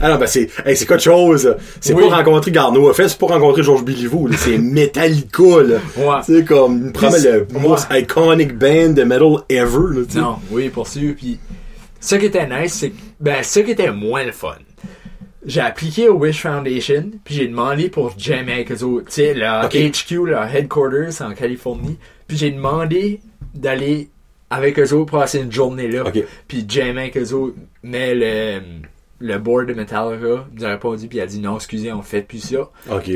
Ah 0.00 0.08
non, 0.08 0.16
ben 0.16 0.26
c'est, 0.26 0.48
hey, 0.64 0.74
c'est 0.76 0.86
quoi 0.86 0.96
de 0.96 1.02
chose? 1.02 1.56
C'est 1.80 1.92
Oui. 1.92 2.08
pas 2.08 2.16
rencontrer 2.16 2.50
Garneau 2.50 2.90
fait, 2.94 3.06
c'est 3.08 3.18
pas 3.18 3.26
rencontrer 3.26 3.62
Georges 3.62 3.84
Béliveau, 3.84 4.26
là. 4.26 4.36
C'est 4.36 4.56
Metallica, 4.58 5.62
là. 5.62 5.76
Ouais. 5.96 6.20
C'est 6.24 6.44
comme, 6.44 6.90
probablement 6.90 7.44
le 7.52 7.58
most 7.60 7.86
iconic 7.92 8.56
band 8.58 8.88
de 8.94 9.04
metal 9.04 9.36
ever, 9.50 9.94
là. 9.94 10.02
Non, 10.20 10.36
oui, 10.50 10.70
pour 10.70 10.88
sûr. 10.88 11.14
Puis, 11.14 11.38
ce 12.00 12.16
qui 12.16 12.26
était 12.26 12.46
nice, 12.48 12.72
c'est 12.74 12.92
ben, 13.20 13.42
ce 13.42 13.60
qui 13.60 13.72
était 13.72 13.92
moins 13.92 14.24
le 14.24 14.32
fun. 14.32 14.56
J'ai 15.46 15.60
appliqué 15.60 16.08
au 16.08 16.14
Wish 16.16 16.42
Foundation, 16.42 17.10
puis 17.24 17.34
j'ai 17.34 17.48
demandé 17.48 17.88
pour 17.88 18.18
jammer 18.18 18.52
avec 18.54 18.72
eux 18.72 18.82
autres. 18.82 19.06
Tu 19.06 19.12
sais, 19.12 19.34
leur. 19.34 19.64
HQ, 19.90 20.26
leur 20.26 20.54
headquarters 20.54 21.20
en 21.22 21.32
Californie. 21.34 21.98
Puis 22.26 22.36
j'ai 22.36 22.50
demandé 22.50 23.20
d'aller 23.54 24.08
avec 24.50 24.78
eux 24.78 24.92
autres 24.94 25.10
pour 25.10 25.20
passer 25.20 25.40
une 25.40 25.52
journée 25.52 25.88
là. 25.88 26.04
Puis 26.48 26.64
jammer 26.68 27.02
avec 27.02 27.16
eux 27.18 27.32
autres. 27.34 27.56
Mais 27.82 28.14
le, 28.14 28.60
le 29.20 29.38
board 29.38 29.66
de 29.68 29.74
Metallica 29.74 30.46
nous 30.52 30.64
a 30.64 30.68
répondu, 30.70 31.08
puis 31.08 31.18
il 31.18 31.20
a 31.20 31.26
dit 31.26 31.40
non, 31.40 31.56
excusez, 31.56 31.92
on 31.92 32.02
fait 32.02 32.22
plus 32.22 32.40
ça. 32.40 32.70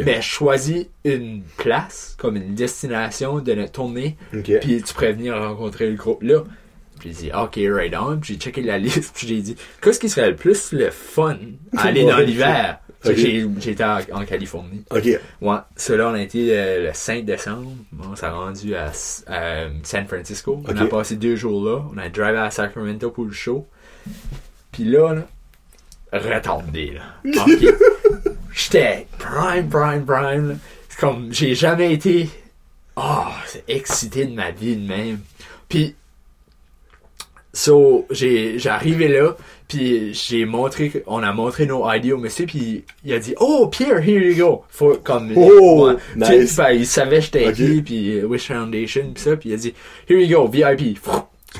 Mais 0.05 0.17
je 0.17 0.29
choisis 0.29 0.87
une 1.05 1.43
place, 1.57 2.15
comme 2.19 2.37
une 2.37 2.55
destination 2.55 3.39
de 3.41 3.55
notre 3.55 3.73
tournée. 3.73 4.17
Puis 4.61 4.83
tu 4.83 4.95
pourrais 4.95 5.13
venir 5.13 5.35
rencontrer 5.39 5.89
le 5.89 5.97
groupe 5.97 6.23
là. 6.23 6.43
Puis 6.99 7.11
j'ai 7.13 7.25
dit, 7.25 7.31
OK, 7.33 7.59
right 7.75 7.95
on. 7.97 8.19
Puis 8.19 8.35
j'ai 8.35 8.41
checké 8.41 8.63
la 8.63 8.79
liste. 8.79 9.13
Puis 9.17 9.27
j'ai 9.29 9.41
dit, 9.41 9.57
qu'est-ce 9.81 10.01
qui 10.01 10.09
serait 10.09 10.31
le 10.31 10.37
plus 10.37 10.73
le 10.73 10.91
fun 10.91 11.37
à 11.77 11.87
aller 11.87 12.05
dans 12.05 12.19
l'hiver? 12.19 12.79
J'étais 13.05 13.85
en, 13.85 13.99
en 14.13 14.25
Californie. 14.25 14.85
Ok. 14.91 15.09
Ouais, 15.41 15.57
cela 15.77 16.09
on 16.09 16.15
a 16.15 16.21
été 16.21 16.49
euh, 16.51 16.89
le 16.89 16.91
5 16.93 17.25
décembre. 17.25 17.71
On 18.03 18.17
s'est 18.17 18.29
rendu 18.29 18.75
à, 18.75 18.91
à 19.29 19.67
San 19.85 20.07
Francisco. 20.07 20.63
On 20.67 20.77
a 20.77 20.87
passé 20.87 21.17
deux 21.17 21.37
jours 21.37 21.65
là. 21.65 21.85
On 21.95 21.99
a 21.99 22.09
drivé 22.09 22.39
à 22.39 22.51
Sacramento 22.51 23.11
pour 23.11 23.25
le 23.25 23.33
show. 23.33 23.67
Puis 24.73 24.85
là, 24.85 25.15
là 25.15 25.27
là. 26.13 26.43
Ok. 27.25 27.75
J'étais 28.53 29.07
prime, 29.19 29.69
prime, 29.69 30.05
prime. 30.05 30.49
là. 30.49 30.55
Comme, 30.99 31.33
j'ai 31.33 31.55
jamais 31.55 31.93
été, 31.93 32.29
oh, 32.97 33.27
c'est 33.47 33.63
excité 33.69 34.25
de 34.27 34.35
ma 34.35 34.51
vie 34.51 34.75
de 34.75 34.87
même. 34.89 35.21
Puis, 35.69 35.95
so, 37.53 38.07
j'ai, 38.11 38.59
arrivé 38.67 39.09
là, 39.09 39.37
puis 39.69 40.13
j'ai 40.15 40.45
montré, 40.45 41.03
on 41.07 41.23
a 41.23 41.33
montré 41.33 41.67
nos 41.67 41.91
ID 41.91 42.13
au 42.13 42.19
monsieur, 42.19 42.47
puis 42.47 42.85
il 43.05 43.13
a 43.13 43.19
dit, 43.19 43.35
oh, 43.41 43.69
Pierre, 43.69 43.99
here 44.07 44.23
you 44.23 44.37
go. 44.37 44.65
Faut, 44.69 44.97
comme, 45.03 45.33
Oh, 45.37 45.93
Tu 46.15 46.19
nice. 46.19 46.57
fait, 46.57 46.77
il 46.77 46.87
savait 46.87 47.17
que 47.19 47.25
j'étais 47.25 47.49
Ok. 47.49 47.55
qui, 47.55 47.83
puis 47.83 48.19
euh, 48.21 48.25
Wish 48.27 48.49
Foundation, 48.49 49.11
puis 49.15 49.23
ça, 49.23 49.37
puis 49.37 49.51
il 49.51 49.55
a 49.55 49.57
dit, 49.57 49.75
here 50.09 50.21
you 50.21 50.37
go, 50.37 50.47
VIP. 50.49 50.99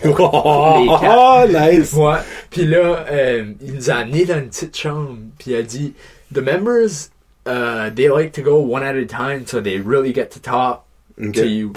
Oh, 0.05 1.45
nice. 1.49 1.93
Ouais. 1.95 2.19
Puis 2.51 2.67
là, 2.67 3.07
euh, 3.11 3.53
il 3.61 3.75
nous 3.75 3.91
a 3.91 3.95
amenés 3.95 4.27
dans 4.27 4.39
une 4.39 4.49
petite 4.51 4.77
chambre. 4.77 5.17
Puis 5.39 5.53
il 5.53 5.57
a 5.57 5.63
dit, 5.63 5.95
The 6.33 6.39
members, 6.43 7.09
uh, 7.47 7.91
they 7.95 8.09
like 8.09 8.33
to 8.33 8.43
go 8.43 8.59
one 8.59 8.83
at 8.83 8.95
a 8.97 9.07
time, 9.07 9.47
so 9.47 9.61
they 9.63 9.79
really 9.81 10.13
get 10.13 10.27
to 10.33 10.41
talk 10.41 10.85
Ok. 11.19 11.33
to 11.33 11.47
you. 11.47 11.73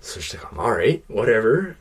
So 0.00 0.20
j'étais 0.20 0.38
comme, 0.38 0.58
alright, 0.60 1.02
whatever. 1.10 1.74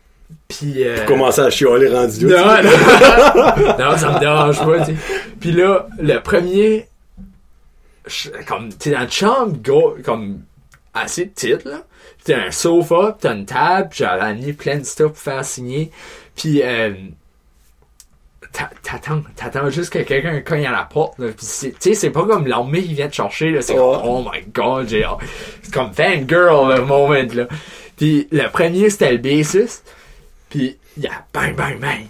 Puis... 0.48 0.84
Euh, 0.86 1.06
Commencer 1.06 1.41
à 1.41 1.50
chialer 1.50 1.88
rendu 1.89 2.26
non, 2.26 2.38
non. 2.38 3.78
non, 3.80 3.98
ça 3.98 4.12
me 4.14 4.20
dérange 4.20 4.60
pas, 4.60 4.80
tu 4.86 4.93
sais. 4.93 4.98
Puis 5.39 5.52
là, 5.52 5.88
le 6.00 6.20
premier, 6.20 6.88
comme, 8.48 8.70
t'es 8.70 8.91
dans 8.91 9.02
une 9.02 9.12
chambre, 9.12 9.58
gros, 9.64 9.96
comme, 10.04 10.41
assez 10.93 11.26
petite, 11.26 11.66
là. 11.66 11.84
T'as 12.24 12.46
un 12.48 12.52
sofa, 12.52 13.12
puis 13.20 13.22
t'as 13.28 13.34
une 13.36 13.46
table, 13.46 13.89
puis 13.89 13.98
j'ai 14.00 14.06
amené 14.06 14.54
plein 14.54 14.78
de 14.78 14.84
stuff 14.84 15.08
pour 15.14 15.18
faire 15.18 15.43
signer. 15.46 15.91
Puis, 16.36 16.62
euh, 16.64 16.91
t'a- 18.52 18.70
t'attends, 18.84 19.22
t'attends 19.36 19.70
juste 19.70 19.91
que 19.91 20.00
quelqu'un 20.00 20.41
cogne 20.41 20.66
à 20.66 20.72
la 20.72 20.84
porte, 20.84 21.20
là. 21.20 21.28
Puis 21.28 21.46
c'est- 21.46 21.72
tu 21.72 21.89
sais, 21.89 21.93
c'est 21.93 22.10
pas 22.12 22.26
comme 22.26 22.48
l'armée 22.48 22.84
qui 22.84 22.93
vient 22.93 23.08
te 23.08 23.16
chercher, 23.16 23.52
là. 23.52 23.62
C'est 23.62 23.74
Ouais. 23.74 23.80
comme, 23.80 24.02
oh 24.04 24.26
my 24.32 24.41
god, 24.54 24.88
j'ai, 24.89 25.06
c'est 25.64 25.74
comme 25.74 25.91
fangirl, 25.93 26.76
le 26.76 26.82
moment, 26.86 27.10
là. 27.34 27.48
Puis 27.98 28.28
le 28.32 28.48
premier, 28.50 28.89
c'était 28.89 29.12
le 29.12 29.18
bassiste. 29.18 29.91
Puis, 30.56 30.78
il 30.95 31.03
y 31.03 31.08
a 31.08 31.26
bang, 31.34 31.53
bang, 31.53 31.78
bang. 31.82 32.08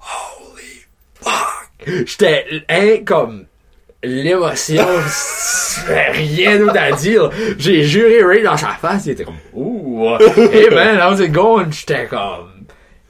Holy 0.00 0.84
fuck! 1.14 2.04
J'étais, 2.04 2.44
hein, 2.68 2.98
comme, 3.06 3.46
l'émotion, 4.02 4.84
rien 5.86 6.58
d'autre 6.58 6.78
à 6.78 6.92
dire. 6.92 7.30
J'ai 7.56 7.84
juré 7.84 8.22
Ray 8.22 8.42
dans 8.42 8.58
sa 8.58 8.72
face, 8.72 9.06
il 9.06 9.12
était 9.12 9.24
comme, 9.24 9.38
ouh, 9.54 10.18
hey 10.36 10.68
man, 10.68 10.98
how's 11.00 11.20
it 11.20 11.32
going? 11.32 11.70
J'étais 11.70 12.06
comme, 12.06 12.66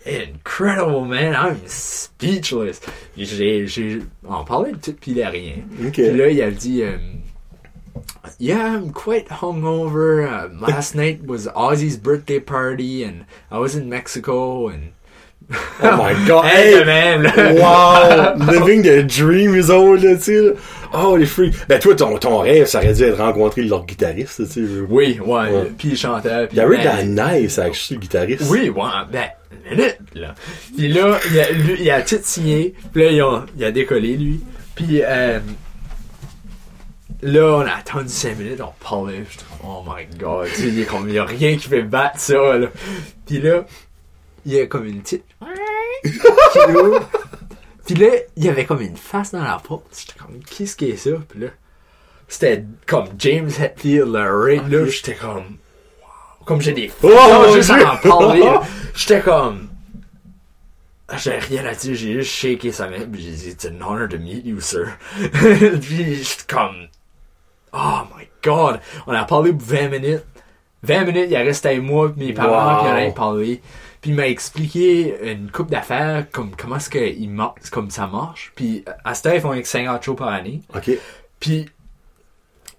incredible 0.06 1.08
man, 1.08 1.34
I'm 1.34 1.56
speechless. 1.66 2.80
J'ai, 3.16 3.66
j'ai, 3.66 4.02
on 4.24 4.44
parlait 4.44 4.70
de 4.70 4.76
tout 4.76 4.92
pis 4.92 5.14
de 5.14 5.22
rien. 5.22 5.54
Ok. 5.84 5.94
Puis 5.94 6.16
là, 6.16 6.28
il 6.28 6.40
a 6.42 6.52
dit, 6.52 6.82
euh, 6.84 6.96
Yeah, 8.38 8.74
I'm 8.76 8.92
quite 8.92 9.28
hungover. 9.28 10.26
Uh, 10.26 10.48
last 10.60 10.94
night 11.02 11.24
was 11.26 11.46
Ozzy's 11.48 11.96
birthday 11.96 12.40
party, 12.40 13.02
and 13.04 13.24
I 13.50 13.58
was 13.58 13.74
in 13.76 13.88
Mexico, 13.88 14.68
and 14.68 14.92
Oh 15.80 15.96
my 15.96 16.12
god. 16.26 16.46
Hey, 16.46 16.82
man! 16.84 17.22
wow! 17.56 18.34
Living 18.34 18.82
the 18.82 19.04
dream, 19.04 19.54
autres, 19.70 20.02
là, 20.04 20.16
tu 20.16 20.22
sais. 20.22 20.56
Oh, 20.92 21.16
les 21.16 21.26
freaks. 21.26 21.66
Ben, 21.68 21.78
toi, 21.78 21.94
ton, 21.94 22.18
ton 22.18 22.38
rêve, 22.38 22.66
ça 22.66 22.78
aurait 22.78 22.94
dû 22.94 23.04
être 23.04 23.18
rencontrer 23.18 23.62
leur 23.62 23.84
guitariste, 23.86 24.42
tu 24.52 24.66
sais. 24.66 24.80
oui, 24.88 25.20
ouais, 25.24 25.26
Ouais. 25.50 25.72
puis 25.78 25.90
il 25.90 25.96
chantait. 25.96 26.46
Puis 26.48 26.56
Il 26.56 26.58
y 26.58 26.60
avait 26.60 26.78
ben, 26.78 27.04
de 27.06 27.16
la 27.16 27.32
nice, 27.38 27.58
actually, 27.58 27.98
guitariste. 28.00 28.44
Oui, 28.50 28.70
ouais, 28.70 28.82
ben, 29.12 29.26
minute, 29.70 29.98
là. 30.14 30.34
Puis 30.76 30.88
là, 30.88 31.18
il 31.30 31.40
a, 31.40 31.50
lui, 31.52 31.76
il 31.80 31.90
a 31.90 32.04
signé. 32.06 32.74
Puis 32.92 33.04
là, 33.04 33.10
il 33.10 33.20
a, 33.20 33.46
il 33.56 33.64
a 33.64 33.70
décollé, 33.70 34.16
lui. 34.16 34.40
Puis, 34.74 35.00
euh, 35.04 35.38
là, 37.22 37.56
on 37.56 37.60
a 37.60 37.72
attendu 37.72 38.08
5 38.08 38.38
minutes, 38.38 38.60
on 38.60 38.72
parlait. 38.82 39.24
J'étais 39.30 39.44
comme, 39.60 39.70
oh 39.70 39.84
my 39.86 40.06
god, 40.18 40.48
tu 40.48 40.54
sais, 40.54 40.68
il 40.68 40.78
y 40.78 40.82
a 40.82 40.86
comme, 40.86 41.08
il 41.08 41.14
y 41.14 41.18
a 41.18 41.24
rien 41.24 41.56
qui 41.56 41.68
fait 41.68 41.82
battre 41.82 42.20
ça, 42.20 42.58
là. 42.58 42.68
Puis 43.26 43.40
là, 43.40 43.64
il 44.44 44.52
y 44.52 44.60
a 44.60 44.66
comme 44.66 44.84
une 44.86 45.02
petite... 45.02 45.24
Puis 47.86 47.94
là, 47.94 48.08
il 48.36 48.44
y 48.44 48.48
avait 48.48 48.64
comme 48.64 48.80
une 48.80 48.96
face 48.96 49.30
dans 49.30 49.42
la 49.42 49.60
porte. 49.62 49.86
J'étais 49.96 50.18
comme, 50.18 50.40
qu'est-ce 50.42 50.74
qui 50.76 50.90
est 50.90 50.96
ça? 50.96 51.10
Puis 51.28 51.40
là, 51.40 51.48
c'était 52.26 52.64
comme 52.86 53.06
James 53.18 53.48
Hetfield, 53.48 54.12
le 54.12 54.44
rig, 54.44 54.68
là. 54.68 54.86
J'étais 54.86 55.14
comme, 55.14 55.56
wow. 56.00 56.44
Comme 56.44 56.60
j'ai 56.60 56.72
des 56.72 56.90
Oh, 57.02 57.52
juste 57.54 57.72
Dieu! 57.72 57.86
à 57.86 57.94
en 57.94 57.96
parler. 57.96 58.44
J'étais 58.94 59.20
comme, 59.20 59.68
j'ai 61.16 61.38
rien 61.38 61.64
à 61.64 61.74
dire, 61.74 61.94
j'ai 61.94 62.14
juste 62.14 62.32
shaké 62.32 62.72
sa 62.72 62.88
main, 62.88 63.06
puis 63.10 63.22
j'ai 63.22 63.30
dit, 63.30 63.48
it's 63.50 63.64
an 63.64 63.80
honor 63.80 64.08
to 64.08 64.18
meet 64.18 64.44
you, 64.44 64.60
sir. 64.60 64.96
puis 65.80 66.16
j'étais 66.16 66.52
comme, 66.52 66.88
oh 67.76 68.16
my 68.16 68.26
god. 68.42 68.80
On 69.06 69.12
a 69.12 69.24
parlé 69.24 69.52
pour 69.52 69.62
20 69.66 69.88
minutes. 69.88 70.24
20 70.82 71.04
minutes, 71.04 71.26
il 71.30 71.36
a 71.36 71.40
resté 71.40 71.68
avec 71.70 71.82
moi, 71.82 72.12
puis 72.12 72.26
mes 72.28 72.32
parents, 72.32 72.76
Wow. 72.78 72.84
puis 72.84 72.92
on 73.06 73.08
a 73.08 73.12
parlé. 73.12 73.60
Puis 74.00 74.10
il 74.12 74.16
m'a 74.16 74.28
expliqué 74.28 75.16
une 75.32 75.50
coupe 75.50 75.70
d'affaires, 75.70 76.26
comme 76.30 76.52
comment 76.56 76.76
est-ce 76.76 76.90
que 76.90 76.98
il 76.98 77.28
mar- 77.28 77.54
comme 77.72 77.90
ça 77.90 78.06
marche. 78.06 78.52
Puis 78.54 78.84
à 79.04 79.14
ce 79.14 79.22
temps, 79.24 79.32
ils 79.32 79.40
font 79.40 79.50
avec 79.50 79.66
50 79.66 80.02
shows 80.04 80.14
par 80.14 80.28
année. 80.28 80.62
Ok. 80.74 80.90
Puis 81.40 81.66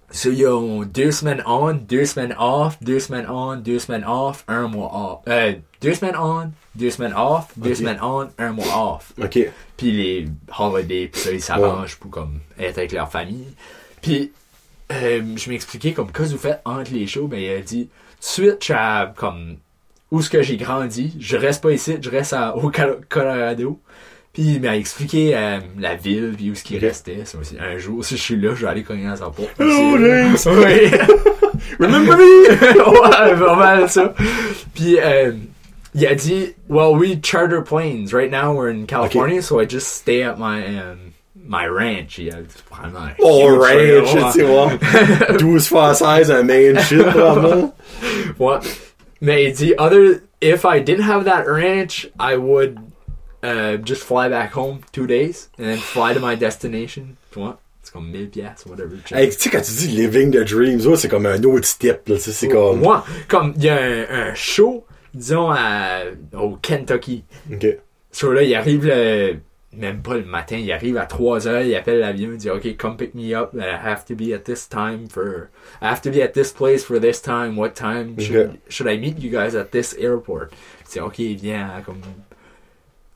So, 0.09 0.31
ils 0.31 0.47
ont 0.47 0.83
deux 0.83 1.11
semaines 1.11 1.43
on, 1.45 1.73
deux 1.73 2.05
semaines 2.05 2.33
off, 2.39 2.77
deux 2.81 2.99
semaines 2.99 3.27
on, 3.29 3.57
deux 3.57 3.77
semaines 3.77 4.05
off, 4.07 4.45
un 4.47 4.69
mois 4.69 4.89
off. 4.93 5.19
Euh, 5.27 5.53
deux 5.81 5.93
semaines 5.95 6.15
on, 6.17 6.49
deux 6.75 6.91
semaines 6.91 7.13
off, 7.13 7.47
deux 7.57 7.75
semaines 7.75 7.99
on, 8.01 8.29
un 8.37 8.53
mois 8.53 8.93
off. 8.95 9.11
Ok. 9.21 9.37
Puis 9.75 9.91
les 9.91 10.27
holidays, 10.57 11.07
pis 11.09 11.19
ça, 11.19 11.31
ils 11.33 11.41
s'arrangent 11.41 11.97
pour 11.97 12.09
comme 12.09 12.39
être 12.57 12.77
avec 12.77 12.93
leur 12.93 13.11
famille. 13.11 13.53
Puis 14.01 14.31
euh, 14.91 15.21
je 15.35 15.49
m'expliquais 15.49 15.93
comme 15.93 16.11
qu'est-ce 16.11 16.29
que 16.29 16.33
vous 16.35 16.41
faites 16.41 16.61
entre 16.65 16.91
les 16.93 17.07
shows, 17.07 17.27
ben 17.27 17.39
il 17.39 17.49
a 17.51 17.59
dit 17.61 17.85
tout 17.87 18.19
de 18.19 18.25
suite, 18.25 18.63
je 18.65 19.13
comme 19.15 19.57
où 20.11 20.21
ce 20.21 20.29
que 20.29 20.41
j'ai 20.41 20.57
grandi, 20.57 21.15
je 21.19 21.35
reste 21.37 21.61
pas 21.61 21.71
ici, 21.71 21.97
je 22.01 22.09
reste 22.09 22.33
à- 22.33 22.55
au 22.55 22.69
Col- 22.71 23.01
Colorado. 23.09 23.79
Puis 24.33 24.43
il 24.43 24.61
m'a 24.61 24.77
expliqué 24.77 25.35
euh, 25.35 25.59
la 25.79 25.95
ville, 25.95 26.33
puis 26.37 26.51
où 26.51 26.55
ce 26.55 26.63
qu'il 26.63 26.77
Ok. 26.77 26.83
restait. 26.83 27.23
Aussi, 27.39 27.57
un 27.59 27.77
jour, 27.79 28.05
si 28.05 28.15
je 28.17 28.21
suis 28.21 28.35
là, 28.35 28.53
je 28.53 28.61
vais 28.61 28.67
aller 28.71 28.83
cogner 28.83 29.07
à 29.07 29.15
sa 29.15 29.25
porte. 29.31 29.49
Hello. 29.59 29.97
James. 29.97 30.37
Oui. 30.45 30.91
Remember 31.79 32.15
me? 32.15 33.27
ouais, 33.27 33.33
vraiment 33.33 33.87
ça. 33.87 34.13
Puis 34.75 34.97
euh, 34.99 35.31
il 35.95 36.05
a 36.05 36.13
dit, 36.15 36.53
well, 36.69 36.95
we 36.95 37.17
charter 37.23 37.61
planes. 37.63 38.13
Right 38.13 38.31
now 38.31 38.53
we're 38.55 38.69
in 38.71 38.85
California, 38.85 39.41
so 39.41 39.59
I 39.59 39.65
just 39.67 39.87
stay 39.87 40.21
at 40.23 40.37
my 40.37 40.63
um, 40.77 41.13
my 41.47 41.67
ranch. 41.67 42.19
Il 42.19 42.29
a 42.31 42.37
Oh, 43.19 43.49
huge 43.49 43.59
ranch, 43.59 44.11
trailer, 44.11 44.33
tu 44.33 44.43
ouais. 44.43 45.37
12 45.37 45.67
fois 45.67 45.93
16, 45.93 46.31
un 46.31 46.43
main 46.43 46.79
shit, 46.81 46.99
vraiment. 46.99 47.73
Ouais. 48.39 48.59
Mais 49.21 49.45
il 49.45 49.53
dit, 49.53 49.73
other, 49.79 50.21
if 50.41 50.63
I 50.63 50.79
didn't 50.79 51.05
have 51.05 51.25
that 51.25 51.45
ranch, 51.47 52.07
I 52.19 52.35
would 52.37 52.77
uh, 53.41 53.77
just 53.77 54.03
fly 54.03 54.29
back 54.29 54.51
home 54.53 54.81
two 54.91 55.07
days 55.07 55.49
and 55.57 55.65
then 55.65 55.77
fly 55.77 56.13
to 56.13 56.19
my 56.19 56.35
destination. 56.35 57.15
Tu 57.31 57.39
vois? 57.39 57.57
C'est 57.81 57.93
comme 57.93 58.11
1000 58.11 58.29
piastres, 58.29 58.67
whatever. 58.67 58.97
Hey, 59.11 59.29
tu 59.29 59.39
sais, 59.39 59.49
quand 59.49 59.61
tu 59.61 59.71
dis 59.71 59.87
living 59.87 60.29
the 60.29 60.43
dreams, 60.43 60.85
ouais, 60.85 60.97
c'est 60.97 61.07
comme 61.07 61.25
un 61.25 61.41
autre 61.43 61.65
step, 61.65 62.07
là, 62.09 62.17
c'est 62.19 62.47
comme. 62.49 62.83
Ouais. 62.85 62.97
Comme, 63.27 63.53
il 63.55 63.63
y 63.63 63.69
a 63.69 63.77
un, 63.77 64.29
un 64.29 64.35
show, 64.35 64.85
disons, 65.13 65.49
à, 65.49 66.01
au 66.37 66.57
Kentucky. 66.57 67.23
Ok. 67.51 67.65
So 68.11 68.33
là, 68.33 68.43
il 68.43 68.53
arrive 68.55 68.85
le, 68.85 69.37
même 69.73 70.01
pas 70.01 70.15
le 70.15 70.25
matin, 70.25 70.57
il 70.57 70.71
arrive 70.71 70.97
à 70.97 71.05
3 71.05 71.47
heures, 71.47 71.61
il 71.61 71.75
appelle 71.75 71.99
l'avion, 71.99 72.31
il 72.31 72.37
dit, 72.37 72.49
OK, 72.49 72.77
come 72.77 72.95
pick 72.97 73.13
me 73.13 73.35
up, 73.35 73.51
I 73.53 73.75
have 73.83 74.05
to 74.05 74.15
be 74.15 74.33
at 74.33 74.39
this 74.39 74.67
time 74.67 75.07
for, 75.07 75.49
I 75.81 75.85
have 75.85 76.01
to 76.01 76.09
be 76.09 76.21
at 76.21 76.29
this 76.29 76.51
place 76.51 76.83
for 76.83 76.99
this 76.99 77.21
time, 77.21 77.57
what 77.57 77.71
time 77.71 78.17
should, 78.17 78.59
should 78.69 78.87
I 78.87 78.97
meet 78.97 79.19
you 79.19 79.29
guys 79.29 79.55
at 79.55 79.71
this 79.71 79.93
airport? 79.99 80.49
C'est 80.85 81.01
OK, 81.01 81.19
il 81.19 81.37
vient 81.37 81.69
à 81.69 81.81
comme 81.81 82.01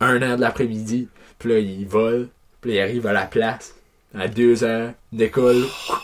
1 0.02 0.22
heure 0.22 0.36
de 0.36 0.42
l'après-midi, 0.42 1.08
puis 1.40 1.50
là, 1.50 1.60
il 1.60 1.88
vole, 1.88 2.28
puis 2.60 2.72
là, 2.72 2.78
il 2.78 2.82
arrive 2.82 3.08
à 3.08 3.14
la 3.14 3.26
place, 3.26 3.74
à 4.14 4.28
2 4.28 4.64
heures, 4.64 4.92
décolle, 5.14 5.64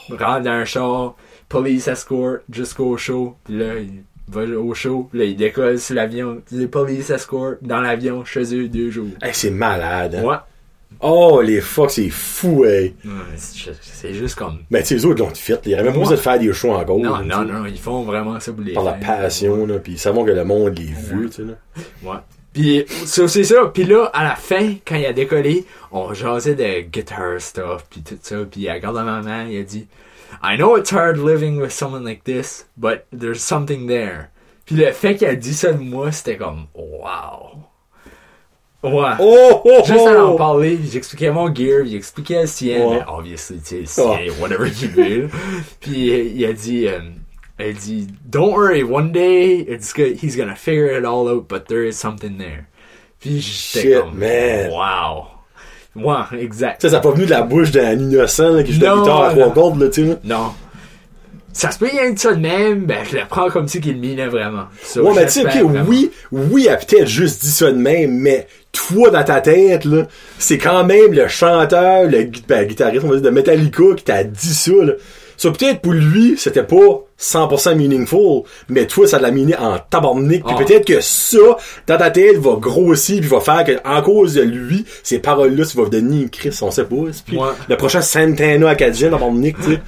rentre 0.09 0.43
dans 0.43 0.51
un 0.51 0.65
char, 0.65 1.15
police 1.49 1.87
escort 1.87 2.37
jusqu'au 2.49 2.95
show, 2.97 3.35
puis 3.43 3.57
là, 3.57 3.75
il 3.79 4.03
va 4.29 4.41
au 4.43 4.73
show, 4.73 5.07
puis 5.09 5.19
là, 5.19 5.25
il 5.25 5.35
décolle 5.35 5.79
sur 5.79 5.95
l'avion, 5.95 6.41
les 6.51 6.67
police 6.67 7.09
escort 7.09 7.53
dans 7.61 7.79
l'avion 7.81 8.25
chez 8.25 8.55
eux 8.55 8.67
deux 8.67 8.89
jours. 8.91 9.07
Hey, 9.21 9.31
c'est 9.33 9.51
malade. 9.51 10.15
hein. 10.15 10.23
Ouais. 10.23 10.35
Oh, 11.01 11.41
les 11.41 11.61
fuck, 11.61 11.91
c'est 11.91 12.09
fou, 12.09 12.65
hey. 12.65 12.95
Ouais, 13.05 13.11
c'est 13.81 14.13
juste 14.13 14.35
comme. 14.35 14.59
Mais 14.71 14.81
tu 14.81 14.87
sais, 14.87 14.95
les 14.95 15.05
autres 15.05 15.23
l'ont 15.23 15.33
fait. 15.35 15.59
Il 15.65 15.71
y 15.71 15.75
aurait 15.75 15.83
même 15.83 15.93
besoin 15.93 16.11
de 16.11 16.15
faire 16.15 16.39
des 16.39 16.51
shows. 16.53 16.69
Non, 16.69 16.79
là, 16.79 17.21
non, 17.23 17.45
sais. 17.47 17.53
non, 17.53 17.65
ils 17.65 17.77
font 17.77 18.03
vraiment 18.03 18.39
ça 18.39 18.51
pour 18.51 18.63
les 18.63 18.73
Par 18.73 18.83
la 18.83 18.93
passion, 18.93 19.65
là, 19.67 19.79
pis 19.79 19.91
ils 19.93 19.99
savent 19.99 20.15
que 20.25 20.31
le 20.31 20.43
monde 20.45 20.77
les 20.79 20.85
veut, 20.93 21.29
tu 21.29 21.35
sais, 21.35 21.43
là. 21.43 21.53
Ouais. 22.03 22.19
Puis 22.53 22.85
c'est 23.05 23.27
ça. 23.43 23.65
Puis 23.71 23.83
là, 23.83 24.09
à 24.13 24.23
la 24.23 24.35
fin, 24.35 24.75
quand 24.87 24.95
il 24.95 25.05
a 25.05 25.13
décollé, 25.13 25.65
on 25.91 26.13
jasait 26.13 26.55
de 26.55 26.81
guitar 26.89 27.39
stuff, 27.39 27.85
puis 27.89 28.01
tout 28.01 28.17
ça. 28.21 28.37
Puis 28.49 28.61
il 28.61 28.71
regarde 28.71 28.95
ma 28.95 29.03
maman, 29.03 29.45
il 29.49 29.59
a 29.59 29.63
dit 29.63 29.85
I 30.41 30.55
know 30.57 30.75
it's 30.75 30.89
hard 30.91 31.17
living 31.17 31.57
with 31.59 31.71
someone 31.71 32.03
like 32.03 32.23
this, 32.25 32.65
but 32.77 33.05
there's 33.11 33.41
something 33.41 33.87
there. 33.87 34.29
Puis 34.65 34.75
le 34.75 34.91
fait 34.91 35.15
qu'il 35.15 35.27
a 35.27 35.35
dit 35.35 35.53
ça 35.53 35.71
de 35.73 35.79
moi, 35.81 36.11
c'était 36.11 36.37
comme 36.37 36.67
Wow. 36.75 37.63
Ouais. 38.83 39.15
Oh, 39.19 39.19
oh, 39.19 39.61
oh, 39.65 39.71
oh. 39.81 39.85
Juste 39.85 40.07
à 40.07 40.23
en 40.25 40.33
oh! 40.33 40.37
parler, 40.37 40.77
j'expliquais 40.89 41.31
mon 41.31 41.53
gear, 41.53 41.81
il 41.85 41.95
expliquait 41.95 42.41
le 42.41 42.47
sien, 42.47 42.85
Ouais. 42.85 42.97
mais 42.99 43.03
obviously, 43.07 43.59
tu 43.59 43.65
sais, 43.65 43.79
le 43.79 43.85
sien, 43.85 44.17
whatever 44.39 44.69
qu'il 44.69 44.89
veut. 44.91 45.29
Puis 45.79 46.11
il 46.35 46.45
a 46.45 46.53
dit, 46.53 46.87
euh, 46.87 46.99
il 47.59 47.73
dit, 47.75 48.07
don't 48.29 48.53
worry, 48.53 48.83
one 48.83 49.11
day 49.11 49.61
it's 49.67 49.91
good, 49.93 50.17
he's 50.23 50.35
gonna 50.37 50.55
figure 50.55 50.87
it 50.95 51.05
all 51.05 51.27
out, 51.27 51.47
but 51.47 51.65
there 51.67 51.83
is 51.83 51.93
something 51.93 52.37
there. 52.37 52.67
Puis 53.19 53.39
j'étais 53.41 53.81
Shit, 53.81 53.99
comme, 54.01 54.15
man. 54.19 54.69
wow. 54.71 55.27
Ouais, 55.97 56.39
exact. 56.39 56.81
Sais, 56.81 56.89
ça 56.89 56.97
a 56.97 56.99
pas 56.99 57.11
venu 57.11 57.25
de 57.25 57.31
la 57.31 57.41
bouche 57.41 57.71
d'un 57.71 57.93
innocent, 57.93 58.49
là, 58.49 58.63
qui 58.63 58.73
joue 58.73 58.79
de 58.79 58.85
la 58.85 58.95
guitare 58.95 59.23
à 59.23 59.29
trois 59.31 59.53
cordes, 59.53 59.81
là, 59.81 59.89
tu 59.89 60.05
sais. 60.05 60.17
Non. 60.23 60.51
Ça 61.53 61.71
se 61.71 61.79
peut 61.79 61.89
rien 61.91 62.11
de 62.11 62.19
ça 62.19 62.33
de 62.33 62.39
même, 62.39 62.85
ben 62.85 62.97
je 63.09 63.17
le 63.17 63.23
prends 63.27 63.49
comme 63.49 63.67
si 63.67 63.81
qu'il 63.81 63.93
le 63.93 63.99
minait 63.99 64.27
vraiment. 64.27 64.65
Ouais, 64.95 65.11
mais 65.15 65.25
tu 65.25 65.31
sais, 65.31 65.45
ok, 65.45 65.53
vraiment. 65.53 65.85
oui, 65.87 66.11
oui, 66.31 66.67
elle 66.67 66.75
a 66.75 66.77
peut-être 66.77 67.07
juste 67.07 67.41
dit 67.41 67.49
ça 67.49 67.71
de 67.71 67.77
même, 67.77 68.11
mais 68.11 68.45
toi, 68.71 69.09
dans 69.09 69.23
ta 69.23 69.41
tête, 69.41 69.85
là, 69.85 70.03
c'est 70.37 70.59
quand 70.59 70.83
même 70.83 71.13
le 71.13 71.27
chanteur, 71.27 72.03
le 72.03 72.29
ben, 72.47 72.67
guitariste, 72.67 73.03
on 73.03 73.07
va 73.07 73.15
dire, 73.15 73.23
de 73.23 73.29
Metallica 73.31 73.83
qui 73.95 74.03
t'a 74.03 74.23
dit 74.23 74.53
ça, 74.53 74.71
là. 74.71 74.93
Ça, 75.37 75.51
peut-être 75.51 75.81
pour 75.81 75.93
lui, 75.93 76.35
c'était 76.37 76.63
pas 76.63 77.03
100% 77.19 77.75
meaningful, 77.75 78.43
mais 78.69 78.85
toi, 78.87 79.07
ça 79.07 79.19
l'a 79.19 79.31
miné 79.31 79.55
en 79.55 79.77
tabarnak, 79.89 80.43
puis 80.43 80.55
Ah. 80.55 80.63
peut-être 80.63 80.85
que 80.85 80.99
ça, 80.99 81.37
dans 81.87 81.97
ta 81.97 82.09
tête, 82.11 82.37
va 82.37 82.55
grossir, 82.59 83.19
puis 83.21 83.29
va 83.29 83.39
faire 83.39 83.63
que, 83.63 83.71
en 83.87 84.01
cause 84.01 84.33
de 84.35 84.41
lui, 84.41 84.85
ces 85.03 85.19
paroles-là, 85.19 85.63
ça 85.65 85.81
va 85.81 85.89
devenir 85.89 86.29
Chris, 86.31 86.57
on 86.61 86.71
sait 86.71 86.83
pas, 86.85 86.95
puis 87.25 87.37
Ouais. 87.37 87.47
le 87.69 87.77
prochain 87.77 88.01
Santana 88.01 88.69
acadien, 88.69 89.09
tabarnak, 89.11 89.55
tu 89.57 89.63
sais. 89.73 89.79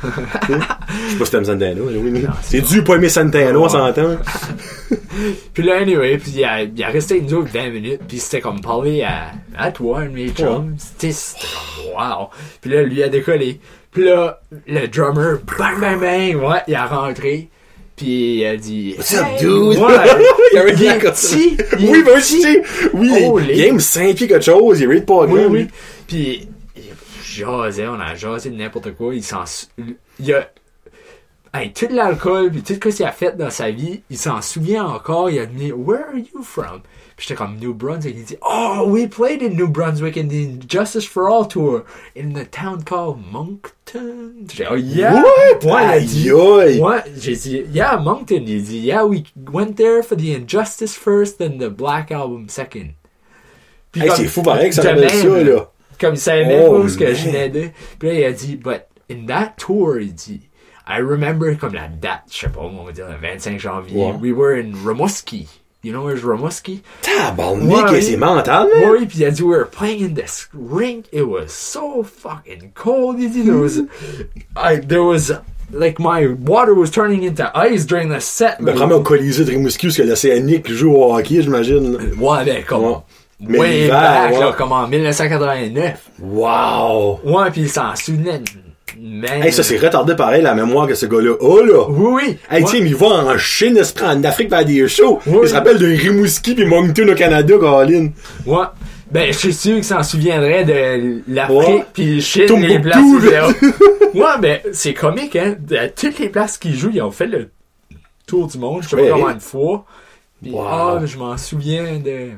Tu 0.47 0.53
sais. 0.53 0.59
Je 1.07 1.11
sais 1.13 1.17
pas 1.19 1.25
si 1.25 1.31
t'aimes 1.31 1.45
Santana, 1.45 1.81
oui, 1.83 2.09
mais 2.11 2.21
c'est 2.43 2.61
dû 2.61 2.83
pas 2.83 2.95
aimer 2.95 3.09
Santana, 3.09 3.57
on 3.59 3.69
s'entend. 3.69 4.17
Puis 5.53 5.63
là, 5.63 5.77
anyway, 5.81 6.17
puis 6.17 6.31
il 6.37 6.43
a, 6.45 6.61
il 6.63 6.83
a 6.83 6.87
resté 6.87 7.19
nous 7.21 7.33
autres 7.33 7.49
20 7.53 7.71
minutes, 7.71 8.01
puis 8.07 8.19
c'était 8.19 8.39
comme 8.41 8.61
parler 8.61 9.03
à, 9.03 9.31
à 9.57 9.71
toi, 9.71 10.05
mes 10.05 10.29
chums. 10.29 10.75
C'était 10.77 11.11
c'était 11.11 11.45
comme 11.85 11.93
wow. 11.95 12.27
Puis 12.61 12.71
là, 12.71 12.83
lui 12.83 13.03
a 13.03 13.09
décollé. 13.09 13.59
Puis 13.91 14.03
là, 14.05 14.41
le 14.67 14.87
drummer, 14.87 15.39
bang, 15.57 15.79
bang, 15.79 15.99
bang, 15.99 16.35
ouais, 16.35 16.61
il 16.67 16.75
a 16.75 16.85
rentré. 16.85 17.49
Puis 17.95 18.35
il 18.39 18.45
a 18.45 18.55
dit... 18.55 18.95
What's 18.97 19.13
up, 19.13 19.25
Hey, 19.25 19.39
dude? 19.39 19.77
Ouais, 19.77 19.93
Il 20.53 20.55
y 20.55 20.57
avait 20.59 20.73
il 20.73 20.85
est 20.85 20.99
petit, 20.99 21.57
il 21.79 21.89
Oui, 21.89 22.03
ben 22.03 22.21
oui, 22.93 23.09
oui, 23.11 23.25
Holy. 23.25 23.53
il 23.53 23.61
aime 23.65 23.79
5 23.79 24.15
pieds 24.15 24.27
quelque 24.27 24.45
chose, 24.45 24.79
il 24.79 24.87
rate 24.87 25.05
pas 25.05 25.25
Oui, 25.25 25.41
oui. 25.49 25.67
Puis, 26.07 26.47
il 26.77 26.83
jasait, 27.23 27.87
on 27.87 27.99
a 27.99 28.15
jasé 28.15 28.51
de 28.51 28.55
n'importe 28.55 28.95
quoi. 28.95 29.13
Il 29.13 29.23
s'en... 29.23 29.43
Il 30.19 30.33
a... 30.33 30.49
Hey, 31.53 31.73
tout 31.73 31.87
l'alcool, 31.89 32.51
puis 32.51 32.61
tout 32.61 32.75
ce 32.75 32.95
qu'il 32.95 33.05
a 33.05 33.11
fait 33.11 33.35
dans 33.35 33.49
sa 33.49 33.71
vie, 33.71 34.01
il 34.09 34.17
s'en 34.17 34.41
souvient 34.41 34.85
encore. 34.85 35.29
Il 35.31 35.39
a 35.39 35.45
dit, 35.47 35.71
Where 35.71 36.05
are 36.09 36.15
you 36.15 36.43
from? 36.43 36.81
Puis 37.19 37.27
j'étais 37.27 37.37
comme 37.37 37.57
New 37.59 37.73
Brunswick. 37.73 38.15
Il 38.17 38.23
dit, 38.23 38.37
Oh, 38.41 38.85
we 38.87 39.05
played 39.05 39.43
in 39.43 39.49
New 39.57 39.67
Brunswick 39.67 40.15
in 40.15 40.29
the 40.29 40.57
Justice 40.71 41.05
for 41.05 41.27
All 41.29 41.45
tour 41.45 41.83
in 42.15 42.29
the 42.31 42.49
town 42.49 42.81
called 42.85 43.17
Moncton. 43.29 44.47
J'ai 44.47 44.63
dit, 44.63 44.69
Oh, 44.71 44.75
yeah. 44.75 45.21
What? 45.21 45.65
Ouais, 45.65 45.65
il 45.65 45.69
a 45.69 45.89
Aïe, 45.89 46.05
dit. 46.05 46.31
Ouais, 46.81 47.03
j'ai 47.19 47.35
dit, 47.35 47.63
Yeah, 47.73 47.97
Moncton. 47.97 48.43
Il 48.47 48.63
dit, 48.63 48.79
Yeah, 48.79 49.05
we 49.05 49.23
went 49.51 49.73
there 49.75 50.01
for 50.01 50.15
the 50.15 50.33
Injustice 50.33 50.95
first 50.95 51.39
then 51.39 51.57
the 51.57 51.69
Black 51.69 52.09
Album 52.09 52.47
second. 52.47 52.93
Puis 53.91 54.01
Hey, 54.01 54.11
c'est 54.15 54.27
fou 54.27 54.41
pareil 54.41 54.69
que 54.69 54.75
ça 54.75 54.93
même, 54.93 55.09
ça, 55.09 55.27
là. 55.43 55.69
comme 55.99 56.13
il 56.13 56.17
savait 56.19 56.45
même 56.45 56.67
Oh, 56.69 56.83
où 56.83 56.87
ce 56.87 56.97
que 56.97 57.13
je 57.13 57.25
venais 57.25 57.49
de. 57.49 57.69
Puis 57.99 58.07
là, 58.07 58.13
il 58.13 58.23
a 58.23 58.31
dit, 58.31 58.55
but 58.55 58.83
in 59.11 59.25
that 59.27 59.55
tour, 59.57 59.97
il 59.99 60.13
dit, 60.13 60.39
I 60.87 61.01
remember 61.01 61.53
comme 61.57 61.73
la 61.73 61.89
date, 61.89 62.21
je 62.31 62.37
sais 62.37 62.49
pas, 62.49 62.61
on 62.61 62.85
va 62.85 62.91
dire 62.93 63.07
le 63.09 63.17
25 63.17 63.59
janvier, 63.59 63.97
Ouais. 64.05 64.13
we 64.21 64.31
were 64.31 64.53
in 64.57 64.71
Rimouski. 64.87 65.47
You 65.81 65.93
know 65.93 66.03
where's 66.03 66.23
Rimouski? 66.23 66.81
Tabarnak, 67.01 67.89
Ouais, 67.91 68.01
c'est 68.01 68.17
mental, 68.17 68.67
man. 68.67 68.91
Oui, 68.91 69.05
puis 69.05 69.19
il 69.19 69.25
a 69.25 69.31
dit, 69.31 69.41
we 69.41 69.55
were 69.55 69.65
playing 69.65 70.01
in 70.03 70.13
this 70.13 70.49
rink, 70.53 71.05
it 71.13 71.23
was 71.25 71.53
so 71.53 72.03
fucking 72.03 72.71
cold, 72.75 73.17
il 73.19 73.29
dit, 73.29 73.43
there 73.43 73.55
was, 73.57 73.79
I, 74.57 74.75
there 74.75 75.03
was, 75.03 75.31
like 75.71 75.97
my 75.97 76.27
water 76.27 76.73
was 76.73 76.91
turning 76.91 77.23
into 77.23 77.49
ice 77.57 77.85
during 77.85 78.09
the 78.09 78.19
set. 78.19 78.57
Ben, 78.59 78.75
vraiment 78.75 78.95
au 78.97 79.03
Colisée 79.03 79.45
de 79.45 79.51
Rimouski, 79.51 79.87
parce 79.87 79.97
que 79.97 80.03
l'Océanique 80.03 80.69
joue 80.69 80.93
au 80.93 81.13
hockey, 81.15 81.41
j'imagine. 81.43 81.95
Ouais, 82.19 82.43
ben, 82.43 82.63
comme, 82.65 82.83
Ouais. 82.83 82.95
Mais 83.39 83.57
way 83.57 83.87
back, 83.87 84.33
ouais. 84.33 84.39
là, 84.41 84.51
comme 84.57 84.73
en 84.73 84.85
1989. 84.85 86.09
Wow! 86.21 87.21
Ouais, 87.23 87.49
puis 87.51 87.61
il 87.61 87.69
s'en 87.69 87.95
souvenait, 87.95 88.41
man. 88.99 89.43
Hey, 89.43 89.51
ça, 89.51 89.63
c'est 89.63 89.77
retardé 89.77 90.15
pareil, 90.15 90.41
la 90.41 90.55
mémoire 90.55 90.87
que 90.87 90.95
ce 90.95 91.05
gars-là 91.05 91.33
a, 91.39 91.65
là. 91.65 91.85
Oui, 91.89 92.11
oui. 92.27 92.37
Hey, 92.49 92.63
Ouais. 92.63 92.69
mais 92.81 92.89
il 92.89 92.95
va 92.95 93.07
en 93.07 93.37
Chine, 93.37 93.75
il 93.77 93.85
se 93.85 93.93
prend 93.93 94.11
en 94.11 94.23
Afrique 94.23 94.49
vers 94.49 94.63
des 94.65 94.87
shows. 94.87 95.19
Oui. 95.25 95.39
Il 95.43 95.49
se 95.49 95.53
rappelle 95.53 95.77
de 95.77 95.87
Rimouski 95.87 96.55
pis 96.55 96.65
Moncton 96.65 97.07
au 97.09 97.15
Canada, 97.15 97.53
Colin. 97.59 98.09
Ouais. 98.45 98.65
Ben, 99.11 99.33
je 99.33 99.37
suis 99.39 99.53
sûr 99.53 99.73
qu'il 99.75 99.83
s'en 99.83 100.03
souviendrait 100.03 100.63
de 100.65 101.21
l'Afrique 101.27 101.85
puis 101.93 102.21
Chine, 102.21 102.45
Tombouctou, 102.45 102.69
les 102.71 102.79
places. 102.79 103.53
ouais, 104.13 104.21
ben, 104.39 104.59
c'est 104.71 104.93
comique, 104.93 105.35
hein. 105.35 105.55
De 105.59 105.77
toutes 105.95 106.19
les 106.19 106.29
places 106.29 106.57
qu'ils 106.59 106.75
jouent, 106.75 106.91
ils 106.93 107.01
ont 107.01 107.09
fait 107.11 107.25
le 107.25 107.49
tour 108.27 108.45
du 108.47 108.59
monde, 108.59 108.83
je 108.83 108.89
sais 108.89 108.95
pas 108.95 109.09
comment 109.09 109.29
une 109.31 109.39
fois. 109.39 109.85
Puis, 110.41 110.51
Wow. 110.51 110.61
ah, 110.69 111.01
je 111.05 111.17
m'en 111.17 111.35
souviens 111.37 111.97
de... 111.99 112.29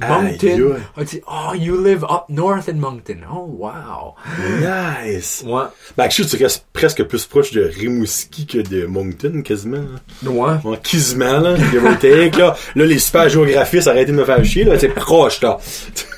Moncton. 0.00 0.46
Aïe, 0.46 0.62
aïe. 0.62 0.82
On 0.96 1.02
dit, 1.02 1.20
oh, 1.26 1.54
you 1.54 1.82
live 1.82 2.04
up 2.04 2.24
north 2.28 2.68
in 2.68 2.74
Moncton. 2.74 3.18
Oh, 3.30 3.46
wow. 3.58 4.14
Nice. 4.60 5.44
Ouais. 5.46 5.64
Ben, 5.96 6.08
je 6.10 6.22
tu 6.22 6.36
restes 6.42 6.66
presque 6.72 7.02
plus 7.04 7.26
proche 7.26 7.52
de 7.52 7.62
Rimouski 7.62 8.46
que 8.46 8.58
de 8.58 8.86
Moncton, 8.86 9.42
quasiment. 9.42 9.84
là. 10.22 10.30
Ouais. 10.30 10.54
Ouais, 10.64 10.78
quasiment, 10.82 11.38
là. 11.40 11.56
Give 11.70 11.84
or 11.84 11.98
take, 11.98 12.38
là. 12.38 12.56
Là, 12.74 12.84
les 12.86 12.98
super 12.98 13.28
géographistes, 13.28 13.88
arrêtez 13.88 14.12
de 14.12 14.16
me 14.16 14.24
faire 14.24 14.44
chier, 14.44 14.64
là. 14.64 14.78
C'est 14.78 14.88
proche, 14.88 15.40
là. 15.40 15.58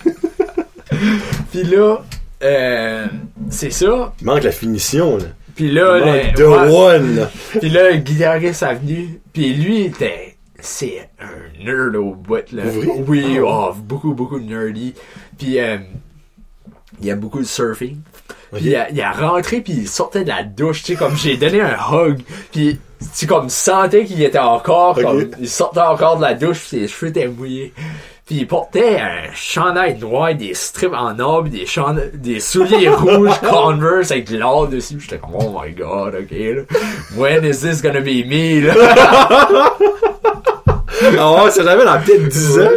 Puis 1.52 1.64
là, 1.64 1.98
euh, 2.42 3.06
c'est 3.50 3.70
ça. 3.70 4.12
Il 4.20 4.26
manque 4.26 4.42
la 4.44 4.52
finition, 4.52 5.16
là. 5.18 5.24
Puis 5.54 5.70
là, 5.70 5.98
Il 5.98 6.32
le, 6.32 6.34
The 6.34 6.40
ouais. 6.40 6.76
One. 6.76 7.28
Puis 7.58 7.70
là, 7.70 7.90
le 7.90 7.96
guitariste 7.96 8.62
est 8.62 8.74
venu. 8.74 9.20
Puis 9.32 9.54
lui 9.54 9.82
était. 9.86 10.35
C'est 10.68 11.08
un 11.20 11.64
nerd 11.64 11.94
au 11.94 12.12
bout, 12.14 12.50
là. 12.50 12.64
Vrai? 12.64 13.04
Oui, 13.06 13.38
Ah. 13.38 13.70
oh, 13.70 13.74
beaucoup, 13.76 14.14
beaucoup 14.14 14.40
de 14.40 14.44
nerdy. 14.44 14.94
Puis 15.38 15.60
euh, 15.60 15.78
il 17.00 17.06
y 17.06 17.10
a 17.12 17.14
beaucoup 17.14 17.38
de 17.38 17.44
surfing. 17.44 17.98
Puis 18.52 18.66
il 18.66 18.76
a, 18.76 18.90
il 18.90 19.00
a 19.00 19.12
rentré, 19.12 19.60
puis 19.60 19.74
il 19.74 19.88
sortait 19.88 20.24
de 20.24 20.28
la 20.28 20.42
douche, 20.42 20.82
tu 20.82 20.92
sais, 20.92 20.98
comme 20.98 21.16
j'ai 21.16 21.36
donné 21.36 21.60
un 21.60 21.76
hug. 21.92 22.20
Puis 22.52 22.80
tu 23.16 23.26
comme 23.28 23.48
sentais 23.48 24.04
qu'il 24.06 24.20
était 24.22 24.38
encore, 24.38 24.96
comme, 25.00 25.30
il 25.38 25.48
sortait 25.48 25.80
encore 25.80 26.16
de 26.16 26.22
la 26.22 26.34
douche, 26.34 26.58
puis 26.60 26.68
ses 26.80 26.88
cheveux 26.88 27.10
étaient 27.10 27.28
mouillés. 27.28 27.72
Puis 28.24 28.38
il 28.38 28.46
portait 28.48 28.98
un 28.98 29.32
chandail 29.34 29.98
noir, 29.98 30.34
des 30.34 30.52
strips 30.54 30.92
en 30.94 31.16
or, 31.20 31.44
puis 31.44 31.52
des, 31.52 31.66
des 32.14 32.40
souliers 32.40 32.88
rouges 32.90 33.38
Converse 33.48 34.10
avec 34.10 34.28
de 34.28 34.38
l'or 34.38 34.66
dessus. 34.66 34.98
J'étais 34.98 35.18
comme, 35.18 35.36
oh 35.36 35.60
my 35.62 35.70
god, 35.72 36.16
ok, 36.16 36.30
là. 36.32 36.62
When 37.16 37.44
is 37.44 37.60
this 37.60 37.80
gonna 37.80 38.00
be 38.00 38.24
me, 38.26 38.62
là? 38.62 39.76
Ah 41.18 41.44
ouais, 41.44 41.50
ça 41.50 41.62
j'avais 41.62 41.84
dans 41.84 42.00
peut-être 42.00 42.28
10 42.28 42.58
ans. 42.60 42.68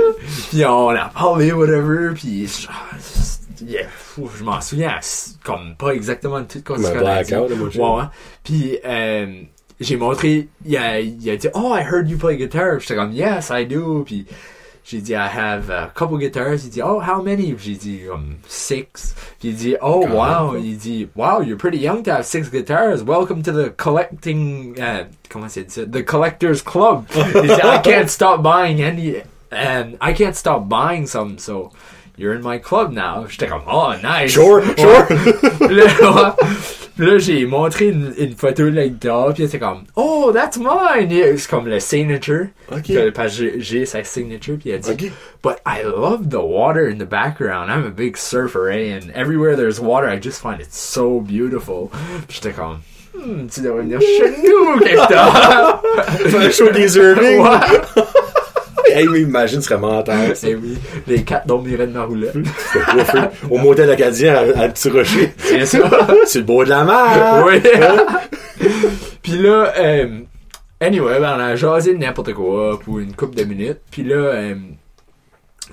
Puis 0.50 0.66
on 0.66 0.90
a 0.90 1.06
parlé, 1.14 1.52
whatever, 1.52 2.14
puis 2.14 2.48
je- 2.48 3.66
yeah, 3.66 3.88
fou, 3.90 4.30
je 4.38 4.44
m'en 4.44 4.60
souviens 4.62 5.00
comme 5.44 5.76
pas 5.78 5.92
exactement 5.92 6.40
de 6.42 6.46
tout 6.46 6.62
qu'on 6.66 6.76
Ouais, 7.80 7.98
ouais. 7.98 8.04
Puis 8.44 8.78
euh, 8.86 9.42
j'ai 9.80 9.96
montré, 9.98 10.48
il 10.66 10.78
a, 10.78 11.00
il 11.00 11.30
a 11.30 11.36
dit, 11.38 11.48
oh, 11.54 11.74
I 11.76 11.82
heard 11.84 12.10
you 12.10 12.18
play 12.18 12.36
guitar. 12.38 12.80
J'étais 12.80 12.96
comme, 12.96 13.12
yes, 13.14 13.52
I 13.54 13.66
do. 13.66 14.04
Puis 14.06 14.26
j'ai 14.90 15.02
dit, 15.02 15.14
I 15.14 15.28
have 15.28 15.70
a 15.70 15.92
couple 15.94 16.18
guitars. 16.18 16.66
Il 16.66 16.72
dit, 16.72 16.82
oh, 16.82 17.00
how 17.00 17.22
many? 17.22 17.56
J'ai 17.60 17.76
dit, 17.76 18.10
um, 18.12 18.38
six. 18.48 19.14
Puis 19.40 19.50
il 19.50 19.56
dit, 19.56 19.76
oh, 19.84 20.04
Quand 20.08 20.16
wow. 20.16 20.52
même. 20.54 20.64
Il 20.66 20.78
dit, 20.78 21.08
wow, 21.16 21.44
you're 21.44 21.60
pretty 21.60 21.78
young 21.78 22.02
to 22.02 22.12
have 22.12 22.26
six 22.26 22.50
guitars. 22.50 23.04
Welcome 23.04 23.44
to 23.44 23.52
the 23.52 23.70
collecting, 23.78 24.80
uh, 24.80 25.06
comment 25.30 25.48
c'est 25.48 25.70
ça? 25.70 25.86
The 25.86 26.02
collector's 26.04 26.64
club. 26.64 27.06
il 27.16 27.50
dit, 27.50 27.62
I 27.64 27.78
can't 27.84 28.10
stop 28.10 28.42
buying 28.42 28.82
any, 28.82 29.22
and 29.52 29.96
I 30.02 30.12
can't 30.12 30.36
stop 30.36 30.68
buying 30.68 31.06
some, 31.06 31.38
so 31.38 31.72
you're 32.18 32.34
in 32.34 32.42
my 32.42 32.58
club 32.58 32.92
now. 32.92 33.28
J'étais 33.28 33.48
comme, 33.48 33.66
oh, 33.68 33.94
nice. 34.02 34.32
Sure, 34.32 34.64
sure. 34.76 35.08
Puis 37.00 37.08
là, 37.08 37.18
j'ai 37.18 37.46
montré 37.46 37.88
une, 37.88 38.14
une 38.18 38.36
photo 38.36 38.64
de 38.64 38.76
la 38.76 38.88
guitare, 38.90 39.34
puis 39.34 39.44
était 39.44 39.58
comme, 39.58 39.84
oh, 39.96 40.32
that's 40.34 40.58
mine! 40.58 41.38
C'est 41.38 41.50
comme 41.50 41.66
le 41.68 41.80
signature. 41.80 42.48
Ok. 42.72 42.84
Que- 42.88 43.10
Parce 43.12 43.38
que 43.40 43.58
j'ai- 43.60 43.86
sa 43.86 44.04
signature, 44.04 44.58
puis 44.60 44.72
elle 44.72 44.82
dit, 44.82 45.10
but 45.42 45.56
I 45.66 45.82
love 45.84 46.28
the 46.30 46.36
water 46.44 46.90
in 46.90 46.98
the 46.98 47.08
background. 47.10 47.70
I'm 47.72 47.86
a 47.86 47.90
big 47.90 48.18
surfer, 48.18 48.70
eh? 48.70 48.94
And 48.94 49.12
everywhere 49.16 49.56
there's 49.56 49.80
water, 49.80 50.10
I 50.10 50.20
just 50.22 50.42
find 50.42 50.60
it 50.60 50.74
so 50.74 51.22
beautiful. 51.22 51.90
Puis 52.28 52.42
j'étais 52.42 52.52
comme, 52.54 52.80
hmm, 53.16 53.48
tu 53.48 53.62
devrais 53.62 53.84
venir 53.84 54.02
chez 54.02 54.32
nous, 54.44 54.80
quelque 54.82 56.36
un 56.36 56.52
show 56.52 56.70
des 56.72 56.98
Irving. 56.98 57.46
Hey, 59.00 59.08
mais 59.08 59.22
imagine, 59.22 59.62
ce 59.62 59.68
serait 59.70 59.80
mental. 59.80 60.34
Eh 60.44 60.56
oui, 60.56 60.78
les 61.08 61.24
quatre 61.24 61.48
dormiraient 61.48 61.88
de 61.88 61.94
ma 61.94 62.04
roulette. 62.04 62.34
C'était 62.74 62.86
pas 62.86 63.06
fait. 63.06 63.46
Au 63.50 63.58
motel 63.58 63.90
acadien 63.90 64.36
à, 64.36 64.64
à 64.64 64.68
Petit 64.70 64.90
Rocher. 64.90 65.34
C'est 65.38 65.66
ça. 65.66 65.90
C'est 66.26 66.40
le 66.40 66.46
beau 66.46 66.66
de 66.66 66.70
la 66.70 66.84
mer. 66.84 67.46
Oui. 67.48 67.62
puis 69.22 69.38
là, 69.38 69.74
euh, 69.78 70.20
anyway, 70.82 71.20
ben, 71.20 71.36
on 71.38 71.40
a 71.40 71.56
jasé 71.56 71.94
de 71.94 72.00
n'importe 72.00 72.34
quoi 72.34 72.78
pour 72.80 73.00
une 73.00 73.14
couple 73.16 73.36
de 73.36 73.46
minutes. 73.46 73.80
Puis 73.90 74.04
là, 74.04 74.16
euh, 74.16 74.56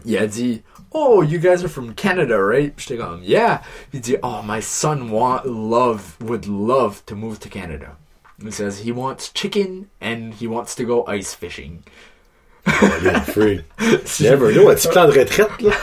il 0.05 0.17
a 0.17 0.27
dit, 0.29 0.63
Oh, 0.93 1.25
you 1.25 1.41
guys 1.41 1.65
are 1.65 1.69
from 1.69 1.95
Canada, 1.95 2.39
right? 2.39 2.75
Puis 2.77 2.87
j'étais 2.89 3.03
comme, 3.03 3.23
Yeah. 3.25 3.61
Il 3.93 4.01
dit, 4.01 4.17
Oh, 4.23 4.41
my 4.47 4.63
son 4.63 5.09
want, 5.11 5.41
love, 5.45 6.17
would 6.25 6.47
love 6.47 7.03
to 7.07 7.17
move 7.17 7.41
to 7.41 7.49
Canada. 7.49 7.97
He 8.41 8.53
says 8.53 8.85
he 8.85 8.93
wants 8.93 9.33
chicken 9.33 9.87
and 10.01 10.35
he 10.35 10.47
wants 10.47 10.75
to 10.77 10.85
go 10.85 11.05
ice 11.09 11.35
fishing. 11.35 11.83
Oh, 12.67 12.87
free. 13.33 13.61
Never 14.21 14.53
know, 14.53 14.69
un 14.71 14.75
petit 14.75 14.89
plan 14.89 15.07
de 15.07 15.13
retraite, 15.19 15.49
là. 15.61 15.71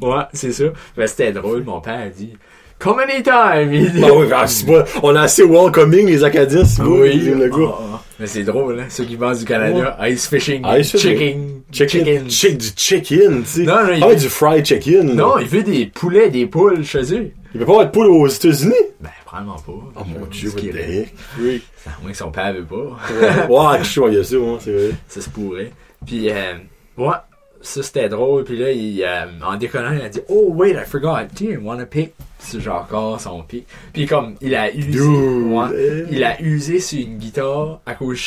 Ouais, 0.00 0.24
c'est 0.32 0.50
ça. 0.52 0.64
Ben, 0.96 1.06
c'était 1.06 1.30
drôle, 1.32 1.62
mon 1.62 1.80
père 1.80 2.00
a 2.00 2.08
dit, 2.08 2.32
Come 2.80 2.98
anytime! 2.98 3.72
Il 3.72 3.92
dit, 3.92 4.00
Bah 4.00 4.08
oui, 4.12 4.26
ben, 4.28 4.44
c'est 4.48 4.66
pas- 4.66 4.84
on 5.04 5.14
a 5.14 5.22
assez 5.22 5.44
welcoming, 5.44 6.08
les 6.08 6.24
Acadiens, 6.24 6.64
c'est 6.64 6.82
beau, 6.82 7.02
Oui, 7.02 7.16
le 7.16 7.48
gars. 7.48 7.56
Ah, 7.70 7.78
ah. 7.94 8.00
mais 8.18 8.26
c'est 8.26 8.42
drôle, 8.42 8.80
hein, 8.80 8.86
ceux 8.88 9.04
qui 9.04 9.14
vendent 9.14 9.36
du 9.38 9.44
Canada, 9.44 9.96
ice 10.08 10.26
fishing, 10.28 10.62
Ice 10.78 10.96
chicken, 10.98 11.62
Chicken. 11.70 12.04
chicken. 12.04 12.28
Chick, 12.30 12.58
du 12.58 12.66
chicken, 12.76 13.42
tu 13.44 13.48
sais. 13.48 13.62
Non, 13.62 13.84
non, 13.84 13.92
il 13.94 14.02
Ah, 14.02 14.08
veut- 14.08 14.16
du 14.16 14.28
fried 14.28 14.66
chicken. 14.66 15.06
là. 15.08 15.14
Non, 15.14 15.38
il 15.38 15.46
veut 15.46 15.62
des 15.62 15.86
poulets, 15.86 16.28
des 16.28 16.46
poules 16.46 16.84
chez 16.84 17.14
eux. 17.14 17.30
Il 17.54 17.60
peut 17.60 17.66
pas 17.66 17.72
avoir 17.72 17.86
de 17.86 17.90
poule 17.92 18.06
aux 18.08 18.26
États-unis? 18.26 18.74
Ben, 19.00 19.10
probablement 19.32 19.56
pas. 19.94 20.00
Oh 20.00 20.04
mon 20.18 20.26
dieu, 20.26 20.50
what 20.50 20.56
qui 20.60 20.68
the 20.70 20.76
est- 20.76 21.00
heck. 21.02 21.14
Oui. 21.38 21.62
À 21.86 21.90
moins 22.02 22.10
que 22.10 22.16
son 22.16 22.30
père 22.30 22.52
veut 22.52 22.64
pas. 22.64 23.46
Ouais, 23.48 23.78
je 23.82 23.88
suis 23.88 24.00
y 24.14 24.18
a 24.18 24.24
ça, 24.24 24.36
c'est 24.60 24.72
vrai. 24.72 24.90
ça 25.08 25.20
se 25.20 25.30
pourrait. 25.30 25.72
Puis, 26.06 26.30
euh, 26.30 26.54
ouais, 26.98 27.14
ça 27.60 27.82
c'était 27.82 28.08
drôle. 28.08 28.44
Puis 28.44 28.58
là, 28.58 28.70
il, 28.72 29.02
euh, 29.02 29.26
en 29.44 29.56
déconnant, 29.56 29.92
il 29.92 30.00
a 30.02 30.08
dit 30.08 30.20
Oh, 30.28 30.48
wait, 30.52 30.72
I 30.72 30.84
forgot. 30.84 31.24
Do 31.38 31.44
you 31.46 31.60
want 31.62 31.78
to 31.78 31.86
pick? 31.86 32.12
C'est 32.38 32.60
genre 32.60 32.82
encore 32.82 33.20
son 33.20 33.42
pic. 33.42 33.66
Puis, 33.92 34.04
comme, 34.06 34.34
il 34.40 34.54
a 34.56 34.72
usé. 34.74 35.00
Ouais, 35.00 36.06
il 36.10 36.24
a 36.24 36.40
usé 36.42 36.80
sur 36.80 36.98
une 37.00 37.16
guitare 37.18 37.80
à 37.86 37.94
cause, 37.94 38.20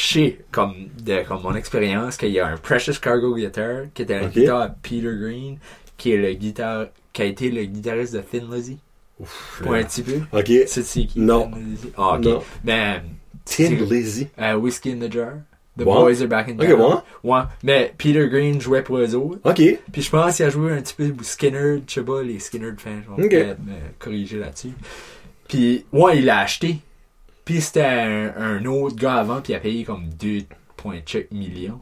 comme, 0.51 0.73
de, 1.03 1.21
comme 1.27 1.41
mon 1.43 1.53
expérience, 1.53 2.15
qu'il 2.17 2.29
y 2.31 2.39
a 2.39 2.47
un 2.47 2.55
Precious 2.57 2.99
Cargo 3.01 3.35
Guitar, 3.35 3.83
qui 3.93 4.03
était 4.03 4.19
la 4.21 4.27
guitare 4.27 4.61
à 4.61 4.69
Peter 4.69 5.11
Green, 5.19 5.57
qui 5.97 6.13
est 6.13 6.17
le 6.17 6.33
guitare, 6.33 6.85
qui 7.11 7.21
a 7.23 7.25
été 7.25 7.51
le 7.51 7.65
guitariste 7.65 8.13
de 8.15 8.19
Thin 8.21 8.45
Lizzy. 8.51 8.77
Pour 9.63 9.73
un 9.73 9.83
petit 9.83 10.01
peu. 10.03 10.19
Ok. 10.31 10.51
C'est 10.67 10.83
qui? 11.05 11.19
Non. 11.19 11.49
Ah, 11.97 12.15
ok. 12.17 12.23
Non. 12.25 12.43
Ben, 12.63 13.01
Tin 13.45 13.53
c'est- 13.67 13.69
Lizzy. 13.69 14.27
euh, 14.39 14.55
Whiskey 14.55 14.91
in 14.93 15.07
the 15.07 15.11
Jar. 15.11 15.33
The 15.77 15.81
Ouais. 15.81 15.85
Boys 15.85 16.21
Are 16.21 16.27
Back 16.27 16.47
in 16.49 16.53
Ok, 16.59 16.67
Town. 16.69 17.01
Ouais. 17.23 17.39
Mais 17.63 17.93
Peter 17.97 18.27
Green 18.29 18.61
jouait 18.61 18.81
pour 18.81 18.97
eux 18.97 19.13
autres. 19.15 19.39
Ok. 19.43 19.61
Puis 19.91 20.01
je 20.01 20.09
pense 20.09 20.35
qu'il 20.37 20.45
a 20.45 20.49
joué 20.49 20.71
un 20.71 20.81
petit 20.81 20.93
peu 20.93 21.13
Skinner, 21.21 21.81
je 21.87 21.93
sais 21.93 22.01
pas, 22.01 22.23
les 22.23 22.39
Skinner 22.39 22.71
fans 22.77 22.91
vont 23.07 23.15
Ok. 23.23 23.29
peut-être 23.29 23.59
me 23.59 23.73
corriger 23.99 24.39
là-dessus. 24.39 24.71
Puis, 25.49 25.85
ouais, 25.91 26.17
il 26.19 26.25
l'a 26.25 26.39
acheté. 26.39 26.77
Puis 27.43 27.61
c'était 27.61 27.83
un, 27.83 28.33
un 28.37 28.65
autre 28.65 28.95
gars 28.95 29.15
avant, 29.15 29.41
puis 29.41 29.51
il 29.53 29.55
a 29.57 29.59
payé 29.59 29.83
comme 29.83 30.05
2,8 30.17 31.27
millions. 31.31 31.81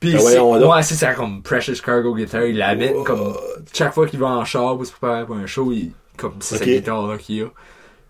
Puis 0.00 0.14
Ah, 0.16 0.18
c'est, 0.18 0.40
ouais, 0.40 0.82
c'est 0.82 0.94
ça, 0.94 1.14
comme 1.14 1.42
Precious 1.42 1.80
Cargo 1.84 2.14
Guitar, 2.14 2.44
il 2.44 2.56
l'amène 2.56 2.96
What? 2.96 3.04
comme, 3.04 3.36
chaque 3.72 3.92
fois 3.94 4.06
qu'il 4.08 4.18
va 4.18 4.28
en 4.30 4.44
char 4.44 4.74
pour 4.76 4.84
se 4.84 4.90
préparer 4.90 5.24
pour 5.26 5.36
un 5.36 5.46
show, 5.46 5.70
il, 5.70 5.92
comme 6.16 6.34
c'est 6.40 6.56
Ok. 6.56 6.60
cette 6.64 6.68
guitare-là 6.68 7.16
qu'il 7.18 7.42
a. 7.42 7.46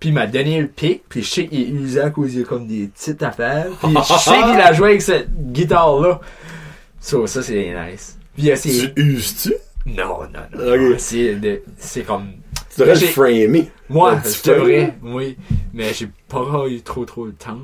Puis 0.01 0.09
il 0.09 0.13
m'a 0.15 0.27
donné 0.27 0.61
le 0.61 0.67
pic, 0.67 1.03
puis 1.09 1.23
je 1.23 1.29
sais 1.31 1.47
qu'il 1.47 1.61
est 1.61 1.69
usé 1.69 2.01
à 2.01 2.11
cause 2.11 2.35
il 2.35 2.41
y 2.41 2.43
a 2.43 2.47
comme 2.47 2.67
des 2.67 2.89
petites 2.89 3.23
affaires. 3.23 3.69
Puis 3.83 3.91
je 4.09 4.15
sais 4.19 4.37
qu'il 4.37 4.61
a 4.61 4.73
joué 4.73 4.89
avec 4.91 5.03
cette 5.03 5.53
guitare-là. 5.53 6.21
So, 7.01 7.27
ça, 7.27 7.43
c'est 7.43 7.73
nice. 7.75 8.19
Puis 8.35 8.43
il 8.45 8.49
y 8.49 8.53
a 8.53 8.57
ses- 8.57 8.93
Tu 8.95 9.01
uses-tu? 9.03 9.55
non, 9.87 10.21
non, 10.33 10.77
non. 10.77 10.95
C'est, 10.99 11.35
de- 11.37 11.63
c'est 11.79 12.03
comme. 12.03 12.33
Tu 12.75 12.81
devrais 12.81 12.95
le 12.95 13.07
framer. 13.07 13.71
Moi, 13.89 14.19
peu. 14.45 14.53
vrai, 14.55 14.95
oui. 15.03 15.37
Mais 15.75 15.93
j'ai 15.93 16.09
pas 16.29 16.65
eu 16.69 16.81
trop 16.81 17.05
trop 17.05 17.27
de 17.27 17.33
temps. 17.33 17.59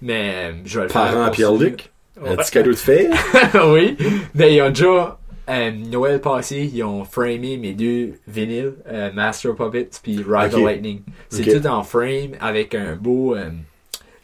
Mais 0.00 0.32
euh, 0.34 0.52
je 0.64 0.78
vais 0.78 0.86
le 0.86 0.90
faire. 0.90 1.10
Parents 1.12 1.30
Pierre-Luc. 1.30 1.90
Un 2.24 2.36
petit 2.36 2.50
cadeau 2.52 2.70
de 2.70 2.76
fête. 2.76 3.10
oui. 3.66 3.96
Mais 4.34 4.54
ils 4.54 4.62
ont 4.62 4.70
déjà. 4.70 5.18
Euh, 5.48 5.70
Noël 5.70 6.20
passé, 6.20 6.70
ils 6.72 6.82
ont 6.82 7.04
framé 7.04 7.56
mes 7.56 7.72
deux 7.72 8.14
vinyles, 8.26 8.74
euh, 8.88 9.10
Master 9.12 9.50
of 9.52 9.56
Puppets 9.58 9.90
puis 10.02 10.16
Ride 10.26 10.54
Ok. 10.54 10.60
the 10.60 10.64
Lightning. 10.64 11.00
C'est 11.28 11.60
tout 11.60 11.66
en 11.66 11.82
frame 11.82 12.32
avec 12.40 12.74
un 12.74 12.96
beau 12.96 13.34
euh, 13.34 13.50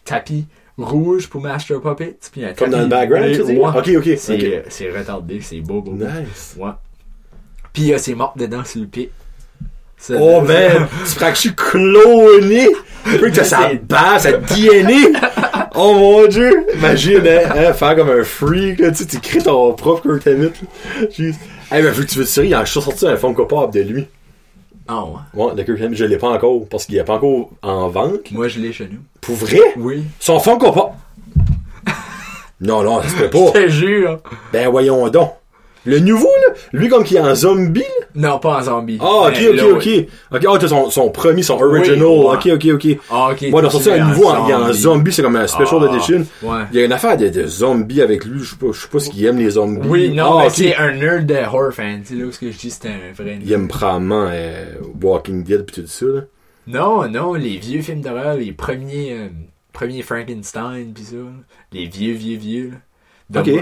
tapis 0.05 0.47
rouge 0.79 1.29
pour 1.29 1.43
Master 1.43 1.77
of 1.77 1.83
Puppets 1.83 2.18
puis 2.33 2.45
un 2.45 2.49
Comme 2.55 2.71
tapis 2.71 2.71
dans 2.71 2.81
le 2.83 2.87
background, 2.87 3.37
tu 3.37 3.43
dis? 3.45 3.53
Ouais. 3.53 3.68
Ok, 3.68 3.91
ok. 4.09 4.18
C'est 4.18 4.35
ok. 4.35 4.43
euh, 4.45 4.62
c'est 4.68 4.91
retardé, 4.91 5.41
c'est 5.43 5.61
beau, 5.61 5.83
beau. 5.83 5.93
Nice. 5.93 6.57
Ouais. 6.59 6.71
Puis 7.73 7.83
il 7.83 7.89
y 7.89 7.95
a 7.95 7.99
ses 7.99 8.14
morts 8.14 8.35
dedans 8.37 8.64
sur 8.64 8.81
le 8.81 8.87
pied. 8.87 9.11
Ça- 9.97 10.14
Oh 10.18 10.41
man, 10.41 10.89
tu 11.05 11.11
feras 11.12 11.29
que 11.31 11.35
je 11.37 11.41
suis 11.41 11.55
cloné. 11.55 12.68
Un 13.05 13.18
peu 13.18 13.31
que 13.31 13.45
sa 13.45 13.75
base, 13.75 14.23
sa 14.23 14.33
DNA. 14.33 15.21
Oh 15.83 15.95
mon 15.95 16.26
dieu. 16.26 16.66
Imagine, 16.74 17.26
hein, 17.26 17.49
hein, 17.57 17.72
faire 17.72 17.97
comme 17.97 18.11
un 18.11 18.22
freak, 18.22 18.81
là, 18.81 18.91
tu 18.91 18.97
sais, 18.99 19.07
tu 19.07 19.18
crées 19.18 19.39
ton 19.43 19.72
propre 19.72 20.03
Kurt 20.03 20.26
Hammett. 20.26 20.53
Jeez. 21.16 21.35
Hey, 21.70 21.83
ben, 21.83 21.91
vu 21.91 22.05
que 22.05 22.11
tu 22.11 22.18
veux 22.18 22.26
te 22.26 22.41
il 22.41 22.51
y 22.51 22.55
a 22.55 22.66
sorti 22.66 23.07
un 23.07 23.16
Funko 23.16 23.47
Pop 23.47 23.72
de 23.72 23.81
lui. 23.81 24.07
Ah 24.87 25.05
ouais. 25.05 25.43
Ouais, 25.43 25.55
de 25.55 25.62
Kurt 25.62 25.81
Hammett, 25.81 25.97
je 25.97 26.05
l'ai 26.05 26.18
pas 26.18 26.28
encore, 26.28 26.66
parce 26.68 26.85
qu'il 26.85 26.99
est 26.99 27.05
pas 27.05 27.14
encore 27.14 27.51
en 27.62 27.89
vente. 27.89 28.31
Moi, 28.33 28.49
je 28.49 28.59
l'ai 28.61 28.72
chez 28.72 28.89
nous. 28.93 28.99
Pour 29.22 29.37
vrai? 29.37 29.61
Oui. 29.78 30.05
Son 30.18 30.39
Funko 30.39 30.70
Pop. 30.72 30.93
Non, 32.62 32.83
non, 32.83 33.01
ça 33.01 33.09
se 33.09 33.14
peut 33.14 33.31
Je 33.33 33.45
pas. 33.45 33.51
te 33.53 33.68
jure. 33.68 34.18
Ben, 34.53 34.68
voyons 34.68 35.09
donc. 35.09 35.31
Le 35.87 35.99
nouveau, 35.99 36.28
là, 36.47 36.55
lui 36.72 36.89
comme 36.89 37.05
qui 37.05 37.16
est 37.16 37.20
en 37.20 37.35
zombie, 37.35 37.81
là? 37.81 38.07
Non, 38.14 38.39
pas 38.39 38.59
en 38.59 38.62
zombie. 38.62 38.99
Ah, 39.01 39.28
ok, 39.28 39.39
ok, 39.51 39.57
là, 39.57 39.64
ok. 39.68 39.83
oui. 39.87 40.09
Ok, 40.33 40.45
ah, 40.49 40.59
t'as 40.61 40.68
son, 40.68 40.91
son 40.91 41.11
premier, 41.11 41.43
son 41.43 41.55
original. 41.55 42.03
ouais. 42.03 42.35
Ok, 42.35 42.49
ok, 42.55 42.66
ok. 42.74 42.99
Ah, 43.11 43.28
ok. 43.33 43.47
Moi, 43.51 43.62
dans 43.62 43.70
sorti 43.70 43.91
un 43.91 44.09
nouveau, 44.09 44.28
en- 44.28 44.47
il 44.47 44.51
est 44.51 44.55
en 44.55 44.72
zombie, 44.74 45.12
c'est 45.12 45.22
comme 45.22 45.37
un 45.37 45.47
special 45.47 45.81
Ah, 45.89 45.95
edition. 45.95 46.26
ouais. 46.43 46.59
Il 46.72 46.78
y 46.78 46.83
a 46.83 46.85
une 46.85 46.93
affaire 46.93 47.16
de, 47.16 47.28
de 47.28 47.47
zombies 47.47 48.03
avec 48.03 48.24
lui, 48.26 48.41
je 48.41 48.51
sais 48.51 48.57
pas, 48.57 48.66
je 48.72 48.81
sais 48.83 48.89
pas 48.89 48.99
ce 48.99 49.09
qu'il 49.11 49.24
aime 49.24 49.39
les 49.39 49.51
zombies. 49.51 49.89
Oui, 49.89 50.11
non, 50.11 50.39
Ah, 50.39 50.43
mais 50.45 50.51
c'est 50.51 50.76
un 50.76 50.93
nerd 50.93 51.24
de 51.26 51.35
horror 51.37 51.72
fan. 51.72 52.03
C'est 52.05 52.14
là 52.14 52.26
où 52.26 52.33
ce 52.33 52.39
que 52.41 52.51
je 52.51 52.59
dis, 52.59 52.70
c'est 52.70 52.89
un 52.89 53.12
vrai 53.14 53.37
nerd. 53.37 53.43
Il 53.47 53.53
aime 53.53 53.68
probablement 53.68 54.26
euh, 54.31 54.66
Walking 55.03 55.45
Dead 55.45 55.64
pis 55.64 55.81
tout 55.81 55.87
ça, 55.87 56.07
là. 56.07 56.20
Non, 56.66 57.09
non, 57.09 57.35
les 57.35 57.57
vieux 57.57 57.81
films 57.81 58.03
d'horreur, 58.03 58.37
les 58.37 58.53
premiers, 58.53 59.12
euh, 59.12 59.28
premiers 59.72 60.03
Frankenstein 60.03 60.93
pis 60.95 61.05
ça, 61.05 61.16
les 61.72 61.87
vieux, 61.87 62.12
vieux, 62.12 62.37
vieux, 62.37 62.70
là. 62.70 62.76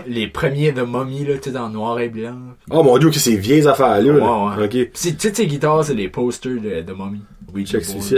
Les 0.06 0.26
premiers 0.28 0.72
The 0.72 0.86
Mummy, 0.86 1.24
là, 1.26 1.34
tout 1.38 1.54
en 1.56 1.68
noir 1.68 1.98
et 2.00 2.08
blanc. 2.08 2.34
Oh 2.70 2.82
mon 2.82 2.96
dieu, 2.98 3.10
que 3.10 3.18
ces 3.18 3.36
vieilles 3.36 3.66
affaires-là, 3.66 4.12
là. 4.12 4.56
Ouais, 4.58 4.66
ouais. 4.66 4.90
C'est, 4.94 5.16
toutes 5.18 5.36
ces 5.36 5.46
guitares, 5.46 5.84
c'est 5.84 5.94
les 5.94 6.08
posters 6.08 6.60
de 6.60 6.80
The 6.82 6.96
Mummy. 6.96 7.20
Ouija 7.54 7.78
Check 7.78 7.84
celui-ci. 7.84 8.16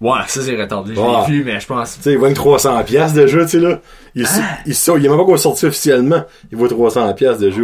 Ouais, 0.00 0.20
ça 0.28 0.40
c'est 0.40 0.58
retardé. 0.58 0.94
Je 0.94 1.00
Ah. 1.00 1.26
l'ai 1.28 1.32
vu, 1.34 1.44
mais 1.44 1.60
je 1.60 1.66
pense. 1.66 1.96
Tu 1.96 2.02
sais, 2.04 2.12
il 2.12 2.18
vaut 2.18 2.26
une 2.26 2.32
300 2.32 2.82
piastres 2.84 3.14
déjà, 3.18 3.42
tu 3.42 3.48
sais, 3.48 3.60
là. 3.60 3.80
Il, 4.14 4.24
Ah. 4.26 4.58
il, 4.64 4.72
est 4.72 4.98
même 5.08 5.16
pas 5.18 5.22
encore 5.24 5.38
sorti 5.38 5.66
officiellement. 5.66 6.24
Il 6.50 6.56
vaut 6.56 6.68
300 6.68 7.12
piastres 7.12 7.40
déjà. 7.40 7.60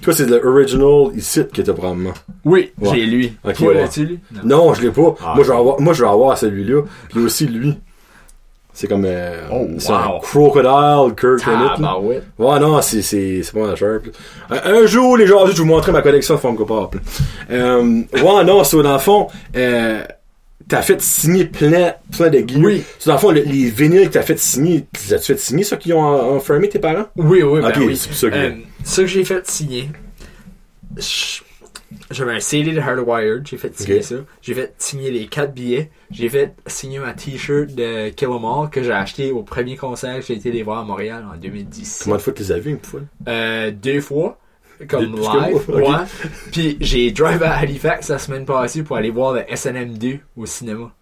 Toi, 0.00 0.14
c'est 0.14 0.24
le 0.26 0.42
original 0.46 1.10
ici 1.14 1.42
que 1.52 1.60
t'as 1.60 1.74
probablement. 1.74 2.14
Oui, 2.46 2.72
Ouais. 2.80 2.88
j'ai 2.94 3.04
lui. 3.04 3.34
Ok, 3.44 3.54
Toi, 3.56 3.68
ouais. 3.68 3.74
l'as-tu, 3.74 4.06
lui? 4.06 4.18
Non. 4.44 4.66
Non, 4.68 4.74
je 4.74 4.80
l'ai 4.80 4.90
pas. 4.90 5.14
Ah. 5.22 5.32
moi, 5.34 5.44
je 5.44 5.50
vais 5.52 5.58
avoir, 5.58 5.78
moi, 5.80 5.92
je 5.92 6.02
vais 6.04 6.08
avoir 6.10 6.38
celui-là. 6.38 6.82
Puis 7.10 7.20
aussi 7.22 7.46
lui. 7.46 7.74
C'est 8.80 8.86
comme, 8.86 9.02
euh, 9.06 9.40
Oh, 9.52 9.66
un 9.92 10.20
crocodile 10.22 11.12
Kirk 11.16 11.42
Ah, 11.48 11.74
bah 11.80 11.98
ouais. 12.00 12.22
Ouais, 12.38 12.60
non, 12.60 12.80
c'est, 12.80 13.02
c'est, 13.02 13.42
c'est 13.42 13.52
pas 13.52 13.66
mal 13.66 13.76
cher. 13.76 13.98
Un, 14.50 14.56
un 14.72 14.86
jour, 14.86 15.16
les 15.16 15.26
gens, 15.26 15.44
je 15.46 15.50
vais 15.50 15.58
vous 15.58 15.64
montrer 15.64 15.90
ma 15.90 16.00
collection 16.00 16.34
de 16.36 16.38
Funko 16.38 16.64
Pop. 16.64 16.94
Euh, 17.50 18.02
ouais, 18.12 18.44
non, 18.44 18.62
c'est 18.62 18.80
dans 18.80 18.92
le 18.92 18.98
fond, 19.00 19.26
euh, 19.56 20.04
t'as 20.68 20.82
fait 20.82 21.02
signer 21.02 21.46
plein, 21.46 21.94
plein 22.16 22.28
de 22.30 22.38
gear. 22.38 22.60
Oui. 22.62 22.84
C'est 23.00 23.08
dans 23.08 23.14
le 23.14 23.20
fond, 23.20 23.32
le- 23.32 23.40
les 23.42 23.68
vinyles 23.68 24.06
que 24.10 24.12
t'as 24.14 24.22
fait 24.22 24.38
signer, 24.38 24.86
tu 24.92 25.12
as 25.12 25.18
fait 25.18 25.40
signer 25.40 25.64
ceux 25.64 25.76
qui 25.76 25.92
ont 25.92 25.98
en- 26.00 26.36
enfermé 26.36 26.68
tes 26.68 26.78
parents? 26.78 27.06
Oui, 27.16 27.42
oui, 27.42 27.60
ben 27.60 27.70
Ok, 27.70 27.74
oui. 27.78 27.96
c'est 27.96 28.06
pour 28.10 28.16
ça 28.16 28.30
que- 28.30 28.36
Euh, 28.36 28.50
ça 28.84 29.02
que 29.02 29.08
j'ai 29.08 29.24
fait 29.24 29.44
signer. 29.50 29.88
je- 30.96 31.40
J'avais 32.10 32.32
un 32.32 32.40
CD 32.40 32.72
de 32.72 32.80
Hardwired, 32.80 33.46
j'ai 33.46 33.56
fait 33.56 33.74
signer 33.78 34.02
ça. 34.02 34.16
J'ai 34.42 34.52
fait 34.54 34.74
signer 34.78 35.10
les 35.10 35.26
quatre 35.26 35.54
billets. 35.54 35.90
J'ai 36.10 36.28
fait 36.28 36.52
signer 36.66 36.98
ma 36.98 37.14
t-shirt 37.14 37.74
de 37.74 38.10
Kill 38.10 38.28
'Em 38.28 38.44
All 38.44 38.68
que 38.70 38.82
j'ai 38.82 38.92
acheté 38.92 39.32
au 39.32 39.42
premier 39.42 39.76
concert 39.76 40.18
que 40.20 40.26
j'ai 40.26 40.34
été 40.34 40.50
les 40.50 40.62
voir 40.62 40.80
à 40.80 40.84
Montréal 40.84 41.24
en 41.32 41.36
2017. 41.38 42.04
Combien 42.04 42.16
de 42.18 42.22
fois 42.22 42.32
tu 42.34 42.42
les 42.42 42.52
as 42.52 42.58
vus 42.58 42.70
une 42.72 42.78
fois? 42.80 43.00
Euh, 43.26 43.70
deux 43.70 44.00
fois. 44.02 44.38
Comme 44.88 45.06
Deux- 45.12 45.22
live, 45.22 45.62
moi, 45.68 46.00
ouais. 46.02 46.06
Puis 46.52 46.76
j'ai 46.80 47.10
drive 47.10 47.42
à 47.42 47.56
Halifax 47.56 48.10
la 48.10 48.18
semaine 48.18 48.44
passée 48.44 48.82
pour 48.84 48.96
aller 48.96 49.10
voir 49.10 49.32
le 49.32 49.42
SNM 49.48 49.96
2 49.98 50.18
au 50.36 50.46
cinéma. 50.46 50.92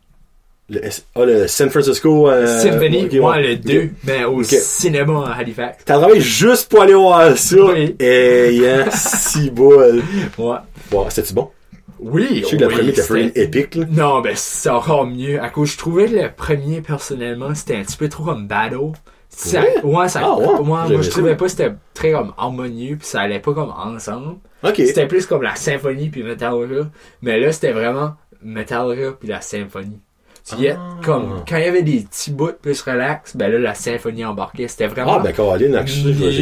Le, 0.69 0.85
S- 0.85 1.05
ah, 1.15 1.25
le 1.25 1.47
San 1.47 1.69
Francisco, 1.71 2.29
euh, 2.29 2.47
Symphony, 2.61 3.21
ouais, 3.21 3.43
le 3.43 3.57
2, 3.57 3.79
Ok. 3.85 3.91
mais 4.05 4.25
au 4.25 4.43
cinéma 4.43 5.29
à 5.29 5.35
Halifax. 5.39 5.85
T'as 5.85 5.99
travaillé 5.99 6.21
juste 6.21 6.71
pour 6.71 6.83
aller 6.83 6.95
voir 6.95 7.37
ça. 7.39 7.57
Oui. 7.67 7.95
Et, 8.01 8.63
hein, 8.67 8.87
si 8.93 9.51
bol. 9.51 10.03
Ouais. 10.39 10.57
Bon, 10.91 11.09
c'était-tu 11.11 11.35
bon? 11.35 11.51
Oui, 11.99 12.41
Je 12.43 12.47
sais 12.49 12.57
que 12.57 12.63
le 12.63 12.69
premier 12.69 12.89
était 12.91 13.03
c'était- 13.03 13.07
freaking 13.31 13.33
épique, 13.43 13.75
là. 13.75 13.85
Non, 13.91 14.21
ben 14.21 14.33
c'est 14.37 14.69
encore 14.69 15.07
mieux. 15.07 15.41
À 15.43 15.49
cause, 15.51 15.73
je 15.73 15.79
trouvais 15.79 16.07
le 16.09 16.31
premier, 16.35 16.81
personnellement, 16.83 17.55
c'était 17.55 17.77
un 17.77 17.83
petit 17.83 17.97
peu 17.97 18.09
trop 18.09 18.25
comme 18.25 18.47
battle. 18.47 18.93
Ça, 19.29 19.63
ouais, 19.85 20.09
ça, 20.09 20.21
Ah, 20.25 20.37
ouais? 20.39 20.63
moi, 20.65 20.87
je 20.91 21.03
ça. 21.03 21.11
trouvais 21.11 21.37
pas 21.37 21.45
que 21.47 21.51
c'était 21.51 21.73
très 21.95 22.13
comme 22.13 22.33
harmonieux, 22.39 22.97
puis 22.97 23.07
ça 23.07 23.21
allait 23.23 23.41
pas 23.41 23.53
comme 23.55 23.71
ensemble. 23.77 24.37
C'était 24.75 25.07
plus 25.07 25.27
comme 25.27 25.43
la 25.43 25.55
symphonie 25.57 26.09
puis 26.09 26.23
Metallica. 26.23 26.91
Mais 27.23 27.39
là, 27.39 27.53
c'était 27.53 27.73
vraiment 27.73 28.15
Metallica 28.43 29.13
puis 29.19 29.29
la 29.29 29.41
symphonie. 29.41 30.01
Tu 30.49 30.57
sais, 30.57 30.71
Ah. 30.79 30.97
comme, 31.05 31.43
quand 31.49 31.57
il 31.57 31.65
y 31.65 31.69
avait 31.69 31.83
des 31.83 32.01
petits 32.09 32.31
bouts 32.31 32.53
plus 32.63 32.81
relax, 32.83 33.37
ben 33.37 33.51
là, 33.51 33.59
la 33.59 33.75
symphonie 33.75 34.25
embarquait. 34.25 34.69
C'était 34.69 34.87
vraiment 34.87 35.15
Ah, 35.15 35.19
ben, 35.19 35.33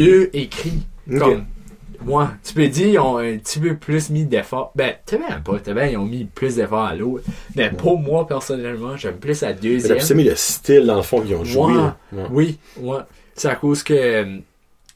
mieux 0.01 0.35
écrit. 0.35 0.83
Comme, 1.19 1.45
moi, 2.03 2.31
tu 2.43 2.53
peux 2.53 2.67
dire, 2.67 2.87
ils 2.87 2.99
ont 2.99 3.17
un 3.17 3.37
petit 3.37 3.59
peu 3.59 3.75
plus 3.75 4.09
mis 4.09 4.25
d'efforts. 4.25 4.71
Ben, 4.75 4.93
t'as 5.05 5.17
bien 5.17 5.39
pas, 5.41 5.59
t'as 5.59 5.73
bien, 5.73 5.85
ils 5.87 5.97
ont 5.97 6.05
mis 6.05 6.25
plus 6.25 6.55
d'efforts 6.55 6.85
à 6.85 6.95
l'autre. 6.95 7.23
Mais 7.55 7.69
pour 7.69 7.99
moi, 7.99 8.27
personnellement, 8.27 8.97
j'aime 8.97 9.17
plus 9.17 9.41
la 9.41 9.53
deuxième. 9.53 9.97
plus 9.97 10.11
aimé 10.11 10.23
le 10.23 10.35
style, 10.35 10.85
dans 10.85 10.97
le 10.97 11.01
fond, 11.01 11.21
qu'ils 11.21 11.35
ont 11.35 11.43
joué, 11.45 11.73
Ouais. 11.73 11.79
Ouais. 12.13 12.23
Oui, 12.31 12.59
ouais. 12.77 12.99
C'est 13.35 13.49
à 13.49 13.55
cause 13.55 13.83
que 13.83 13.93
euh, 13.93 14.37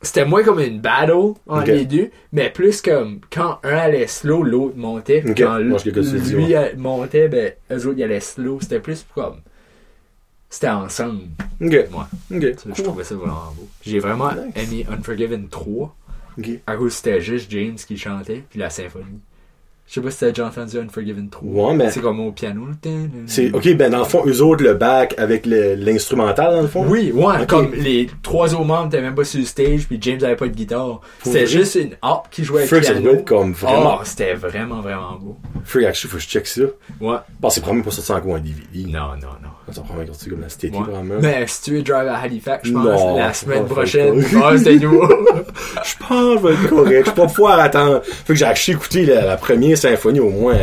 c'était 0.01 0.23
moins 0.25 0.43
comme 0.43 0.59
une 0.61 0.79
battle 0.79 1.33
entre 1.47 1.71
les 1.71 1.85
deux, 1.85 2.09
mais 2.31 2.49
plus 2.49 2.81
comme 2.81 3.19
quand 3.33 3.59
un 3.63 3.75
allait 3.75 4.07
slow, 4.07 4.43
l'autre 4.43 4.77
montait. 4.77 5.21
Quand 5.37 5.61
Moi, 5.61 5.77
tu 5.79 5.91
lui 5.91 6.45
ouais. 6.45 6.55
euh, 6.55 6.69
montait, 6.77 7.27
ben 7.27 7.51
eux 7.71 7.85
autres 7.87 7.97
ils 7.97 8.03
allaient 8.03 8.21
slow. 8.21 8.59
C'était 8.61 8.79
plus 8.79 9.05
comme. 9.13 9.41
C'était 10.49 10.69
ensemble. 10.69 11.23
Ok. 11.61 11.71
Ouais. 11.71 12.53
Ça, 12.57 12.69
Je 12.73 12.81
trouvais 12.81 13.03
ça 13.03 13.13
vraiment 13.15 13.53
beau. 13.55 13.67
J'ai 13.83 13.99
vraiment 13.99 14.31
Nice. 14.31 14.53
aimé 14.71 14.85
Unforgiven 14.89 15.47
3 15.49 15.95
Ok. 16.39 16.49
à 16.65 16.75
cause 16.75 16.93
c'était 16.93 17.21
juste 17.21 17.51
James 17.51 17.75
qui 17.75 17.97
chantait, 17.97 18.43
puis 18.49 18.59
la 18.59 18.69
symphonie. 18.69 19.19
Je 19.87 19.95
sais 19.95 20.01
pas 20.01 20.11
si 20.11 20.19
t'as 20.19 20.27
déjà 20.27 20.45
entendu 20.45 20.77
Unforgiven 20.77 21.29
3. 21.31 21.49
Ouais, 21.69 21.75
mais- 21.75 21.89
C'est 21.89 21.99
comme 21.99 22.19
au 22.19 22.31
piano. 22.31 22.67
C'est, 23.25 23.51
ok, 23.51 23.73
ben, 23.75 23.89
dans 23.89 23.97
le 23.97 24.03
fond, 24.03 24.21
eux 24.27 24.39
autres, 24.43 24.63
le 24.63 24.75
back 24.75 25.15
avec 25.17 25.47
le- 25.47 25.73
l'instrumental, 25.73 26.53
dans 26.53 26.61
le 26.61 26.67
fond? 26.67 26.85
Oui, 26.87 27.11
ouais, 27.11 27.47
comme 27.47 27.73
les 27.73 28.07
trois 28.21 28.53
autres 28.53 28.65
membres 28.65 28.85
étaient 28.85 29.01
même 29.01 29.15
pas 29.15 29.23
sur 29.23 29.39
le 29.39 29.47
stage, 29.47 29.87
puis 29.87 29.97
James 29.99 30.23
avait 30.23 30.35
pas 30.35 30.47
de 30.47 30.53
guitare. 30.53 31.01
C'était 31.23 31.47
juste 31.47 31.73
une 31.73 31.95
harpe 32.03 32.29
qui 32.29 32.43
jouait 32.43 32.67
Freak, 32.67 32.81
le 32.81 32.85
ça 32.87 32.93
piano. 32.93 33.13
être 33.15 33.25
comme 33.25 33.53
vraiment. 33.53 33.97
Oh, 33.99 34.01
c'était 34.03 34.35
vraiment, 34.35 34.81
vraiment 34.81 35.17
beau. 35.19 35.37
Freak, 35.63 35.87
actually, 35.87 36.11
faut 36.11 36.17
que 36.17 36.23
je 36.23 36.27
check 36.29 36.45
ça. 36.45 36.61
Ouais. 37.01 37.17
Bon, 37.39 37.49
c'est 37.49 37.61
probablement 37.61 37.85
pas 37.85 37.91
sorti 37.91 38.11
encore 38.11 38.35
un 38.35 38.39
DVD. 38.41 38.85
Non, 38.91 39.07
non, 39.19 39.33
non. 39.41 39.49
Ça 39.73 39.81
va 39.81 40.05
sorti 40.05 40.29
comme 40.29 40.41
la 40.41 40.47
été, 40.47 40.69
Ouais. 40.71 40.79
vraiment. 40.83 41.15
Mais 41.21 41.45
si 41.47 41.61
tu 41.63 41.71
veux 41.75 41.81
drive 41.81 42.07
à 42.07 42.17
Halifax, 42.17 42.67
je 42.67 42.73
pense, 42.73 42.83
Non, 42.83 43.17
la 43.17 43.33
semaine 43.33 43.65
prochaine, 43.65 44.23
ah, 44.43 44.57
c'était 44.57 44.75
nouveau. 44.77 45.07
Je 45.07 46.07
pense 46.07 46.41
que 46.41 46.41
je 46.41 46.47
vais 46.47 46.53
être 46.53 46.69
correct. 46.69 47.05
Je 47.05 47.09
vais 47.11 47.15
pas 47.15 47.27
pouvoir 47.27 47.59
attendre. 47.59 48.01
Fait 48.03 48.33
que 48.33 48.35
j'ai 48.39 48.45
acheté 48.45 48.71
écouter 48.73 49.05
la, 49.05 49.25
la 49.25 49.37
première 49.37 49.77
symphonie 49.77 50.19
au 50.19 50.29
moins 50.29 50.57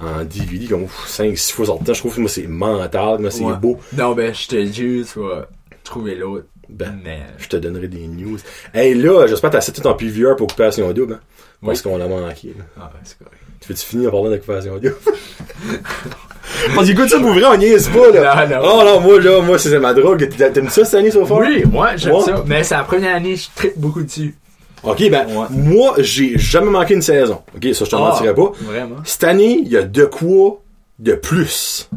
en 0.00 0.24
DVD 0.24 0.66
comme 0.66 0.86
5-6 1.06 1.52
fois 1.52 1.64
sur 1.66 1.78
le 1.78 1.84
temps. 1.84 1.94
Je 1.94 2.00
trouve 2.00 2.14
que 2.16 2.20
moi 2.20 2.28
c'est 2.30 2.46
mental, 2.46 3.18
moi 3.20 3.30
c'est 3.30 3.44
Ouais. 3.44 3.54
beau. 3.60 3.78
Non, 3.96 4.12
ben, 4.14 4.34
je 4.34 4.48
te 4.48 4.64
jure, 4.66 5.06
tu 5.12 5.18
vas 5.20 5.48
trouver 5.84 6.14
l'autre. 6.16 6.46
Ben, 6.68 6.98
Mais, 7.04 7.20
je 7.38 7.48
te 7.48 7.56
donnerai 7.56 7.86
des 7.88 8.06
news. 8.06 8.38
Hey 8.72 8.94
là, 8.94 9.26
j'espère 9.26 9.50
que 9.50 9.52
t'as 9.52 9.58
assez 9.58 9.72
tout 9.72 9.86
en 9.86 9.94
PVR 9.94 10.36
pour 10.36 10.44
Occupation 10.46 10.90
Double. 10.92 11.14
Hein? 11.14 11.20
Parce 11.64 11.82
qu'on 11.82 11.96
l'a 11.98 12.08
manqué. 12.08 12.54
là. 12.58 12.64
ah, 12.80 12.90
ben, 12.92 13.00
c'est 13.04 13.18
correct. 13.18 13.36
Tu 13.60 13.68
veux-tu 13.68 13.84
finir 13.86 14.08
en 14.08 14.12
parlant 14.12 14.30
d'Occupation 14.30 14.74
Double? 14.74 14.96
Parce 16.74 16.86
que 16.88 16.92
écoute 16.92 17.08
ça 17.08 17.18
pour 17.18 17.32
vrai, 17.32 17.44
on 17.44 17.56
niaise 17.56 17.88
pas 17.88 18.10
là. 18.10 18.46
Non, 18.46 18.56
non. 18.56 18.62
Oh 18.64 18.84
non, 18.84 19.00
moi 19.00 19.20
là, 19.20 19.40
moi 19.42 19.58
c'est 19.58 19.78
ma 19.78 19.94
drogue. 19.94 20.28
T'aimes 20.36 20.68
ça 20.68 20.84
cette 20.84 20.94
année 20.94 21.10
so 21.10 21.24
far? 21.24 21.38
Oui, 21.38 21.62
moi, 21.70 21.96
j'aime 21.96 22.14
Ouais. 22.14 22.22
ça. 22.22 22.42
Mais 22.46 22.62
c'est 22.64 22.74
la 22.74 22.82
première 22.84 23.16
année, 23.16 23.36
je 23.36 23.46
tripe 23.54 23.78
beaucoup 23.78 24.02
dessus. 24.02 24.34
Ok, 24.82 24.98
ben, 25.10 25.26
Ouais. 25.28 25.46
moi, 25.50 25.94
j'ai 25.98 26.36
jamais 26.38 26.70
manqué 26.70 26.94
une 26.94 27.02
saison. 27.02 27.42
Ok, 27.56 27.68
ça 27.72 27.84
je 27.84 27.90
te 27.90 27.94
Ah, 27.96 28.00
mentirais 28.00 28.34
pas. 28.34 28.50
Vraiment? 28.62 28.96
Cette 29.04 29.22
année, 29.24 29.60
il 29.62 29.68
y 29.68 29.76
a 29.76 29.82
de 29.84 30.04
quoi 30.04 30.60
de 30.98 31.12
plus. 31.14 31.88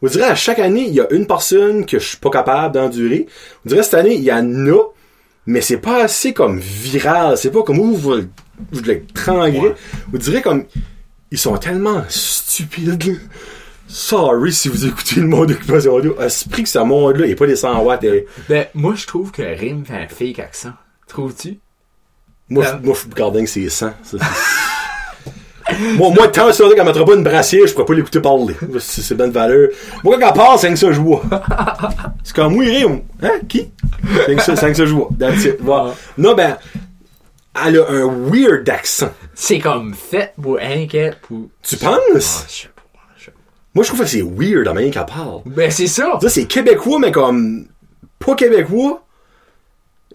Vous 0.00 0.08
direz, 0.08 0.24
à 0.24 0.34
chaque 0.34 0.58
année, 0.58 0.84
il 0.88 0.94
y 0.94 1.00
a 1.00 1.06
une 1.12 1.26
personne 1.26 1.84
que 1.84 1.98
je 1.98 2.06
suis 2.06 2.16
pas 2.16 2.30
capable 2.30 2.74
d'endurer. 2.74 3.26
Vous 3.64 3.68
direz, 3.70 3.82
cette 3.82 3.94
année, 3.94 4.14
il 4.14 4.22
y 4.22 4.32
en 4.32 4.66
a, 4.68 4.78
mais 5.46 5.60
c'est 5.60 5.76
pas 5.78 6.02
assez 6.04 6.32
comme 6.32 6.58
viral. 6.58 7.36
C'est 7.36 7.50
pas 7.50 7.62
comme 7.62 7.78
où 7.78 7.94
vous, 7.94 8.14
vous 8.72 8.82
l'étrangler. 8.82 9.58
Ouais. 9.58 9.74
Vous 10.10 10.18
direz 10.18 10.40
comme, 10.42 10.64
ils 11.30 11.38
sont 11.38 11.56
tellement 11.58 12.02
stupides. 12.08 13.18
Sorry 13.88 14.52
si 14.52 14.68
vous 14.68 14.86
écoutez 14.86 15.20
le 15.20 15.26
monde 15.28 15.48
d'occupation 15.48 15.92
audio. 15.94 16.20
Esprit 16.20 16.64
que 16.64 16.68
ce 16.68 16.78
monde-là, 16.80 17.26
il 17.26 17.32
est 17.32 17.36
pas 17.36 17.46
des 17.46 17.56
100 17.56 17.82
watts. 17.82 18.04
et- 18.04 18.26
Ben, 18.48 18.66
moi, 18.74 18.94
je 18.96 19.06
trouve 19.06 19.30
que 19.30 19.42
Rim 19.42 19.84
fait 19.84 19.94
un 19.94 20.08
fake 20.08 20.38
accent. 20.40 20.72
Trouves-tu? 21.08 21.58
Moi, 22.48 22.64
Ah. 22.66 22.78
je- 22.80 22.86
moi, 22.86 22.94
je 22.94 23.00
suis 23.00 23.10
gardien 23.10 23.44
que 23.44 23.50
c'est 23.50 23.68
100. 23.68 23.92
Ça, 24.02 24.16
moi, 25.96 26.10
moi, 26.10 26.28
tant 26.28 26.52
sûr 26.52 26.72
qu'elle 26.74 26.84
mettra 26.84 27.04
pas 27.04 27.14
une 27.14 27.22
brassière, 27.24 27.66
je 27.66 27.72
pourrais 27.72 27.86
pas 27.86 27.94
l'écouter 27.94 28.20
parler. 28.20 28.54
C'est 28.80 29.14
bien 29.16 29.28
de 29.28 29.32
valeur. 29.32 29.68
Moi, 30.04 30.18
quand 30.20 30.28
elle 30.28 30.34
parle, 30.34 30.58
c'est 30.58 30.70
que 30.70 30.76
ça, 30.76 30.92
je 30.92 31.00
vois. 31.00 31.22
C'est 32.24 32.34
comme 32.34 32.54
moi, 32.54 32.64
il 32.64 32.70
rit. 32.86 33.02
Hein? 33.22 33.30
Qui? 33.48 33.70
C'est 34.26 34.34
que 34.36 34.42
ça, 34.42 34.56
c'est 34.56 34.66
que 34.68 34.74
ça, 34.74 34.84
je 34.86 34.92
vois. 34.94 35.08
That's 35.18 35.44
it. 35.44 35.56
Voilà. 35.60 35.94
Non, 36.18 36.34
ben, 36.34 36.56
elle 37.66 37.78
a 37.78 37.88
un 37.88 38.06
weird 38.30 38.68
accent. 38.68 39.10
C'est 39.34 39.58
comme 39.60 39.94
fait 39.94 40.32
pour 40.40 40.58
inquiète 40.60 41.18
pour. 41.22 41.48
Tu 41.62 41.76
Ah, 41.84 41.96
penses? 42.12 42.46
je 42.48 42.66
pas. 42.68 42.75
Moi, 43.76 43.84
je 43.84 43.88
trouve 43.90 44.00
que 44.00 44.06
c'est 44.06 44.22
weird 44.22 44.64
la 44.64 44.72
manière 44.74 44.90
qu'elle 44.92 45.06
parle. 45.06 45.42
Ben, 45.46 45.70
c'est 45.70 45.86
ça. 45.86 46.18
Ça, 46.20 46.28
c'est 46.28 46.46
québécois, 46.46 46.98
mais 46.98 47.12
comme, 47.12 47.66
pas 48.18 48.34
québécois. 48.34 49.02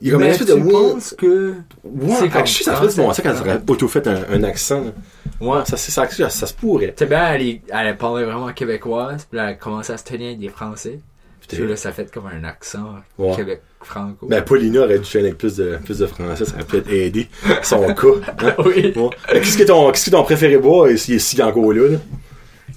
Il 0.03 0.07
y 0.07 0.09
a 0.09 0.13
comme 0.13 0.21
une 0.23 0.27
Mais 0.29 0.33
espèce 0.33 0.47
tu 0.55 0.59
de 0.61 0.67
penses 0.71 1.15
que. 1.15 1.53
Ouais, 1.83 2.15
c'est 2.19 2.29
comme 2.29 2.41
actually, 2.41 2.63
ça 2.65 2.73
ferait 2.75 2.87
du 2.87 2.95
bon 2.95 3.07
sens 3.13 3.21
quand 3.23 3.29
elle 3.29 3.37
aurait 3.39 3.61
auto-fait 3.67 4.07
un, 4.07 4.19
un 4.31 4.43
accent. 4.43 4.81
là. 4.83 4.91
Ouais. 5.39 5.59
Ça, 5.65 5.77
c'est 5.77 5.91
ça, 5.91 6.09
ça, 6.09 6.29
ça 6.29 6.47
se 6.47 6.53
pourrait. 6.55 6.93
C'est 6.97 7.05
bien, 7.07 7.33
elle, 7.35 7.41
est- 7.47 7.61
elle 7.71 7.95
parlait 7.97 8.25
vraiment 8.25 8.51
québécoise, 8.51 9.27
puis 9.29 9.37
là, 9.37 9.43
elle 9.43 9.49
a 9.51 9.53
commencé 9.53 9.93
à 9.93 9.97
se 9.97 10.03
tenir 10.03 10.27
avec 10.29 10.39
des 10.39 10.49
Français. 10.49 10.99
Puis 11.47 11.67
Là, 11.67 11.75
ça 11.75 11.91
fait 11.91 12.09
comme 12.11 12.27
un 12.27 12.43
accent 12.45 12.95
Ouais. 13.17 13.35
Québec-franco. 13.35 14.25
Ben, 14.27 14.41
Paulina 14.41 14.81
aurait 14.81 14.99
dû 14.99 15.05
faire 15.05 15.21
avec 15.21 15.37
plus 15.37 15.57
de, 15.57 15.77
plus 15.83 15.99
de 15.99 16.05
français, 16.07 16.45
ça 16.45 16.53
aurait 16.55 16.63
peut-être 16.63 16.89
aidé 16.91 17.27
son 17.61 17.93
cas. 17.93 18.07
hein. 18.39 18.53
oui. 18.65 18.93
Ouais. 18.95 19.09
Mais 19.33 19.41
Qu'est-ce 19.41 19.57
que 19.57 19.63
ton, 19.63 19.91
qu'est-ce 19.91 20.05
que 20.05 20.11
ton 20.11 20.23
préféré 20.23 20.57
bois, 20.57 20.95
s'il 20.97 21.15
est 21.15 21.19
si 21.19 21.41
encore 21.43 21.73
là, 21.73 21.89
là? 21.89 21.97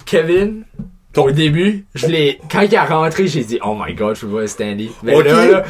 Kevin, 0.05 0.63
Ton- 1.13 1.25
au 1.27 1.31
début, 1.31 1.85
je 1.95 2.07
l'ai, 2.07 2.39
quand 2.51 2.61
il 2.61 2.73
est 2.73 2.79
rentré, 2.79 3.27
j'ai 3.27 3.43
dit, 3.43 3.57
oh 3.65 3.75
my 3.79 3.93
god, 3.93 4.15
je 4.17 4.25
voir 4.25 4.47
Stanley. 4.49 4.89
Mais 5.01 5.13
là, 5.23 5.45
là, 5.49 5.63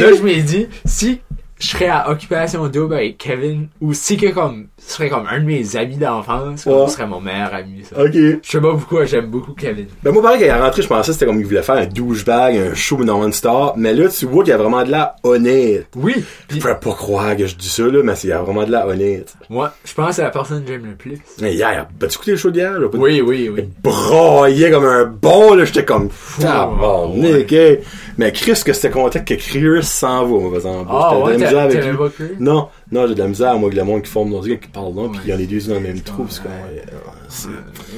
là, 0.00 0.14
je 0.16 0.22
m'ai 0.22 0.42
dit, 0.42 0.66
si 0.84 1.20
je 1.58 1.66
serais 1.68 1.88
à 1.88 2.10
occupation 2.10 2.66
double 2.68 2.94
avec 2.94 3.18
Kevin, 3.18 3.68
ou 3.80 3.92
si 3.94 4.16
que 4.16 4.26
comme, 4.28 4.68
ce 4.84 4.94
serait 4.94 5.08
comme 5.10 5.26
un 5.30 5.38
de 5.40 5.44
mes 5.44 5.76
amis 5.76 5.96
d'enfance, 5.96 6.64
Ouais. 6.66 6.86
ce 6.86 6.94
serait 6.94 7.06
mon 7.06 7.20
meilleur 7.20 7.52
ami, 7.54 7.84
ça. 7.88 8.02
Ok. 8.02 8.12
Je 8.12 8.38
sais 8.42 8.60
pas 8.60 8.70
pourquoi, 8.72 9.04
j'aime 9.04 9.26
beaucoup 9.26 9.52
Kevin. 9.52 9.86
Ben, 10.02 10.10
moi, 10.12 10.22
pareil, 10.22 10.38
quand 10.40 10.44
il 10.46 10.48
est 10.48 10.60
rentré, 10.60 10.82
je 10.82 10.88
pensais 10.88 11.08
que 11.08 11.12
c'était 11.12 11.26
comme 11.26 11.38
il 11.38 11.46
voulait 11.46 11.62
faire 11.62 11.76
un 11.76 11.86
douchebag, 11.86 12.56
un 12.56 12.74
show 12.74 13.02
non-star. 13.04 13.74
Mais 13.76 13.92
là, 13.94 14.08
tu 14.08 14.26
vois 14.26 14.42
qu'il 14.42 14.50
y 14.50 14.54
a 14.54 14.58
vraiment 14.58 14.82
de 14.84 14.90
la 14.90 15.16
honnête. 15.22 15.86
Oui, 15.96 16.14
Je 16.48 16.54
pis 16.54 16.60
pourrais 16.60 16.80
pas 16.80 16.92
croire 16.92 17.36
que 17.36 17.46
je 17.46 17.54
dis 17.56 17.68
ça, 17.68 17.82
là, 17.84 18.00
mais 18.02 18.14
c'est- 18.16 18.28
il 18.28 18.30
y 18.30 18.32
a 18.32 18.42
vraiment 18.42 18.64
de 18.64 18.72
la 18.72 18.86
honnête. 18.86 19.34
moi, 19.48 19.72
je 19.84 19.94
pense 19.94 20.08
que 20.08 20.14
c'est 20.16 20.22
la 20.22 20.30
personne 20.30 20.62
que 20.64 20.68
j'aime 20.72 20.86
le 20.86 20.94
plus. 20.96 21.18
Mais 21.40 21.54
hier, 21.54 21.86
ben, 21.98 22.06
tu 22.08 22.14
écouté 22.16 22.30
le 22.32 22.36
show 22.36 22.50
d'hier, 22.50 22.78
là? 22.78 22.86
Oui, 22.94 23.20
oui, 23.20 23.48
oui. 23.54 23.68
braillait 23.82 24.70
comme 24.70 24.84
un 24.86 25.04
bon, 25.04 25.54
là, 25.54 25.64
j'étais 25.64 25.84
comme, 25.84 26.08
tabarnak, 26.40 27.50
ouais. 27.50 27.54
hey. 27.54 27.80
Mais 28.18 28.32
Chris, 28.32 28.60
que 28.64 28.72
c'était 28.72 28.90
content 28.90 29.20
que 29.24 29.34
Chris 29.34 29.82
s'en 29.82 30.24
va, 30.24 30.38
moi, 30.38 30.50
par 30.50 30.56
exemple. 30.56 30.88
Ah, 30.90 31.10
de 31.14 31.22
ouais, 31.22 31.38
la 31.38 31.62
avec 31.62 31.84
lui. 31.84 31.96
pas? 31.96 32.08
Non, 32.38 32.68
non, 32.92 33.06
j'ai 33.06 33.14
de 33.14 33.18
la 33.20 33.28
misère, 33.28 33.54
moi, 33.58 33.68
avec 33.68 33.78
le 33.78 33.84
monde 33.84 34.02
qui 34.02 34.10
forme 34.10 34.32
dans 34.32 34.42
qui 34.42 34.56
parle 34.72 34.94
non, 34.94 35.10
puis 35.10 35.20
il 35.24 35.30
y 35.30 35.32
en 35.32 35.38
a 35.38 35.42
deux 35.42 35.60
dans 35.68 35.74
le 35.74 35.80
même 35.80 36.00
trou, 36.00 36.24
parce 36.24 36.40
qu'on, 36.40 36.48
euh, 36.48 36.80
c'est- 37.28 37.48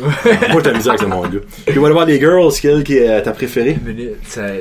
moi, 0.00 0.12
j'ai 0.56 0.62
de 0.62 0.68
la 0.68 0.74
misère 0.76 0.92
avec 0.92 1.00
ce 1.02 1.06
monde-là. 1.06 1.40
Puis, 1.66 1.78
on 1.78 1.80
va 1.82 1.86
aller 1.86 1.94
voir 1.94 2.06
les 2.06 2.18
girls, 2.20 2.52
quelle 2.60 2.84
qui 2.84 2.98
est 2.98 3.08
euh, 3.08 3.20
ta 3.22 3.32
préférée? 3.32 3.78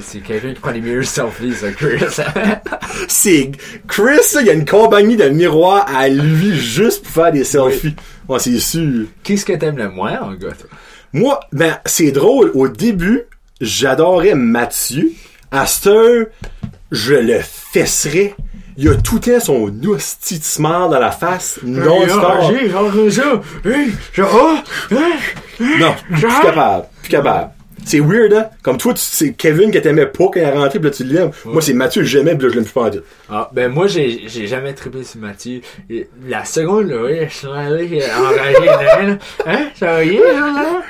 C'est 0.02 0.20
quelqu'un 0.20 0.54
qui 0.54 0.60
prend 0.60 0.72
les 0.72 0.82
meilleurs 0.82 1.04
selfies, 1.06 1.54
ça, 1.54 1.72
Chris. 1.72 1.98
C'est 3.08 3.52
Chris, 3.88 4.20
là, 4.36 4.42
il 4.42 4.48
y 4.48 4.50
a 4.50 4.54
une 4.54 4.66
compagnie 4.66 5.18
de 5.18 5.26
miroirs 5.30 5.86
à 5.94 6.08
lui 6.08 6.56
juste 6.56 7.04
pour 7.04 7.12
faire 7.14 7.32
des 7.32 7.44
selfies. 7.44 7.96
Ouais, 8.30 8.40
c'est 8.40 8.60
sûr. 8.60 9.08
Qu'est-ce 9.24 9.46
que 9.46 9.54
t'aimes 9.54 9.78
le 9.78 9.90
moins, 9.90 10.20
en 10.22 10.32
gars, 10.34 10.52
toi? 10.52 10.70
Moi, 11.14 11.40
ben, 11.52 11.78
c'est 11.86 12.12
drôle. 12.12 12.52
Au 12.54 12.68
début, 12.70 13.24
j'adorais 13.60 14.36
Mathieu. 14.36 15.12
À 15.52 15.66
cette 15.66 15.88
heure, 15.88 16.26
je 16.92 17.16
le 17.16 17.40
fesserais. 17.44 18.36
Il 18.84 18.90
a 18.90 18.96
tout 18.96 19.16
le 19.16 19.22
temps 19.22 19.40
son 19.40 19.72
hostie 19.86 20.40
de 20.40 20.44
smile 20.44 20.88
dans 20.90 20.98
la 21.00 21.12
face, 21.12 21.60
non-stop. 21.62 22.34
J'ai 22.50 22.72
rentré 22.72 23.12
ça. 23.12 23.40
Non, 25.60 25.94
plus 26.12 26.42
capable. 26.42 26.86
Plus 27.04 27.10
capable. 27.12 27.52
C'est 27.86 28.00
weird, 28.00 28.34
hein? 28.34 28.46
Comme 28.64 28.78
toi, 28.78 28.94
c'est 28.96 29.34
Kevin 29.34 29.70
que 29.72 29.78
t'aimais 29.78 30.08
pas 30.08 30.26
quand 30.26 30.32
il 30.36 30.42
est 30.42 30.52
rentré, 30.52 30.80
pis 30.80 30.86
là, 30.86 30.92
tu 30.92 31.04
l'aimes. 31.04 31.32
Moi, 31.46 31.62
c'est 31.62 31.74
Mathieu 31.74 32.04
j'aimais, 32.04 32.36
pis 32.36 32.44
là, 32.44 32.50
je 32.50 32.56
l'aime 32.56 32.64
plus 32.64 32.74
pas 32.74 32.82
en. 32.82 32.92
Ah, 33.30 33.50
ben 33.54 33.72
moi, 33.72 33.86
j'ai 33.86 34.24
j'ai 34.28 34.48
jamais 34.48 34.74
trippé 34.74 35.04
sur 35.04 35.20
Mathieu. 35.20 35.62
Et 35.90 36.08
La 36.28 36.44
seconde, 36.44 36.90
là, 36.90 37.04
oui, 37.04 37.20
je 37.28 37.34
suis 37.34 37.48
allé 37.48 38.04
enragé, 38.18 38.66
là, 38.66 39.18
hein, 39.46 39.68
ça 39.76 39.86
va 39.94 40.04
bien, 40.04 40.20
là? 40.20 40.82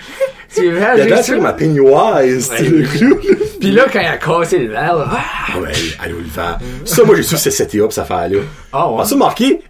Tu 0.54 0.70
veux 0.70 0.80
Il 0.98 1.14
a 1.14 1.24
comme 1.24 1.42
ma 1.42 1.54
Pennywise, 1.54 2.52
tu 2.58 2.64
le 2.66 2.88
clou. 2.88 3.20
Pis 3.60 3.72
là, 3.72 3.86
quand 3.92 4.00
il 4.00 4.06
a 4.06 4.18
cassé 4.18 4.58
le 4.60 4.70
verre, 4.72 4.96
là, 4.96 5.08
ah, 5.12 5.60
ouais, 5.60 5.72
allô 6.04 6.18
le 6.18 6.26
faire. 6.26 6.58
Ça, 6.86 7.04
moi, 7.04 7.16
j'ai 7.16 7.24
su 7.24 7.36
que 7.36 7.40
c'est 7.42 7.52
seté 7.52 7.80
up, 7.80 7.92
cette 7.92 8.04
affaire-là. 8.04 8.40
ah 8.74 8.92
ouais. 8.92 9.06
Ça, 9.06 9.16
marqué, 9.16 9.62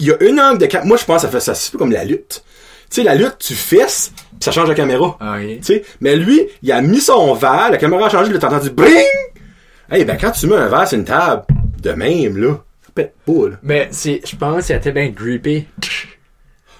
il 0.00 0.06
y 0.06 0.10
a 0.12 0.16
une 0.22 0.40
angle 0.40 0.58
de 0.58 0.66
cam- 0.66 0.84
Moi, 0.86 0.96
je 0.96 1.04
pense 1.04 1.22
que 1.22 1.28
ça 1.28 1.32
fait 1.32 1.40
ça, 1.40 1.54
c'est 1.54 1.70
un 1.70 1.72
peu 1.72 1.78
comme 1.78 1.92
la 1.92 2.04
lutte. 2.04 2.44
Tu 2.90 2.96
sais, 3.00 3.02
la 3.02 3.14
lutte, 3.14 3.36
tu 3.38 3.54
fesses, 3.54 4.12
pis 4.38 4.44
ça 4.44 4.52
change 4.52 4.68
la 4.68 4.74
caméra. 4.74 5.16
Ah. 5.20 5.36
Tu 5.40 5.62
sais, 5.62 5.84
mais 6.00 6.16
lui, 6.16 6.42
il 6.62 6.70
a 6.72 6.80
mis 6.82 7.00
son 7.00 7.32
verre, 7.34 7.68
la 7.70 7.76
caméra 7.78 8.06
a 8.06 8.10
changé, 8.10 8.32
là, 8.32 8.38
t'as 8.38 8.48
entendu 8.48 8.70
bring! 8.70 8.92
Hey, 9.90 10.04
ben, 10.04 10.16
quand 10.20 10.32
tu 10.32 10.46
mets 10.48 10.56
un 10.56 10.68
verre 10.68 10.88
sur 10.88 10.98
une 10.98 11.04
table, 11.04 11.42
de 11.82 11.92
même, 11.92 12.36
là, 12.36 12.54
ça 12.84 12.90
pète 12.94 13.14
pas, 13.24 13.48
là. 13.50 13.56
Mais 13.62 13.88
c'est, 13.90 14.20
je 14.26 14.34
pense 14.36 14.66
qu'il 14.66 14.76
était 14.76 14.92
bien 14.92 15.08
grippé. 15.10 15.66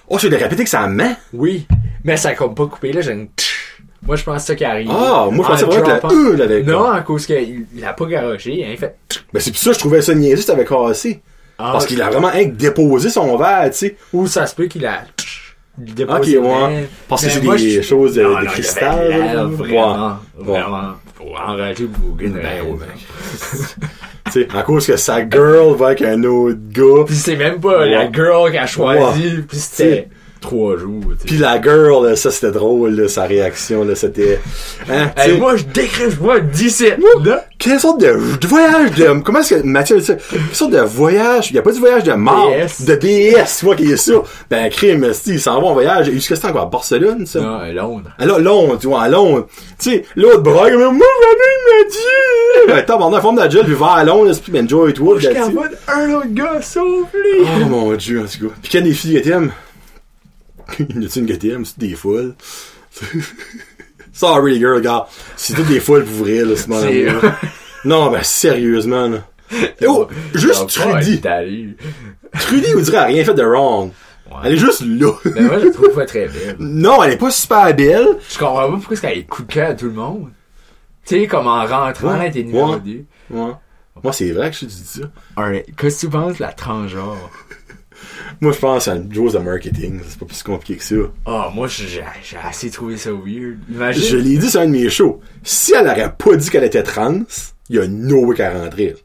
Oh, 0.09 0.17
je 0.19 0.27
vais 0.27 0.37
répéter 0.37 0.63
que 0.63 0.69
ça 0.69 0.87
ment. 0.87 1.15
Oui. 1.33 1.67
Mais 2.03 2.17
ça 2.17 2.29
a 2.29 2.33
comme 2.35 2.53
pas 2.53 2.67
coupé, 2.67 2.91
là, 2.91 3.01
j'ai 3.01 3.11
une 3.13 3.27
Moi, 4.05 4.15
je 4.15 4.23
pense 4.23 4.35
que 4.35 4.41
c'est 4.41 4.47
ça 4.47 4.55
qui 4.55 4.65
arrive. 4.65 4.89
Ah, 4.91 5.27
moi, 5.31 5.45
je 5.45 5.51
pensais 5.51 5.63
En 5.65 5.69
vraiment 5.69 5.99
que 5.99 6.15
la. 6.15 6.21
E 6.21 6.35
l'avait 6.35 6.63
Non, 6.63 6.91
à 6.91 7.01
cause 7.01 7.25
qu'il 7.25 7.65
il 7.75 7.83
a 7.85 7.93
pas 7.93 8.05
garoché, 8.05 8.53
il 8.53 8.63
a 8.73 8.77
fait. 8.77 8.95
Ben, 9.33 9.39
c'est 9.39 9.51
pour 9.51 9.59
ça 9.59 9.69
que 9.69 9.73
je 9.75 9.79
trouvais 9.79 10.01
ça 10.01 10.13
niaiseux, 10.13 10.43
ça 10.43 10.53
avait 10.53 10.65
cassé. 10.65 11.21
Ah, 11.57 11.69
Parce 11.71 11.85
qu'il 11.85 12.01
a 12.01 12.09
vraiment 12.09 12.27
hein, 12.33 12.45
déposé 12.45 13.09
son 13.09 13.35
verre, 13.37 13.69
tu 13.71 13.77
sais. 13.77 13.95
Ou 14.13 14.27
ça 14.27 14.45
se 14.45 14.53
peut 14.53 14.65
qu'il 14.67 14.85
a. 14.85 15.03
Il 15.77 15.89
Ok, 15.89 15.95
déposé 15.95 16.37
ouais. 16.37 16.87
Parce 17.07 17.21
que 17.23 17.27
Mais 17.27 17.33
c'est 17.57 17.63
des 17.63 17.69
je- 17.69 17.81
choses 17.81 18.13
de, 18.15 18.23
Non, 18.23 18.39
de 18.39 18.45
non, 18.45 18.51
cristal. 18.51 19.47
Vraiment, 19.51 20.17
Ouais. 20.37 20.43
vraiment. 20.59 20.91
Faut 21.15 21.35
enrager 21.35 21.85
Bougan. 21.85 22.31
Ben, 22.33 22.61
ouais, 22.63 22.77
sais, 24.31 24.47
à 24.55 24.63
cause 24.63 24.87
que 24.87 24.97
sa 24.97 25.27
girl 25.29 25.75
va 25.75 25.87
avec 25.87 26.01
un 26.01 26.23
autre 26.23 26.57
gars. 26.69 27.03
Pis 27.07 27.15
c'est 27.15 27.35
même 27.35 27.59
pas 27.59 27.85
la 27.85 28.11
girl 28.11 28.51
qui 28.51 28.57
a 28.57 28.65
choisi, 28.65 29.23
Ouais. 29.37 29.41
pis 29.47 29.57
c'était 29.57 30.07
trois 30.45 30.77
jours. 30.77 31.01
Pis 31.25 31.37
la 31.37 31.61
girl, 31.61 32.05
là, 32.07 32.15
ça 32.15 32.31
c'était 32.31 32.51
drôle, 32.51 32.91
là, 32.95 33.07
sa 33.07 33.23
réaction, 33.23 33.83
là, 33.83 33.95
c'était. 33.95 34.39
Hein, 34.89 35.11
Hey, 35.17 35.37
moi, 35.39 35.55
je 35.55 35.63
décris, 35.63 36.03
moi, 36.21 36.39
17, 36.39 36.99
là. 37.23 37.45
quelle 37.57 37.79
sorte 37.79 37.99
de, 38.01 38.11
voyage 38.47 38.91
de. 38.91 39.21
Comment 39.21 39.39
est-ce 39.39 39.55
que 39.55 39.63
Mathieu 39.63 39.95
a 39.97 39.99
dit 39.99 40.05
ça? 40.05 40.15
Quelle 40.15 40.39
sorte 40.53 40.71
de 40.71 40.79
voyage? 40.81 41.49
Il 41.51 41.57
a 41.57 41.61
pas 41.61 41.71
du 41.71 41.79
voyage 41.79 42.03
de 42.03 42.13
mort. 42.13 42.51
De 42.87 42.95
DS, 42.95 43.57
tu 43.59 43.65
vois, 43.65 43.75
qu'il 43.75 43.91
est 43.91 43.97
ça. 43.97 44.13
Ben, 44.49 44.69
crime, 44.69 45.07
si, 45.13 45.31
il 45.31 45.39
s'en 45.41 45.59
va 45.61 45.67
en 45.67 45.73
voyage. 45.73 46.09
Est-ce 46.09 46.29
que 46.29 46.35
c'était 46.35 46.47
encore 46.47 46.63
à 46.63 46.65
Barcelone, 46.67 47.25
ça? 47.25 47.39
Non, 47.39 47.55
à 47.57 47.71
Londres. 47.71 48.09
Là, 48.19 48.37
Londres, 48.39 48.77
tu 48.79 48.87
vois, 48.87 49.03
à 49.03 49.09
Londres. 49.09 49.47
Tu 49.79 49.89
sais, 49.91 50.05
l'autre 50.15 50.41
bras, 50.41 50.69
mais 50.69 50.75
moi, 50.75 51.07
j'avais 51.21 51.83
Mathieu! 51.83 52.67
Ben, 52.67 52.83
t'as 52.85 52.97
pendant 52.97 53.15
la 53.15 53.21
forme 53.21 53.35
de 53.35 53.41
la 53.41 53.47
gueule, 53.47 53.65
puis 53.65 53.73
va 53.73 53.93
à 53.93 54.03
Londres, 54.03 54.31
puis 54.43 54.59
enjoy 54.59 54.93
toi, 54.93 55.15
Je 55.19 55.27
puis 55.27 55.35
là-dessus. 55.35 55.55
capote 55.55 55.77
un 55.87 56.13
autre 56.13 56.27
gars, 56.33 56.61
soufflé. 56.61 57.41
Oh 57.43 57.65
mon 57.65 57.93
dieu, 57.93 58.21
en 58.21 58.25
tout 58.25 58.47
cas. 58.49 58.53
Pis 58.61 58.69
quelle 58.69 58.83
des 58.83 58.93
filles 58.93 59.21
t'aimes? 59.21 59.51
Il 60.79 61.03
y 61.03 61.05
a 61.05 61.09
une 61.19 61.25
que 61.27 61.33
t'aimes? 61.33 61.65
C'est 61.65 61.79
des 61.79 61.95
folles. 61.95 62.35
Sorry, 64.13 64.57
girl, 64.59 64.81
gars. 64.81 65.07
C'est 65.35 65.53
toutes 65.55 65.67
des 65.67 65.79
folles 65.79 66.05
pour 66.05 66.25
vrai, 66.25 66.43
là, 66.45 66.55
mon 66.67 66.81
C'est- 66.81 67.07
amour. 67.09 67.21
Non, 67.85 68.09
ben, 68.09 68.23
sérieusement, 68.23 69.07
là. 69.07 69.27
Oh, 69.87 70.07
juste 70.33 70.69
Trudy. 70.69 71.21
Trudy. 71.21 71.75
Vous 72.73 72.81
dirait, 72.81 72.97
a 72.97 73.03
rien 73.05 73.23
fait 73.23 73.35
de 73.35 73.43
wrong. 73.43 73.91
Elle 74.43 74.53
est 74.53 74.57
juste 74.57 74.81
là. 74.81 75.11
Ben, 75.23 75.45
moi, 75.45 75.59
je 75.59 75.65
la 75.67 75.71
trouve 75.71 75.93
pas 75.93 76.05
très 76.07 76.27
belle. 76.27 76.55
Non, 76.57 77.03
elle 77.03 77.13
est 77.13 77.17
pas 77.17 77.29
super 77.29 77.75
belle. 77.75 78.07
Je 78.27 78.39
comprends 78.39 78.71
pas 78.71 78.77
pourquoi 78.77 78.97
elle 79.11 79.19
est 79.19 79.23
coup 79.25 79.43
de 79.43 79.53
cœur 79.53 79.69
à 79.69 79.73
tout 79.75 79.85
le 79.85 79.91
monde. 79.91 80.29
Tu 81.05 81.19
sais, 81.21 81.27
comme 81.27 81.45
en 81.45 81.63
rentrant, 81.63 82.17
Ouais. 82.17 82.31
t'es 82.31 82.41
numéro 82.41 82.73
Ouais. 82.73 82.79
2. 83.29 83.37
Ouais. 83.37 83.51
Moi, 84.03 84.13
c'est 84.13 84.31
vrai 84.31 84.49
que 84.49 84.55
je 84.55 84.61
te 84.61 84.65
dis 84.65 84.83
ça. 84.83 85.01
Alright, 85.35 85.75
qu'est-ce 85.77 85.97
que 86.01 86.05
tu 86.07 86.09
penses 86.11 86.37
de 86.37 86.41
la 86.41 86.53
transgenre? 86.53 87.29
Moi, 88.41 88.51
je 88.51 88.59
pense 88.59 88.87
à 88.87 88.95
une 88.95 89.13
chose 89.13 89.33
de 89.33 89.39
marketing. 89.39 89.99
C'est 90.07 90.19
pas 90.19 90.25
plus 90.25 90.43
compliqué 90.43 90.75
que 90.77 90.83
ça. 90.83 90.95
Ah, 91.25 91.51
moi, 91.53 91.67
j'ai 91.67 91.87
j'ai 91.87 92.37
assez 92.37 92.69
trouvé 92.69 92.97
ça 92.97 93.11
weird. 93.11 93.57
Imagine. 93.69 94.03
Je 94.03 94.17
l'ai 94.17 94.37
dit 94.37 94.49
sur 94.49 94.61
un 94.61 94.65
de 94.65 94.71
mes 94.71 94.89
shows. 94.89 95.19
Si 95.43 95.73
elle 95.73 95.87
aurait 95.87 96.13
pas 96.13 96.35
dit 96.35 96.49
qu'elle 96.49 96.63
était 96.63 96.83
trans, 96.83 97.21
il 97.69 97.75
y 97.75 97.79
a 97.79 97.87
no 97.87 98.25
way 98.25 98.35
qu'elle 98.35 98.55
rentrait. 98.55 98.95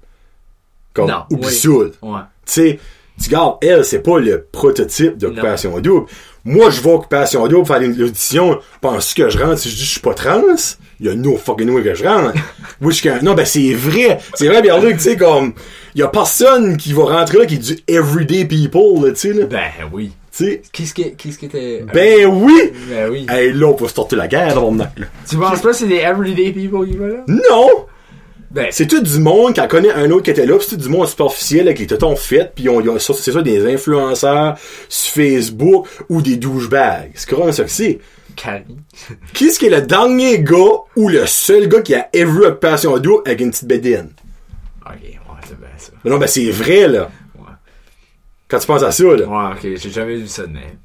Comme, 0.92 1.08
Non, 1.08 1.24
oublie 1.30 1.66
oui. 1.66 1.90
Ouais. 2.02 2.20
Tu 2.44 2.52
sais, 2.52 2.78
tu 3.22 3.30
gardes, 3.30 3.58
elle, 3.62 3.84
c'est 3.84 4.00
pas 4.02 4.18
le 4.18 4.42
prototype 4.50 5.16
d'occupation 5.18 5.78
double. 5.78 6.06
Moi, 6.44 6.70
je 6.70 6.80
vais 6.80 6.90
occupation 6.90 7.46
double 7.46 7.66
faire 7.66 7.80
l'audition. 7.80 8.58
Penses 8.80 9.12
que 9.14 9.28
je 9.28 9.38
rentre 9.38 9.58
si 9.58 9.68
je 9.68 9.74
dis 9.74 9.80
que 9.80 9.86
je 9.86 9.90
suis 9.92 10.00
pas 10.00 10.14
trans? 10.14 10.42
Il 10.98 11.06
y 11.06 11.08
a 11.08 11.14
no 11.14 11.36
fucking 11.36 11.70
way 11.70 11.82
que 11.82 11.94
je 11.94 12.04
rentre. 12.04 12.34
oui, 12.80 12.92
je 12.92 12.98
suis 12.98 13.10
Non, 13.22 13.34
ben, 13.34 13.44
c'est 13.44 13.74
vrai. 13.74 14.18
C'est 14.34 14.48
vrai, 14.48 14.62
bien 14.62 14.80
tu 14.80 14.98
sais, 14.98 15.16
comme, 15.16 15.52
y 15.94 16.02
a 16.02 16.08
personne 16.08 16.76
qui 16.76 16.92
va 16.92 17.04
rentrer 17.04 17.38
là 17.38 17.46
qui 17.46 17.54
est 17.54 17.58
du 17.58 17.78
everyday 17.88 18.44
people, 18.44 19.04
là, 19.04 19.12
tu 19.12 19.16
sais, 19.16 19.32
là. 19.32 19.46
Ben 19.46 19.70
oui. 19.92 20.12
Tu 20.32 20.44
sais. 20.44 20.62
Qu'est-ce 20.72 20.94
que, 20.94 21.02
qu'est-ce 21.16 21.38
que 21.38 21.46
t'es... 21.46 21.84
Ben 21.92 22.26
oui! 22.26 22.72
Ben 22.88 23.10
oui. 23.10 23.26
Hey, 23.28 23.52
là, 23.52 23.66
on 23.66 23.74
peut 23.74 23.88
se 23.88 23.94
torter 23.94 24.14
la 24.14 24.28
guerre 24.28 24.54
dans 24.54 24.70
mon 24.70 24.78
là. 24.78 24.90
Tu 25.28 25.36
penses 25.36 25.60
pas 25.60 25.70
que 25.70 25.76
c'est 25.76 25.88
des 25.88 25.96
everyday 25.96 26.52
people 26.52 26.88
qui 26.88 26.96
vont 26.96 27.06
là? 27.06 27.24
Non! 27.26 27.86
Ben, 28.50 28.66
C'est 28.70 28.88
tout 28.88 29.00
du 29.00 29.18
monde 29.20 29.54
qui 29.54 29.60
en 29.60 29.68
connaît 29.68 29.92
un 29.92 30.10
autre 30.10 30.24
qui 30.24 30.30
était 30.30 30.44
là, 30.46 30.58
pis 30.58 30.64
c'est 30.68 30.76
tout 30.76 30.82
du 30.82 30.88
monde 30.88 31.06
superficiel 31.06 31.68
avec 31.68 31.78
les 31.78 31.86
tétons 31.86 32.16
faits, 32.16 32.52
pis 32.56 32.66
ça, 32.98 33.14
c'est 33.14 33.30
ça 33.30 33.42
des 33.42 33.72
influenceurs 33.72 34.56
sur 34.88 35.12
Facebook 35.14 35.86
ou 36.08 36.20
des 36.20 36.36
douchebags. 36.36 37.12
C'est 37.14 37.30
comment 37.30 37.52
ça 37.52 37.62
que 37.62 37.70
c'est? 37.70 38.00
Carrie. 38.34 38.64
Qui 39.34 39.50
qui 39.50 39.66
est 39.66 39.70
le 39.70 39.82
dernier 39.82 40.40
gars 40.40 40.80
ou 40.96 41.08
le 41.08 41.26
seul 41.26 41.68
gars 41.68 41.82
qui 41.82 41.94
a 41.94 42.08
ever 42.12 42.46
occupation 42.46 42.98
double 42.98 43.22
avec 43.24 43.40
une 43.40 43.50
petite 43.50 43.68
bédine? 43.68 44.10
Ok, 44.84 45.19
ça. 45.80 45.92
Mais 46.04 46.10
non, 46.10 46.18
ben 46.18 46.26
c'est 46.26 46.50
vrai, 46.50 46.88
là. 46.88 47.10
Ouais. 47.38 47.44
Quand 48.48 48.58
tu 48.58 48.66
penses 48.66 48.82
à 48.82 48.92
ça, 48.92 49.04
là. 49.04 49.26
Ouais, 49.26 49.54
ok, 49.54 49.78
j'ai 49.80 49.90
jamais 49.90 50.16
vu 50.16 50.28
ça 50.28 50.42
de 50.46 50.52
même. 50.52 50.78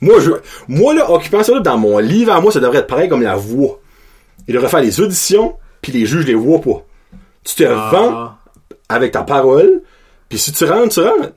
Moi, 0.00 0.18
je, 0.20 0.30
moi, 0.66 0.94
là, 0.94 1.10
occupation 1.10 1.54
double 1.54 1.64
dans 1.64 1.78
mon 1.78 1.98
livre, 1.98 2.32
à 2.32 2.40
moi, 2.40 2.50
ça 2.50 2.58
devrait 2.60 2.78
être 2.78 2.86
pareil 2.88 3.08
comme 3.08 3.22
la 3.22 3.36
voix. 3.36 3.78
Il 4.48 4.54
devrait 4.54 4.68
faire 4.68 4.80
les 4.80 5.00
auditions, 5.00 5.56
puis 5.80 5.92
les 5.92 6.06
juges 6.06 6.26
les 6.26 6.34
voient 6.34 6.60
pas. 6.60 6.84
Tu 7.44 7.54
te 7.54 7.62
vends 7.64 8.12
Ah, 8.12 8.38
avec 8.88 9.12
ta 9.12 9.22
parole, 9.22 9.82
puis 10.28 10.38
si 10.38 10.52
tu 10.52 10.64
rentres, 10.64 10.94
tu 10.94 11.00
rentres. 11.00 11.32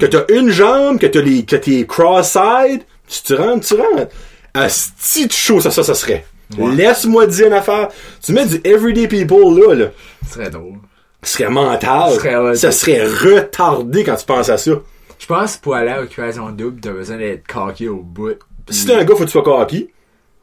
Que 0.00 0.06
t'as 0.06 0.24
une 0.34 0.48
jambe, 0.50 0.98
que 0.98 1.06
t'as 1.06 1.20
les, 1.20 1.44
que 1.44 1.54
t'es 1.56 1.86
cross-side, 1.86 2.82
si 3.06 3.22
tu 3.22 3.34
rentres, 3.34 3.66
tu 3.66 3.74
rentres. 3.74 4.12
Asti 4.54 5.26
de 5.26 5.32
chaud, 5.32 5.60
ça, 5.60 5.70
ça, 5.70 5.82
ça 5.82 5.94
serait. 5.94 6.24
Ouais. 6.58 6.74
Laisse-moi 6.74 7.26
dire 7.26 7.46
une 7.46 7.52
affaire. 7.52 7.88
Tu 8.22 8.32
mets 8.32 8.46
du 8.46 8.60
everyday 8.64 9.06
people 9.06 9.58
là, 9.58 9.74
là. 9.74 9.86
Ce 10.26 10.34
serait 10.34 10.50
drôle. 10.50 10.78
Ce 11.22 11.38
serait 11.38 11.50
mental. 11.50 12.10
Ce 12.12 12.16
serait, 12.18 12.54
ça 12.56 12.72
serait 12.72 13.06
retardé 13.06 14.04
quand 14.04 14.16
tu 14.16 14.26
penses 14.26 14.48
à 14.48 14.58
ça. 14.58 14.72
Je 15.18 15.26
pense 15.26 15.56
que 15.56 15.62
pour 15.62 15.74
aller 15.76 15.90
à 15.90 16.02
Occupation 16.02 16.50
Double, 16.50 16.80
t'as 16.80 16.90
besoin 16.92 17.16
d'être 17.16 17.46
cocky 17.46 17.86
au 17.88 17.98
bout. 18.02 18.34
Puis- 18.66 18.74
Si 18.76 18.86
t'es 18.86 18.94
un 18.94 19.04
gars, 19.04 19.14
faut 19.14 19.20
que 19.20 19.24
tu 19.24 19.30
sois 19.30 19.42
cocky, 19.42 19.90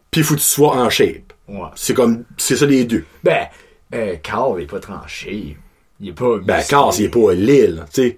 puis 0.09 0.23
faut 0.23 0.35
que 0.35 0.39
tu 0.39 0.45
sois 0.45 0.75
en 0.77 0.89
shape. 0.89 1.33
Ouais. 1.49 1.67
C'est 1.75 1.93
comme, 1.93 2.23
c'est 2.37 2.55
ça 2.55 2.65
les 2.65 2.85
deux. 2.85 3.03
Ben, 3.23 3.47
euh, 3.93 4.15
Carl, 4.23 4.55
il 4.59 4.63
est 4.63 4.67
pas 4.67 4.79
tranché. 4.79 5.57
Il 5.99 6.09
est 6.09 6.13
pas. 6.13 6.37
Ben. 6.41 6.61
Carl, 6.67 6.93
il 6.97 7.05
est 7.05 7.09
pas 7.09 7.33
Lille, 7.33 7.83
tu 7.93 8.01
sais. 8.01 8.17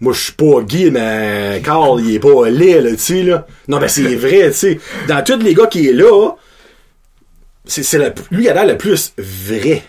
Moi, 0.00 0.12
je 0.12 0.20
suis 0.20 0.32
pas 0.34 0.60
gay, 0.62 0.90
mais 0.92 1.60
Carl, 1.64 2.00
il 2.00 2.14
est 2.14 2.20
pas 2.20 2.48
Lille, 2.48 2.90
tu 2.92 2.98
sais, 3.02 3.22
là. 3.24 3.44
Non, 3.66 3.78
ben, 3.80 3.88
c'est 3.88 4.14
vrai, 4.14 4.50
tu 4.50 4.56
sais. 4.56 4.80
Dans 5.08 5.24
tous 5.24 5.38
les 5.42 5.54
gars 5.54 5.66
qui 5.66 5.88
est 5.88 5.92
là, 5.92 6.30
c'est, 7.64 7.82
lui, 8.30 8.44
il 8.44 8.48
a 8.48 8.54
l'air 8.54 8.66
le 8.66 8.76
plus 8.78 9.12
vrai. 9.18 9.82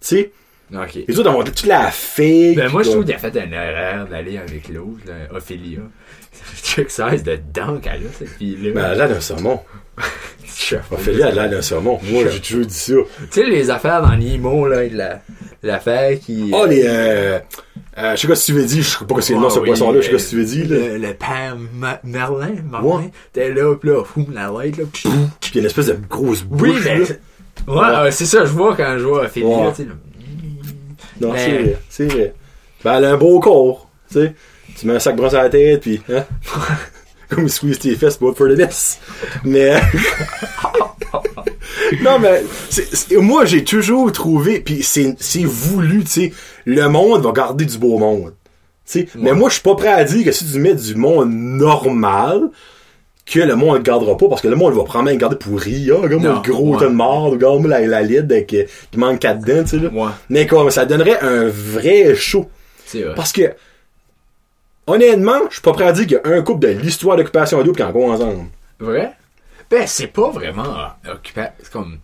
Tu 0.00 0.06
sais. 0.06 0.32
Ok. 0.72 0.98
Les 1.08 1.18
autres, 1.18 1.30
ont 1.30 1.42
toute 1.42 1.66
la 1.66 1.90
fake. 1.90 2.56
Ben, 2.56 2.68
moi, 2.70 2.82
je 2.82 2.90
trouve 2.90 3.04
qu'il 3.04 3.14
a 3.14 3.18
fait 3.18 3.34
une 3.36 3.52
erreur 3.52 4.06
d'aller 4.06 4.38
avec 4.38 4.68
l'autre, 4.68 5.02
Ophélia. 5.34 5.80
Check 6.62 6.90
size 6.90 7.22
de 7.24 7.38
dents 7.52 7.78
qu'elle 7.78 8.02
a, 8.06 8.12
cette 8.18 8.28
fille-là. 8.28 8.72
Ben, 8.72 8.80
elle 8.92 9.00
a 9.00 9.06
l'air 9.06 9.08
d'un 9.16 9.20
pas. 10.88 10.94
Ophélie, 10.96 11.20
elle 11.22 11.22
a 11.22 11.30
l'air 11.32 11.50
d'un 11.50 11.62
saumon. 11.62 11.98
Moi, 12.04 12.24
j'ai 12.30 12.40
toujours 12.40 12.64
dit 12.66 12.74
ça. 12.74 12.92
Tu 13.18 13.26
sais, 13.30 13.46
les 13.46 13.70
affaires 13.70 14.02
dans 14.02 14.14
Nemo, 14.16 14.68
là, 14.68 14.88
de 14.88 14.96
la, 14.96 15.20
l'affaire 15.62 16.18
qui. 16.20 16.50
Oh, 16.54 16.66
les, 16.66 16.84
euh, 16.86 17.38
euh, 17.98 18.12
je 18.14 18.20
sais 18.20 18.28
pas 18.28 18.36
si 18.36 18.46
tu 18.46 18.52
veux 18.52 18.64
dire, 18.64 18.82
je 18.82 18.88
sais 18.88 19.04
pas 19.04 19.14
que 19.16 19.20
c'est 19.22 19.34
le 19.34 19.40
nom 19.40 19.48
de 19.48 19.52
ce 19.52 19.58
Ah 19.58 19.62
poisson-là, 19.64 20.00
je 20.00 20.04
sais 20.06 20.10
pas 20.10 20.16
euh, 20.16 20.18
si 20.18 20.30
tu 20.30 20.36
veux 20.36 20.44
dire. 20.44 20.66
Le, 20.68 20.98
le 20.98 21.14
père 21.14 21.56
Merlin, 22.04 22.54
Merlin, 22.70 23.10
t'es 23.32 23.52
là, 23.52 23.74
pis 23.74 23.86
là, 23.88 24.04
fou, 24.04 24.26
la 24.32 24.50
light, 24.50 24.76
là, 24.76 24.84
pis- 24.92 25.08
a 25.58 25.58
une 25.58 25.66
espèce 25.66 25.86
de 25.86 25.96
grosse 26.08 26.42
bouche, 26.42 26.68
Oui, 26.70 26.76
mais. 26.84 26.98
là. 27.00 27.04
Ouais, 27.68 28.06
euh, 28.06 28.10
c'est 28.10 28.24
ça, 28.26 28.44
je 28.44 28.50
vois 28.52 28.74
quand 28.76 28.96
je 28.98 29.04
vois 29.04 29.24
Ophélia, 29.24 29.48
Ouais. 29.48 29.72
tu 29.74 29.82
sais. 29.82 29.88
Non, 31.20 31.32
Mais- 31.32 31.44
c'est 31.44 31.62
vrai, 31.62 31.78
c'est 31.88 32.06
vrai. 32.06 32.34
Ben, 32.84 32.94
elle 32.94 33.04
a 33.04 33.10
un 33.12 33.16
beau 33.16 33.38
corps, 33.40 33.88
tu 34.10 34.18
sais. 34.20 34.34
Tu 34.78 34.86
mets 34.86 34.94
un 34.94 34.98
sac 34.98 35.16
brosse 35.16 35.34
à 35.34 35.42
la 35.42 35.48
tête, 35.50 35.82
puis, 35.82 36.00
hein? 36.10 36.24
Comme 37.28 37.44
il 37.44 37.50
squeeze 37.50 37.78
tes 37.78 37.94
fesses 37.94 38.16
pour 38.16 38.34
the 38.34 38.40
nest. 38.56 39.00
Mais, 39.44 39.74
non, 42.02 42.18
mais, 42.18 42.42
moi, 43.18 43.44
j'ai 43.44 43.62
toujours 43.64 44.10
trouvé, 44.12 44.60
puis 44.60 44.82
c'est, 44.82 45.14
c'est 45.20 45.44
voulu, 45.44 46.02
tu 46.04 46.10
sais, 46.10 46.32
le 46.64 46.88
monde 46.88 47.22
va 47.22 47.32
garder 47.32 47.64
du 47.66 47.78
beau 47.78 47.98
monde. 47.98 48.34
Tu 48.86 49.00
sais, 49.00 49.08
mais 49.16 49.32
moi, 49.32 49.48
je 49.48 49.54
suis 49.54 49.62
pas 49.62 49.74
prêt 49.76 49.92
à 49.92 50.02
dire 50.04 50.24
que 50.24 50.32
si 50.32 50.44
tu 50.50 50.58
mets 50.58 50.74
du 50.74 50.94
monde 50.96 51.30
normal, 51.32 52.50
que 53.32 53.40
le 53.40 53.54
monde 53.56 53.76
le 53.76 53.82
gardera 53.82 54.16
pas, 54.16 54.28
parce 54.28 54.40
que 54.42 54.48
le 54.48 54.56
monde 54.56 54.74
va 54.74 54.82
probablement 54.84 55.10
le 55.12 55.16
garder 55.18 55.36
pour 55.36 55.58
rire. 55.60 55.96
Ah, 55.98 56.02
regarde-moi 56.02 56.42
le 56.44 56.50
gros 56.52 56.72
ouais. 56.74 56.78
tas 56.78 56.88
de 56.88 56.94
marde, 56.94 57.32
regarde-moi 57.32 57.68
la, 57.70 57.80
la 57.86 58.02
lide 58.02 58.46
qui 58.46 58.66
manque 58.96 59.20
quatre 59.20 59.40
dents, 59.40 59.62
tu 59.62 59.68
sais, 59.68 59.78
là. 59.78 59.88
Ouais. 59.90 60.10
Mais 60.28 60.46
comme, 60.46 60.70
ça 60.70 60.84
donnerait 60.86 61.20
un 61.20 61.46
vrai 61.48 62.14
show. 62.14 62.50
C'est 62.86 63.02
vrai. 63.02 63.14
Parce 63.14 63.32
que, 63.32 63.52
honnêtement, 64.86 65.38
je 65.48 65.54
suis 65.54 65.62
pas 65.62 65.72
prêt 65.72 65.84
à 65.86 65.92
dire 65.92 66.06
qu'il 66.06 66.20
y 66.24 66.28
a 66.28 66.36
un 66.36 66.42
couple 66.42 66.60
de 66.66 66.68
l'histoire 66.72 67.16
d'occupation 67.16 67.62
double 67.62 67.76
qui 67.76 67.82
en 67.82 67.90
go 67.92 68.10
ensemble. 68.10 68.46
Vrai? 68.78 69.12
Ben, 69.70 69.86
c'est 69.86 70.08
pas 70.08 70.30
vraiment 70.30 70.64
euh, 71.06 71.14
occupa- 71.14 71.52
c'est 71.62 71.72
comme. 71.72 71.98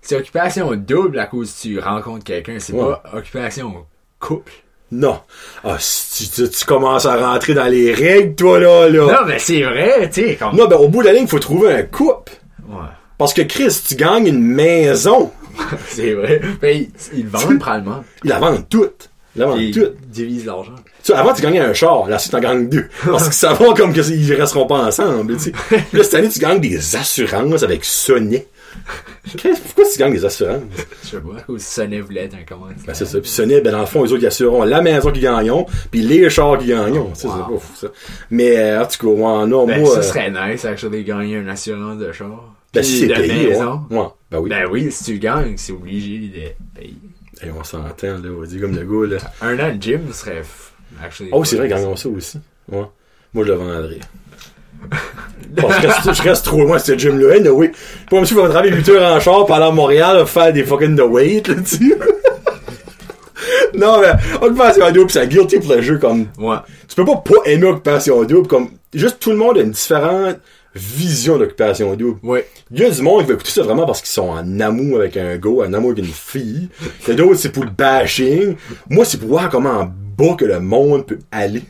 C'est 0.00 0.16
occupation 0.16 0.72
double 0.74 1.18
à 1.18 1.26
cause 1.26 1.52
que 1.52 1.60
tu 1.60 1.78
rencontres 1.78 2.24
quelqu'un, 2.24 2.56
c'est 2.58 2.72
Ouais. 2.72 2.80
pas 2.82 3.02
occupation 3.14 3.86
couple. 4.20 4.52
Non. 4.94 5.18
Ah, 5.64 5.76
si 5.78 6.28
tu, 6.30 6.44
tu- 6.44 6.50
tu 6.50 6.64
commences 6.66 7.06
à 7.06 7.16
rentrer 7.16 7.54
dans 7.54 7.64
les 7.66 7.92
règles, 7.94 8.34
toi, 8.34 8.60
là, 8.60 8.88
là. 8.90 9.06
Non, 9.06 9.26
mais 9.26 9.38
c'est 9.38 9.62
vrai, 9.62 10.10
tu 10.12 10.22
sais, 10.22 10.36
comme. 10.36 10.54
Non, 10.54 10.68
ben, 10.68 10.76
au 10.76 10.88
bout 10.88 11.00
de 11.02 11.06
la 11.08 11.14
ligne, 11.14 11.26
faut 11.26 11.38
trouver 11.38 11.72
un 11.72 11.82
couple. 11.82 12.32
Ouais. 12.68 12.76
Parce 13.16 13.32
que 13.32 13.40
Chris, 13.42 13.74
tu 13.88 13.94
gagnes 13.94 14.26
une 14.26 14.42
maison. 14.42 15.30
c'est 15.88 16.12
vrai. 16.12 16.40
Ben, 16.60 16.76
ils, 16.76 16.90
ils 17.18 17.24
le 17.24 17.30
vendent 17.30 17.58
probablement. 17.58 18.04
Ils 18.22 18.28
la 18.30 18.38
vendent 18.38 18.68
toute. 18.68 19.08
Ils 19.34 19.38
la 19.40 19.46
vendent 19.46 19.60
Ils 19.60 19.72
toute. 19.74 19.96
divisent 20.10 20.44
l'argent. 20.46 20.74
Tu 21.02 21.10
sais, 21.10 21.14
avant, 21.14 21.32
tu 21.32 21.40
gagnais 21.40 21.60
un 21.60 21.72
char. 21.72 22.06
Là, 22.08 22.18
si 22.18 22.28
t'en 22.28 22.38
gagnes 22.40 22.68
deux. 22.68 22.84
Parce 23.06 23.24
qu'ils 23.24 23.32
savent 23.32 23.58
comme 23.74 23.94
que 23.94 24.02
c'est- 24.02 24.12
ils 24.14 24.34
resteront 24.34 24.66
pas 24.66 24.76
ensemble, 24.84 25.36
tu 25.38 25.44
sais. 25.44 25.52
Là, 25.94 26.02
cette 26.04 26.14
année, 26.14 26.28
tu 26.28 26.38
gagnes 26.38 26.60
des 26.60 26.96
assurances 26.96 27.62
avec 27.62 27.82
Sony. 27.84 28.42
Pourquoi 29.32 29.84
tu 29.92 29.98
gagnes 29.98 30.12
des 30.12 30.24
assurances? 30.24 30.62
Je 31.04 31.08
sais 31.08 31.16
pas, 31.18 31.40
cause 31.46 31.62
Sonnet 31.62 32.00
voulait 32.00 32.24
être 32.24 32.34
un 32.34 32.44
commanditaire. 32.44 32.84
Ben, 32.86 32.94
c'est 32.94 33.04
ça. 33.06 33.20
Puis 33.20 33.30
Sony, 33.30 33.60
ben, 33.60 33.72
dans 33.72 33.80
le 33.80 33.86
fond, 33.86 34.00
eux 34.04 34.12
autres, 34.12 34.22
ils 34.22 34.26
assureront 34.26 34.64
la 34.64 34.82
maison 34.82 35.10
qu'ils 35.10 35.22
gagneront, 35.22 35.66
puis 35.90 36.02
les 36.02 36.28
chars 36.28 36.58
qu'ils 36.58 36.68
gagneront. 36.68 37.14
Sais, 37.14 37.26
Wow. 37.28 37.34
c'est 37.36 37.52
pas 37.54 37.58
fou, 37.60 37.76
ça. 37.76 37.88
Mais, 38.30 38.56
euh, 38.58 38.82
en 38.82 38.86
tout 38.86 38.98
cas, 38.98 39.12
ouais, 39.12 39.46
non, 39.46 39.66
Ben, 39.66 39.80
moi, 39.80 39.90
ça 39.92 39.98
euh, 39.98 40.02
serait 40.02 40.30
nice, 40.30 40.64
actually, 40.64 41.04
gagner 41.04 41.36
une 41.36 41.48
assurance 41.48 41.98
de 41.98 42.10
char. 42.12 42.54
ben, 42.74 42.82
si 42.82 43.00
c'est 43.00 43.06
de 43.08 43.14
payé, 43.14 43.48
maison. 43.50 43.80
ouais. 43.90 43.98
Ouais, 43.98 44.06
ben 44.30 44.38
oui. 44.40 44.50
Ben 44.50 44.66
oui, 44.70 44.90
si 44.92 45.04
tu 45.04 45.18
gagnes, 45.18 45.54
c'est 45.56 45.72
obligé 45.72 46.18
de 46.18 46.78
payer. 46.80 46.96
Hey, 47.40 47.50
on 47.58 47.64
s'entend, 47.64 48.18
là, 48.18 48.28
on 48.38 48.42
dire 48.44 48.60
comme 48.60 48.76
le 48.76 48.84
gars, 48.84 49.16
là. 49.16 49.22
Un 49.40 49.58
an 49.58 49.74
de 49.74 49.82
gym 49.82 50.12
serait 50.12 50.42
f- 50.42 50.72
actually. 51.04 51.30
Oh, 51.32 51.44
c'est 51.44 51.56
vrai, 51.56 51.66
ils 51.66 51.70
gagnons 51.70 51.96
ça 51.96 52.08
aussi. 52.08 52.38
Ouais. 52.70 52.84
Moi, 53.34 53.44
je 53.44 53.50
le 53.52 53.54
vendrais. 53.56 53.98
Je 55.56 55.86
reste, 55.86 56.14
je 56.14 56.22
reste 56.22 56.44
trop 56.46 56.62
loin 56.62 56.76
de 56.78 56.82
ce 56.82 56.96
gym-là. 56.96 57.34
Hey, 57.36 57.48
oui. 57.48 57.70
Pas 58.10 58.20
monsieur 58.20 58.36
va 58.36 58.48
travailler 58.48 58.72
8 58.74 58.88
heures 58.90 59.16
en 59.16 59.20
char 59.20 59.44
pour 59.44 59.54
aller 59.54 59.66
à 59.66 59.70
Montréal 59.70 60.26
faire 60.26 60.52
des 60.52 60.64
fucking 60.64 60.96
de 60.96 61.02
weight, 61.02 61.48
là, 61.48 61.54
tu 61.64 61.94
Non, 63.74 64.00
mais, 64.00 64.12
Occupation 64.40 64.90
Double, 64.92 65.10
c'est 65.10 65.20
un 65.20 65.26
guilty 65.26 65.58
pleasure, 65.58 65.98
comme, 65.98 66.26
Ouais. 66.38 66.56
tu 66.88 66.94
peux 66.94 67.04
pas 67.04 67.16
pas 67.16 67.34
aimer 67.46 67.66
Occupation 67.66 68.22
Double, 68.24 68.46
comme, 68.46 68.68
juste 68.94 69.18
tout 69.20 69.30
le 69.30 69.36
monde 69.36 69.58
a 69.58 69.62
une 69.62 69.70
différente 69.72 70.36
vision 70.74 71.36
d'Occupation 71.38 71.94
Double. 71.96 72.18
Ouais. 72.22 72.46
Il 72.70 72.80
y 72.80 72.84
a 72.84 72.90
du 72.90 73.02
monde 73.02 73.22
qui 73.22 73.28
va 73.28 73.34
écouter 73.34 73.50
ça 73.50 73.62
vraiment 73.62 73.84
parce 73.84 74.00
qu'ils 74.00 74.08
sont 74.10 74.28
en 74.28 74.60
amour 74.60 74.98
avec 75.00 75.16
un 75.16 75.36
gars, 75.36 75.66
en 75.66 75.72
amour 75.74 75.90
avec 75.92 76.04
une 76.04 76.10
fille. 76.12 76.68
Il 77.02 77.08
y 77.08 77.10
a 77.10 77.14
d'autres, 77.14 77.34
c'est 77.36 77.50
pour 77.52 77.64
le 77.64 77.70
bashing. 77.70 78.56
Moi, 78.88 79.04
c'est 79.04 79.18
pour 79.18 79.28
voir 79.28 79.50
comment 79.50 79.70
en 79.80 79.84
bas 80.16 80.34
que 80.38 80.44
le 80.46 80.60
monde 80.60 81.06
peut 81.06 81.18
aller. 81.30 81.62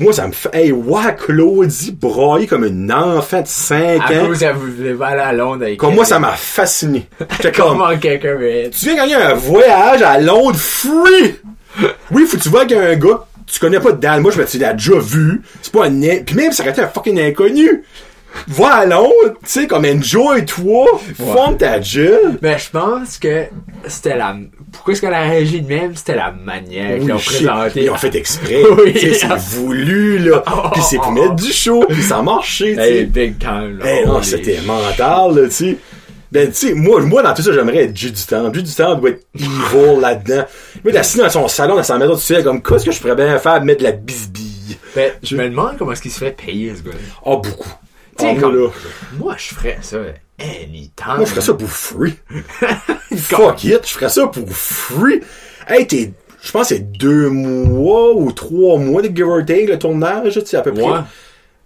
Moi, 0.00 0.12
ça 0.12 0.26
me 0.26 0.32
fait, 0.32 0.50
hey, 0.52 0.70
voir 0.72 1.14
Claudie 1.14 1.92
brailler 1.92 2.48
comme 2.48 2.64
une 2.64 2.92
enfant 2.92 3.42
de 3.42 3.46
5 3.46 4.00
À 4.00 4.22
ans. 4.22 4.26
cause 4.26 4.40
qu'elle 4.40 4.56
voulait 4.56 4.96
aller 5.04 5.20
à 5.20 5.32
Londres 5.32 5.62
avec 5.64 5.78
Comme 5.78 5.90
elle. 5.90 5.94
moi, 5.96 6.04
ça 6.04 6.18
m'a 6.18 6.32
fasciné. 6.32 7.06
J'étais 7.30 7.52
comme, 7.52 7.78
Comment 7.78 7.96
quelqu'un 7.96 8.34
veut 8.34 8.70
tu 8.70 8.86
viens 8.86 8.96
gagner 8.96 9.14
un 9.14 9.34
voyage 9.34 10.02
à 10.02 10.18
Londres 10.20 10.58
free! 10.58 11.36
Oui, 12.10 12.24
faut 12.26 12.36
que 12.36 12.42
tu 12.42 12.48
vois 12.48 12.66
qu'il 12.66 12.76
y 12.76 12.80
a 12.80 12.84
un 12.88 12.96
gars, 12.96 13.24
tu 13.46 13.60
connais 13.60 13.78
pas 13.80 13.92
Dan, 13.92 14.20
moi 14.22 14.30
je 14.32 14.40
me 14.40 14.46
tu 14.46 14.58
l'as 14.58 14.72
déjà 14.72 14.98
vu, 14.98 15.42
c'est 15.62 15.72
pas 15.72 15.86
un 15.86 16.00
puis 16.24 16.34
même 16.34 16.50
ça 16.52 16.62
aurait 16.64 16.72
été 16.72 16.80
un 16.82 16.88
fucking 16.88 17.20
inconnu. 17.20 17.84
Va 18.48 18.68
à 18.74 18.86
Londres, 18.86 19.12
tu 19.44 19.48
sais, 19.60 19.66
comme 19.68 19.84
enjoy-toi, 19.84 20.86
forme 21.16 21.56
ta 21.56 21.78
gueule. 21.78 22.36
Ben, 22.42 22.58
je 22.58 22.68
pense 22.68 23.16
que 23.18 23.44
c'était 23.86 24.16
la. 24.16 24.36
Pourquoi 24.74 24.92
est-ce 24.92 25.00
qu'elle 25.00 25.14
a 25.14 25.22
réagi 25.22 25.60
de 25.62 25.68
même? 25.68 25.96
C'était 25.96 26.14
la 26.16 26.30
manière 26.32 26.98
qu'ils 26.98 27.12
ont 27.12 27.16
présenté. 27.18 27.84
Ils 27.84 27.90
ont 27.90 27.96
fait 27.96 28.14
exprès. 28.14 28.62
Oui. 28.76 28.92
C'est 29.18 29.26
voulu, 29.56 30.18
là. 30.18 30.42
Puis 30.72 30.82
c'est 30.82 30.96
pour 30.98 31.12
mettre 31.12 31.34
du 31.36 31.52
show, 31.52 31.84
puis 31.88 32.02
ça 32.02 32.18
a 32.18 32.22
marché, 32.22 32.74
tu 32.74 32.80
Hey, 32.80 32.98
sais. 33.00 33.04
big 33.04 33.38
time, 33.38 33.78
là. 33.78 34.04
Non, 34.06 34.16
Holy 34.16 34.24
c'était 34.26 34.60
mental, 34.66 35.34
là, 35.34 35.44
tu 35.48 35.50
sais. 35.50 35.76
Ben, 36.32 36.48
tu 36.48 36.54
sais, 36.54 36.74
moi, 36.74 37.00
moi, 37.02 37.22
dans 37.22 37.32
tout 37.32 37.42
ça, 37.42 37.52
j'aimerais 37.52 37.84
être 37.84 37.92
du 37.92 38.12
temps. 38.12 38.48
Du 38.48 38.62
temps 38.64 38.94
doit 38.96 39.10
être 39.10 39.24
evil 39.38 40.00
là-dedans. 40.00 40.44
Va 40.82 40.90
être 40.90 40.96
assis 40.96 41.18
dans 41.18 41.30
son 41.30 41.46
salon, 41.48 41.76
dans 41.76 41.82
sa 41.84 41.96
maison, 41.96 42.16
tu 42.16 42.22
sais, 42.22 42.42
comme, 42.42 42.60
qu'est-ce 42.60 42.84
que 42.84 42.90
je 42.92 42.98
pourrais 43.00 43.14
bien 43.14 43.38
faire? 43.38 43.62
Mettre 43.62 43.78
de 43.80 43.84
la 43.84 43.92
bisbille? 43.92 44.76
Ben, 44.96 45.12
je 45.22 45.36
me 45.36 45.48
demande 45.48 45.76
comment 45.78 45.92
est-ce 45.92 46.02
qu'il 46.02 46.10
se 46.10 46.18
fait 46.18 46.32
payer, 46.32 46.74
ce 46.76 46.82
gars-là. 46.82 46.98
Ah, 47.24 47.36
beaucoup. 47.36 47.68
Tu 48.18 48.24
sais, 48.24 48.34
Ah, 48.36 48.40
comme- 48.40 48.56
là. 48.56 48.68
Moi, 49.18 49.34
je 49.38 49.54
ferais 49.54 49.78
ça 49.80 49.98
anytime. 50.40 51.16
Moi, 51.16 51.24
je 51.24 51.30
ferais 51.30 51.40
ça 51.40 51.54
pour 51.54 51.70
free. 51.70 52.14
Fuck 53.16 53.64
it, 53.64 53.80
je 53.86 53.92
ferais 53.92 54.08
ça 54.08 54.26
pour 54.26 54.48
free. 54.50 55.20
Hey, 55.68 55.86
t'es, 55.86 56.12
je 56.42 56.50
pense 56.50 56.68
que 56.68 56.74
c'est 56.74 56.92
deux 56.92 57.28
mois 57.30 58.14
ou 58.14 58.32
trois 58.32 58.78
mois 58.78 59.02
de 59.02 59.14
give 59.14 59.26
or 59.28 59.44
take, 59.44 59.66
le 59.66 59.78
tournage, 59.78 60.34
tu 60.34 60.40
sais, 60.44 60.56
à 60.56 60.62
peu 60.62 60.72
près. 60.72 61.02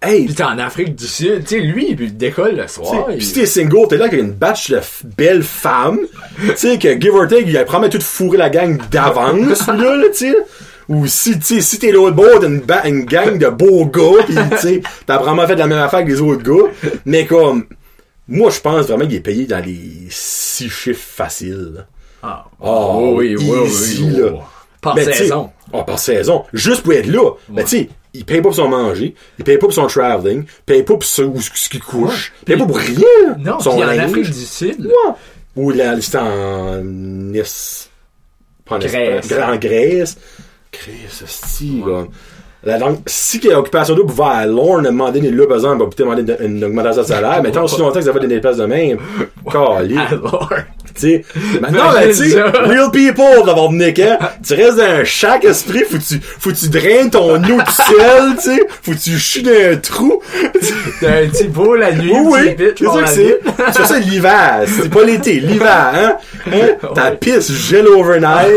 Hey, 0.01 0.27
Pis 0.27 0.35
t'es 0.37 0.45
en 0.45 0.59
Afrique 0.59 0.95
du 0.95 1.07
Sud. 1.09 1.43
Tu 1.45 1.57
sais, 1.57 1.61
lui, 1.61 1.97
il 1.99 2.17
décolle 2.17 2.55
le 2.55 2.69
soir. 2.69 3.07
Il- 3.11 3.19
Pis 3.19 3.25
si 3.25 3.33
t'es 3.33 3.47
single, 3.47 3.89
t'es 3.89 3.97
là 3.97 4.05
avec 4.05 4.21
une 4.21 4.31
batch 4.31 4.71
de 4.71 4.79
belles 5.17 5.43
femmes, 5.43 5.99
tu 6.41 6.53
sais, 6.57 6.79
que 6.79 7.01
give 7.01 7.15
or 7.15 7.27
take, 7.27 7.45
il 7.49 7.57
a 7.57 7.65
probablement 7.65 7.91
tout 7.99 8.05
fourré 8.05 8.39
la 8.39 8.49
gang 8.49 8.81
d'avance, 8.93 9.67
là, 9.67 9.75
là, 9.97 10.05
tu 10.13 10.31
sais. 10.31 10.37
Ou 10.89 11.07
si, 11.07 11.39
tu 11.39 11.45
sais, 11.45 11.61
si 11.61 11.79
t'es 11.81 11.91
l'autre 11.91 12.15
bord, 12.15 12.41
t'as 12.67 12.89
une, 12.89 13.05
gang 13.05 13.37
de 13.39 13.49
beaux 13.49 13.85
gars, 13.87 14.25
pis 14.25 14.35
tu 14.35 14.57
sais, 14.59 14.83
t'as 15.05 15.19
vraiment 15.19 15.47
fait 15.49 15.57
la 15.57 15.67
même 15.67 15.79
affaire 15.79 16.05
que 16.05 16.11
les 16.11 16.21
autres 16.21 16.45
gars. 16.45 16.71
Mais 17.05 17.27
comme, 17.27 17.67
moi, 18.29 18.51
je 18.51 18.61
pense 18.61 18.87
vraiment 18.87 19.07
qu'il 19.07 19.15
est 19.17 19.21
payé 19.21 19.47
dans 19.47 19.65
les 19.65 20.07
six 20.11 20.69
chiffres 20.69 21.01
faciles. 21.01 21.87
Ah, 22.23 22.45
Oh, 22.61 23.15
oui, 23.17 23.37
oui, 23.39 23.45
oui, 23.49 23.67
easy, 23.69 24.05
oui, 24.05 24.21
là. 24.21 24.31
Par 24.81 24.95
Ben, 24.95 25.13
saison. 25.13 25.51
oh, 25.73 25.83
par 25.85 25.99
saison. 25.99 26.45
Juste 26.53 26.83
pour 26.83 26.93
être 26.93 27.07
là. 27.07 27.31
Ben, 27.49 27.65
tu 27.65 27.71
sais, 27.71 27.89
il 28.15 28.25
paye 28.25 28.39
pas 28.39 28.45
pour 28.45 28.55
son 28.55 28.69
manger, 28.69 29.15
il 29.39 29.45
paye 29.45 29.57
pas 29.59 29.67
pour 29.67 29.73
son 29.75 29.87
traveling, 29.87 30.43
il 30.45 30.63
paye 30.65 30.83
pas 30.83 30.95
pour 30.95 31.05
ce, 31.05 31.23
ce 31.55 31.69
qu'il 31.69 31.81
couche, 31.81 32.33
il 32.43 32.45
paye 32.45 32.57
pas 32.57 32.67
pour 32.67 32.79
rien. 32.79 33.37
Non, 33.39 33.59
son 33.61 33.71
en. 33.71 33.81
Afrique 33.89 34.27
du 34.31 34.33
Sud, 34.45 34.87
Ouais. 34.87 35.13
Ou 35.57 35.71
là, 35.73 36.01
c'était 36.01 36.19
en 36.19 36.81
Nice. 36.85 37.91
En 38.71 38.79
Grèce. 38.79 39.33
En 39.33 39.57
Grèce. 39.57 40.17
Grèce, 40.73 41.23
hostie, 41.25 41.83
Ouais. 41.85 42.05
La 42.65 42.77
langue, 42.77 42.99
si 43.07 43.39
qu'il 43.39 43.51
y 43.51 43.53
a 43.53 43.59
occupation 43.61 43.95
double 43.95 44.13
va 44.13 44.31
à 44.31 44.47
Lorne 44.47 44.85
demander 44.85 45.21
des 45.21 45.31
là, 45.31 45.47
par 45.47 45.59
exemple, 45.59 45.79
va 45.79 45.85
peut-être 45.85 45.99
demander 45.99 46.37
une, 46.41 46.57
une 46.57 46.65
augmentation 46.65 47.03
de 47.03 47.07
salaire, 47.07 47.41
mais 47.41 47.53
tant 47.53 47.63
aussi 47.65 47.79
longtemps 47.79 48.01
que 48.01 48.05
ça 48.05 48.11
va 48.11 48.19
donner 48.19 48.35
des 48.35 48.41
places 48.41 48.57
de 48.57 48.67
même. 48.67 48.99
Calé. 49.53 49.97
Alors. 49.97 50.53
Tu 50.95 51.01
sais. 51.01 51.25
Maintenant, 51.61 51.93
ben, 51.93 52.13
tu 52.13 52.35
real 52.35 52.91
people, 52.91 53.47
d'avoir 53.47 53.71
Nick, 53.71 54.01
hein. 54.01 54.19
Tu 54.45 54.55
restes 54.55 54.79
dans 54.79 55.05
chaque 55.05 55.45
esprit, 55.45 55.85
faut 55.89 55.99
que 55.99 56.03
tu, 56.03 56.21
faut 56.21 56.51
que 56.51 56.57
tu 56.57 56.69
draines 56.69 57.11
ton 57.11 57.37
eau 57.37 57.61
tout 57.65 57.73
seul, 57.73 58.35
tu 58.35 58.41
sais. 58.43 58.67
Faut 58.83 58.93
que 58.93 58.97
tu 58.99 59.17
chies 59.19 59.43
dans 59.45 59.53
un 59.53 59.77
trou. 59.77 60.21
T'as 61.01 61.23
un 61.23 61.29
petit 61.29 61.45
beau 61.45 61.77
la 61.77 61.93
nuit, 61.93 62.11
Oui, 62.13 62.57
oui, 62.59 62.73
c'est 62.77 62.85
ça 62.85 63.03
que 63.03 63.09
c'est. 63.09 63.41
fais 63.73 63.85
ça 63.85 63.99
l'hiver, 64.01 64.63
c'est 64.67 64.91
pas 64.91 65.05
l'été, 65.05 65.35
l'hiver, 65.35 65.93
hein? 65.95 66.17
hein? 66.53 66.89
Ta 66.95 67.13
pisse 67.13 67.53
gèle 67.53 67.87
overnight. 67.87 68.51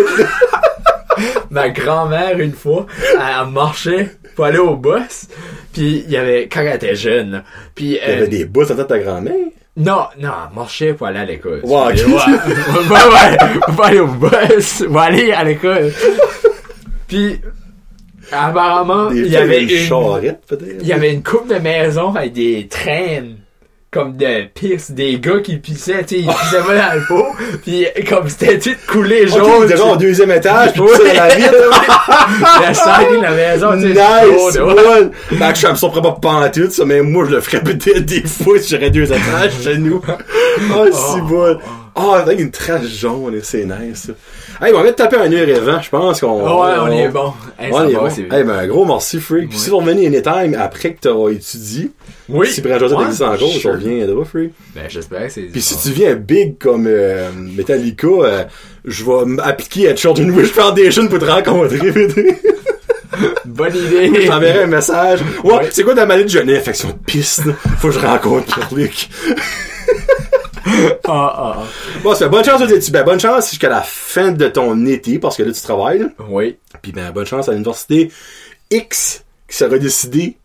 Ma 1.49 1.69
grand-mère, 1.69 2.39
une 2.39 2.53
fois, 2.53 2.85
elle, 3.13 3.51
marchait 3.51 4.11
pour 4.35 4.45
aller 4.45 4.57
au 4.57 4.75
boss. 4.75 5.27
Puis 5.73 6.03
il 6.05 6.11
y 6.11 6.17
avait, 6.17 6.47
quand 6.47 6.61
elle 6.61 6.75
était 6.75 6.95
jeune, 6.95 7.43
puis 7.75 7.85
Il 7.85 7.91
y 7.93 7.99
euh, 7.99 8.17
avait 8.17 8.27
des 8.27 8.45
bouts 8.45 8.63
en 8.63 8.67
tête 8.67 8.77
de 8.77 8.83
ta 8.83 8.99
grand-mère? 8.99 9.33
Non, 9.77 10.07
non, 10.19 10.31
elle 10.49 10.55
marchait 10.55 10.93
pour 10.93 11.07
aller 11.07 11.19
à 11.19 11.25
l'école. 11.25 11.61
Ouais, 11.63 11.73
ok. 11.73 12.07
ouais, 12.07 12.17
ouais, 12.89 13.83
aller 13.83 13.99
au 13.99 14.07
bus, 14.07 14.83
pour 14.85 14.99
aller 14.99 15.31
à 15.31 15.43
l'école. 15.45 15.93
Puis, 17.07 17.39
apparemment, 18.31 19.11
il 19.11 19.27
y 19.27 19.37
avait 19.37 19.63
une 19.63 19.69
une, 19.69 19.87
charrette, 19.87 20.41
peut-être. 20.47 20.77
il 20.81 20.87
y 20.87 20.93
avait 20.93 21.13
une 21.13 21.23
coupe 21.23 21.47
de 21.47 21.55
maisons 21.55 22.13
avec 22.13 22.33
des 22.33 22.67
traînes 22.67 23.37
comme 23.91 24.15
de 24.15 24.45
pisse, 24.53 24.91
des 24.91 25.19
gars 25.19 25.39
qui 25.43 25.57
pissaient, 25.57 26.05
tu 26.05 26.15
sais, 26.15 26.21
ils 26.21 26.27
pissaient 26.27 26.63
pas 26.65 26.75
dans 26.75 26.95
le 26.95 27.05
pot, 27.07 27.27
puis 27.61 27.85
comme 28.07 28.29
c'était 28.29 28.57
tout 28.57 28.77
coulé 28.87 29.27
jaune. 29.27 29.65
il 29.65 29.71
était 29.71 29.81
au 29.81 29.97
deuxième 29.97 30.31
étage, 30.31 30.71
puis 30.71 30.81
tu 30.81 31.07
sais, 31.07 31.13
la 31.13 31.35
vitre. 31.35 31.51
la 32.61 32.73
salle 32.73 33.17
de 33.17 33.21
la 33.21 33.31
maison, 33.31 33.73
tu 33.73 33.93
sais, 33.93 33.99
Nice 33.99 34.57
one! 34.57 35.11
Ben, 35.33 35.53
je 35.53 35.67
me 35.67 35.75
surprends 35.75 36.01
pas 36.01 36.11
pantoute, 36.21 36.71
ça, 36.71 36.85
mais 36.85 37.01
moi, 37.01 37.25
je 37.25 37.35
le 37.35 37.41
ferais 37.41 37.61
peut-être 37.61 38.05
des 38.05 38.23
fois 38.23 38.57
si 38.59 38.69
j'aurais 38.69 38.91
deux 38.91 39.11
étages 39.11 39.61
chez 39.61 39.77
nous. 39.77 40.01
Oh, 40.73 40.85
c'est 40.91 41.21
bon. 41.21 41.57
Oh, 41.93 42.13
avec 42.13 42.39
une 42.39 42.51
trace 42.51 42.85
jaune, 42.87 43.37
c'est 43.43 43.65
nice, 43.65 44.07
ça. 44.07 44.65
Hey, 44.65 44.73
on 44.73 44.81
va 44.81 44.91
te 44.91 44.97
taper 44.97 45.17
un 45.17 45.31
heure 45.33 45.81
je 45.83 45.89
pense 45.89 46.21
qu'on... 46.21 46.41
Ouais, 46.41 46.71
on 46.79 46.87
est 46.91 47.09
bon. 47.09 47.33
Hey, 47.59 47.69
on 47.73 47.87
est 47.89 47.93
bon. 47.93 48.09
c'est- 48.09 48.21
Hey, 48.33 48.43
ben, 48.45 48.51
un 48.51 48.67
gros 48.67 48.85
merci, 48.85 49.19
Freak. 49.19 49.49
Puis 49.49 49.57
Ouais. 49.57 49.63
si 49.65 49.69
vous 49.69 49.77
revenez 49.77 50.07
anytime 50.07 50.55
après 50.57 50.93
que 50.93 51.01
t'auras 51.01 51.31
étudié, 51.31 51.91
Oui. 52.29 52.47
si 52.47 52.61
Brian 52.61 52.79
Joseph 52.79 52.97
existe 53.01 53.21
encore, 53.23 53.49
tu 53.51 53.59
sure. 53.59 53.73
reviendras, 53.73 54.23
Freak. 54.23 54.51
Ben, 54.73 54.83
j'espère 54.87 55.27
que 55.27 55.33
c'est... 55.33 55.41
Puis 55.41 55.61
si 55.61 55.77
tu 55.79 55.89
viens 55.91 56.15
big 56.15 56.57
comme 56.57 56.85
euh, 56.87 57.29
Metallica, 57.35 58.07
euh, 58.07 58.43
je 58.85 59.03
vais 59.03 59.25
m'appliquer 59.25 59.89
à 59.89 59.95
Children 59.95 60.31
Wish 60.31 60.51
Foundation 60.51 61.07
pour 61.09 61.19
te 61.19 61.25
rencontrer. 61.25 61.77
Bonne 63.45 63.75
idée. 63.75 64.21
Je 64.23 64.27
t'enverrai 64.27 64.63
un 64.63 64.67
message. 64.67 65.19
Ouais, 65.43 65.55
Ouais. 65.55 65.69
c'est 65.71 65.83
quoi 65.83 65.93
ta 65.93 66.05
maladie 66.05 66.33
de 66.33 66.39
jeune 66.39 66.49
infection 66.49 66.87
de 66.87 66.93
piste, 67.05 67.45
là? 67.45 67.53
Faut 67.79 67.89
que 67.89 67.93
je 67.95 67.99
rencontre 67.99 68.45
Pierre-Luc. 68.45 69.09
Ah, 70.65 70.99
ah, 71.07 71.55
ah. 71.57 71.63
Bon, 72.03 72.15
c'est 72.15 72.29
bonne 72.29 72.43
chance 72.43 72.61
aux 72.61 72.67
études. 72.67 72.93
Ben, 72.93 73.03
bonne 73.03 73.19
chance 73.19 73.49
jusqu'à 73.49 73.69
la 73.69 73.81
fin 73.81 74.31
de 74.31 74.47
ton 74.47 74.85
été, 74.85 75.19
parce 75.19 75.37
que 75.37 75.43
là, 75.43 75.51
tu 75.51 75.61
travailles, 75.61 75.99
là. 75.99 76.07
Oui. 76.29 76.57
Puis 76.81 76.91
ben, 76.91 77.11
bonne 77.11 77.25
chance 77.25 77.49
à 77.49 77.51
l'université 77.51 78.11
X 78.69 79.23
qui 79.47 79.57
sera 79.57 79.77
décidée 79.77 80.37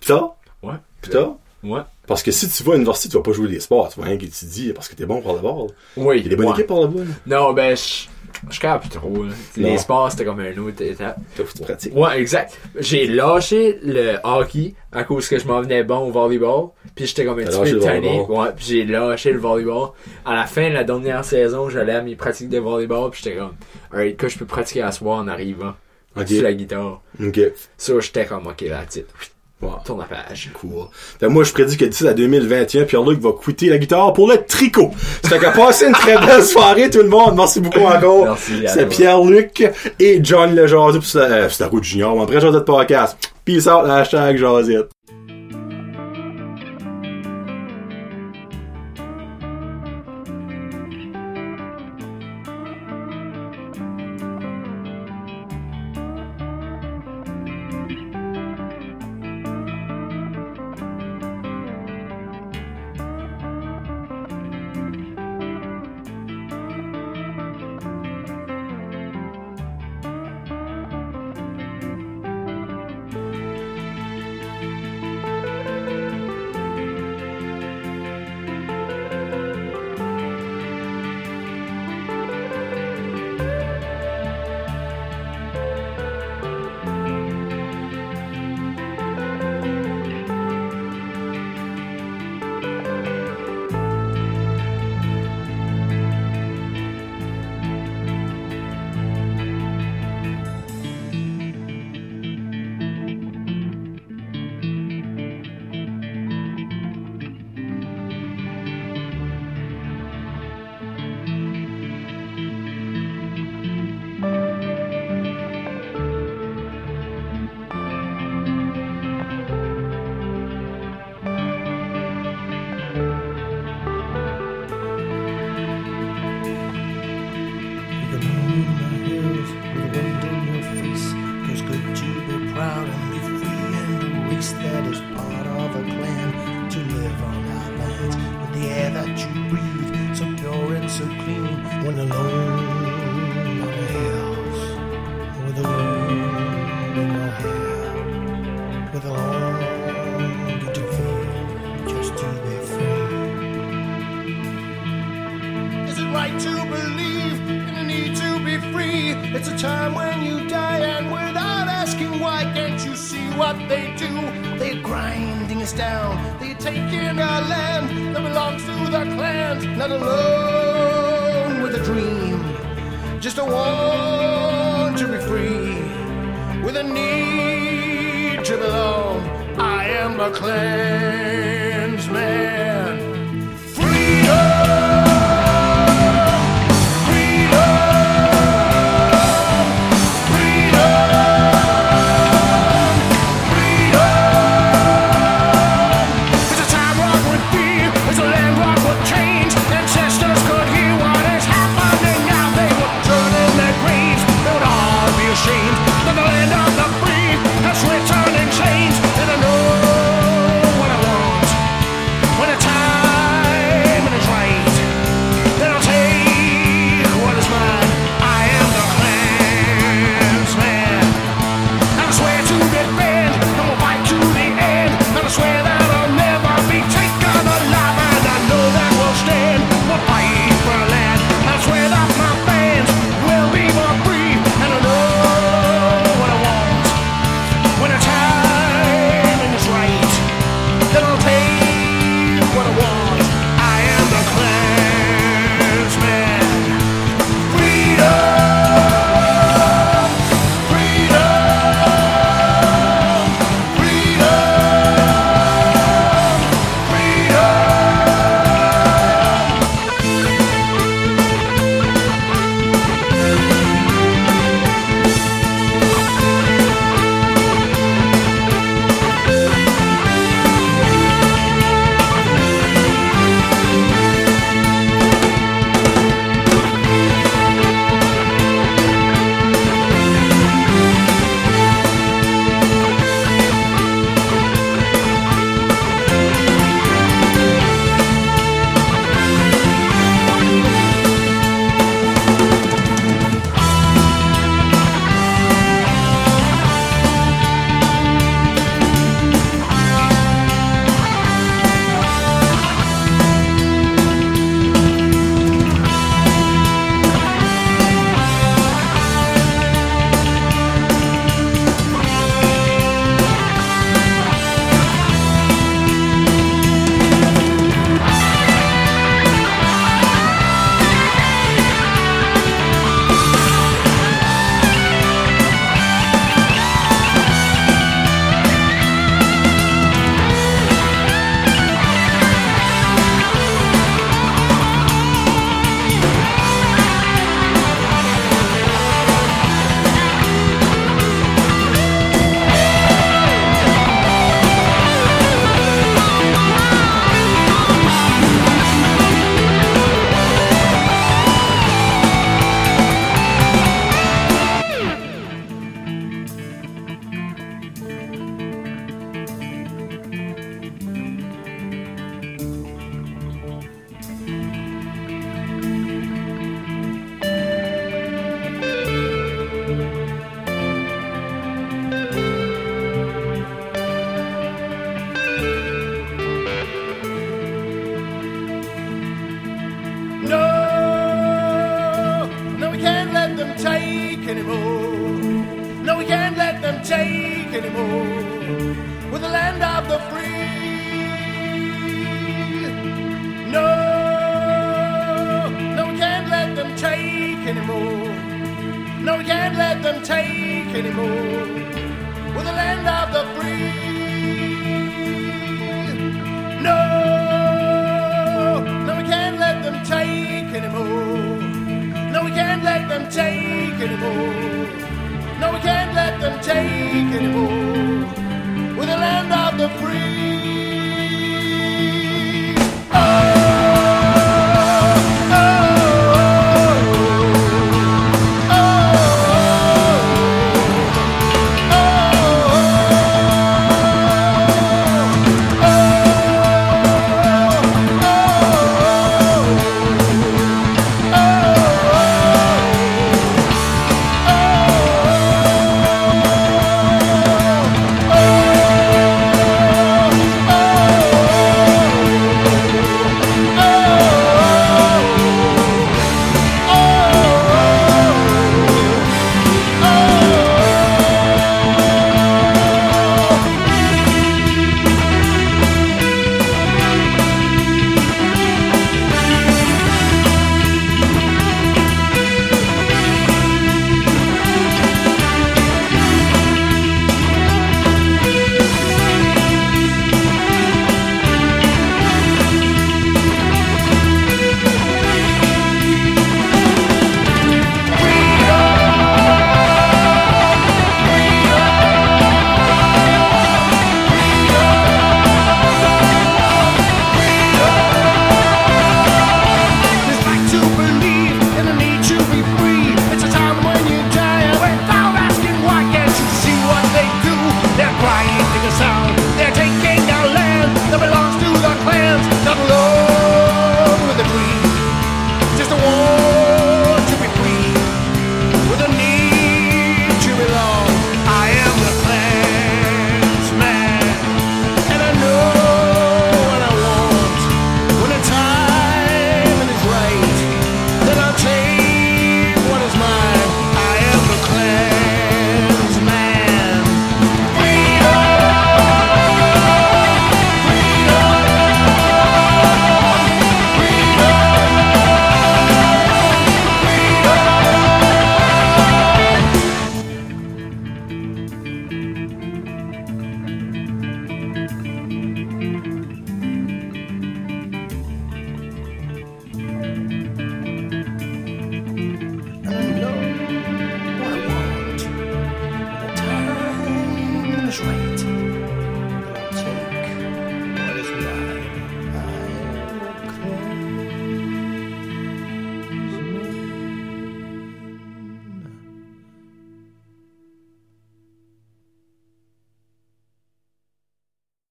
plus 0.00 0.08
tard. 0.08 0.36
Ouais. 0.62 0.74
Plus 1.00 1.10
tard. 1.10 1.36
Ouais. 1.62 1.80
Parce 2.06 2.22
que 2.22 2.30
si 2.30 2.48
tu 2.48 2.62
vas 2.64 2.72
à 2.72 2.74
l'université, 2.74 3.08
tu 3.08 3.16
vas 3.16 3.22
pas 3.22 3.32
jouer 3.32 3.48
des 3.48 3.60
sports. 3.60 3.88
Tu 3.88 4.00
vas 4.00 4.06
rien 4.06 4.16
qu'étudier 4.16 4.72
parce 4.72 4.88
que 4.88 4.94
t'es 4.94 5.06
bon 5.06 5.20
pour 5.20 5.34
le 5.34 5.40
bord. 5.40 5.68
Oui. 5.96 6.18
Il 6.18 6.22
y 6.24 6.26
a 6.26 6.28
des 6.30 6.36
bonnes 6.36 6.46
ouais. 6.46 6.52
équipes 6.52 6.66
pour 6.66 6.82
le 6.82 6.88
bord. 6.88 7.04
Non, 7.26 7.52
ben, 7.52 7.76
je 7.76 8.06
je 8.50 8.60
capte 8.60 8.92
trop. 8.92 9.24
là. 9.24 9.32
Les 9.56 9.78
sports, 9.78 10.10
c'était 10.10 10.24
comme 10.24 10.40
une 10.40 10.58
autre 10.58 10.82
étape. 10.82 11.18
Faut 11.34 11.44
que 11.44 11.52
tu 11.52 11.62
pratiques. 11.62 11.94
Ouais, 11.96 12.20
exact. 12.20 12.58
J'ai 12.78 13.06
lâché 13.06 13.78
le 13.82 14.16
hockey 14.24 14.74
à 14.92 15.04
cause 15.04 15.28
que 15.28 15.38
je 15.38 15.46
m'en 15.46 15.60
venais 15.60 15.82
bon 15.84 16.08
au 16.08 16.10
volleyball. 16.10 16.68
Puis 16.94 17.06
j'étais 17.06 17.24
comme 17.24 17.38
un 17.38 17.44
petit 17.44 17.72
peu 17.72 17.78
tanné. 17.80 18.20
Ouais, 18.28 18.48
puis 18.56 18.64
j'ai 18.66 18.84
lâché 18.84 19.32
le 19.32 19.38
volleyball. 19.38 19.90
À 20.24 20.34
la 20.34 20.46
fin 20.46 20.68
de 20.68 20.74
la 20.74 20.84
dernière 20.84 21.24
saison, 21.24 21.68
j'allais 21.68 21.94
à 21.94 22.02
mes 22.02 22.16
pratiques 22.16 22.48
de 22.48 22.58
volleyball. 22.58 23.10
Puis 23.10 23.22
j'étais 23.24 23.36
comme, 23.36 23.52
alright, 23.92 24.16
que 24.16 24.28
je 24.28 24.38
peux 24.38 24.46
pratiquer 24.46 24.82
à 24.82 24.92
soir 24.92 25.18
en 25.18 25.28
arrivant 25.28 25.74
Ok. 26.16 26.28
sur 26.28 26.42
la 26.42 26.52
guitare. 26.52 27.00
Ok. 27.22 27.40
Ça, 27.76 27.92
j'étais 28.00 28.26
comme, 28.26 28.46
ok, 28.46 28.60
la 28.62 28.84
titre. 28.84 29.14
Wow. 29.62 29.72
Tourne 29.84 30.00
la 30.00 30.06
page. 30.06 30.50
Cool. 30.58 30.70
Fait 31.18 31.26
que 31.26 31.30
moi, 31.30 31.44
je 31.44 31.52
prédis 31.52 31.76
que 31.76 31.84
d'ici 31.84 32.08
à 32.08 32.14
2021, 32.14 32.84
Pierre-Luc 32.84 33.20
va 33.20 33.30
quitter 33.44 33.68
la 33.68 33.76
guitare 33.78 34.12
pour 34.14 34.26
le 34.28 34.38
tricot. 34.44 34.90
Fait 34.96 35.38
que 35.38 35.54
passez 35.54 35.86
une 35.86 35.92
très 35.92 36.16
belle 36.18 36.42
soirée, 36.42 36.88
tout 36.88 37.02
le 37.02 37.08
monde. 37.08 37.34
Merci 37.36 37.60
beaucoup 37.60 37.80
encore. 37.80 38.24
Merci, 38.24 38.62
C'est. 38.66 38.86
Pierre-Luc 38.86 39.70
et 39.98 40.20
John 40.22 40.54
le 40.54 40.66
Jazzy 40.66 40.98
pour 40.98 41.20
la, 41.20 41.26
euh, 41.26 41.48
c'est 41.50 41.62
la 41.62 41.68
route 41.68 41.84
junior. 41.84 42.16
Mon 42.16 42.24
vrai 42.24 42.40
Josette 42.40 42.64
Podcast. 42.64 43.18
Peace 43.44 43.66
out, 43.66 43.86
hashtag 43.88 44.38
Josette. 44.38 44.90